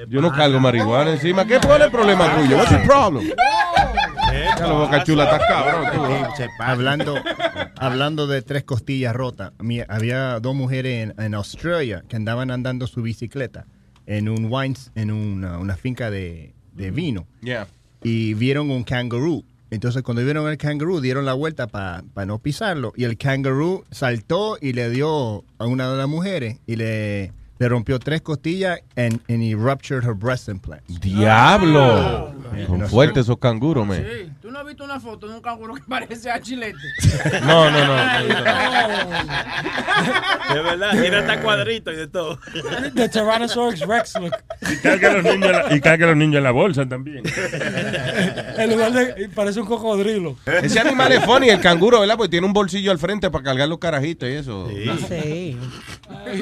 [0.09, 1.45] Yo no cargo marihuana encima.
[1.45, 2.57] ¿Qué cuál es el problema tuyo?
[2.57, 3.29] What's the problem?
[4.33, 5.91] Ya lo boca chula, estás cabrón.
[5.93, 6.45] tú.
[6.61, 7.15] Hablando,
[7.79, 9.53] hablando de tres costillas rotas,
[9.89, 13.67] había dos mujeres en, en Australia que andaban andando su bicicleta
[14.07, 17.67] en un wines, en una, una finca de, de vino Yeah.
[18.03, 19.45] y vieron un kangaroo.
[19.71, 24.59] Entonces cuando vieron el kangaroo dieron la vuelta para no pisarlo y el kangaroo saltó
[24.61, 29.21] y le dio a una de las mujeres y le, le rompió tres costillas and,
[29.29, 30.83] and he ruptured her breast implant.
[30.89, 32.35] Diablo.
[32.67, 34.03] Son fuertes esos canguros, man.
[34.03, 36.77] Sí, tú no has visto una foto de un canguro que parece a chilete.
[37.43, 37.97] No, no, no.
[37.97, 38.03] no,
[40.55, 42.39] De verdad, tiene hasta cuadritos y de todo.
[42.95, 44.33] The Tyrannosaurus Rex look.
[44.73, 47.23] Y carga los niños la, y carga los niños en la bolsa también.
[48.59, 49.29] En lugar de.
[49.35, 50.37] Parece un cocodrilo.
[50.63, 52.17] Ese animal es funny, el canguro, ¿verdad?
[52.17, 54.69] Porque tiene un bolsillo al frente para cargar los carajitos y eso.
[55.09, 55.57] Sí.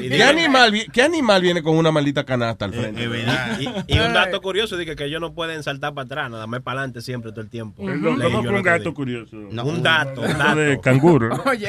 [0.09, 3.03] ¿Qué animal, vi- ¿Qué animal viene con una maldita canasta al frente?
[3.87, 6.61] Y, y un dato curioso dice que ellos no pueden saltar para atrás, nada más
[6.61, 7.83] para adelante siempre todo el tiempo.
[8.01, 9.35] Perdón, Leí ¿Cómo fue un gato curioso?
[9.37, 10.55] Un dato, un dato.
[10.55, 11.29] de canguro.
[11.29, 11.43] ¿no?
[11.49, 11.67] Oye,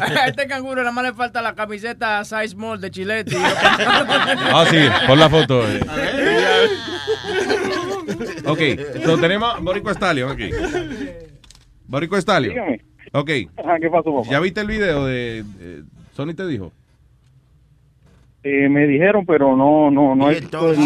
[0.00, 3.36] a este canguro nada más le falta la camiseta size small de chilete.
[3.36, 5.62] Ah, sí, pon la foto.
[5.68, 5.80] eh.
[8.46, 8.60] Ok,
[9.06, 10.50] lo tenemos Borico Stallion aquí.
[11.86, 12.54] Borico Stallion.
[12.54, 12.80] Dígame.
[13.12, 13.30] Ok.
[13.56, 14.28] Ajá, ¿qué pasó, papá?
[14.30, 15.82] ¿Ya viste el video de eh,
[16.16, 16.72] Sony te dijo?
[18.46, 20.76] Eh, me dijeron, pero no, no, no visto el-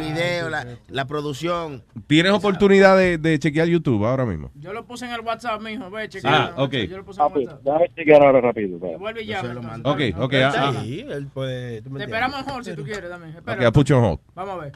[0.00, 1.82] video, la, la producción.
[2.06, 4.50] ¿Tienes oportunidad de, de chequear YouTube ahora mismo?
[4.54, 5.90] Yo lo puse en el WhatsApp, mijo.
[5.90, 6.52] Ve, Ah, chequea.
[6.56, 6.72] ok.
[6.88, 7.62] Yo lo puse en el WhatsApp.
[7.62, 8.78] Déjame chequear ahora rápido.
[8.78, 9.74] Vuelve y llama.
[9.74, 10.14] entonces.
[10.14, 10.34] Ok, ok.
[10.42, 10.80] ah, ah.
[10.82, 11.82] Sí, él puede.
[11.82, 13.36] tú me Te esperamos en hold si tú quieres también.
[13.36, 13.56] Espera.
[13.60, 14.18] Ok, I put you on hold.
[14.34, 14.72] Vamos a ver.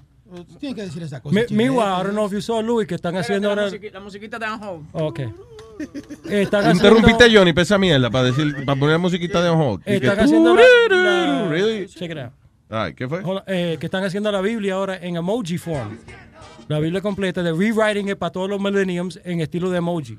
[0.58, 1.34] Tienes que decir esa cosa.
[1.34, 1.54] Mi- chilete.
[1.54, 3.76] Meanwhile, I don't know if you saw Louis que están haciendo la, ahora.
[3.76, 4.86] musiqui- la musiquita de on hold.
[4.92, 5.20] Ok.
[6.28, 9.82] Están haciendo, Interrumpiste a Johnny, pesa mierda, para decir, para poner musiquita de on hold.
[9.84, 11.86] Que están tú- haciendo la, la- Really?
[11.88, 12.32] Check it out.
[12.68, 13.22] Ay, ¿qué fue?
[13.46, 15.96] Eh, que están haciendo la Biblia ahora en emoji form.
[16.70, 20.16] La Biblia completa de rewriting it para todos los millenniums en estilo de emoji.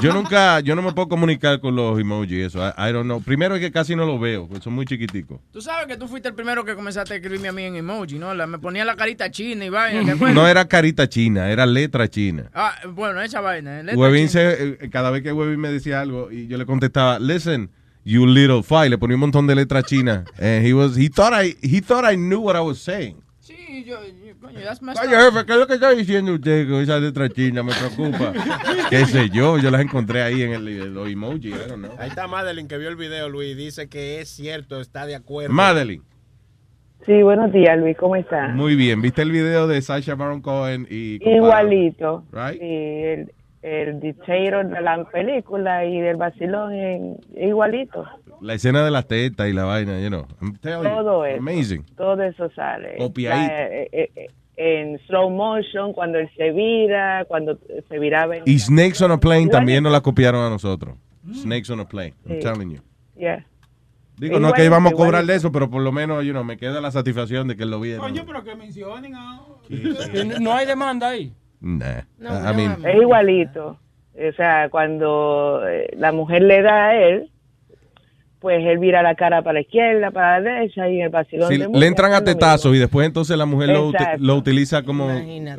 [0.00, 2.58] Yo nunca, yo no me puedo comunicar con los emojis, eso.
[2.66, 3.20] I, I don't know.
[3.20, 5.40] Primero es que casi no los veo, porque son muy chiquiticos.
[5.52, 8.18] Tú sabes que tú fuiste el primero que comenzaste a escribirme a mí en emoji,
[8.18, 8.32] ¿no?
[8.32, 10.14] La- me ponía la carita china y vaina.
[10.32, 12.50] No era carita china, era letra china.
[12.54, 13.80] Ah, bueno, esa vaina.
[13.80, 13.82] ¿eh?
[13.84, 14.30] Letra Webin china.
[14.30, 17.68] se, eh, cada vez que Webin me decía algo y yo le contestaba, listen,
[18.06, 20.24] you little fly, le ponía un montón de letras chinas.
[20.38, 23.16] And he was, he thought I, he thought I knew what I was saying.
[23.40, 23.98] Sí, yo-
[24.40, 25.32] coño, that's messed Oye, up.
[25.32, 27.62] jefe, ¿qué es lo que está diciendo usted con esa letra china?
[27.62, 28.32] Me preocupa.
[28.90, 29.58] ¿Qué sé yo?
[29.58, 31.92] Yo las encontré ahí en el, los emojis, I don't know.
[31.98, 33.56] Ahí está Madeline que vio el video, Luis.
[33.56, 35.52] Dice que es cierto, está de acuerdo.
[35.52, 36.02] Madeline,
[37.06, 38.54] Sí, buenos días, Luis, ¿cómo estás?
[38.54, 39.00] muy bien.
[39.00, 41.18] ¿Viste el video de Sasha Baron Cohen y...
[41.28, 42.24] Igualito.
[42.30, 42.60] Right?
[42.60, 43.32] Sí, el,
[43.62, 48.06] el dictator de la película y del vacilón, en- igualito.
[48.40, 50.26] La escena de las tetas y la vaina, you know.
[50.40, 51.38] I'm telling you, Todo eso.
[51.38, 51.84] Amazing.
[51.96, 52.96] Todo eso sale.
[52.98, 57.58] La- eh, eh, eh, en slow motion, cuando él se vira, cuando
[57.88, 58.42] se viraba en...
[58.46, 60.96] Y Snakes on a Plane también nos la copiaron a nosotros.
[61.32, 62.40] Snakes on a Plane, I'm Sí.
[62.40, 62.80] telling you.
[63.16, 63.44] Yeah.
[64.16, 66.44] Digo, no es que íbamos a cobrar de eso, pero por lo menos, you know,
[66.44, 67.96] me queda la satisfacción de que lo vi.
[67.96, 69.40] Coño, pero que mencionen a...
[70.40, 71.32] No hay demanda ahí.
[71.60, 72.02] Nah.
[72.18, 73.78] No, I mean, Es igualito.
[74.14, 77.30] O sea, cuando eh, la mujer le da a él,
[78.40, 81.68] pues él vira la cara para la izquierda, para la derecha y el vacilón de
[81.78, 85.10] le entran a tetazos y después entonces la mujer lo, lo utiliza como,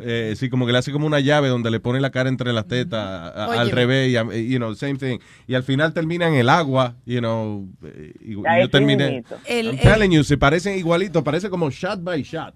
[0.04, 2.52] eh, sí, como que le hace como una llave donde le pone la cara entre
[2.52, 5.18] las tetas a- al revés, y, a- you know, same thing.
[5.46, 9.22] Y al final termina en el agua, you know, eh, y, yo terminé.
[9.46, 12.52] El- I'm el- telling you, se parecen igualitos, parece como shot by shot.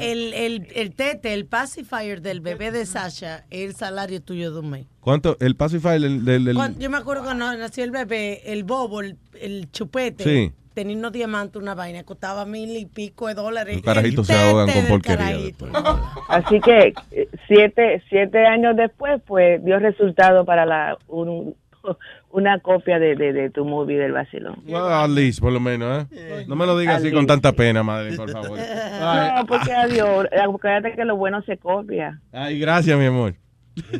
[0.00, 4.60] El, el, el tete, el pacifier del bebé de Sasha, es el salario tuyo de
[4.60, 4.86] un mes.
[5.00, 5.36] ¿Cuánto?
[5.40, 6.24] El pacifier del...
[6.24, 10.22] del- del- Cuando- yo me acuerdo cuando nació el bebé, el bobo, el, el chupete,
[10.24, 10.52] Sí.
[10.74, 13.76] tenía unos diamantes, una vaina, costaba mil y pico de dólares.
[13.76, 15.36] Los carajitos se ahogan con porquería.
[16.28, 21.54] Así que eh, siete, siete años después, pues dio resultado para la un-
[22.30, 24.56] una copia de, de, de tu movie del vacilón.
[24.66, 26.44] Well, at least, por lo menos, ¿eh?
[26.48, 28.58] No me lo digas así con tanta pena, madre, por favor.
[29.00, 32.20] No, porque adiós, acuérdate que lo bueno se copia.
[32.32, 33.34] ay, gracias, mi amor.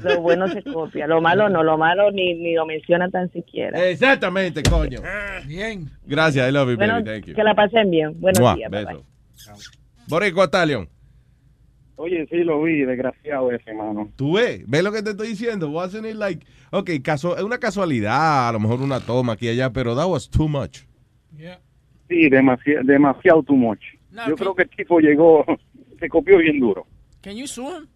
[0.02, 1.06] Lo bueno se copia.
[1.06, 3.82] Lo malo no, lo malo ni, ni lo menciona tan siquiera.
[3.88, 5.00] Exactamente, coño.
[5.46, 5.88] Bien.
[6.04, 7.34] Gracias, I love you, Bueno, baby, thank you.
[7.34, 8.20] que la pasen bien.
[8.20, 8.70] Buenos Mua, días.
[8.70, 8.94] bye, bye.
[8.96, 9.54] beso.
[10.08, 10.88] Boricua Talion.
[11.96, 14.10] Oye, sí lo vi, desgraciado ese, mano.
[14.16, 15.70] Tú ves, ves lo que te estoy diciendo.
[15.70, 19.50] Wasn't it like, ok, caso, es una casualidad, a lo mejor una toma aquí y
[19.50, 20.80] allá, pero that was too much.
[22.08, 23.80] Sí, demasiado, demasiado too much.
[24.28, 25.44] Yo creo que el tipo llegó,
[26.00, 26.86] se copió bien duro.
[27.22, 27.88] Can you sue him?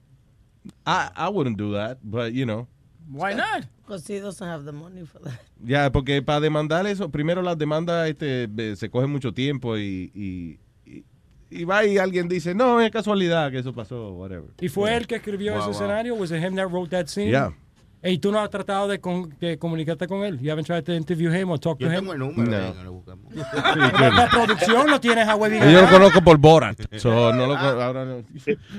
[0.86, 2.66] I, I wouldn't do that, but you know.
[3.10, 3.66] Why not?
[3.82, 5.40] Because he doesn't have the money for that.
[5.64, 10.58] Ya, porque para demandar eso, primero las demandas este, se cogen mucho tiempo y, y,
[11.56, 14.50] y- va y alguien dice, no, es casualidad que eso pasó, whatever.
[14.60, 15.74] ¿Y fue él que escribió Wow, ese wow.
[15.76, 16.14] escenario?
[16.14, 17.30] ¿Was it him that wrote that scene?
[17.30, 17.52] Yeah.
[18.02, 20.38] ¿Y tú no has tratado de, con- de comunicarte con él?
[20.40, 22.00] You haven't tried to interview him or talk Yo to him?
[22.00, 22.56] tengo el número, No.
[22.56, 23.34] ahí, no lo buscamos.
[23.34, 27.54] la, la producción lo tienes a Webby Yo lo conozco por Borat, so no lo
[27.56, 28.22] con- ahora no.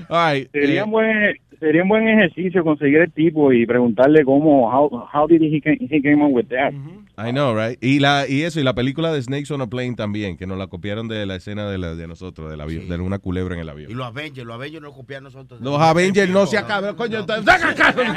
[0.10, 4.24] All right, Sería, eh, un buen, sería un buen ejercicio conseguir el tipo y preguntarle
[4.24, 6.72] cómo, how, how did he, ca- he came up with that.
[7.20, 7.84] I know, right?
[7.84, 10.56] Y la y eso y la película de Snakes on a Plane también, que nos
[10.60, 13.62] la copiaron de la escena de la de nosotros del avión, de una culebra en
[13.62, 13.98] el Y avión.
[13.98, 15.60] los Avengers, los Avengers nos copian nosotros.
[15.60, 18.14] Los Avengers no se acaban, coño, saca acá, coño.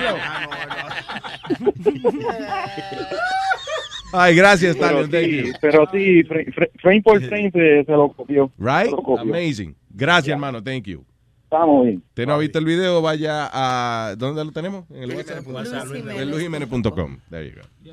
[4.12, 8.50] Ay, gracias, Pero sí, pero sí, fra- fra- frame por frame se, se lo copió.
[8.58, 8.86] Right?
[8.86, 9.22] Se lo copió.
[9.22, 9.76] Amazing.
[9.90, 11.04] Gracias, hermano, thank you.
[11.44, 12.02] Estamos bien.
[12.08, 13.02] ¿Usted no ha visto el video?
[13.02, 14.14] Vaya a...
[14.16, 14.84] ¿Dónde lo tenemos?
[14.90, 15.86] En el Luis WhatsApp.
[15.86, 16.20] Jiménez.
[16.20, 17.18] En luisjiménez.com.
[17.28, 17.92] There you go.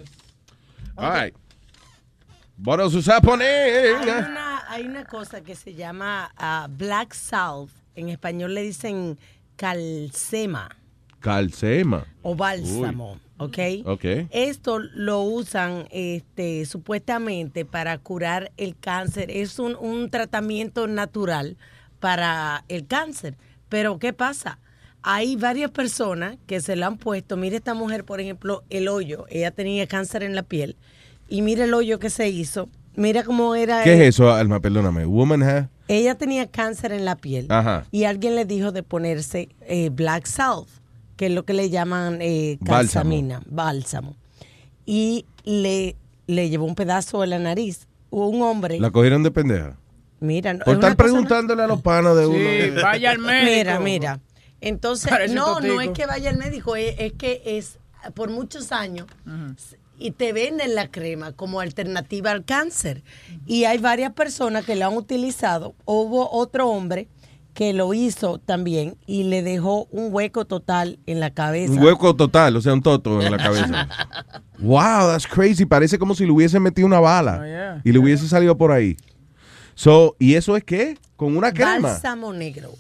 [0.95, 1.35] All right.
[2.55, 3.95] Bueno, sus japonés.
[3.99, 7.69] Hay una, hay una cosa que se llama ah, Black Salt.
[7.95, 9.17] En español le dicen
[9.55, 10.69] calcema
[11.27, 12.05] Calcema.
[12.23, 13.19] o bálsamo.
[13.39, 13.57] ¿Ok?
[13.85, 14.05] Ok.
[14.31, 19.29] Esto lo usan este, supuestamente para curar el cáncer.
[19.29, 21.55] Es un, un tratamiento natural
[21.99, 23.37] para el cáncer.
[23.69, 24.59] Pero ¿qué pasa?
[25.03, 27.37] Hay varias personas que se lo han puesto.
[27.37, 29.25] Mire esta mujer, por ejemplo, el hoyo.
[29.29, 30.75] Ella tenía cáncer en la piel.
[31.29, 32.69] Y mire el hoyo que se hizo.
[32.95, 33.83] Mira cómo era.
[33.83, 34.59] ¿Qué el- es eso, Alma?
[34.59, 35.05] Perdóname.
[35.05, 35.69] Woman hair.
[35.87, 37.45] Ella tenía cáncer en la piel.
[37.49, 37.85] Ajá.
[37.91, 40.67] Y alguien le dijo de ponerse eh, black salt,
[41.17, 42.77] que es lo que le llaman eh, Bálsamo.
[43.03, 44.15] calcamina, bálsamo.
[44.85, 45.95] Y le,
[46.27, 47.87] le llevó un pedazo de la nariz.
[48.09, 49.75] Un hombre, La cogieron de pendeja.
[50.21, 52.81] mira, no- Por es estar preguntándole a los panos de uno.
[52.81, 53.51] vaya al médico.
[53.51, 54.19] Mira, mira.
[54.61, 57.77] Entonces, Parece no, no es que vaya al médico, es, es que es
[58.15, 59.05] por muchos años
[59.99, 63.03] y te venden la crema como alternativa al cáncer.
[63.45, 65.75] Y hay varias personas que lo han utilizado.
[65.85, 67.07] Hubo otro hombre
[67.57, 71.73] que lo hizo también y le dejó un hueco total en la cabeza.
[71.73, 73.89] Un hueco total, o sea, un toto en la cabeza.
[74.59, 75.65] wow, that's crazy.
[75.65, 77.81] Parece como si le hubiesen metido una bala Oh, yeah.
[77.83, 78.95] y le hubiese salido por ahí.
[79.73, 80.99] So, ¿y eso es qué?
[81.15, 81.89] Con una crema.
[81.89, 82.73] Bálsamo negro.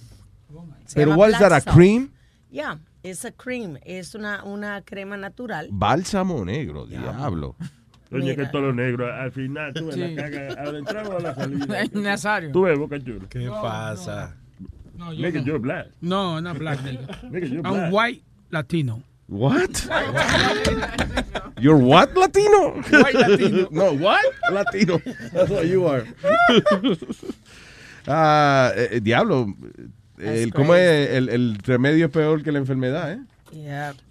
[0.85, 1.75] Se Pero llama what is black that, a salt.
[1.75, 2.11] cream?
[2.51, 5.69] Yeah, es a cream, es una, una crema natural.
[5.71, 7.55] Bálsamo negro, diablo.
[8.11, 9.99] Oye, que todo lo negro, al final tú Sí.
[9.99, 11.83] la caga a la entrada o a la salida.
[11.93, 12.51] Nazario.
[12.51, 13.25] Tú ves, Boca Chula.
[13.27, 14.35] ¿Qué pasa?
[14.97, 15.45] No, yo Nigga, no.
[15.45, 15.87] you're black.
[16.01, 17.07] No, no black nigga.
[17.31, 19.01] Nigga, you're I'm white Latino.
[19.27, 19.85] What?
[21.59, 22.75] You're what, Latino?
[22.81, 23.67] White Latino.
[23.71, 24.23] no, what?
[24.51, 24.99] Latino.
[25.33, 26.05] That's what you are.
[28.07, 29.53] Ah, eh, eh, diablo.
[30.17, 31.09] El, ¿Cómo es?
[31.09, 33.19] El, el remedio es peor que la enfermedad, ¿eh?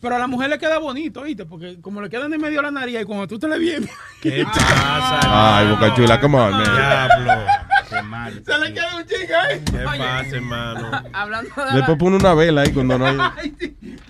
[0.00, 1.44] Pero a la mujer le queda bonito, ¿viste?
[1.44, 3.90] Porque como le queda en medio de la nariz y cuando tú te le vienes.
[4.20, 5.58] ¿Qué pasa?
[5.58, 6.64] Ay, Boca Chula, come on, man.
[6.64, 7.32] Diablo.
[7.88, 9.62] Se le queda un chica, ¿eh?
[9.64, 10.90] ¿Qué pasa, hermano?
[11.12, 11.98] Hablando de Después la...
[11.98, 13.16] pone una vela ahí cuando no hay.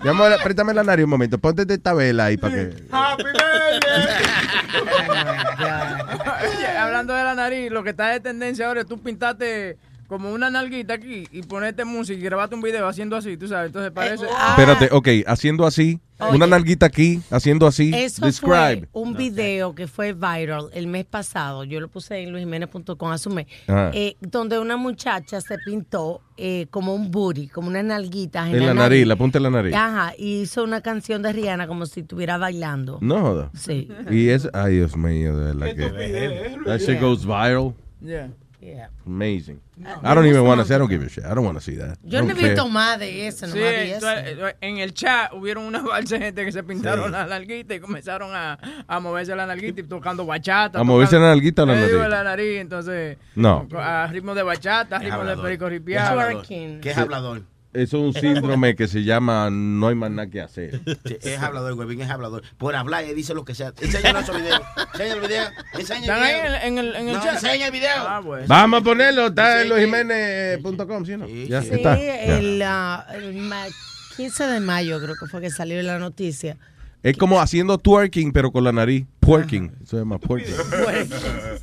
[0.43, 1.37] Préstame la nariz un momento.
[1.37, 2.73] Ponte esta vela ahí para que.
[2.91, 3.23] Happy
[6.57, 10.31] Oye, hablando de la nariz, lo que está de tendencia ahora es tú pintaste como
[10.31, 13.67] una nalguita aquí y ponerte música y grabarte un video haciendo así, tú sabes.
[13.67, 14.25] Entonces parece.
[14.25, 15.99] Espérate, ok, haciendo así.
[16.33, 17.91] Una nalguita aquí, haciendo así.
[17.93, 18.87] Eso Describe.
[18.91, 21.63] fue un video que fue viral el mes pasado.
[21.63, 23.45] Yo lo puse en luisjiménez.com hace un mes.
[23.67, 23.91] Ajá.
[23.93, 28.73] eh, donde una muchacha se pintó eh, como un booty, como una nalguita En la
[28.73, 29.75] nariz, la punta de la nariz.
[29.75, 32.97] Ajá, y hizo una canción de Rihanna como si estuviera bailando.
[33.01, 33.51] No joda.
[33.53, 33.87] Sí.
[34.09, 34.49] Y es.
[34.53, 36.57] Ay, Dios mío, de verdad que.
[36.65, 37.75] That shit goes viral.
[38.01, 38.29] Yeah.
[38.67, 38.89] Yeah.
[39.05, 39.61] Amazing.
[40.03, 40.73] I don't even want to see.
[40.73, 41.23] I don't give a shit.
[41.23, 41.97] I don't want to see that.
[42.03, 44.09] Yo no he visto más de eso, no Sí, más vi eso.
[44.11, 47.11] entonces, en el chat hubieron una balsa de gente que se pintaron Sí.
[47.11, 50.79] la nalguita y comenzaron a, a moverse la nalguita y tocando bachata.
[50.79, 52.09] ¿A moverse tocando- la nalguita o la Eh, nariz?
[52.09, 53.17] la nariz, entonces.
[53.35, 53.67] No.
[53.77, 56.19] A ritmo de bachata, a ritmo de perico ¿Qué es ripiado.
[56.19, 56.45] hablador?
[56.47, 57.41] ¿Qué es hablador?
[57.77, 60.81] Eso es un síndrome que se llama no hay más nada que hacer.
[61.05, 62.43] Sí, es hablador, Huevín es hablador.
[62.57, 63.73] Por hablar, él dice lo que sea.
[63.79, 64.61] Enséñanos esos videos.
[64.93, 65.43] Enseña el video.
[65.73, 66.55] Enseña el ¿Están ahí video.
[66.55, 67.33] en, en el, en el No, chat?
[67.35, 67.89] enseña el video.
[67.97, 68.47] Ah, pues.
[68.47, 71.27] Vamos a ponerlo, está en losjiménez.com, ¿sí o no?
[71.27, 71.97] Ya Sí, está.
[71.97, 72.37] Ya.
[72.39, 73.65] el, ah, el ma-
[74.15, 76.57] 15 de mayo creo que fue que salió la noticia.
[77.03, 79.05] Es como haciendo twerking, pero con la nariz.
[79.19, 79.71] Twerking.
[79.83, 80.55] Eso se llama twerking.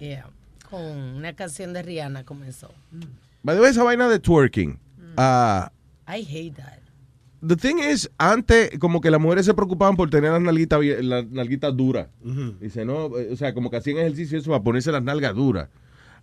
[0.00, 0.26] Yeah.
[0.70, 2.72] Con una canción de Rihanna comenzó.
[3.42, 4.78] By the way, esa vaina de twerking.
[5.16, 5.70] Ah,
[6.08, 6.78] I hate that.
[7.46, 11.08] the thing is, antes, como que las mujeres se preocupaban por tener las nalguitas bien-
[11.08, 12.08] las nalguitas duras.
[12.60, 15.68] Dice, no, eh, o sea, como que hacían ejercicio eso para ponerse las nalgas duras.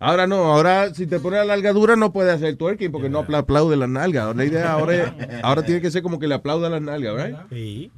[0.00, 3.20] Ahora no, ahora si te pones la nalga dura no puedes hacer twerking porque no
[3.20, 4.34] apla- aplaude las nalgas.
[4.36, 7.36] La idea ahora ahora tiene que ser como que le aplauda las nalgas, ¿right?
[7.50, 7.90] Sí.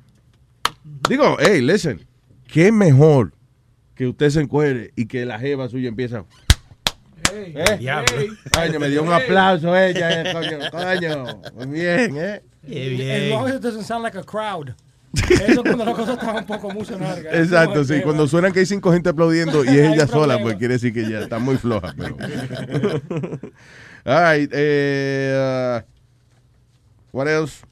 [1.09, 2.07] Digo, hey, listen,
[2.47, 3.33] qué mejor
[3.95, 6.25] que usted se encuere y que la jeva suya empieza.
[7.37, 7.77] ¿Eh?
[7.79, 8.13] Diablo.
[8.53, 11.41] Coño, me dio un aplauso ella, eh, coño, coño.
[11.55, 12.43] Muy bien, ¿eh?
[12.67, 14.75] As long as it doesn't sound like a crowd.
[15.31, 17.31] Eso cuando la cosa está un poco mucho larga.
[17.33, 18.01] Exacto, sí.
[18.03, 21.09] Cuando suenan que hay cinco gente aplaudiendo y es ella sola, pues quiere decir que
[21.09, 21.95] ya está muy floja.
[21.97, 22.17] Pero...
[24.05, 27.65] All right, eh, uh, what else?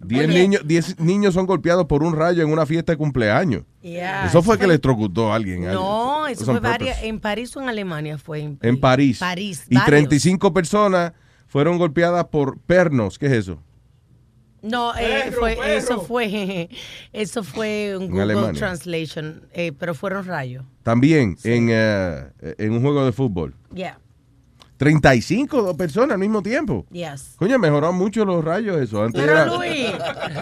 [0.00, 3.64] Diez niños, diez niños son golpeados por un rayo en una fiesta de cumpleaños.
[3.82, 5.64] Yeah, Eso fue que fue- electrocutó a alguien.
[5.64, 6.40] No, alguien.
[6.40, 8.40] eso fue varias, en París o en Alemania fue.
[8.40, 9.18] En, En París.
[9.18, 9.86] París, Y varios.
[9.88, 11.12] 35 personas
[11.48, 13.18] fueron golpeadas por pernos.
[13.18, 13.60] ¿Qué es eso?
[14.60, 15.64] No, eh, Perro, fue, perro.
[15.68, 16.68] eso fue
[17.12, 18.52] eso fue un En Google Alemania.
[18.58, 20.64] Translation, eh, pero fueron rayos.
[20.82, 22.24] También en, eh,
[22.58, 23.54] en un juego de fútbol.
[23.72, 23.98] Yeah,
[24.78, 26.86] 35 personas al mismo tiempo.
[26.90, 27.34] yes.
[27.36, 29.02] Coño, mejoró mucho los rayos eso.
[29.04, 29.88] Antes Pero era- Luis,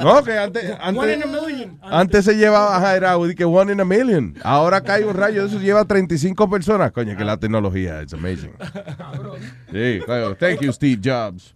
[0.02, 1.78] No, que antes, One in antes, a million.
[1.82, 4.34] antes se llevaba ajá, era que one in a million.
[4.44, 6.92] Ahora cae un rayo de eso lleva 35 personas.
[6.92, 8.52] Coño, que la tecnología es amazing.
[9.72, 10.36] Sí, claro.
[10.36, 11.54] Thank you, Steve Jobs.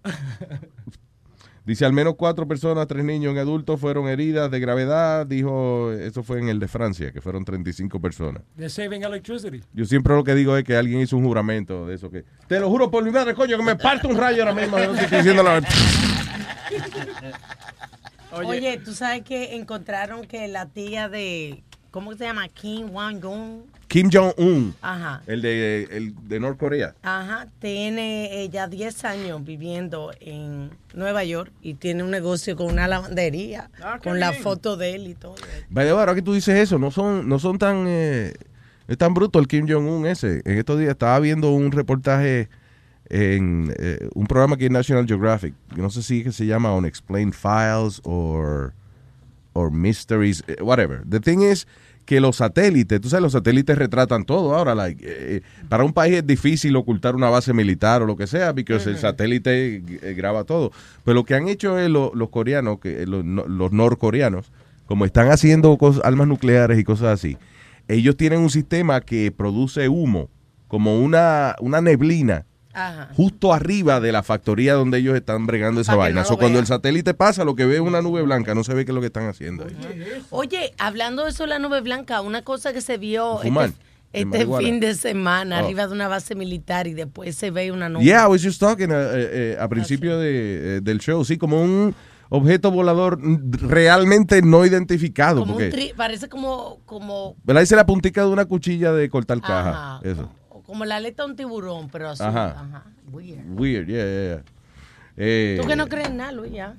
[1.64, 5.26] Dice, al menos cuatro personas, tres niños y un adulto fueron heridas de gravedad.
[5.26, 8.42] Dijo, eso fue en el de Francia, que fueron 35 personas.
[8.56, 9.62] They're saving electricity.
[9.72, 12.24] Yo siempre lo que digo es que alguien hizo un juramento de eso que...
[12.48, 14.78] Te lo juro por mi madre, coño, que me parto un rayo ahora mismo.
[14.78, 15.68] No te estoy diciendo la verdad.
[18.44, 22.48] oye, tú sabes que encontraron que la tía de ¿cómo se llama?
[22.48, 23.69] Kim Wang Gun.
[23.90, 24.72] Kim Jong-un,
[25.26, 26.94] el de, el de Norcorea.
[27.02, 32.86] Ajá, tiene ella 10 años viviendo en Nueva York y tiene un negocio con una
[32.86, 35.34] lavandería, Ah, con la foto de él y todo.
[35.72, 38.32] Way, ahora que tú dices eso, no son, no son tan, eh,
[38.86, 40.40] es tan bruto el Kim Jong-un ese.
[40.44, 42.48] En estos días estaba viendo un reportaje
[43.08, 45.52] en eh, un programa que es National Geographic.
[45.74, 48.72] No sé si es que se llama Unexplained Files or,
[49.52, 51.02] or Mysteries, eh, whatever.
[51.10, 51.66] The thing is
[52.10, 54.74] que los satélites, tú sabes, los satélites retratan todo ahora.
[54.74, 58.52] Like, eh, para un país es difícil ocultar una base militar o lo que sea,
[58.52, 60.72] porque el satélite eh, graba todo.
[61.04, 64.50] Pero lo que han hecho es lo- los coreanos, que, eh, los, no- los norcoreanos,
[64.86, 67.36] como están haciendo armas nucleares y cosas así,
[67.86, 70.28] ellos tienen un sistema que produce humo,
[70.66, 73.08] como una, una neblina, Ajá.
[73.16, 76.20] justo arriba de la factoría donde ellos están bregando esa vaina.
[76.20, 78.62] no So, lo cuando el satélite pasa, lo que ve es una nube blanca, no
[78.64, 79.76] se ve qué es lo que están haciendo ahí.
[80.30, 83.70] Oye, hablando de eso, la nube blanca, una cosa que se vio Fumar,
[84.12, 85.64] este, este fin de semana Oh.
[85.64, 88.04] arriba de una base militar y después se ve una nube.
[88.04, 91.62] Yeah, I was just talking eh, eh, a principio de, eh, del show, sí, como
[91.62, 91.94] un
[92.28, 93.18] objeto volador
[93.68, 95.40] realmente no identificado.
[95.40, 97.62] como un porque, tri- parece como, como, ¿verdad?
[97.62, 99.70] Dice la puntica de una cuchilla de cortar caja.
[99.96, 100.00] Ajá.
[100.04, 100.28] Eso.
[100.70, 102.26] Como la aleta de un tiburón, pero azul.
[102.26, 102.50] Ajá.
[102.60, 102.84] Ajá.
[103.12, 103.44] Weird.
[103.58, 104.42] Weird, yeah, yeah, yeah.
[105.16, 106.76] Eh, Tú que no crees en nada, Luis, ya.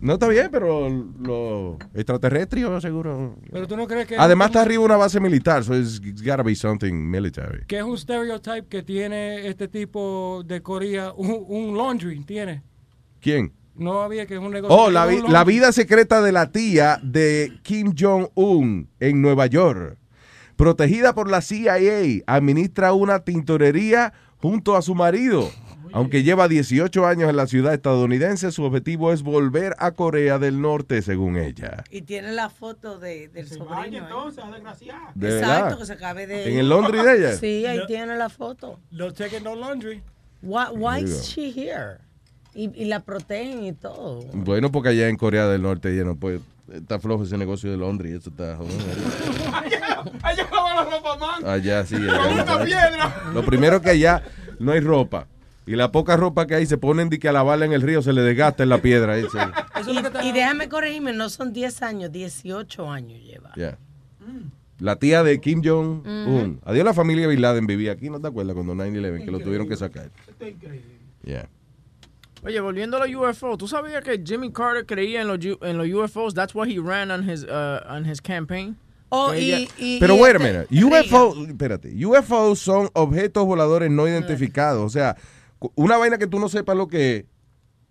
[0.00, 3.36] No está bien, pero los extraterrestres seguro.
[3.52, 4.16] Pero tú no crees que.
[4.16, 7.64] Además está arriba una base militar, so it's, it's gotta be something military.
[7.66, 12.62] Que es un stereotype que tiene este tipo de Corea, un, un laundry, tiene.
[13.20, 13.52] ¿Quién?
[13.76, 14.76] No había que es un negocio.
[14.76, 19.46] Oh, la, vi- un la vida secreta de la tía de Kim Jong-un en Nueva
[19.46, 19.98] York.
[20.56, 25.50] Protegida por la CIA, administra una tintorería junto a su marido.
[25.94, 30.62] Aunque lleva 18 años en la ciudad estadounidense, su objetivo es volver a Corea del
[30.62, 31.84] Norte, según ella.
[31.90, 33.98] Y tiene la foto de, del sobrino.
[33.98, 35.12] entonces, desgraciada.
[35.14, 36.50] ¿De Exacto, que se acabe de...
[36.50, 37.36] ¿En el laundry de ella?
[37.36, 37.86] Sí, ahí No.
[37.86, 38.80] tiene la foto.
[38.90, 40.02] Los cheques no laundry.
[40.40, 41.98] Why, why is she here?
[42.54, 44.20] Y, y la protegen y todo.
[44.32, 46.40] Bueno, porque allá en Corea del Norte ya no puede.
[46.72, 48.12] Está flojo ese negocio de Londres.
[48.12, 48.58] Eso está.
[50.22, 51.46] Allá la ropa man.
[51.46, 51.96] Allá sí.
[51.96, 52.42] Con allá.
[52.44, 53.14] una piedra.
[53.34, 54.22] Lo primero que allá
[54.58, 55.26] no hay ropa.
[55.64, 58.02] Y la poca ropa que hay se ponen de que a lavarla en el río
[58.02, 59.16] se le desgasta en la piedra.
[59.20, 59.26] sí.
[60.22, 63.50] Y, y déjame corregirme, no son 10 años, 18 años lleva.
[63.56, 63.78] Ya.
[64.78, 66.60] La tía de Kim Jong-un.
[66.64, 68.08] Adiós, la familia Bin Laden vivía aquí.
[68.10, 70.10] ¿No te acuerdas cuando 9-11 que lo tuvieron que sacar?
[71.24, 71.48] Yeah.
[72.44, 75.78] Oye, volviendo a los UFO, ¿tú sabías que Jimmy Carter creía en los, U- en
[75.78, 76.34] los UFOs?
[76.34, 78.76] That's why he ran on his, uh, on his campaign.
[79.14, 80.84] Oh, y, y- Pero y wait a este- minute.
[81.06, 82.06] UFO, espérate.
[82.06, 84.82] UFO son objetos voladores no identificados.
[84.86, 85.16] O sea,
[85.74, 87.24] una vaina que tú no sepas lo que es,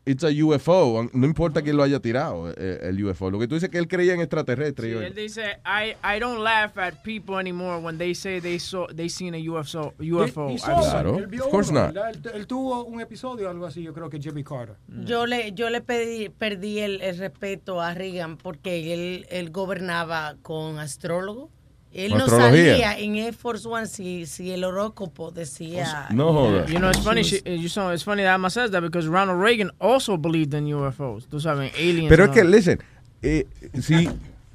[0.06, 1.08] it's a UFO.
[1.14, 3.30] No importa quién lo haya tirado, eh, el UFO.
[3.32, 4.98] Lo que tú dices es que él creía en extraterrestres.
[5.00, 8.88] Sí, él dice, I, I don't laugh at people anymore when they say they saw
[8.88, 9.94] they seen a UFO.
[10.00, 10.50] UFO.
[10.50, 11.18] He- saw one.
[11.20, 12.16] Él vio Of course uno, not.
[12.26, 14.76] Él, él tuvo un episodio algo así, yo creo que Jimmy Carter.
[15.06, 20.36] Yo le, yo le pedí, perdí el, el respeto a Reagan porque él, él gobernaba
[20.42, 21.50] con astrólogo.
[21.94, 26.08] Él no salía en Air Force One si, si el horóscopo decía.
[26.12, 26.70] No jodas.
[26.72, 27.24] You know, it's funny.
[27.24, 30.66] She, you know, it's funny that Emma says that because Ronald Reagan also believed in
[30.66, 31.28] UFOs.
[31.28, 32.10] Tú sabes, aliens.
[32.10, 32.80] Pero es que, listen,
[33.22, 33.46] eh,
[33.82, 34.10] si,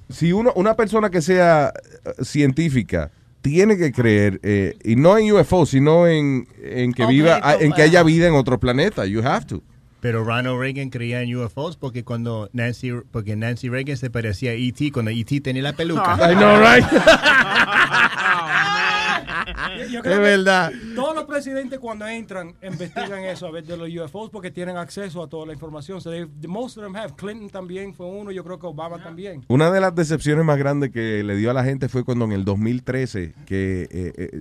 [0.08, 1.72] si uno, una persona que sea
[2.04, 3.10] eh, científica
[3.42, 7.72] tiene que creer, eh, y no en UFO, sino en, en que viva, Objeto, en
[7.72, 9.04] que haya vida en otro planeta.
[9.04, 9.62] You have to.
[10.06, 14.54] Pero Ronald Reagan creía en UFOs porque cuando Nancy, porque Nancy Reagan se parecía a
[14.54, 14.92] E.T.
[14.92, 15.40] cuando E.T.
[15.40, 16.16] tenía la peluca.
[16.30, 16.84] I know, right?
[19.90, 20.70] Yo Es que verdad.
[20.94, 25.24] Todos los presidentes cuando entran investigan eso a ver de los UFOs porque tienen acceso
[25.24, 26.00] a toda la información.
[26.00, 27.14] So they- most of them have.
[27.16, 29.44] Clinton también fue uno, yo creo que Obama también.
[29.48, 32.32] Una de las decepciones más grandes que le dio a la gente fue cuando en
[32.32, 34.38] el 2013 que eh, eh,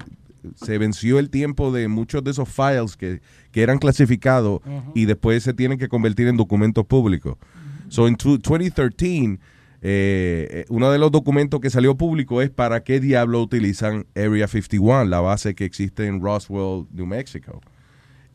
[0.56, 4.62] se venció el tiempo de muchos de esos files que, que eran clasificados
[4.94, 7.38] y después se tienen que convertir en documentos públicos.
[7.90, 9.40] So en tu- 2013
[9.88, 14.48] eh, eh, uno de los documentos que salió público es para qué diablo utilizan Area
[14.48, 17.62] 51, la base que existe en Roswell, New Mexico.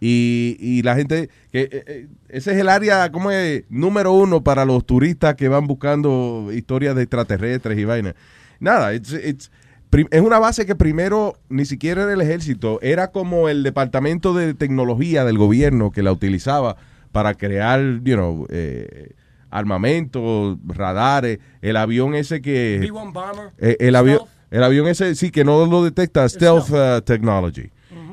[0.02, 4.42] Y, y la gente, que eh, eh, ese es el área como es, número uno
[4.42, 8.14] para los turistas que van buscando historias de extraterrestres y vainas.
[8.60, 9.50] Nada, it's- it's-
[9.92, 14.54] es una base que primero ni siquiera era el ejército, era como el departamento de
[14.54, 16.76] tecnología del gobierno que la utilizaba
[17.12, 19.14] para crear, you know, eh,
[19.50, 22.78] armamento, radares, el avión ese que...
[22.80, 23.52] B-1 bomber.
[23.58, 24.20] Eh, el, avión,
[24.50, 27.70] el avión ese, sí, que no lo detecta, stealth uh, technology.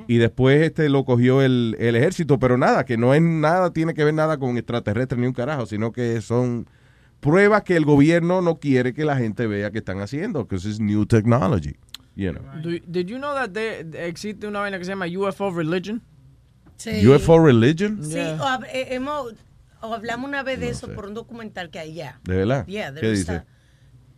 [0.10, 3.94] Y después este lo cogió el, el ejército, pero nada, que no es nada, tiene
[3.94, 6.66] que ver nada con extraterrestres ni un carajo, sino que son
[7.20, 10.80] pruebas que el gobierno no quiere que la gente vea que están haciendo, que es
[10.80, 11.76] new technology.
[12.16, 12.44] You know.
[12.62, 16.02] Do- did you know that there- existe una vaina que se llama UFO religion?
[16.78, 17.06] Sí.
[17.08, 18.00] UFO religion?
[18.04, 19.34] Sí, o, hab- eh, hemos,
[19.82, 22.20] o hablamos una vez de eso por un documental que hay ya.
[22.24, 22.66] ¿De verdad?
[22.68, 23.32] Yeah, ¿Qué dice?
[23.34, 23.46] a-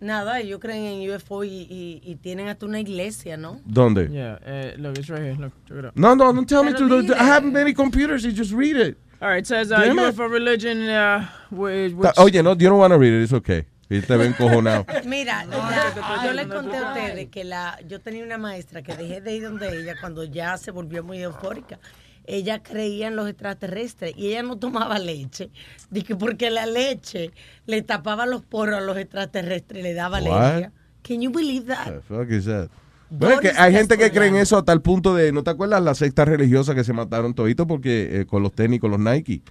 [0.01, 3.59] Nada, ellos creen en UFO y, y, y tienen hasta una iglesia, ¿no?
[3.65, 4.07] ¿Dónde?
[4.09, 5.35] Yeah, uh, look, it's right here.
[5.37, 5.91] Look, check it out.
[5.95, 7.01] No, no, don't tell me Pero to.
[7.01, 7.15] dile.
[7.15, 8.23] I have many computers.
[8.23, 8.97] You just read it.
[9.21, 9.79] All right, it says uh.
[9.79, 13.23] UFO religion, uh, which, Oye, no, you don't want to read it.
[13.23, 13.65] It's okay.
[13.89, 14.85] Y te ven cojonado.
[15.05, 19.19] Mira, la- yo les conté a ustedes que la, yo tenía una maestra que dejé
[19.19, 21.79] de ir donde ella cuando ya se volvió muy eufórica.
[22.25, 25.49] Ella creía en los extraterrestres y ella no tomaba leche.
[25.89, 27.31] Dije porque la leche
[27.65, 30.27] le tapaba los poros a los extraterrestres y le daba What?
[30.43, 30.71] alergia.
[31.01, 31.87] Can you believe that?
[31.87, 32.69] The fuck is that?
[33.09, 35.49] Bueno, es que hay gente que cree en eso hasta el punto de, ¿no te
[35.49, 38.99] acuerdas la secta religiosa que se mataron toditos porque eh, con los tenis, con los
[38.99, 39.41] Nike?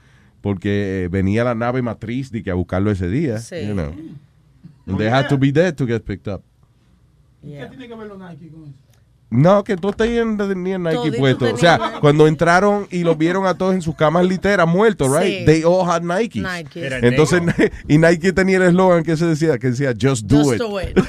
[0.40, 3.38] Porque eh, venía la nave matriz de que a buscarlo ese día.
[3.38, 3.66] Sí.
[3.66, 3.92] You know.
[4.86, 6.42] And they had to be dead to get picked up.
[7.42, 8.87] ¿Qué tiene que ver los Nike con eso?
[9.30, 11.52] No, que todos tenían, tenían Nike puestos.
[11.52, 12.00] O sea, Nike.
[12.00, 15.40] cuando entraron y los vieron a todos en sus camas literas muertos, right?
[15.40, 15.44] Sí.
[15.44, 16.42] They all had Nikes.
[16.42, 16.82] Nikes.
[16.82, 17.42] Era Entonces,
[17.88, 20.58] y Nike tenía el eslogan que se decía, que decía, just do Just it.
[20.60, 20.98] do it.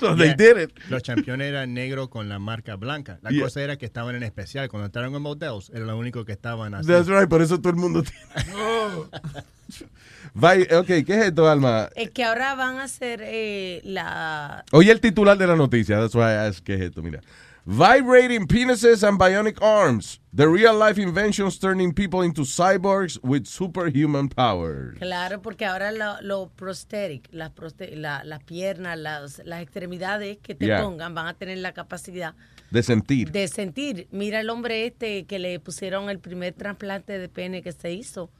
[0.00, 0.36] So they Yeah.
[0.36, 0.70] did it.
[0.90, 3.18] Los campeones eran negros con la marca blanca.
[3.22, 3.44] La Yeah.
[3.44, 4.68] cosa era que estaban en especial.
[4.68, 6.86] Cuando entraron en models, era lo único que estaban así.
[6.86, 8.54] That's right, por eso todo el mundo tiene.
[10.34, 11.88] Ok, ¿qué es esto, Alma?
[11.94, 14.64] Es que ahora van a hacer eh, la...
[14.72, 17.02] Oye el titular de la noticia, that's why I asked, ¿qué es esto?
[17.02, 17.20] Mira.
[17.68, 20.20] Vibrating penises and bionic arms.
[20.32, 24.96] The real life inventions turning people into cyborgs with superhuman powers.
[25.00, 27.50] Claro, porque ahora lo, lo prosthetic, las,
[27.96, 30.80] la- las piernas, las, las extremidades que te Yeah.
[30.82, 32.34] pongan van a tener la capacidad
[32.70, 33.32] De sentir.
[33.32, 34.06] de sentir.
[34.12, 38.30] Mira el hombre este que le pusieron el primer trasplante de pene que se hizo.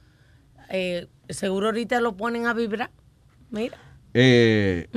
[0.69, 2.91] Eh, seguro ahorita lo ponen a vibrar.
[3.49, 3.77] Mira.
[4.13, 4.87] Eh,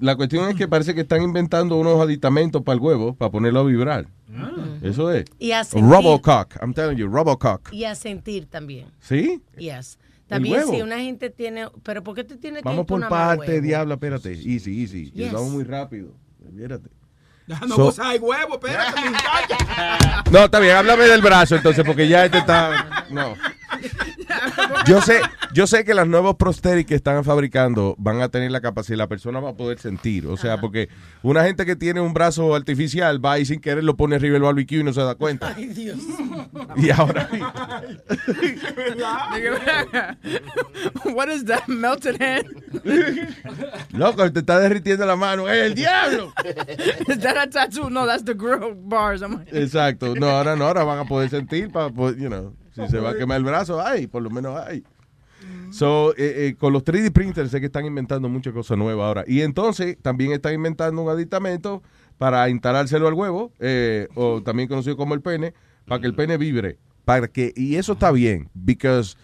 [0.00, 3.60] la cuestión es que parece que están inventando unos aditamentos para el huevo, para ponerlo
[3.60, 4.08] a vibrar.
[4.82, 5.26] Eso es.
[5.38, 5.88] Y a sentir.
[5.88, 7.72] Robocock, I'm telling you, Robocock.
[7.72, 8.86] Y a sentir también.
[9.00, 9.42] ¿Sí?
[9.56, 9.98] Yes.
[10.24, 11.68] ¿El También si una gente tiene...
[11.82, 14.32] Pero ¿por qué tú tienes que Vamos por parte, diablo, espérate.
[14.32, 15.10] Easy, easy.
[15.12, 15.32] Yes.
[15.32, 16.14] Vamos muy rápido.
[16.44, 16.88] Espérate.
[17.46, 20.22] Dejando So- gozar el huevo, espérate, muchacha.
[20.30, 23.04] No, está bien, háblame del brazo entonces, porque ya este está.
[23.10, 23.34] No.
[24.86, 25.20] Yo sé,
[25.52, 29.08] yo sé que las nuevos prosthetics que están fabricando van a tener la capacidad, la
[29.08, 30.26] persona va a poder sentir.
[30.26, 30.88] O sea, porque
[31.22, 34.42] una gente que tiene un brazo artificial va y sin querer lo pone arriba del
[34.42, 35.52] barbecue y no se da cuenta.
[35.56, 35.98] Ay, Dios.
[36.76, 37.28] Y ahora.
[41.04, 41.66] What is that?
[41.68, 42.46] Melted hand?
[43.92, 45.48] Loco, te está derritiendo la mano.
[45.48, 46.32] ¡Es el diablo!
[47.38, 47.90] A tattoo?
[47.90, 49.22] No, that's the grill bars.
[49.22, 50.14] I'm like, Exacto.
[50.14, 53.10] No, ahora no, ahora van a poder sentir para, poder, you know, si se va
[53.10, 54.82] a quemar el brazo, ay, por lo menos ay.
[55.70, 59.24] So, eh, eh, con los 3D printers sé que están inventando muchas cosas nuevas ahora.
[59.26, 61.82] Y entonces también están inventando un aditamento
[62.16, 65.52] para instalárselo al huevo, eh, o también conocido como el pene,
[65.86, 66.78] para que el pene vibre.
[67.04, 69.16] Para que, y eso está bien, because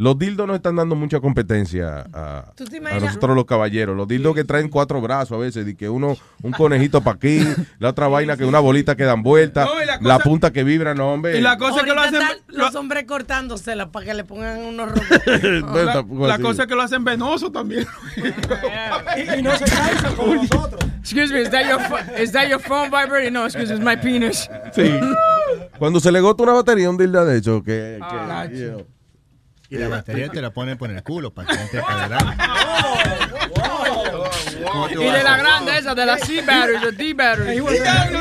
[0.00, 2.54] los dildos no están dando mucha competencia a,
[2.98, 3.94] nosotros los caballeros.
[3.94, 7.46] Los dildos que traen cuatro brazos a veces, de que uno, un conejito para aquí,
[7.78, 10.94] la otra vaina que una bolita que dan vuelta, No, y la punta que vibra,
[10.94, 11.36] no, hombre.
[11.36, 12.22] Y la cosa es que lo hacen...
[12.48, 14.90] los hombres cortándosela para que le pongan unos
[15.62, 17.86] No, La, la cosa es que lo hacen venoso también.
[19.36, 20.82] Y no se cansan como nosotros.
[21.00, 21.80] excuse me, is that your
[22.18, 23.34] is that your phone vibrating?
[23.34, 24.48] No, excuse me, it's my penis.
[24.72, 24.98] Sí.
[25.78, 28.48] Cuando se le gota una batería, un dildo de hecho, que, que, Ah.
[29.70, 32.44] Y la batería te la ponen por el culo para que entre para adelante.
[34.70, 37.56] ¿Cómo tú Y de la grande esa, de la C batteries, the D batteries.
[37.56, 37.78] He was,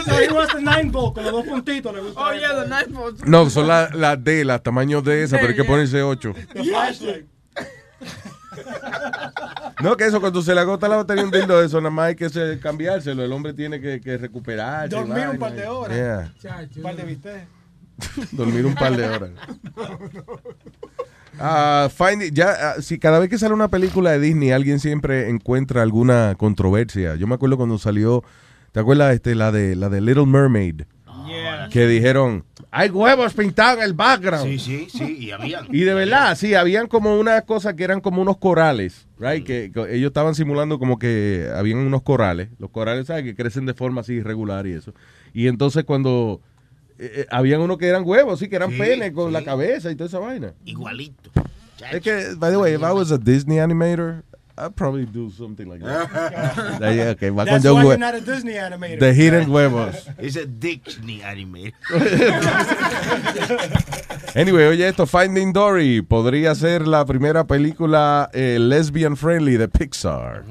[0.08, 1.94] no, he was the nine volt con los dos puntitos.
[1.94, 3.26] Le gusta Oh yeah, the nine volts.
[3.26, 6.34] No, son las la D, las tamaños de esa, pero hay que ponerse 8.
[6.54, 7.26] The flashlight.
[9.82, 12.16] No, que eso, cuando se le agota la batería un dildo eso, nada más hay
[12.16, 13.24] que se- cambiárselo.
[13.24, 14.90] El hombre tiene que, que recuperarse.
[14.96, 15.96] Dormir un par de horas.
[16.42, 16.68] Yeah.
[16.76, 17.48] Un par de bistec.
[18.32, 19.30] Dormir un par de horas.
[21.40, 25.30] Ah, find- ya, ah, si cada vez que sale una película de Disney, alguien siempre
[25.30, 27.16] encuentra alguna controversia.
[27.16, 28.24] Yo me acuerdo cuando salió,
[28.72, 30.82] ¿te acuerdas este, la de la de Little Mermaid?
[31.72, 34.46] Que dijeron, hay huevos pintados en el background.
[34.46, 35.68] Sí, sí, sí, y habían.
[35.72, 39.46] Y de verdad, sí, habían como unas cosas que eran como unos corales, right?
[39.46, 42.50] Que, que ellos estaban simulando como que habían unos corales.
[42.58, 43.24] Los corales, ¿sabes?
[43.24, 44.94] Que crecen de forma así irregular y eso.
[45.32, 46.42] Y entonces cuando
[47.00, 49.34] eh, habían unos que eran huevos, sí, que eran Sí, penes con sí.
[49.34, 50.54] la cabeza y toda esa vaina.
[50.66, 51.32] Igualito.
[51.92, 54.24] Es que, by the way, if I was a Disney animator,
[54.58, 56.10] I'd probably do something like that.
[56.82, 59.00] Ahí, okay, va con That's John why you're not a Disney animator.
[59.00, 60.06] The Hidden Huevos.
[60.20, 61.74] It's a Disney animated.
[64.36, 70.44] Anyway, oye esto, Finding Dory podría ser la primera película eh, lesbian friendly de Pixar.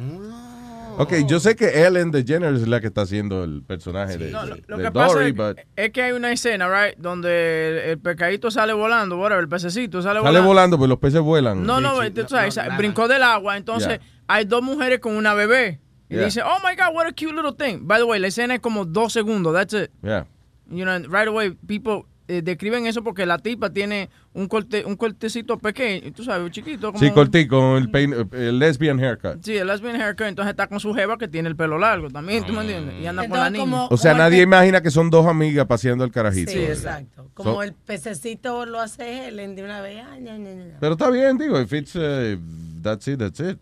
[0.99, 4.44] Ok, yo sé que Ellen DeGeneres es la que está haciendo el personaje de, No,
[4.47, 7.68] de- lo de que pasa Dory, es, but es que hay una escena, right, donde
[7.68, 11.65] el, el pescadito sale volando, whatever, el pececito sale, sale volando, pero los peces vuelan.
[11.65, 14.01] No, no, tú sabes, brincó del agua, entonces Yeah.
[14.27, 15.81] hay dos mujeres con una bebé.
[16.10, 16.25] Y Yeah.
[16.25, 17.86] dice, oh my God, what a cute little thing.
[17.86, 19.91] By the way, la escena es como dos segundos, that's it.
[20.02, 20.27] Yeah.
[20.70, 24.97] You know, right away, people eh, describen eso porque la tipa tiene un corte, un
[24.97, 26.92] cortecito pequeño, tú sabes, chiquito.
[26.92, 29.42] Como Sí, cortí con el, pein- el lesbian haircut.
[29.42, 32.44] Sí, el lesbian haircut, entonces está con su jeva que tiene el pelo largo también,
[32.44, 33.00] ¿tú me entiendes?
[33.00, 33.78] Y anda con la Entonces, niña.
[33.82, 36.52] como- O sea, nadie imagina que son dos amigas paseando el carajito.
[36.52, 37.31] Sí, exacto.
[37.34, 40.05] Como So- el pececito lo hace Helen de una vez.
[40.08, 40.24] Ay.
[40.78, 42.39] Pero está bien, digo, if it's, uh,
[42.82, 43.58] that's it, that's it.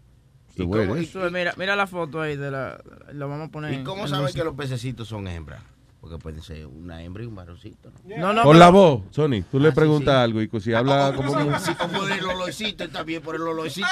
[0.49, 1.13] It's the ¿Y way cómo- it y is.
[1.13, 2.81] Tú, mira, mira la foto ahí de la,
[3.13, 3.75] lo vamos a poner.
[3.75, 5.61] ¿Y cómo en saben que los pececitos son hembras?
[6.01, 7.91] Porque pueden ser una hembra y un varoncito.
[8.05, 8.17] ¿no?
[8.19, 10.21] No, no, Con pero- la voz, Sony, tú le Ah, sí, preguntas sí.
[10.23, 11.33] algo y si habla Ah, como...
[11.59, 13.87] sí, sí, como por el olorcito está bien, por el olorcito.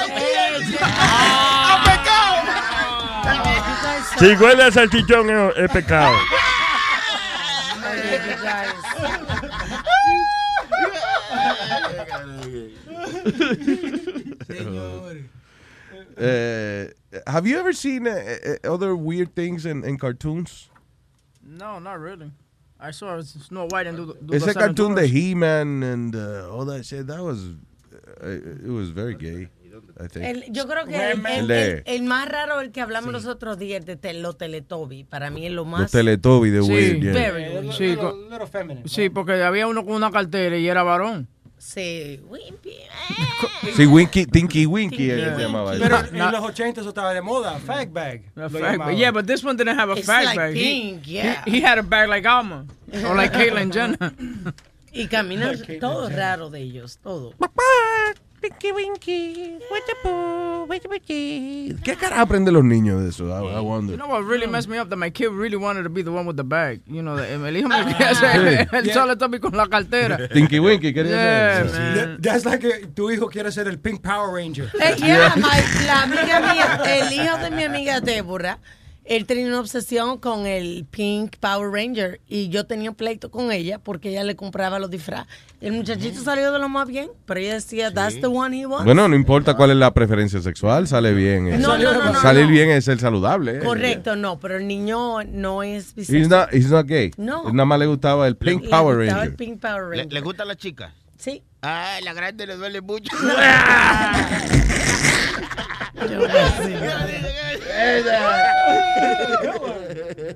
[4.19, 6.15] Si huele a salchichón es, pecado.
[16.17, 16.91] Eh,
[17.27, 20.69] have you ever seen uh, uh, other weird things in, in cartoons?
[21.59, 22.31] No, not really.
[22.81, 25.07] I saw Snow White and do, do Ese the cartoon de.
[25.09, 27.39] He-Man and uh, all that shit, that was,
[28.23, 29.49] uh, it was very gay,
[29.99, 30.25] I think.
[30.25, 31.21] El- yo creo que el,
[31.87, 35.47] El más raro, el que hablamos los otros días, de te- los Teletubbies, para mí
[35.47, 35.83] es lo más...
[35.83, 37.73] Los Teletubbies de Sí, weird, yeah.
[37.73, 37.97] Sí,
[38.87, 41.29] sí, porque había uno con una cartera y era varón.
[41.65, 42.77] Sí, Wimpy.
[43.75, 45.73] Sí, Winky, Tinky Winky Tinky eh, se llamaba.
[45.73, 48.23] Pero en los 80 eso estaba de moda, fag bag.
[48.35, 48.97] Fag bag.
[48.97, 50.55] Yeah, but this one didn't have a It's fag like bag.
[50.55, 51.43] He- pink, he, yeah.
[51.47, 52.67] he had a bag like Alma.
[53.07, 54.13] Or like Caitlyn Jenner.
[54.93, 57.33] Y caminan todo raro de ellos, todo.
[58.45, 59.59] Tinky Winky,
[61.83, 63.25] ¿Qué carajo aprenden los niños de eso?
[63.27, 63.93] I, I wonder.
[63.93, 64.91] You know what really messed me up?
[64.91, 66.83] That my kid really wanted to be the one with the bag.
[66.87, 70.29] You know, the, el hijo me quería ser el Teletubby con la cartera.
[70.29, 71.81] Tinky Winky, quería Yeah, ser.
[71.81, 71.95] man.
[71.95, 74.71] That- That's like que tu hijo quiere ser el Pink Power Ranger.
[74.81, 78.59] Eh, yeah, my- la amiga mía, el hijo de mi amiga Débora,
[79.05, 83.79] él tenía una obsesión con el Pink Power Ranger y yo tenía pleito con ella
[83.79, 85.27] porque ella le compraba los disfraces.
[85.61, 88.85] El muchachito salió de lo más bien, pero ella decía, that's the one he wants.
[88.85, 91.49] Bueno, no importa cuál es la preferencia sexual, sale bien.
[91.49, 91.59] eh.
[91.59, 92.51] No, no, no, no, Salir no.
[92.51, 93.57] bien es ser saludable.
[93.59, 93.61] eh.
[93.61, 97.13] Correcto, no, pero el niño no es He's not, he's not gay.
[97.17, 97.45] No.
[97.51, 99.31] Nada más le gustaba el Pink Le Power gustaba Ranger.
[99.33, 100.13] el Pink Power ¿Le, Ranger.
[100.13, 100.95] le gusta a la chica?
[101.17, 101.43] Sí.
[101.63, 103.11] Ah, la grande le duele mucho.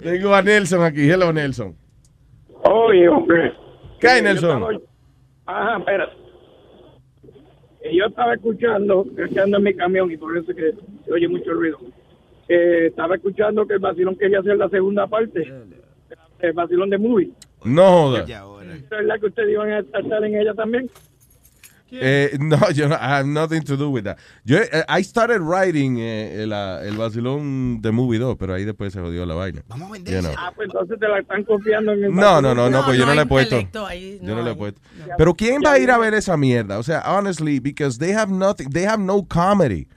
[0.02, 1.08] Tengo a Nelson aquí.
[1.10, 1.76] Hello, Nelson.
[2.64, 3.52] Oye, hombre.
[4.00, 4.62] ¿Qué hay, Yo Nelson?
[4.62, 4.80] estaba-
[5.46, 6.08] Ajá, espera.
[7.92, 10.72] Yo estaba escuchando, que ando en mi camión y por eso que
[11.04, 11.78] se oye mucho ruido.
[12.48, 15.50] Eh, estaba escuchando que el vacilón quería hacer la segunda parte.
[16.40, 17.30] El vacilón de movie.
[17.64, 18.20] No joda.
[18.22, 20.90] ¿Es verdad que ustedes iban a estar en ella también?
[21.90, 24.18] Eh, no, yo no, I have nothing to do with that.
[24.44, 28.64] Yo, eh, I started writing eh, el, ah, el vacilón de Movie 2, pero ahí
[28.64, 29.62] después se jodió la vaina.
[29.68, 30.24] Vamos a vender.
[30.36, 33.06] Ah, pues entonces te la están confiando en el No, no, no, no, pues yo
[33.06, 33.56] no le he puesto.
[33.86, 34.80] ahí, Yo no no le he puesto.
[35.16, 36.78] Pero ¿quién va a ir a ver esa mierda?
[36.78, 39.88] O sea, honestly, because they have nothing, they have no comedy.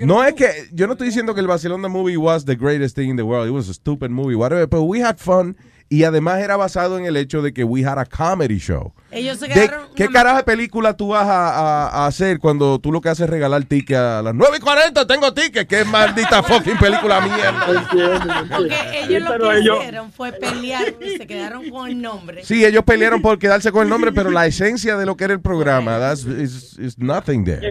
[0.00, 2.94] No es que, yo no estoy diciendo que el vacilón de movie was the greatest
[2.96, 3.48] thing in the world.
[3.48, 4.66] It was a stupid movie, whatever.
[4.66, 5.56] But we had fun.
[5.88, 8.92] Y además era basado en el hecho de que we had a comedy show.
[9.12, 9.70] Ellos se De-.
[9.94, 13.24] ¿Qué carajo de película tú vas a, a- a hacer cuando tú lo que haces
[13.24, 15.06] es regalar ticket a las 9 y 40?
[15.06, 15.68] Tengo ticket.
[15.68, 17.66] ¿Qué maldita fucking película mierda?
[18.56, 22.42] Porque ellos lo que ellos- hicieron fue pelear y se quedaron con el nombre.
[22.44, 25.34] Sí, ellos pelearon por quedarse con el nombre, pero la esencia de lo que era
[25.34, 27.62] el programa, that's, is, is nothing there.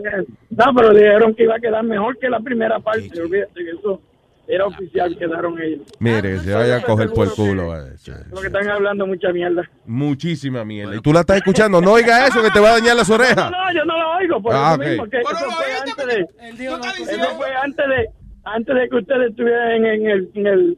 [0.49, 3.09] No, pero dijeron que iba a quedar mejor que la primera parte.
[3.21, 3.99] Olvídate que eso
[4.47, 5.81] era oficial, quedaron ellos.
[5.99, 7.67] Mire, se vaya a coger por el culo.
[7.69, 7.91] vaya.
[8.31, 9.63] Lo que están hablando mucha mierda.
[9.85, 10.95] Muchísima mierda.
[10.95, 11.81] Y tú la estás escuchando.
[11.81, 13.35] No oiga eso que te va a dañar las orejas.
[13.35, 14.87] No, no, yo no lo oigo, por Ah, eso ok.
[14.87, 16.21] mismo, que eso fue antes de,
[16.59, 18.09] eso fue antes de,
[18.43, 20.77] antes de que ustedes estuvieran en, en el, en el,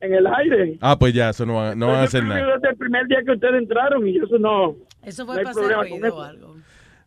[0.00, 0.78] en el aire.
[0.80, 2.54] Ah, pues ya, eso no va, no van a hacer nada.
[2.56, 4.76] Desde el primer día que ustedes entraron y eso no.
[5.02, 6.16] Eso no fue hay para hacer problema con ruido eso.
[6.16, 6.56] o algo.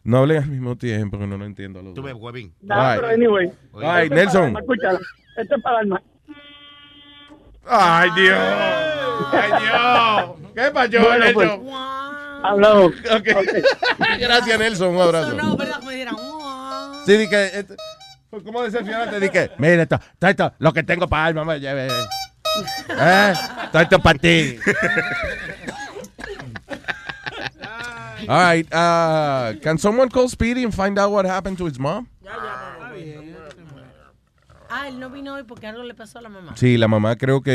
[0.04, 1.80] No hablen al mismo tiempo, que no lo entiendo.
[1.80, 2.12] a los Tú dos.
[2.12, 2.52] ves, huevín.
[2.62, 3.00] No, Ay.
[3.00, 3.52] pero anyway.
[3.84, 4.58] Ay, Esto es Nelson.
[4.58, 5.00] escúchala.
[5.38, 6.02] Esto es para alma.
[7.68, 8.38] Ay, Dios.
[9.32, 10.32] Ay, Dios.
[10.56, 11.48] ¿Qué pasó, Bueno, pues.
[11.48, 11.68] Nelson?
[12.44, 12.92] Hablamos.
[14.20, 14.96] Gracias, Nelson.
[14.96, 15.34] Un abrazo.
[15.34, 15.76] No, ¿verdad?
[15.78, 17.06] Como dirán, "Wow".
[17.06, 17.46] Sí, di que.
[17.46, 17.66] eh,
[18.30, 19.20] fue como decepcionante.
[19.20, 19.52] Di que.
[19.58, 21.88] Mira esto, esto, esto, lo que tengo para alma, me lleve.
[22.90, 23.34] ¿Eh?
[23.72, 24.58] Todo esto para ti.
[28.28, 28.72] All right.
[28.74, 32.08] Uh, can someone call Speedy and find out what happened to his mom?
[34.74, 36.56] Ah, él no vino hoy porque algo le pasó a la mamá.
[36.56, 37.52] Sí, la mamá creo que.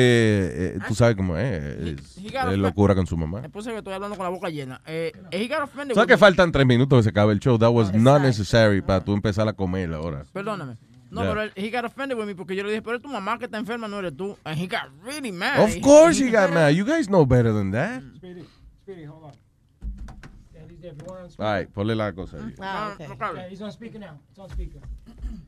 [0.77, 1.63] eh, tú sabes cómo es.
[1.65, 3.41] Es, es locura con su mamá.
[3.41, 4.81] Me puse que estoy hablando con la boca llena.
[4.87, 6.19] Eh, he got offended ¿Sabes with que me.
[6.19, 7.59] faltan tres minutos que se acabe el show?
[7.59, 10.25] That was not necessary para tú empezar a comer ahora.
[10.33, 10.77] Perdóname.
[11.11, 11.31] No, Yeah.
[11.31, 13.39] pero él, he got offended with me porque yo le dije, pero es tu mamá
[13.39, 14.37] que está enferma, no eres tú.
[14.45, 15.61] And he got really mad.
[15.61, 16.71] Of course he got mad.
[16.75, 18.03] You guys know better than that.
[21.39, 22.55] All right, ponle la cosa ahí.
[22.61, 23.09] Ah, ok.
[23.09, 23.39] no cabe.
[23.41, 24.19] Yeah, he's on speaker now.
[24.31, 24.81] It's on speaker.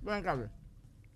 [0.03, 0.49] Buen cable.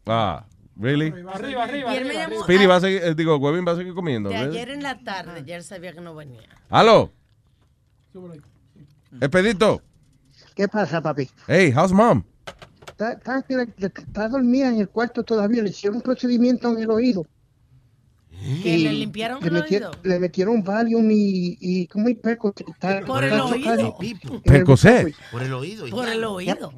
[0.07, 0.45] Ah,
[0.77, 1.09] really?
[1.09, 1.33] Arriba,
[1.65, 2.13] arriba, Y arriba.
[2.15, 4.29] llamó Speedy va a seguir, eh, digo, Webin va a seguir comiendo.
[4.31, 4.49] de ¿ves?
[4.49, 6.49] ayer en la tarde, ya él sabía que no venía.
[6.69, 7.13] Aló,
[9.21, 9.83] Expedito.
[10.55, 11.29] ¿Qué pasa, papi?
[11.47, 12.23] Hey, how's mom?
[12.87, 13.45] Está, está,
[13.79, 15.63] está dormida en el cuarto todavía.
[15.63, 17.27] Le hicieron un procedimiento en el oído.
[18.63, 20.01] ¿Que Y le limpiaron le el metieron, oído?
[20.03, 22.53] Le metieron Valium y, y ¿cómo hay perco?
[22.57, 23.97] Está- Por el está oído.
[24.45, 25.15] Percocet.
[25.31, 25.89] Por el oído.
[25.91, 26.73] Por el oído.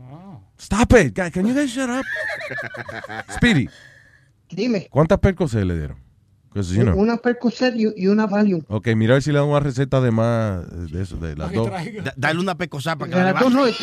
[0.58, 1.14] Stop it.
[1.14, 2.04] Guy, Can you guys shut up?
[3.36, 3.68] Speedy,
[4.50, 4.88] Dime.
[4.90, 6.04] ¿cuántas percocet le dieron?
[6.54, 6.94] you know.
[6.96, 8.62] Una Percocet y, y una Valium.
[8.68, 11.52] Ok, mira a ver si le dan una receta de más de eso, de las
[11.52, 11.68] dos.
[11.68, 13.76] Da- dale una pecosá para que De la las dos levante.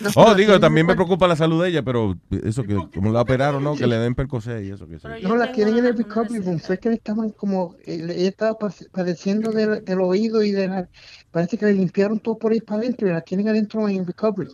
[0.00, 3.10] no, es Oh, digo, también me preocupa la salud de ella, pero eso que como
[3.10, 3.74] la operaron, ¿no?
[3.74, 5.08] Que le den percocet y eso que sí.
[5.22, 6.60] No, la tienen en el recovery room.
[6.60, 10.68] Fue que le estaban como, eh, ella estaba pa- padeciendo del, del oído y de
[10.68, 10.88] la,
[11.30, 14.50] parece que le limpiaron todo por ahí para adentro y la tienen adentro en recovery.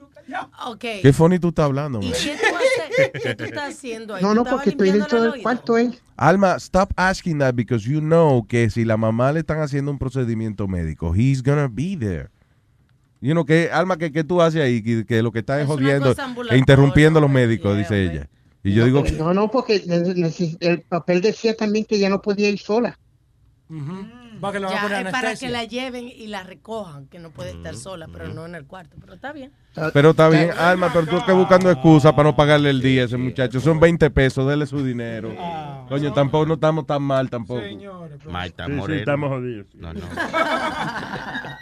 [0.67, 0.85] Ok.
[1.03, 2.15] Qué funny tú estás hablando, ¿Y man.
[2.23, 4.23] qué tú, haces- qué tú estás haciendo ahí?
[4.23, 5.91] No, ¿Tú no, porque estoy dentro el del cuarto, ¿eh?
[6.17, 9.99] Alma, stop asking that because you know que si la mamá le están haciendo un
[9.99, 12.29] procedimiento médico, he's gonna be there.
[13.21, 14.83] You know, que, Alma, que, que tú haces ahí?
[14.83, 16.15] Que, que lo que estás es jodiendo
[16.51, 18.29] e interrumpiendo a los médicos, dice ella.
[18.63, 22.49] Y yo digo, No, no, porque neces- el papel decía también que ya no podía
[22.49, 22.99] ir sola.
[23.71, 27.07] Va que le van a Ya, poner es para que la lleven y la recojan,
[27.07, 28.97] que no puede estar sola, pero no en el cuarto.
[29.01, 29.53] Pero está bien.
[29.93, 33.05] pero está bien, Alma, pero tú estás buscando excusas para no pagarle el día a
[33.07, 33.61] ese muchacho.
[33.61, 35.35] Son 20 pesos, dele su dinero.
[35.89, 37.61] Coño, tampoco no estamos tan mal tampoco.
[38.27, 39.01] Marta Sí, sí, Moreno.
[39.01, 39.67] estamos jodidos.
[39.75, 40.01] No, no.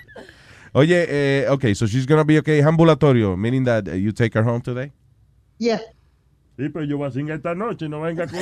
[0.75, 2.61] Oye, eh, okay, so she's gonna be okay.
[2.63, 4.91] Ambulatorio, meaning that uh, you take her home today?
[5.59, 5.81] Yeah.
[6.57, 8.39] Sí, pero yo voy a cingar esta noche, no venga con.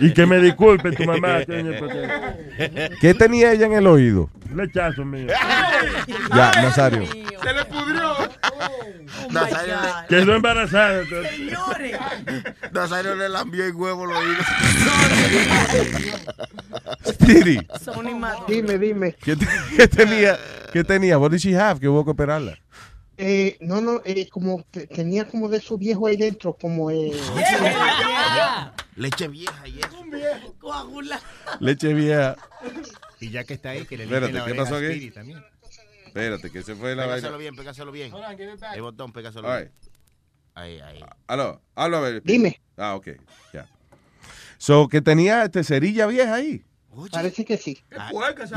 [0.00, 1.40] Y que me disculpe tu mamá.
[3.00, 4.30] ¿Qué tenía ella en el oído?
[4.54, 5.26] Lechazo mío.
[6.34, 7.06] Ya, Nazario.
[7.06, 8.14] Se le pudrió.
[9.30, 11.02] Nazario le- Quedó embarazada.
[12.72, 14.46] Nazario le lambió el huevo los oídos.
[17.06, 17.58] Speedy.
[18.48, 19.14] Dime, dime.
[19.22, 20.38] ¿Qué, te- qué tenía?
[20.72, 21.18] ¿Qué tenía?
[21.18, 21.80] What did she have?
[21.80, 22.58] Que hubo que operarla.
[23.18, 27.12] Eh, no, no, eh, como que tenía como de esos viejos ahí dentro, como eh,
[28.96, 30.54] Leche vieja y eso.
[30.58, 31.20] Coagula.
[31.60, 32.36] Leche vieja.
[33.20, 35.10] Y ya que está ahí, que le Espérate, la ¿qué pasó a aquí?
[35.10, 35.42] También.
[36.06, 37.38] Espérate, que se fue la Pégaselo vaina.
[37.38, 38.12] bien, pégaselo bien.
[38.74, 39.72] El botón, pégaselo All bien.
[40.54, 41.00] Ahí, ahí.
[41.26, 42.22] Aló, habla a ver.
[42.22, 42.60] Dime.
[42.76, 43.08] Ah, ok,
[43.52, 43.68] ya.
[44.58, 46.64] So, que tenía este, cerilla vieja ahí.
[47.10, 47.78] Parece que sí.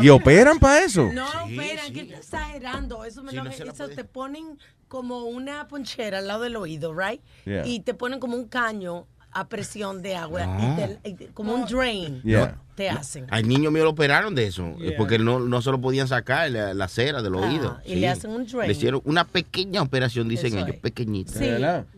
[0.02, 1.10] ¿Y operan para eso?
[1.14, 3.04] No, esperan, que está exagerando.
[3.06, 6.94] Eso, me Sí, lo- no eso te ponen como una ponchera al lado del oído,
[6.94, 7.22] right?
[7.46, 7.66] Yeah.
[7.66, 10.88] Y te ponen como un caño a presión de agua, Ah.
[11.04, 12.22] y te- como un drain.
[12.24, 12.58] Yeah.
[12.76, 13.28] Te hacen.
[13.30, 14.98] Al niño mío lo operaron de eso, Yeah.
[14.98, 17.78] porque no, no se lo podían sacar la, la cera del oído.
[17.86, 18.68] y le hacen un drain.
[18.68, 20.82] Le hicieron una pequeña operación, dicen Eso ellos, es.
[20.82, 21.34] pequeñita.
[21.34, 21.46] Sí.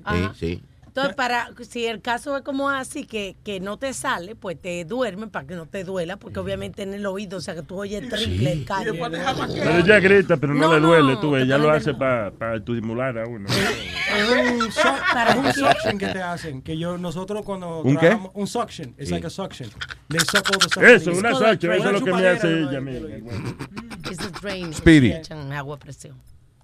[0.09, 0.63] Sí, sí.
[0.91, 4.83] Entonces, para, si el caso es como así, que, que no te sale, pues te
[4.83, 7.77] duermen para que no te duela, porque obviamente en el oído, o sea, que tú
[7.79, 8.91] oyes triple el caño.
[8.99, 11.43] Pero ella grita, pero no, No, le duele, no, tú ves.
[11.43, 13.47] te Ella lo ponen hace para estimular a uno.
[13.47, 14.81] Es un, su-
[15.13, 15.53] Para es un qué?
[15.53, 16.61] suction que te hacen.
[16.61, 18.07] Que yo, nosotros cuando ¿Un qué?
[18.07, 18.89] trabajamos- Un suction.
[18.97, 19.11] It's Sí.
[19.13, 19.69] like a suction.
[20.09, 21.37] They suck all the stuff Eso, una you.
[21.37, 22.81] suction, eso es lo que me hace ella, ¿no?
[22.81, 22.99] mira.
[24.11, 24.73] Es un drain.
[24.73, 25.13] Speedy.
[25.13, 26.17] Echan agua a presión.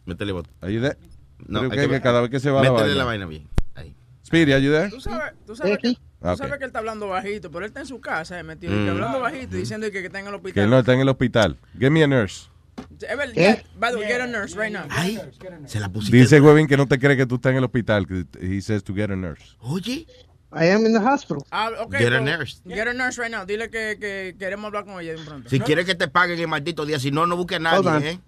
[0.06, 0.48] Métele bot.
[0.60, 0.98] Ayude.
[1.48, 2.96] No, Creo hay que, que- que cada vez que se va la Métele vaina.
[2.98, 3.48] la vaina bien.
[4.28, 4.90] Speedy, ayude.
[4.90, 6.38] Tú sabes, tú sabes, que, tú Ah, ok.
[6.38, 8.84] sabes que él está hablando bajito, pero él está en su casa, eh, metido, Mm.
[8.86, 10.64] que hablando bajito y diciendo que, que está en el Que hospital.
[10.66, 11.58] él no está en el hospital.
[11.74, 12.50] Give me a nurse.
[13.02, 13.64] Es verdad, ¿Qué?
[13.80, 14.84] by the way, get a nurse right now.
[14.90, 15.20] Ay,
[15.66, 16.16] se la pusiste.
[16.18, 18.06] Dice Webin que no te cree que tú estás en el hospital.
[18.06, 19.56] Que he says to get a nurse.
[19.60, 20.06] Oye.
[20.52, 21.44] I am in the hospital.
[21.52, 22.62] Ah, okay, Get a nurse.
[22.66, 23.46] Get a nurse right now.
[23.46, 25.50] Dile que, que queremos hablar con ella de pronto.
[25.50, 27.94] Si quieres que te paguen el maldito día, si no, no busques a Hold on.
[27.94, 28.20] nadie, ¿eh?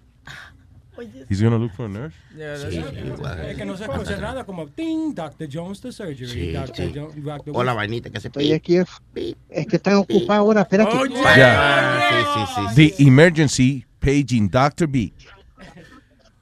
[1.29, 2.15] He's gonna look for a nurse.
[2.35, 3.39] Yeah, that's Sí, igual.
[3.49, 5.47] Es que no se escucha nada como ting, Dr.
[5.51, 6.27] Jones the surgery.
[6.29, 6.75] Sí, Dr.
[6.75, 6.91] sí.
[6.95, 7.51] Jones, Dr.
[7.55, 8.77] O la vainita que se Estoy aquí.
[8.77, 10.61] Es que están ocupados ahora.
[10.61, 10.91] Espérate.
[11.37, 12.09] Ya.
[12.09, 12.95] Sí, sí, sí.
[12.97, 14.87] The emergency paging Dr.
[14.87, 15.13] B.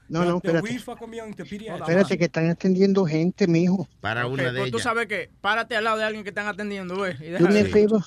[0.09, 0.73] No, no, espérate.
[0.75, 3.87] Espérate, que están atendiendo gente, mijo.
[3.99, 4.83] Para Ok, una de pues tú ellas.
[4.83, 7.13] sabes que párate al lado de alguien que están atendiendo, güey.
[7.37, 8.01] Do me a favor.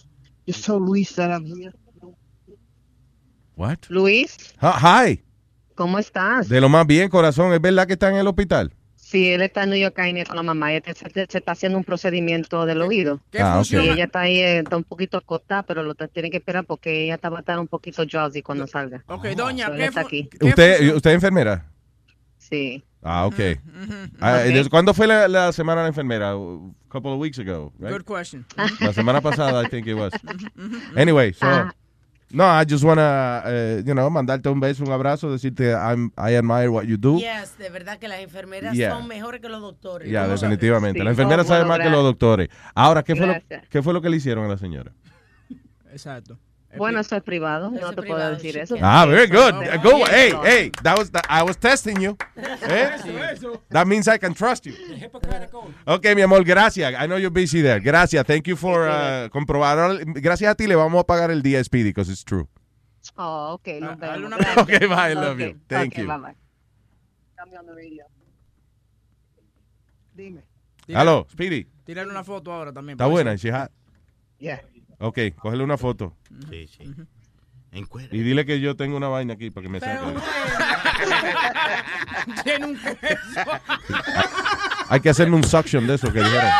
[0.46, 1.72] Just tell Luis that I'm here.
[3.56, 3.78] What?
[3.90, 5.22] Luis, Ah, Hi.
[5.80, 6.46] ¿Cómo estás?
[6.50, 7.54] De lo más bien, corazón.
[7.54, 8.70] ¿Es verdad que está en el hospital?
[8.96, 10.74] Sí, él está en New York ahí con la mamá.
[10.74, 13.18] Ella se, se está haciendo un procedimiento del oído.
[13.30, 13.70] ¿Qué Ah, ok.
[13.70, 16.66] Y ella está ahí, eh, está un poquito acostada, pero lo te- tiene que esperar
[16.66, 19.02] porque ella está va a estar un poquito drowsy cuando salga.
[19.06, 20.28] Ok, doña, So, ¿qué está aquí.
[20.38, 21.64] ¿Usted, ¿Usted es enfermera?
[22.36, 22.84] Sí.
[23.02, 23.40] Ah, ok.
[24.20, 24.52] Ah, Ok.
[24.52, 26.32] ¿desde ¿Cuándo fue la, la semana de la enfermera?
[26.32, 26.36] A
[26.90, 27.90] couple of weeks ago, right?
[27.92, 28.44] Good question.
[28.80, 30.12] La semana pasada, I think it was.
[30.94, 31.46] Anyway, so...
[31.46, 31.74] Ah.
[32.32, 36.36] No, I just wanna, uh, you know, mandarte un beso, un abrazo, decirte I'm, I
[36.36, 37.18] admire what you do.
[37.18, 38.92] Yes, de verdad que las enfermeras Yeah.
[38.92, 40.08] son mejores que los doctores.
[40.08, 40.40] Ya, ¿Cómo sabes?
[40.42, 41.00] definitivamente.
[41.00, 41.04] Sí.
[41.04, 42.48] La enfermera Oh, sabe bueno, más que los doctores.
[42.74, 43.34] Ahora, ¿qué fue, lo.
[43.68, 44.92] ¿qué fue lo que le hicieron a la señora?
[45.90, 46.38] Exacto.
[46.76, 48.76] Bueno, eso es privado, Eso no te puedo decir eso.
[48.80, 49.58] Ah, very good.
[49.58, 50.04] Pero- Go.
[50.06, 52.16] Hey, hey, that was the- I was testing you.
[52.36, 52.90] Eh?
[53.70, 54.74] That means I can trust you.
[55.86, 56.92] Ok, mi amor, gracias.
[56.94, 57.80] I know you're busy there.
[57.80, 58.24] Gracias.
[58.24, 59.98] Thank you for uh, comprobar.
[60.14, 62.46] Gracias a ti le vamos a pagar el día Speedy because it's true.
[63.16, 64.38] Oh, ok, nos dale vemos.
[64.58, 65.60] Okay, bye, I love Ok, you.
[65.66, 66.06] Thank ok, you.
[66.06, 66.36] bye, bye.
[70.14, 70.42] Dime.
[70.86, 71.66] Hello, Speedy.
[71.84, 72.94] Tírale una foto ahora también.
[72.94, 73.70] Está para buena, she hot?
[74.38, 74.60] Yeah.
[75.00, 76.14] Ok, cógele una foto.
[76.50, 76.94] Sí, sí.
[78.10, 80.00] Y dile que yo tengo una vaina aquí para que me saque.
[82.44, 83.50] Tiene un queso.
[84.88, 86.50] Hay que hacerme un suction de eso que dijeron.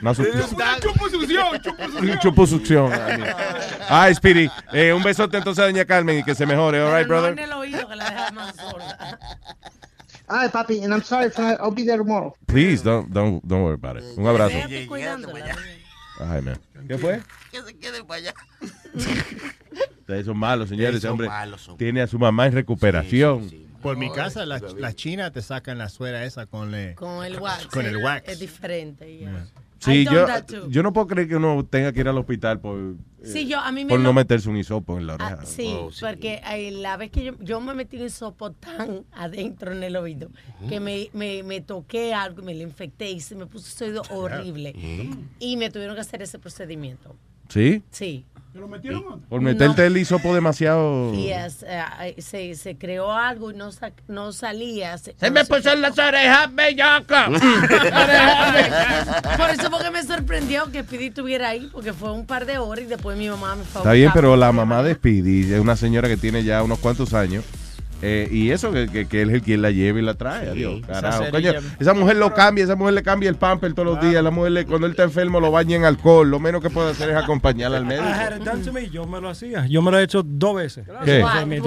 [0.00, 0.48] Una succión.
[0.80, 2.92] Chuposucción, chuposucción.
[3.88, 4.48] Ay, Speedy.
[4.72, 6.80] Eh, un besote entonces a doña Carmen y que se mejore.
[6.80, 7.36] All right, brother.
[10.28, 11.60] Ay, papi, and I'm sorry for that.
[11.60, 12.34] I'll be there tomorrow.
[12.46, 14.04] Please, don't, don't, don't worry about it.
[14.16, 14.56] Un abrazo.
[16.28, 16.60] Ay, man.
[16.86, 17.20] ¿Qué fue?
[17.50, 18.34] Que se quede para allá.
[20.00, 21.00] Ustedes son malos, señores.
[21.02, 23.50] Son hombre malos, son tiene a su mamá en recuperación.
[23.82, 27.38] Por mi casa, la, la china te sacan la suera esa con, le, Con el
[27.40, 27.66] wax.
[27.66, 28.28] Con el wax.
[28.28, 29.18] Es diferente.
[29.18, 29.46] yeah.
[29.80, 30.26] Sí, yo,
[30.68, 32.94] yo no puedo creer que uno tenga que ir al hospital por, eh,
[33.24, 35.38] Sí, yo, a mí me por no lo- meterse un hisopo en la oreja.
[35.40, 39.72] Ah, sí, porque eh, la vez que yo, yo me metí un hisopo tan adentro
[39.72, 40.28] en el oído
[40.68, 44.02] que me, me, me toqué algo me lo infecté y se me puso ese oído
[44.10, 44.74] horrible.
[45.38, 47.16] Y me tuvieron que hacer ese procedimiento.
[47.48, 47.82] ¿Sí?
[47.90, 48.24] Sí.
[49.28, 51.14] Por meterte el hisopo demasiado.
[51.14, 54.98] Y es, eh, se, se creó algo y no, sa- no salía.
[54.98, 57.26] Se, Se me puso en las orejas, bellaca.
[59.36, 62.58] Por eso fue que me sorprendió que Pidi estuviera ahí, porque fue un par de
[62.58, 65.52] horas y después mi mamá me fue a Está bien, pero la mamá de Speedy
[65.52, 67.44] es una señora que tiene ya unos cuantos años.
[68.02, 70.48] Eh, y eso, que, que, que él es el quien la lleva y la trae.
[70.50, 71.22] Adiós, carajo.
[71.24, 71.74] esa Coño, cerilla.
[71.78, 74.22] esa mujer lo cambia, esa mujer le cambia el pamper todos los días.
[74.24, 76.30] La mujer, le- cuando él está enfermo, lo baña en alcohol.
[76.30, 78.06] Lo menos que puede hacer es acompañarla al médico.
[78.72, 78.88] me.
[78.90, 79.66] Yo me lo hacía.
[79.66, 80.86] Yo me lo he hecho dos veces.
[81.04, 81.22] ¿Qué?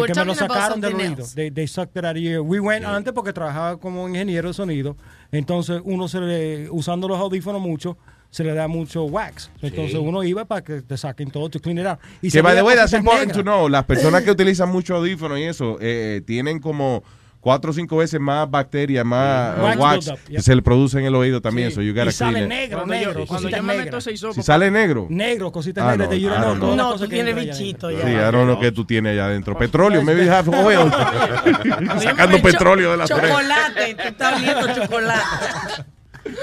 [0.07, 1.23] Que me lo sacaron del oído.
[1.35, 2.41] They, they sucked it out of your ear.
[2.41, 4.97] We went antes porque trabajaba como ingeniero de sonido.
[5.31, 7.97] Entonces, uno se le, usando los audífonos mucho,
[8.33, 9.51] se le da mucho wax.
[9.61, 11.99] Entonces, uno iba para que te saquen todo, to clean it out.
[12.19, 13.69] Y Que se by the way, that's important to know.
[13.69, 17.03] Las personas que utilizan mucho audífono y eso eh, tienen como
[17.41, 20.41] cuatro o cinco veces más bacterias, más Wax uh, que yeah.
[20.41, 21.69] se le produce en el oído también.
[21.69, 21.75] Sí.
[21.75, 24.71] So you gotta Y sale negro, Cuando yo- negro, cuando yo me meto Si sale
[24.71, 25.05] negro.
[25.11, 28.07] Negro, cositas Ah, negras de no, No, cosas tú que tienes bichito adentro.
[28.07, 28.29] Sí, ya.
[28.29, 29.55] I don't know qué tú tienes allá adentro.
[29.55, 30.89] Petróleo, maybe you have oil.
[32.01, 35.21] Sacando petróleo de la Chocolate, te está oliendo chocolate.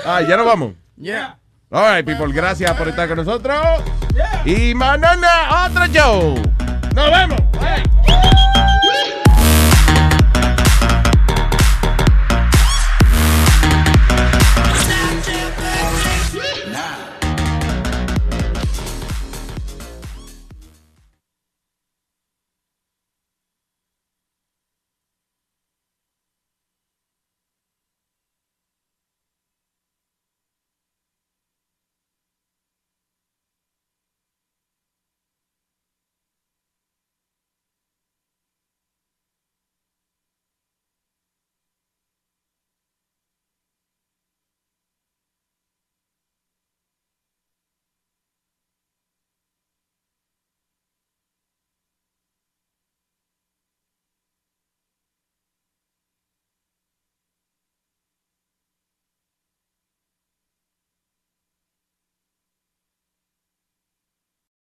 [0.06, 0.74] Ah, ya nos vamos.
[0.96, 1.39] Yeah.
[1.72, 3.56] All right, people, gracias por estar con nosotros.
[4.44, 6.34] Y mañana otro show.
[6.96, 7.40] Nos vemos.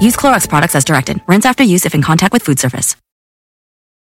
[0.00, 1.20] Use Clorox products as directed.
[1.26, 2.96] Rinse after use if in contact with food surface.